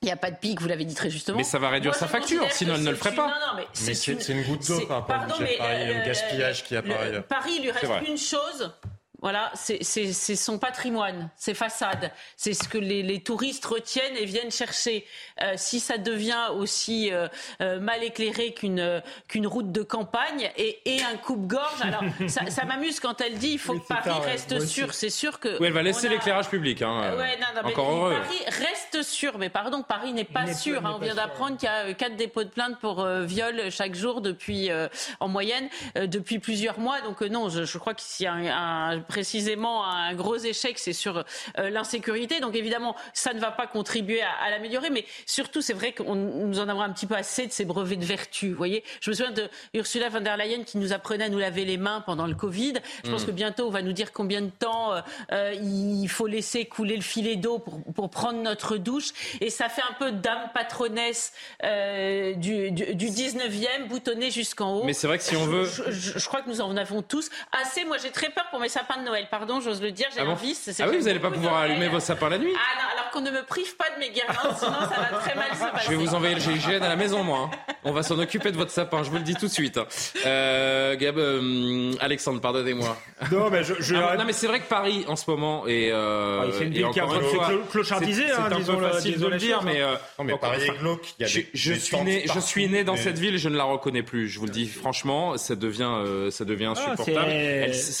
Il 0.00 0.04
n'y 0.04 0.12
a 0.12 0.16
pas 0.16 0.30
de 0.30 0.36
pic, 0.36 0.60
vous 0.60 0.68
l'avez 0.68 0.84
dit 0.84 0.94
très 0.94 1.10
justement. 1.10 1.38
Mais 1.38 1.42
ça 1.42 1.58
va 1.58 1.70
réduire 1.70 1.92
sa 1.92 2.06
facture, 2.06 2.46
sinon 2.52 2.74
elle 2.76 2.84
ne 2.84 2.90
le 2.90 2.96
ferait 2.96 3.16
pas. 3.16 3.26
Non, 3.26 3.34
non, 3.34 3.64
mais 3.74 3.94
c'est 3.94 4.12
une... 4.12 4.38
une... 4.38 4.44
goutte 4.44 4.64
d'eau 4.68 4.86
par 4.86 5.00
rapport 5.00 5.40
au 5.40 5.42
euh, 5.42 6.06
gaspillage 6.06 6.62
qui 6.62 6.76
apparaît. 6.76 7.20
Paris, 7.22 7.54
il 7.56 7.62
lui 7.64 7.72
reste 7.72 7.84
une 8.06 8.16
chose, 8.16 8.70
voilà, 9.20 9.50
c'est 9.54 9.82
son 9.82 10.58
patrimoine, 10.58 11.28
ses 11.34 11.54
façades. 11.54 12.12
C'est 12.36 12.54
ce 12.54 12.68
que 12.68 12.78
les, 12.78 13.20
touristes 13.20 13.64
retiennent 13.64 14.16
et 14.16 14.24
viennent 14.24 14.52
chercher. 14.52 15.04
Euh, 15.42 15.54
si 15.56 15.80
ça 15.80 15.98
devient 15.98 16.46
aussi 16.54 17.12
euh, 17.12 17.26
euh, 17.60 17.80
mal 17.80 18.04
éclairé 18.04 18.52
qu'une 18.52 19.02
qu'une 19.26 19.46
route 19.46 19.72
de 19.72 19.82
campagne 19.82 20.50
et, 20.56 20.78
et 20.84 21.02
un 21.02 21.16
coupe-gorge, 21.16 21.82
alors 21.82 22.04
ça, 22.28 22.48
ça 22.48 22.64
m'amuse 22.64 23.00
quand 23.00 23.20
elle 23.20 23.38
dit 23.38 23.52
il 23.52 23.58
faut 23.58 23.74
que 23.74 23.86
Paris 23.86 24.10
reste 24.24 24.60
sûr. 24.60 24.94
C'est 24.94 25.10
sûr 25.10 25.40
que. 25.40 25.58
Oui, 25.60 25.66
elle 25.66 25.72
va 25.72 25.82
laisser 25.82 26.08
l'éclairage 26.08 26.48
public. 26.48 26.82
Hein, 26.82 27.16
ouais, 27.16 27.38
non, 27.38 27.60
non, 27.60 27.68
Encore 27.68 27.90
heureux. 27.90 28.14
Paris 28.14 28.44
reste 28.46 29.02
sûr, 29.02 29.36
mais 29.38 29.50
pardon, 29.50 29.82
Paris 29.82 30.12
n'est 30.12 30.24
pas 30.24 30.52
sûr. 30.54 30.86
Hein, 30.86 30.94
on 30.94 30.98
vient 31.00 31.16
d'apprendre 31.16 31.56
qu'il 31.56 31.68
y 31.68 31.72
a 31.72 31.92
quatre 31.94 32.14
dépôts 32.14 32.44
de 32.44 32.50
plainte 32.50 32.78
pour 32.78 33.04
viol 33.04 33.70
chaque 33.70 33.96
jour 33.96 34.20
depuis, 34.20 34.70
en 35.18 35.28
moyenne, 35.28 35.68
depuis 35.96 36.38
plusieurs 36.38 36.78
mois. 36.78 37.00
Donc 37.00 37.20
non, 37.22 37.48
je, 37.48 37.64
je 37.64 37.78
crois 37.78 37.94
qu'il 37.94 38.24
y 38.24 38.28
a 38.28 38.32
un, 38.32 38.98
un 38.98 39.07
précisément 39.08 39.84
un 39.84 40.14
gros 40.14 40.36
échec, 40.36 40.78
c'est 40.78 40.92
sur 40.92 41.24
euh, 41.58 41.70
l'insécurité. 41.70 42.40
Donc 42.40 42.54
évidemment, 42.54 42.94
ça 43.12 43.32
ne 43.32 43.40
va 43.40 43.50
pas 43.50 43.66
contribuer 43.66 44.22
à, 44.22 44.50
l'améliorer, 44.50 44.90
mais 44.90 45.04
surtout, 45.26 45.60
c'est 45.60 45.72
vrai 45.72 45.92
qu'on 45.92 46.14
nous 46.14 46.60
en 46.60 46.68
avons 46.68 46.82
un 46.82 46.90
petit 46.90 47.06
peu 47.06 47.14
assez 47.14 47.46
de 47.46 47.52
ces 47.52 47.64
brevets 47.64 47.96
de 47.96 48.04
vertu. 48.04 48.50
Vous 48.50 48.56
voyez, 48.56 48.84
je 49.00 49.10
me 49.10 49.14
souviens 49.14 49.32
de 49.32 49.48
Ursula 49.74 50.08
von 50.08 50.20
der 50.20 50.36
Leyen 50.36 50.62
qui 50.62 50.78
nous 50.78 50.92
apprenait 50.92 51.24
à 51.24 51.28
nous 51.28 51.38
laver 51.38 51.64
les 51.64 51.76
mains 51.76 52.02
pendant 52.02 52.26
le 52.26 52.34
Covid. 52.34 52.74
Je 53.04 53.10
pense 53.10 53.22
mm. 53.22 53.26
que 53.26 53.30
bientôt, 53.32 53.66
on 53.66 53.70
va 53.70 53.82
nous 53.82 53.92
dire 53.92 54.12
combien 54.12 54.42
de 54.42 54.50
temps 54.50 54.92
euh, 54.92 55.00
euh, 55.32 55.54
il 55.54 56.08
faut 56.08 56.26
laisser 56.26 56.66
couler 56.66 56.96
le 56.96 57.02
filet 57.02 57.36
d'eau 57.36 57.58
pour, 57.58 57.80
pour, 57.94 58.10
prendre 58.10 58.40
notre 58.42 58.76
douche 58.76 59.10
et 59.40 59.50
ça 59.50 59.68
fait 59.68 59.82
un 59.82 59.94
peu 59.98 60.12
dame 60.12 60.50
patronesse 60.54 61.32
euh, 61.64 62.34
du, 62.34 62.70
du, 62.70 63.08
19e, 63.08 63.88
boutonné 63.88 64.30
jusqu'en 64.30 64.76
haut. 64.76 64.84
Mais 64.84 64.92
c'est 64.92 65.06
vrai 65.06 65.18
que 65.18 65.24
si 65.24 65.36
on 65.36 65.46
veut... 65.46 65.64
Je, 65.64 66.26
crois 66.26 66.42
que 66.42 66.48
nous 66.48 66.60
en 66.60 66.76
avons 66.76 67.02
tous 67.02 67.30
assez. 67.52 67.84
Moi, 67.84 67.96
j'ai 67.98 68.10
très 68.10 68.30
peur 68.30 68.44
pour 68.50 68.60
mes 68.60 68.68
sapins 68.68 68.97
de 68.98 69.04
Noël. 69.04 69.26
Pardon, 69.30 69.60
j'ose 69.60 69.82
le 69.82 69.90
dire, 69.90 70.08
j'ai 70.14 70.20
ah 70.20 70.30
un 70.30 70.34
vice. 70.34 70.70
Ah 70.80 70.86
oui, 70.88 70.98
vous 70.98 71.04
n'allez 71.04 71.18
pas 71.18 71.30
pouvoir 71.30 71.56
allumer 71.56 71.88
vos 71.88 72.00
sapins 72.00 72.28
la 72.28 72.38
nuit 72.38 72.52
Ah 72.54 72.78
non, 72.78 72.98
alors 72.98 73.10
qu'on 73.10 73.20
ne 73.20 73.30
me 73.30 73.42
prive 73.44 73.76
pas 73.76 73.86
de 73.94 73.98
mes 73.98 74.10
guirlandes, 74.10 74.56
sinon 74.58 74.72
ça 74.72 75.10
va 75.10 75.18
très 75.18 75.34
mal 75.34 75.50
se 75.54 75.60
passer. 75.60 75.84
Je 75.84 75.90
vais 75.90 75.96
vous 75.96 76.14
envoyer 76.14 76.34
le 76.34 76.40
GIGN 76.40 76.82
à 76.82 76.88
la 76.88 76.96
maison, 76.96 77.22
moi. 77.22 77.50
Hein. 77.52 77.74
On 77.84 77.92
va 77.92 78.02
s'en 78.02 78.18
occuper 78.18 78.52
de 78.52 78.56
votre 78.56 78.70
sapin, 78.70 79.02
je 79.02 79.10
vous 79.10 79.16
le 79.16 79.22
dis 79.22 79.34
tout 79.34 79.46
de 79.46 79.52
suite. 79.52 79.78
Hein. 79.78 79.86
Euh, 80.26 80.96
Gab, 80.96 81.18
euh, 81.18 81.92
Alexandre, 82.00 82.40
pardonnez-moi. 82.40 82.96
Non, 83.32 83.50
mais, 83.50 83.62
je, 83.64 83.94
ah, 83.94 84.16
non, 84.16 84.24
mais 84.24 84.32
c'est 84.32 84.46
vrai 84.46 84.60
que 84.60 84.68
Paris, 84.68 85.04
en 85.08 85.16
ce 85.16 85.30
moment, 85.30 85.66
est... 85.66 85.90
Euh, 85.90 86.50
c'est 86.52 86.64
une 86.64 86.72
ville 86.72 86.88
qui 86.92 86.98
est 86.98 87.02
en 87.02 87.08
train 87.08 87.18
de 87.18 87.70
clochardiser, 87.70 88.26
C'est 88.28 88.34
hein, 88.34 88.48
un 88.50 88.60
peu 88.60 88.88
facile 88.90 89.18
de 89.18 89.26
le 89.26 89.36
dire, 89.36 89.62
mais... 89.62 89.80
Euh, 89.80 89.94
non, 90.18 90.24
mais 90.24 90.38
Paris 90.38 90.64
est 90.64 90.78
glauque. 90.78 91.14
Il 91.18 91.22
y 91.22 91.24
a 91.24 91.28
je, 91.28 91.40
je 91.52 91.74
suis 91.74 92.00
né, 92.00 92.24
je 92.32 92.40
suis 92.40 92.68
né 92.68 92.84
dans 92.84 92.96
cette 92.96 93.18
ville 93.18 93.34
et 93.34 93.38
je 93.38 93.48
ne 93.48 93.56
la 93.56 93.64
reconnais 93.64 94.02
plus. 94.02 94.28
Je 94.28 94.38
vous 94.38 94.46
le 94.46 94.52
dis 94.52 94.66
franchement, 94.66 95.36
ça 95.36 95.54
devient, 95.54 95.90
ça 96.30 96.44
devient 96.44 96.72
ah, 96.76 96.92
insupportable. 96.92 97.32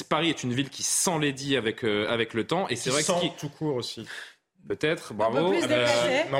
Paris 0.08 0.30
est 0.30 0.42
une 0.42 0.52
ville 0.52 0.70
qui 0.70 0.82
s'enlaidit 0.88 1.56
avec, 1.56 1.84
euh, 1.84 2.08
avec 2.08 2.34
le 2.34 2.46
temps. 2.46 2.68
Et 2.68 2.76
c'est 2.76 2.90
vrai 2.90 3.02
que... 3.02 3.20
Qui... 3.20 3.30
tout 3.38 3.48
court 3.48 3.76
aussi. 3.76 4.06
Peut-être, 4.66 5.14
bravo. 5.14 5.52
Euh, 5.52 5.86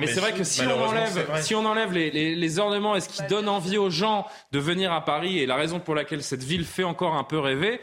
mais, 0.00 0.06
c'est 0.06 0.20
vrai 0.20 0.32
que 0.32 0.44
si 0.44 0.60
on 0.62 0.82
enlève, 0.82 1.40
si 1.40 1.54
on 1.54 1.64
enlève 1.64 1.92
les, 1.92 2.10
les, 2.10 2.34
les 2.34 2.58
ornements 2.58 2.94
et 2.94 3.00
ce 3.00 3.08
qui 3.08 3.22
donne 3.22 3.48
envie 3.48 3.78
aux 3.78 3.88
gens 3.88 4.26
de 4.52 4.58
venir 4.58 4.92
à 4.92 5.02
Paris? 5.04 5.38
Et 5.38 5.46
la 5.46 5.56
raison 5.56 5.80
pour 5.80 5.94
laquelle 5.94 6.22
cette 6.22 6.42
ville 6.42 6.66
fait 6.66 6.84
encore 6.84 7.14
un 7.14 7.24
peu 7.24 7.38
rêver, 7.38 7.80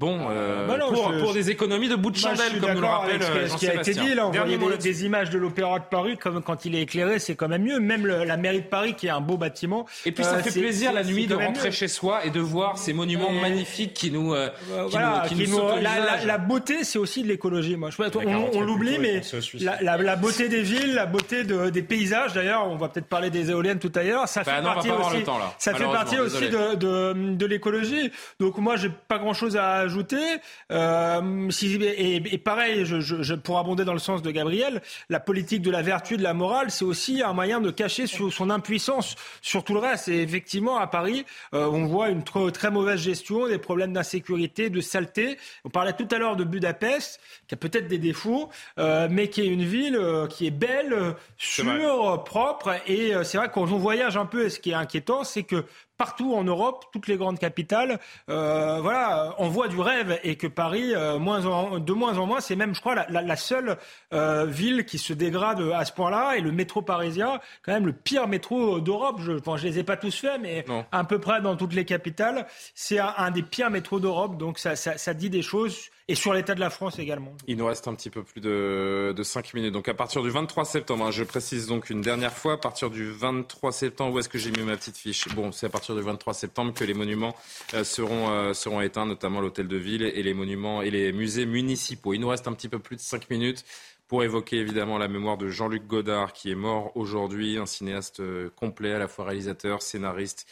Bon, 0.00 0.26
euh, 0.28 0.66
bah 0.66 0.76
pour, 0.88 1.12
pour, 1.20 1.32
des 1.34 1.50
économies 1.50 1.88
de 1.88 1.94
bout 1.94 2.10
de 2.10 2.16
chandelle, 2.16 2.58
comme 2.60 2.72
nous 2.72 2.80
le 2.80 2.86
rappelle 2.86 3.22
ce, 3.22 3.52
ce 3.52 3.56
qui 3.56 3.68
a 3.68 3.74
été 3.74 3.92
dit. 3.94 4.12
Là, 4.12 4.26
on 4.26 4.32
voyait 4.32 4.58
des, 4.58 4.76
des, 4.76 5.04
images 5.04 5.30
de 5.30 5.38
l'Opéra 5.38 5.78
de 5.78 5.84
Paris, 5.84 6.16
comme 6.16 6.42
quand 6.42 6.64
il 6.64 6.74
est 6.74 6.82
éclairé, 6.82 7.20
c'est 7.20 7.36
quand 7.36 7.46
même 7.46 7.62
mieux. 7.62 7.78
Même 7.78 8.04
le, 8.04 8.24
la 8.24 8.36
mairie 8.36 8.62
de 8.62 8.66
Paris, 8.66 8.94
qui 8.94 9.06
est 9.06 9.10
un 9.10 9.20
beau 9.20 9.36
bâtiment. 9.36 9.86
Et 10.04 10.10
puis 10.10 10.24
ça 10.24 10.34
euh, 10.34 10.42
fait 10.42 10.50
plaisir 10.50 10.92
la 10.92 11.04
nuit 11.04 11.28
de 11.28 11.36
rentrer 11.36 11.70
chez 11.70 11.86
soi 11.86 12.26
et 12.26 12.30
de 12.30 12.40
voir 12.40 12.76
ces 12.76 12.92
monuments 12.92 13.30
magnifiques 13.30 13.94
qui 13.94 14.10
nous, 14.10 14.34
euh, 14.34 14.48
qui 14.48 14.90
voilà, 14.90 15.26
nous, 15.30 15.36
qui 15.36 15.48
nous, 15.48 15.60
la, 15.80 16.24
la, 16.24 16.38
beauté, 16.38 16.82
c'est 16.82 16.98
aussi 16.98 17.22
de 17.22 17.28
l'écologie. 17.28 17.76
Moi, 17.76 17.90
je 17.90 18.02
on, 18.02 18.50
on 18.52 18.60
l'oublie, 18.62 18.98
mais 18.98 19.20
la, 19.60 19.96
la, 19.96 20.16
beauté 20.16 20.48
des 20.48 20.62
villes, 20.62 20.94
la 20.94 21.06
beauté 21.06 21.44
de, 21.44 21.70
des 21.70 21.82
paysages. 21.82 22.32
D'ailleurs, 22.32 22.66
on 22.68 22.74
va 22.74 22.88
peut-être 22.88 23.06
parler 23.06 23.30
des 23.30 23.50
éoliennes 23.52 23.78
tout 23.78 23.92
à 23.94 24.02
l'heure. 24.02 24.26
Ça 24.26 24.42
bah 24.42 24.56
fait 24.56 24.62
partie 24.62 24.90
aussi. 24.90 25.24
Ça 25.58 25.72
fait 25.72 25.84
partie 25.84 26.18
aussi 26.18 26.48
de 26.48 27.46
l'écologie. 27.46 28.10
Donc 28.40 28.58
moi, 28.58 28.74
j'ai 28.74 28.90
pas 28.90 29.18
grand-chose 29.18 29.56
à 29.56 29.83
ajouter. 29.84 30.24
Euh, 30.72 31.50
si, 31.50 31.74
et, 31.82 32.38
pareil, 32.38 32.84
je, 32.84 33.00
je, 33.00 33.34
pour 33.34 33.58
abonder 33.58 33.84
dans 33.84 33.92
le 33.92 33.98
sens 33.98 34.22
de 34.22 34.30
Gabriel, 34.30 34.82
la 35.08 35.20
politique 35.20 35.62
de 35.62 35.70
la 35.70 35.82
vertu, 35.82 36.16
de 36.16 36.22
la 36.22 36.34
morale, 36.34 36.70
c'est 36.70 36.84
aussi 36.84 37.22
un 37.22 37.32
moyen 37.32 37.60
de 37.60 37.70
cacher 37.70 38.06
son 38.06 38.50
impuissance 38.50 39.14
sur 39.40 39.64
tout 39.64 39.74
le 39.74 39.80
reste. 39.80 40.08
Et 40.08 40.22
effectivement, 40.22 40.78
à 40.78 40.86
Paris, 40.86 41.24
euh, 41.54 41.66
on 41.66 41.86
voit 41.86 42.10
une 42.10 42.24
très 42.24 42.70
mauvaise 42.70 43.00
gestion, 43.00 43.46
des 43.46 43.58
problèmes 43.58 43.92
d'insécurité, 43.92 44.70
de 44.70 44.80
saleté. 44.80 45.38
On 45.64 45.70
parlait 45.70 45.92
tout 45.92 46.08
à 46.10 46.18
l'heure 46.18 46.36
de 46.36 46.44
Budapest, 46.44 47.20
qui 47.46 47.54
a 47.54 47.58
peut-être 47.58 47.88
des 47.88 47.98
défauts, 47.98 48.48
euh, 48.78 49.08
mais 49.10 49.28
qui 49.28 49.40
est 49.42 49.46
une 49.46 49.64
ville 49.64 50.00
qui 50.30 50.46
est 50.46 50.50
belle, 50.50 51.14
sûre, 51.38 52.24
propre. 52.24 52.74
Et 52.86 53.12
c'est 53.24 53.38
vrai 53.38 53.50
quand 53.52 53.62
on 53.62 53.78
voyage 53.78 54.16
un 54.16 54.26
peu, 54.26 54.48
ce 54.48 54.58
qui 54.58 54.70
est 54.70 54.74
inquiétant, 54.74 55.24
c'est 55.24 55.42
que 55.42 55.64
partout 55.96 56.34
en 56.34 56.44
Europe, 56.44 56.86
toutes 56.92 57.06
les 57.06 57.16
grandes 57.16 57.38
capitales, 57.38 57.98
euh, 58.28 58.80
voilà, 58.80 59.34
on 59.38 59.48
voit 59.48 59.68
du 59.68 59.80
rêve 59.80 60.18
et 60.22 60.36
que 60.36 60.46
Paris, 60.46 60.94
euh, 60.94 61.18
moins 61.18 61.46
en, 61.46 61.78
de 61.78 61.92
moins 61.92 62.18
en 62.18 62.26
moins, 62.26 62.40
c'est 62.40 62.56
même, 62.56 62.74
je 62.74 62.80
crois, 62.80 62.94
la, 62.94 63.22
la, 63.22 63.36
seule 63.36 63.76
euh, 64.12 64.44
ville 64.46 64.84
qui 64.84 64.98
se 64.98 65.12
dégrade 65.12 65.60
à 65.74 65.84
ce 65.84 65.92
point-là. 65.92 66.36
Et 66.36 66.40
le 66.40 66.52
métro 66.52 66.82
parisien, 66.82 67.40
quand 67.62 67.72
même 67.72 67.86
le 67.86 67.92
pire 67.92 68.26
métro 68.28 68.80
d'Europe. 68.80 69.20
Je, 69.20 69.32
ne 69.32 69.56
je 69.56 69.64
les 69.64 69.78
ai 69.78 69.84
pas 69.84 69.96
tous 69.96 70.14
faits, 70.14 70.40
mais 70.40 70.64
à 70.92 71.04
peu 71.04 71.18
près 71.18 71.40
dans 71.40 71.56
toutes 71.56 71.74
les 71.74 71.84
capitales, 71.84 72.46
c'est 72.74 72.98
un, 72.98 73.30
des 73.30 73.42
pires 73.42 73.70
métros 73.70 74.00
d'Europe. 74.00 74.36
Donc 74.36 74.58
ça, 74.58 74.76
ça, 74.76 74.98
ça 74.98 75.14
dit 75.14 75.30
des 75.30 75.42
choses 75.42 75.90
et 76.06 76.14
sur 76.14 76.34
l'état 76.34 76.54
de 76.54 76.60
la 76.60 76.70
France 76.70 76.98
également. 76.98 77.34
Il 77.46 77.56
nous 77.56 77.66
reste 77.66 77.88
un 77.88 77.94
petit 77.94 78.10
peu 78.10 78.22
plus 78.22 78.40
de, 78.40 79.14
de 79.16 79.22
5 79.22 79.54
minutes. 79.54 79.72
Donc 79.72 79.88
à 79.88 79.94
partir 79.94 80.22
du 80.22 80.28
23 80.28 80.64
septembre, 80.64 81.06
hein, 81.06 81.10
je 81.10 81.24
précise 81.24 81.66
donc 81.66 81.88
une 81.88 82.02
dernière 82.02 82.32
fois, 82.32 82.54
à 82.54 82.56
partir 82.58 82.90
du 82.90 83.10
23 83.10 83.72
septembre, 83.72 84.14
où 84.14 84.18
est-ce 84.18 84.28
que 84.28 84.38
j'ai 84.38 84.50
mis 84.50 84.62
ma 84.62 84.76
petite 84.76 84.98
fiche? 84.98 85.28
Bon, 85.34 85.50
c'est 85.50 85.66
à 85.66 85.70
partir 85.70 85.94
du 85.94 86.02
23 86.02 86.34
septembre 86.34 86.74
que 86.74 86.84
les 86.84 86.94
monuments 86.94 87.34
euh, 87.72 87.84
seront, 87.84 88.30
euh, 88.30 88.52
seront 88.52 88.82
éteints, 88.82 89.06
notamment 89.06 89.40
l'hôtel 89.40 89.66
de 89.66 89.76
ville 89.76 90.02
et 90.02 90.22
les 90.22 90.34
monuments 90.34 90.82
et 90.82 90.90
les 90.90 91.12
musées 91.12 91.46
municipaux. 91.46 92.12
Il 92.12 92.20
nous 92.20 92.28
reste 92.28 92.48
un 92.48 92.52
petit 92.52 92.68
peu 92.68 92.78
plus 92.78 92.96
de 92.96 93.00
5 93.00 93.30
minutes 93.30 93.64
pour 94.06 94.22
évoquer 94.22 94.58
évidemment 94.58 94.98
la 94.98 95.08
mémoire 95.08 95.38
de 95.38 95.48
Jean-Luc 95.48 95.86
Godard, 95.86 96.34
qui 96.34 96.50
est 96.50 96.54
mort 96.54 96.94
aujourd'hui, 96.96 97.56
un 97.56 97.66
cinéaste 97.66 98.20
euh, 98.20 98.50
complet, 98.54 98.92
à 98.92 98.98
la 98.98 99.08
fois 99.08 99.24
réalisateur, 99.24 99.80
scénariste 99.80 100.46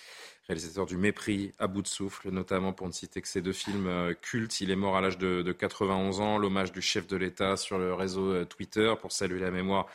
réalisateur 0.49 0.87
du 0.87 0.97
Mépris 0.97 1.53
à 1.59 1.67
bout 1.67 1.83
de 1.83 1.89
souffle, 1.89 2.31
notamment 2.31 2.73
pour 2.73 2.89
ne 2.89 2.93
citer 2.93 3.21
que 3.21 3.29
ces 3.29 3.41
deux 3.41 3.53
films 3.53 3.87
euh, 3.87 4.15
cultes. 4.15 4.61
Il 4.61 4.71
est 4.71 4.77
mort 4.77 4.97
à 4.97 5.01
l'âge 5.01 5.19
de, 5.19 5.53
91 5.53 6.21
ans, 6.21 6.39
l'hommage 6.39 6.73
du 6.73 6.83
chef 6.83 7.07
de 7.07 7.17
l'État 7.17 7.57
sur 7.57 7.79
le 7.79 7.95
réseau 7.95 8.33
euh, 8.33 8.45
Twitter 8.45 8.93
pour 9.01 9.13
saluer 9.13 9.39
la 9.39 9.53
mémoire 9.53 9.87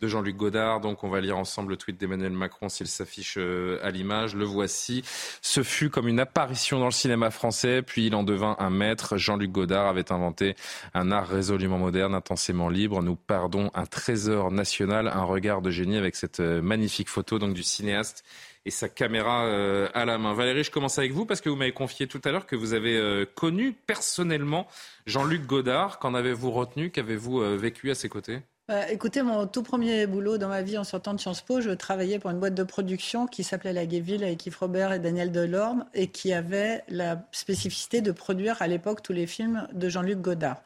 de 0.00 0.06
Jean-Luc 0.06 0.36
Godard. 0.36 0.80
Donc 0.80 1.02
on 1.02 1.08
va 1.08 1.20
lire 1.20 1.36
ensemble 1.36 1.70
le 1.70 1.76
tweet 1.76 1.98
d'Emmanuel 1.98 2.32
Macron 2.32 2.68
s'il 2.68 2.86
s'affiche 2.86 3.34
euh, 3.38 3.80
à 3.82 3.90
l'image. 3.90 4.36
Le 4.36 4.44
voici. 4.44 5.02
Ce 5.42 5.64
fut 5.64 5.90
comme 5.90 6.06
une 6.06 6.20
apparition 6.20 6.78
dans 6.78 6.84
le 6.84 6.92
cinéma 6.92 7.30
français, 7.30 7.82
puis 7.82 8.06
il 8.06 8.14
en 8.14 8.22
devint 8.22 8.56
un 8.60 8.70
maître. 8.70 9.16
Jean-Luc 9.16 9.50
Godard 9.50 9.88
avait 9.88 10.12
inventé 10.12 10.54
un 10.94 11.10
art 11.10 11.26
résolument 11.26 11.78
moderne, 11.78 12.14
intensément 12.14 12.68
libre. 12.68 13.02
Nous 13.02 13.16
perdons 13.16 13.70
un 13.74 13.86
trésor 13.86 14.52
national, 14.52 15.08
un 15.08 15.24
regard 15.24 15.62
de 15.62 15.70
génie 15.70 15.96
avec 15.96 16.14
cette 16.14 16.40
magnifique 16.40 17.08
photo 17.08 17.40
donc 17.40 17.54
du 17.54 17.64
cinéaste 17.64 18.24
et 18.66 18.70
sa 18.70 18.88
caméra 18.88 19.44
euh, 19.44 19.88
à 19.94 20.04
la 20.04 20.18
main. 20.18 20.34
Valérie, 20.34 20.64
je 20.64 20.72
commence 20.72 20.98
avec 20.98 21.12
vous 21.12 21.24
parce 21.24 21.40
que 21.40 21.48
vous 21.48 21.56
m'avez 21.56 21.72
confié 21.72 22.08
tout 22.08 22.20
à 22.24 22.32
l'heure 22.32 22.46
que 22.46 22.56
vous 22.56 22.74
avez 22.74 22.96
euh, 22.96 23.24
connu 23.24 23.72
personnellement 23.72 24.66
Jean-Luc 25.06 25.46
Godard. 25.46 26.00
Qu'en 26.00 26.14
avez-vous 26.14 26.50
retenu? 26.50 26.90
Qu'avez-vous 26.90 27.40
euh, 27.40 27.56
vécu 27.56 27.92
à 27.92 27.94
ses 27.94 28.08
côtés? 28.08 28.40
Bah, 28.68 28.90
écoutez, 28.90 29.22
mon 29.22 29.46
tout 29.46 29.62
premier 29.62 30.08
boulot 30.08 30.36
dans 30.36 30.48
ma 30.48 30.62
vie 30.62 30.76
en 30.76 30.82
sortant 30.82 31.14
de 31.14 31.20
Sciences 31.20 31.42
Po, 31.42 31.60
je 31.60 31.70
travaillais 31.70 32.18
pour 32.18 32.30
une 32.30 32.40
boîte 32.40 32.56
de 32.56 32.64
production 32.64 33.28
qui 33.28 33.44
s'appelait 33.44 33.72
La 33.72 33.86
Guéville 33.86 34.24
avec 34.24 34.44
Yves 34.44 34.58
Robert 34.58 34.92
et 34.92 34.98
Daniel 34.98 35.30
Delorme 35.30 35.86
et 35.94 36.08
qui 36.08 36.32
avait 36.32 36.82
la 36.88 37.24
spécificité 37.30 38.00
de 38.00 38.10
produire 38.10 38.60
à 38.60 38.66
l'époque 38.66 39.00
tous 39.00 39.12
les 39.12 39.28
films 39.28 39.68
de 39.72 39.88
Jean-Luc 39.88 40.20
Godard. 40.20 40.60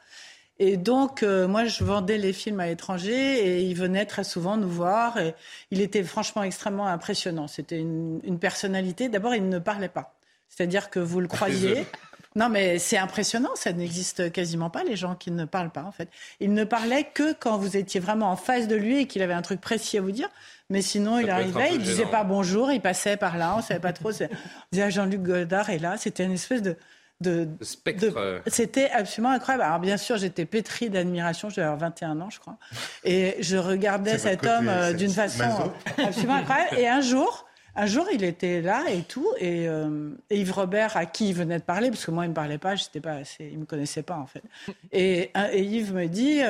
Et 0.63 0.77
donc, 0.77 1.23
euh, 1.23 1.47
moi, 1.47 1.65
je 1.65 1.83
vendais 1.83 2.19
les 2.19 2.33
films 2.33 2.59
à 2.59 2.67
l'étranger 2.67 3.13
et 3.13 3.63
il 3.63 3.73
venait 3.73 4.05
très 4.05 4.23
souvent 4.23 4.57
nous 4.57 4.69
voir. 4.69 5.17
Et 5.17 5.33
il 5.71 5.81
était 5.81 6.03
franchement 6.03 6.43
extrêmement 6.43 6.85
impressionnant. 6.85 7.47
C'était 7.47 7.79
une, 7.79 8.21
une, 8.23 8.37
personnalité. 8.37 9.09
D'abord, 9.09 9.33
il 9.33 9.49
ne 9.49 9.57
parlait 9.57 9.89
pas. 9.89 10.13
C'est-à-dire 10.49 10.91
que 10.91 10.99
vous 10.99 11.19
le 11.19 11.27
croyez. 11.27 11.87
Non, 12.35 12.47
mais 12.47 12.77
c'est 12.77 12.99
impressionnant. 12.99 13.49
Ça 13.55 13.73
n'existe 13.73 14.31
quasiment 14.31 14.69
pas, 14.69 14.83
les 14.83 14.95
gens 14.95 15.15
qui 15.15 15.31
ne 15.31 15.45
parlent 15.45 15.71
pas, 15.71 15.81
en 15.81 15.91
fait. 15.91 16.09
Il 16.39 16.53
ne 16.53 16.63
parlait 16.63 17.05
que 17.11 17.33
quand 17.33 17.57
vous 17.57 17.75
étiez 17.75 17.99
vraiment 17.99 18.29
en 18.29 18.35
face 18.35 18.67
de 18.67 18.75
lui 18.75 18.99
et 18.99 19.07
qu'il 19.07 19.23
avait 19.23 19.33
un 19.33 19.41
truc 19.41 19.61
précis 19.61 19.97
à 19.97 20.01
vous 20.01 20.11
dire. 20.11 20.29
Mais 20.69 20.83
sinon, 20.83 21.17
il 21.17 21.31
arrivait, 21.31 21.73
il 21.73 21.81
disait 21.81 22.05
pas 22.05 22.23
bonjour, 22.23 22.71
il 22.71 22.81
passait 22.81 23.17
par 23.17 23.39
là, 23.39 23.55
on 23.57 23.63
savait 23.63 23.79
pas 23.79 23.93
trop. 23.93 24.11
On 24.11 24.27
disait 24.71 24.83
ah, 24.83 24.89
Jean-Luc 24.91 25.23
Goldard 25.23 25.71
est 25.71 25.79
là. 25.79 25.97
C'était 25.97 26.23
une 26.23 26.33
espèce 26.33 26.61
de 26.61 26.77
de, 27.21 27.47
spectre. 27.61 28.41
C'était 28.47 28.89
absolument 28.89 29.33
incroyable. 29.33 29.63
Alors 29.63 29.79
bien 29.79 29.97
sûr, 29.97 30.17
j'étais 30.17 30.45
pétrie 30.45 30.89
d'admiration, 30.89 31.49
j'avais 31.49 31.75
21 31.77 32.19
ans, 32.21 32.29
je 32.29 32.39
crois, 32.39 32.57
et 33.03 33.35
je 33.39 33.57
regardais 33.57 34.17
cet 34.17 34.45
homme 34.45 34.67
euh, 34.67 34.93
d'une 34.93 35.11
façon 35.11 35.71
absolument 35.97 36.35
incroyable. 36.35 36.77
Et 36.77 36.87
un 36.87 37.01
jour, 37.01 37.45
un 37.75 37.85
jour, 37.85 38.07
il 38.11 38.23
était 38.23 38.61
là 38.61 38.83
et 38.89 39.03
tout, 39.03 39.27
et, 39.39 39.67
euh, 39.67 40.09
Yves 40.29 40.51
Robert, 40.51 40.97
à 40.97 41.05
qui 41.05 41.29
il 41.29 41.35
venait 41.35 41.59
de 41.59 41.63
parler, 41.63 41.89
parce 41.89 42.05
que 42.05 42.11
moi, 42.11 42.25
il 42.25 42.29
me 42.29 42.33
parlait 42.33 42.57
pas, 42.57 42.75
j'étais 42.75 42.99
pas, 42.99 43.13
assez, 43.13 43.49
il 43.51 43.59
me 43.59 43.65
connaissait 43.65 44.03
pas 44.03 44.17
en 44.17 44.25
fait. 44.25 44.43
Et, 44.91 45.31
et 45.53 45.61
Yves 45.61 45.93
me 45.93 46.07
dit. 46.07 46.41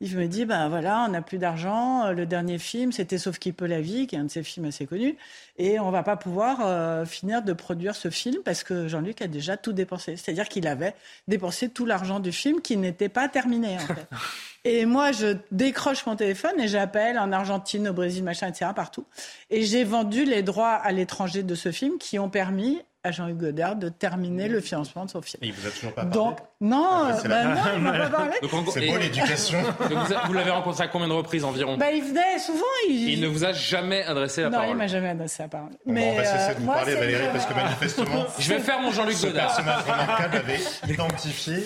Euh, 0.00 0.06
il 0.06 0.16
me 0.16 0.26
dit, 0.26 0.44
ben 0.44 0.68
voilà, 0.68 1.04
on 1.06 1.12
n'a 1.12 1.22
plus 1.22 1.38
d'argent. 1.38 2.10
Le 2.12 2.26
dernier 2.26 2.58
film, 2.58 2.92
c'était 2.92 3.18
Sauf 3.18 3.38
qui 3.38 3.52
peut 3.52 3.66
la 3.66 3.80
vie, 3.80 4.06
qui 4.06 4.16
est 4.16 4.18
un 4.18 4.24
de 4.24 4.30
ses 4.30 4.42
films 4.42 4.66
assez 4.66 4.86
connus. 4.86 5.16
Et 5.56 5.80
on 5.80 5.90
va 5.90 6.02
pas 6.02 6.16
pouvoir 6.16 6.58
euh, 6.62 7.04
finir 7.04 7.42
de 7.42 7.52
produire 7.52 7.96
ce 7.96 8.10
film 8.10 8.42
parce 8.44 8.62
que 8.62 8.88
Jean-Luc 8.88 9.22
a 9.22 9.26
déjà 9.26 9.56
tout 9.56 9.72
dépensé. 9.72 10.16
C'est-à-dire 10.16 10.48
qu'il 10.48 10.66
avait 10.66 10.94
dépensé 11.26 11.68
tout 11.68 11.86
l'argent 11.86 12.20
du 12.20 12.32
film 12.32 12.60
qui 12.60 12.76
n'était 12.76 13.08
pas 13.08 13.28
terminé, 13.28 13.76
en 13.76 13.94
fait. 13.94 14.08
Et 14.64 14.86
moi, 14.86 15.12
je 15.12 15.36
décroche 15.50 16.04
mon 16.04 16.16
téléphone 16.16 16.58
et 16.58 16.68
j'appelle 16.68 17.18
en 17.18 17.30
Argentine, 17.32 17.88
au 17.88 17.92
Brésil, 17.92 18.24
machin, 18.24 18.48
etc., 18.48 18.72
partout. 18.74 19.06
Et 19.50 19.62
j'ai 19.62 19.84
vendu 19.84 20.24
les 20.24 20.42
droits 20.42 20.72
à 20.74 20.90
l'étranger 20.92 21.42
de 21.42 21.54
ce 21.54 21.70
film 21.70 21.96
qui 21.96 22.18
ont 22.18 22.28
permis 22.28 22.82
à 23.04 23.12
Jean-Hugues 23.12 23.38
Godard 23.38 23.76
de 23.76 23.88
terminer 23.88 24.48
le 24.48 24.60
financement 24.60 25.04
de 25.04 25.10
son 25.10 25.22
film. 25.22 25.38
il 25.42 25.52
vous 25.52 25.66
a 25.66 25.70
toujours 25.70 25.92
pas 25.92 26.04
parlé 26.04 26.14
Donc, 26.14 26.38
non, 26.60 27.04
ah, 27.04 27.28
bah 27.28 27.44
non, 27.44 27.60
il 27.76 27.82
m'a 27.82 27.92
pas 27.92 28.10
parlé. 28.10 28.32
C'est 28.72 28.86
beau 28.88 28.96
l'éducation. 28.98 29.58
vous, 30.26 30.32
l'avez 30.32 30.50
rencontré 30.50 30.84
à 30.84 30.88
combien 30.88 31.06
de 31.06 31.12
reprises 31.12 31.44
environ 31.44 31.76
bah, 31.76 31.92
Il 31.92 32.02
venait 32.02 32.38
souvent. 32.40 32.64
Il... 32.88 33.10
il... 33.10 33.20
ne 33.20 33.28
vous 33.28 33.44
a 33.44 33.52
jamais 33.52 34.02
adressé 34.02 34.42
la 34.42 34.48
non, 34.48 34.52
parole 34.58 34.66
Non, 34.66 34.74
il 34.74 34.78
m'a 34.78 34.86
jamais 34.88 35.08
adressé 35.10 35.42
la 35.44 35.48
parole. 35.48 35.70
Mais 35.86 36.10
on 36.12 36.16
va 36.16 36.24
cesser 36.24 36.54
de 36.54 36.60
vous 36.60 36.70
euh, 36.70 36.74
parler, 36.74 36.94
Valérie, 36.94 37.26
parce 37.32 37.46
que 37.46 37.54
manifestement... 37.54 38.26
Je 38.38 38.48
vais 38.48 38.58
faire 38.58 38.80
mon 38.80 38.90
Jean-Luc 38.90 39.20
Godard. 39.20 39.50
Ce 39.52 39.62
personnage 39.62 39.84
remarquable 39.84 40.36
avait 40.36 40.92
identifié 40.92 41.62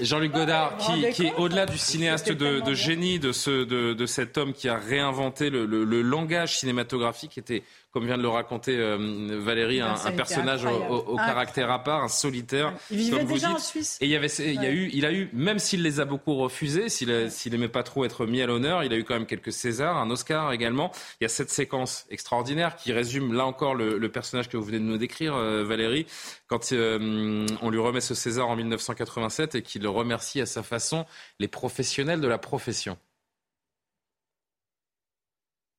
Jean-Luc 0.00 0.32
Godard, 0.32 0.76
qui, 0.78 1.10
qui 1.10 1.26
est 1.26 1.34
au-delà 1.34 1.66
du 1.66 1.78
cinéaste 1.78 2.30
de, 2.30 2.60
de 2.60 2.74
génie, 2.74 3.18
de, 3.18 3.32
ce, 3.32 3.64
de, 3.64 3.92
de, 3.92 4.06
cet 4.06 4.38
homme 4.38 4.52
qui 4.52 4.68
a 4.68 4.76
réinventé 4.76 5.50
le, 5.50 5.66
le, 5.66 5.84
le 5.84 6.02
langage 6.02 6.58
cinématographique, 6.58 7.36
était 7.38 7.62
comme 7.92 8.06
vient 8.06 8.16
de 8.16 8.22
le 8.22 8.28
raconter 8.28 8.76
euh, 8.76 9.40
Valérie, 9.40 9.80
un, 9.80 9.96
personnage 10.12 10.64
au, 10.64 11.16
caractère 11.16 11.70
à 11.70 11.82
part, 11.82 12.04
un 12.04 12.08
solitaire. 12.08 12.72
Il 12.90 12.98
vivait 12.98 13.24
déjà 13.24 13.50
en 13.50 13.58
Suisse. 13.58 13.98
Et 14.00 14.06
il 14.06 14.10
y 14.10 14.16
avait, 14.16 14.28
il 14.28 14.62
y 14.62 14.66
a 14.66 14.70
eu, 14.70 14.90
il 14.92 15.04
a 15.04 15.12
eu, 15.12 15.28
même 15.32 15.58
s'il 15.58 15.82
les 15.82 15.98
a 15.98 16.04
beaucoup 16.04 16.36
refusés, 16.36 16.88
s'il 16.88 17.30
s'il 17.30 17.54
aimait 17.54 17.68
pas 17.68 17.82
trop 17.82 18.04
être 18.04 18.26
mis 18.26 18.42
à 18.42 18.46
l'honneur, 18.46 18.84
il 18.84 18.92
a 18.92 18.96
eu 18.96 19.04
quand 19.04 19.14
même 19.14 19.26
quelques 19.26 19.52
Césars, 19.52 19.96
un 19.96 20.10
Oscar 20.10 20.52
également. 20.52 20.92
Il 21.20 21.24
y 21.24 21.26
a 21.26 21.28
cette 21.28 21.50
séquence 21.50 22.06
extraordinaire 22.10 22.76
qui 22.76 22.92
résume 22.92 23.32
là 23.32 23.44
encore 23.44 23.74
le, 23.74 24.10
personnage 24.10 24.48
que 24.48 24.56
vous 24.56 24.64
venez 24.64 24.78
de 24.78 24.84
nous 24.84 24.98
décrire, 24.98 25.34
euh, 25.36 25.62
Valérie, 25.64 26.06
quand 26.48 26.72
euh, 26.72 27.46
on 27.62 27.70
lui 27.70 27.78
remet 27.78 28.00
ce 28.00 28.14
César 28.14 28.48
en 28.48 28.56
1987 28.56 29.54
et 29.54 29.62
qu'il 29.62 29.86
remercie 29.86 30.40
à 30.40 30.46
sa 30.46 30.62
façon 30.62 31.06
les 31.38 31.48
professionnels 31.48 32.20
de 32.20 32.28
la 32.28 32.38
profession. 32.38 32.98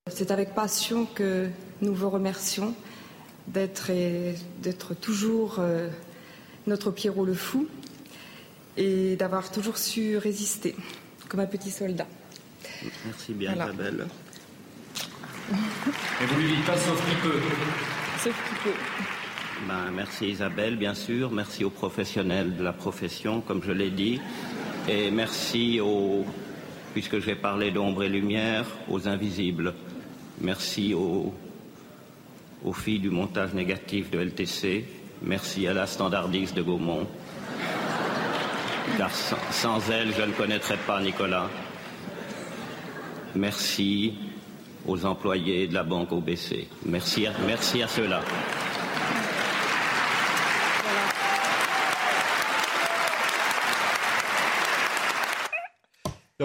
C'est 0.10 0.32
avec 0.32 0.56
passion 0.56 1.06
que 1.06 1.48
nous 1.84 1.94
vous 1.94 2.10
remercions 2.10 2.74
d'être, 3.48 3.92
d'être 4.64 4.96
toujours 4.96 5.58
euh, 5.60 5.90
notre 6.66 6.90
Pierrot 6.90 7.24
le 7.24 7.36
fou 7.36 7.68
et 8.78 9.16
d'avoir 9.16 9.52
toujours 9.52 9.78
su 9.78 10.18
résister 10.18 10.76
comme 11.30 11.42
un 11.42 11.46
petit 11.46 11.70
soldat. 11.70 12.08
Merci 13.06 13.34
bien 13.34 13.54
Isabelle. 13.54 14.08
Et 15.52 16.26
vous 16.26 16.40
lui 16.40 16.48
dites 16.48 16.66
pas 16.66 16.78
sauf 16.78 17.00
qui 17.08 17.16
peut. 17.18 17.40
Sauf 18.24 18.50
qui 18.50 18.70
peut. 18.70 18.76
Ben, 19.68 19.92
merci 19.94 20.30
Isabelle, 20.30 20.78
bien 20.78 20.96
sûr. 20.96 21.30
Merci 21.30 21.64
aux 21.64 21.70
professionnels 21.70 22.56
de 22.58 22.64
la 22.64 22.74
profession, 22.74 23.42
comme 23.42 23.62
je 23.62 23.72
l'ai 23.72 23.92
dit. 23.92 24.20
Et 24.90 25.12
merci 25.12 25.80
aux, 25.80 26.26
puisque 26.94 27.20
j'ai 27.20 27.36
parlé 27.36 27.70
d'ombre 27.70 28.02
et 28.02 28.10
lumière, 28.10 28.66
aux 28.90 29.08
invisibles. 29.08 29.76
Merci 30.42 30.96
aux, 30.96 31.34
filles 32.74 33.00
du 33.00 33.12
montage 33.12 33.54
négatif 33.54 34.10
de 34.10 34.20
LTC. 34.20 34.86
Merci 35.22 35.68
à 35.68 35.74
la 35.74 35.86
standardiste 35.86 36.56
de 36.56 36.64
Gaumont. 36.64 37.08
Car 38.98 39.12
sans, 39.12 39.90
elle, 39.92 40.14
je 40.16 40.24
ne 40.24 40.32
connaîtrais 40.32 40.78
pas 40.78 41.00
Nicolas. 41.00 41.48
Merci 43.36 44.16
aux 44.88 45.06
employés 45.06 45.68
de 45.68 45.76
la 45.76 45.84
banque 45.84 46.12
OBC. 46.12 46.68
Merci 46.88 47.28
merci 47.46 47.84
à 47.84 47.88
ceux-là. 47.88 48.22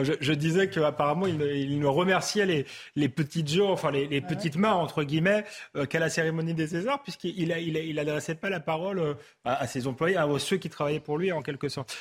Je, 0.05 0.32
disais 0.32 0.68
qu'apparemment, 0.68 1.27
il, 1.27 1.40
il 1.43 1.78
ne 1.78 1.86
remerciait 1.86 2.47
les, 2.47 2.66
les 2.94 3.09
petites 3.09 3.48
gens, 3.48 3.70
enfin 3.70 3.90
les, 3.90 4.20
petites 4.20 4.56
mains, 4.56 4.73
entre 4.73 5.02
guillemets, 5.05 5.44
euh, 5.77 5.86
qu'à 5.86 5.98
la 5.98 6.09
cérémonie 6.09 6.55
des 6.55 6.68
Césars, 6.68 7.02
puisqu'il 7.02 7.39
il, 7.39 7.77
il, 7.77 7.98
adressait 7.98 8.35
pas 8.35 8.51
la 8.51 8.60
parole 8.60 8.98
euh, 8.98 9.14
à, 9.44 9.66
ses 9.66 9.86
employés, 9.86 10.16
à 10.16 10.27
ceux 10.39 10.56
qui 10.56 10.68
travaillaient 10.68 11.01
pour 11.01 11.18
lui, 11.18 11.32
en 11.32 11.43
quelque 11.43 11.68
sorte. 11.68 11.97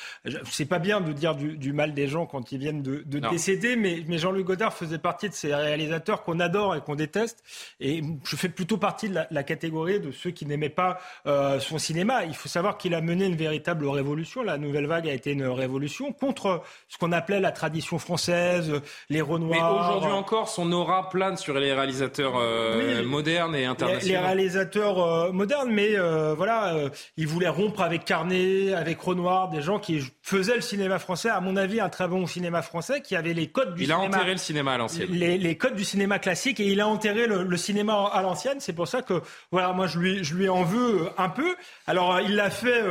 C'est 0.50 0.66
pas 0.66 0.80
bien 0.80 1.02
de 1.02 1.12
dire 1.14 1.36
du, 1.36 1.74
mal 1.74 1.94
des 1.94 2.08
gens 2.08 2.26
quand 2.26 2.52
ils 2.52 2.60
viennent 2.60 2.82
de, 2.82 3.04
décéder, 3.30 3.76
mais, 3.76 4.04
mais 4.08 4.18
Jean-Luc 4.18 4.46
Godard 4.46 4.74
faisait 4.74 4.98
partie 4.98 5.30
de 5.30 5.34
ces 5.34 5.54
réalisateurs 5.54 6.24
qu'on 6.24 6.40
adore 6.40 6.76
et 6.76 6.82
qu'on 6.82 6.96
déteste. 6.96 7.44
Et 7.80 8.02
je 8.24 8.36
fais 8.36 8.50
plutôt 8.50 8.78
partie 8.78 9.10
de 9.10 9.20
la, 9.30 9.44
catégorie 9.44 10.00
de 10.00 10.12
ceux 10.12 10.32
qui 10.32 10.46
n'aimaient 10.46 10.70
pas 10.70 11.00
euh, 11.28 11.60
son 11.60 11.78
cinéma. 11.78 12.26
Il 12.26 12.36
faut 12.36 12.50
savoir 12.50 12.78
qu'il 12.78 12.96
a 12.96 13.02
mené 13.02 13.26
une 13.26 13.36
véritable 13.36 13.88
révolution. 13.88 14.42
La 14.42 14.58
nouvelle 14.58 14.88
vague 14.88 15.08
a 15.08 15.14
été 15.14 15.32
une 15.32 15.46
révolution 15.46 16.14
contre 16.14 16.64
ce 16.88 16.98
qu'on 16.98 17.12
appelait 17.12 17.40
la 17.40 17.52
tradition 17.52 17.85
française, 18.00 18.82
les 19.10 19.22
Renoirs. 19.22 19.74
Mais 19.74 19.80
aujourd'hui 19.80 20.12
encore, 20.12 20.50
son 20.50 20.72
aura 20.72 21.10
plane 21.10 21.38
sur 21.38 21.54
les 21.54 21.74
réalisateurs 21.74 22.34
euh, 22.38 23.04
modernes 23.06 23.56
et 23.56 23.66
internationaux. 23.66 24.08
Les, 24.08 24.18
réalisateurs 24.18 25.00
euh, 25.00 25.32
modernes, 25.32 25.70
mais 25.72 25.98
euh, 25.98 26.34
voilà, 26.36 26.76
il 27.18 27.28
voulait 27.28 27.50
rompre 27.50 27.82
avec 27.82 28.06
Carnet, 28.06 28.74
avec 28.74 29.00
Renoir, 29.00 29.50
des 29.50 29.62
gens 29.62 29.80
qui 29.80 30.02
faisaient 30.22 30.56
le 30.56 30.62
cinéma 30.62 31.00
français, 31.00 31.30
à 31.30 31.42
mon 31.42 31.56
avis, 31.56 31.80
un 31.80 31.90
très 31.90 32.08
bon 32.08 32.26
cinéma 32.26 32.62
français, 32.62 33.02
qui 33.02 33.16
avait 33.16 33.34
les 33.34 33.48
codes 33.48 33.76
du 33.76 33.84
il 33.84 33.88
cinéma. 33.88 34.04
Il 34.06 34.14
a 34.14 34.18
enterré 34.18 34.32
le 34.32 34.38
cinéma 34.38 34.74
à 34.74 34.78
l'ancienne. 34.78 35.10
Les, 35.12 35.58
codes 35.58 35.76
du 35.76 35.86
cinéma 35.86 36.20
classique 36.20 36.60
et 36.60 36.68
il 36.68 36.82
a 36.82 36.88
enterré 36.88 37.28
le, 37.28 37.58
cinéma 37.58 38.10
à 38.12 38.22
l'ancienne. 38.22 38.60
C'est 38.60 38.74
pour 38.74 38.88
ça 38.88 39.02
que, 39.02 39.22
voilà, 39.52 39.72
moi 39.74 39.88
je 39.88 40.00
lui, 40.00 40.24
je 40.24 40.36
lui 40.36 40.50
en 40.50 40.64
veux 40.64 41.10
un 41.18 41.30
peu. 41.30 41.56
Alors 41.88 42.20
il 42.20 42.36
l'a 42.36 42.50
fait 42.50 42.82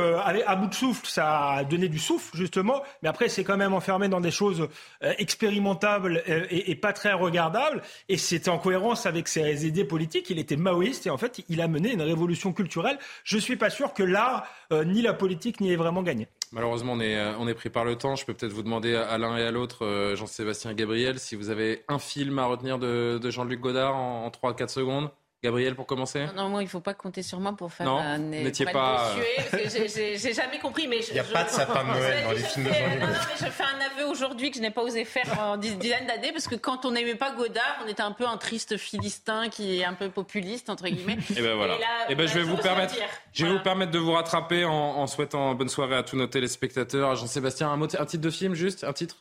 à 0.45 0.55
bout 0.55 0.67
de 0.67 0.73
souffle, 0.73 1.05
ça 1.07 1.51
a 1.51 1.63
donné 1.63 1.89
du 1.89 1.99
souffle 1.99 2.35
justement, 2.35 2.81
mais 3.01 3.09
après 3.09 3.29
c'est 3.29 3.43
quand 3.43 3.57
même 3.57 3.73
enfermé 3.73 4.07
dans 4.07 4.21
des 4.21 4.31
choses 4.31 4.61
euh, 4.61 4.69
expérimentable 5.17 6.23
euh, 6.29 6.45
et, 6.49 6.75
pas 6.75 6.93
très 6.93 7.13
regardable. 7.13 7.81
Et 8.09 8.17
c'était 8.17 8.49
en 8.49 8.57
cohérence 8.57 9.05
avec 9.05 9.27
ses 9.27 9.65
idées 9.65 9.85
politiques. 9.85 10.29
Il 10.29 10.39
était 10.39 10.55
maoïste 10.55 11.07
et 11.07 11.09
en 11.09 11.17
fait, 11.17 11.43
il 11.49 11.61
a 11.61 11.67
mené 11.67 11.93
une 11.93 12.01
révolution 12.01 12.53
culturelle. 12.53 12.97
Je 13.23 13.37
suis 13.37 13.55
pas 13.55 13.69
sûr 13.69 13.93
que 13.93 14.03
l'art, 14.03 14.45
euh, 14.71 14.83
ni 14.83 15.01
la 15.01 15.13
politique, 15.13 15.61
n'y 15.61 15.71
ait 15.71 15.75
vraiment 15.77 16.03
gagné. 16.03 16.27
Malheureusement, 16.51 16.93
on 16.93 16.99
est, 16.99 17.19
on 17.37 17.47
est 17.47 17.53
pris 17.53 17.69
par 17.69 17.85
le 17.85 17.97
temps. 17.97 18.15
Je 18.15 18.25
peux 18.25 18.33
peut-être 18.33 18.53
vous 18.53 18.63
demander 18.63 18.95
à 18.95 19.17
l'un 19.17 19.37
et 19.37 19.43
à 19.43 19.51
l'autre, 19.51 20.13
Jean-Sébastien 20.15 20.73
Gabriel, 20.73 21.19
si 21.19 21.35
vous 21.35 21.49
avez 21.49 21.83
un 21.87 21.99
film 21.99 22.39
à 22.39 22.45
retenir 22.45 22.79
de, 22.79 23.19
Jean-Luc 23.29 23.59
Godard 23.59 23.95
en, 23.95 24.25
en 24.25 24.29
3-4 24.29 24.69
secondes. 24.69 25.09
Gabriel, 25.43 25.75
pour 25.75 25.85
commencer? 25.85 26.25
Non, 26.35 26.49
moi, 26.49 26.61
il 26.61 26.65
ne 26.65 26.69
faut 26.69 26.79
pas 26.79 26.93
compter 26.93 27.21
sur 27.21 27.39
moi 27.39 27.53
pour 27.55 27.71
faire 27.71 27.85
non, 27.85 27.97
un 27.97 28.17
n'étiez 28.17 28.65
pas. 28.65 29.13
J'ai 29.53 30.33
jamais 30.33 30.59
compris. 30.59 30.87
Mais 30.87 30.99
il 31.07 31.13
n'y 31.13 31.19
a 31.19 31.23
pas 31.23 31.43
de 31.43 31.49
sapin 31.51 31.83
de 31.83 31.89
Noël 31.89 32.23
dans 32.23 32.31
les 32.31 32.39
films 32.39 32.65
de 32.65 32.73
Jean-Luc 32.73 32.99
Non, 33.01 33.07
mais 33.07 33.45
je 33.45 33.51
fais 33.51 33.63
un 33.63 33.79
aveu 33.79 34.09
aujourd'hui 34.09 34.49
que 34.49 34.57
je 34.57 34.61
n'ai 34.61 34.71
pas 34.71 34.81
osé 34.81 35.05
faire 35.05 35.39
en 35.39 35.57
dizaines 35.57 36.07
d'années 36.07 36.31
parce 36.31 36.47
que 36.47 36.55
quand 36.55 36.85
on 36.85 36.91
n'aimait 36.91 37.15
pas 37.15 37.31
Godard, 37.31 37.81
on 37.83 37.87
était 37.87 38.01
un 38.01 38.11
peu 38.11 38.25
un 38.25 38.37
triste 38.37 38.77
philistin 38.77 39.49
qui 39.49 39.79
est 39.79 39.85
un 39.85 39.93
peu 39.93 40.09
populiste, 40.09 40.69
entre 40.69 40.87
guillemets. 40.87 41.17
Et 41.35 41.41
ben 41.41 41.55
voilà. 41.55 41.77
Et, 42.09 42.15
ben, 42.15 42.27
je 42.27 42.33
vais 42.33 42.43
vous 42.43 42.57
permettre, 42.57 42.95
je 43.31 43.45
vais 43.45 43.51
vous 43.51 43.63
permettre 43.63 43.91
de 43.91 43.99
vous 43.99 44.13
rattraper 44.13 44.65
en, 44.65 45.05
souhaitant 45.07 45.53
bonne 45.53 45.69
soirée 45.69 45.95
à 45.95 46.03
tous 46.03 46.17
nos 46.17 46.27
téléspectateurs. 46.27 47.15
Jean-Sébastien, 47.15 47.69
un, 47.69 47.81
un 47.81 48.05
titre 48.05 48.23
de 48.23 48.29
film 48.29 48.55
juste 48.55 48.83
Un 48.83 48.93
titre? 48.93 49.17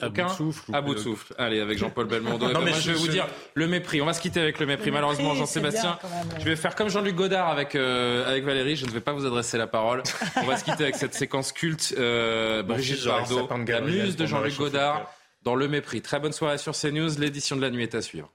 À 0.00 0.08
bout 0.08 0.22
de 0.22 0.28
souffle. 0.28 0.74
À 0.74 0.80
bout 0.80 0.94
de 0.94 0.98
souffle. 0.98 1.34
Allez, 1.38 1.60
avec 1.60 1.78
Jean-Paul 1.78 2.06
Belmondo. 2.06 2.52
non, 2.52 2.60
mais 2.60 2.72
je 2.72 2.92
vais 2.92 2.98
vous 2.98 3.08
dire 3.08 3.26
le 3.54 3.66
mépris. 3.66 4.00
On 4.00 4.06
va 4.06 4.12
se 4.12 4.20
quitter 4.20 4.40
avec 4.40 4.58
le 4.58 4.66
mépris. 4.66 4.90
Malheureusement, 4.90 5.34
Jean-Sébastien, 5.34 5.98
je 6.38 6.44
vais 6.44 6.56
faire 6.56 6.74
comme 6.74 6.88
Jean-Luc 6.88 7.14
Godard 7.14 7.48
avec, 7.48 7.74
euh, 7.74 8.28
avec 8.28 8.44
Valérie. 8.44 8.76
Je 8.76 8.86
ne 8.86 8.90
vais 8.90 9.00
pas 9.00 9.12
vous 9.12 9.26
adresser 9.26 9.58
la 9.58 9.66
parole. 9.66 10.02
On 10.36 10.44
va 10.44 10.56
se 10.56 10.64
quitter 10.64 10.84
avec 10.84 10.96
cette 10.96 11.14
séquence 11.14 11.52
culte. 11.52 11.94
Euh, 11.98 12.62
Brigitte 12.62 13.04
Bardot, 13.04 13.48
la 13.66 13.80
muse 13.80 14.16
de 14.16 14.26
Jean-Luc 14.26 14.56
Godard, 14.56 15.12
dans 15.42 15.54
le 15.54 15.68
mépris. 15.68 16.02
Très 16.02 16.20
bonne 16.20 16.32
soirée 16.32 16.58
sur 16.58 16.74
CNews. 16.74 17.18
L'édition 17.18 17.56
de 17.56 17.62
la 17.62 17.70
nuit 17.70 17.82
est 17.82 17.94
à 17.94 18.02
suivre. 18.02 18.30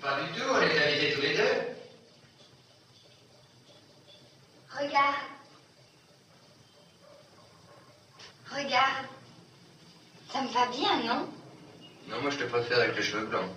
Pas 0.00 0.16
du 0.22 0.40
tout, 0.40 0.46
on 0.50 0.60
est 0.60 0.64
invités 0.64 1.12
tous 1.14 1.20
les 1.20 1.36
deux. 1.36 1.70
Regarde. 4.80 5.14
Regarde. 8.50 9.06
Ça 10.32 10.42
me 10.42 10.48
va 10.48 10.66
bien, 10.66 10.96
non? 11.04 11.28
Non, 12.08 12.22
moi 12.22 12.30
je 12.30 12.38
te 12.38 12.44
préfère 12.44 12.78
avec 12.78 12.96
les 12.96 13.02
cheveux 13.02 13.26
blancs. 13.26 13.50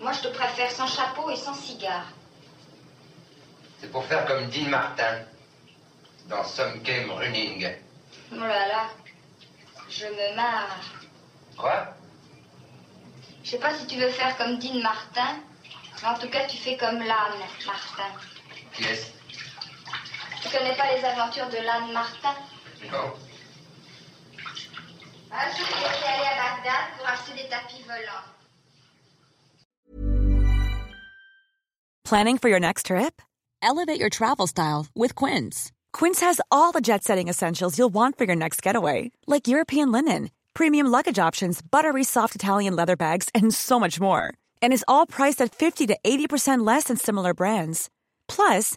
Moi 0.00 0.12
je 0.12 0.20
te 0.20 0.28
préfère 0.28 0.70
sans 0.70 0.86
chapeau 0.88 1.30
et 1.30 1.36
sans 1.36 1.54
cigare. 1.54 2.06
C'est 3.80 3.90
pour 3.90 4.04
faire 4.04 4.26
comme 4.26 4.48
Dean 4.48 4.68
Martin 4.68 5.20
dans 6.26 6.44
Some 6.44 6.82
Game 6.82 7.10
Running. 7.10 7.68
Oh 8.32 8.36
là 8.36 8.66
là, 8.68 8.88
je 9.88 10.06
me 10.06 10.36
marre. 10.36 10.76
Quoi? 11.56 11.94
Je 13.44 13.50
sais 13.50 13.58
pas 13.58 13.74
si 13.74 13.86
tu 13.86 13.96
veux 13.96 14.10
faire 14.10 14.36
comme 14.36 14.58
Dean 14.58 14.80
Martin, 14.82 15.36
mais 16.02 16.08
en 16.08 16.18
tout 16.18 16.28
cas 16.28 16.46
tu 16.46 16.56
fais 16.56 16.76
comme 16.76 16.98
l'âne, 16.98 17.38
Martin. 17.66 18.10
Qui 18.74 18.84
est-ce? 18.84 19.21
Tu 20.42 20.48
connais 20.50 20.76
pas 20.76 20.92
les 20.94 21.04
aventures 21.04 21.48
de 21.48 21.58
l'âne 21.58 21.92
Martin 21.92 22.34
Non. 22.90 23.12
Un 25.34 25.50
jour, 25.56 25.66
il 25.70 25.86
était 25.86 26.08
allé 26.12 26.26
à 26.26 26.36
Bagdad 26.36 26.98
pour 26.98 27.08
acheter 27.08 27.42
des 27.42 27.48
tapis 27.48 27.82
volants. 27.86 28.28
Planning 32.04 32.36
for 32.38 32.50
your 32.50 32.60
next 32.60 32.86
trip? 32.86 33.22
Elevate 33.62 33.98
your 33.98 34.10
travel 34.10 34.46
style 34.46 34.86
with 34.94 35.14
Quince. 35.14 35.70
Quince 35.92 36.20
has 36.20 36.40
all 36.50 36.72
the 36.72 36.80
jet-setting 36.80 37.28
essentials 37.28 37.78
you'll 37.78 37.94
want 37.94 38.18
for 38.18 38.24
your 38.24 38.36
next 38.36 38.60
getaway, 38.60 39.10
like 39.26 39.48
European 39.48 39.92
linen, 39.92 40.30
premium 40.52 40.88
luggage 40.88 41.18
options, 41.18 41.62
buttery 41.62 42.04
soft 42.04 42.34
Italian 42.34 42.74
leather 42.76 42.96
bags, 42.96 43.28
and 43.34 43.54
so 43.54 43.78
much 43.80 44.00
more. 44.00 44.34
And 44.60 44.72
is 44.72 44.84
all 44.88 45.06
priced 45.06 45.40
at 45.40 45.54
50 45.54 45.86
to 45.86 45.96
80% 46.04 46.66
less 46.66 46.84
than 46.84 46.96
similar 46.96 47.32
brands. 47.32 47.88
Plus, 48.28 48.76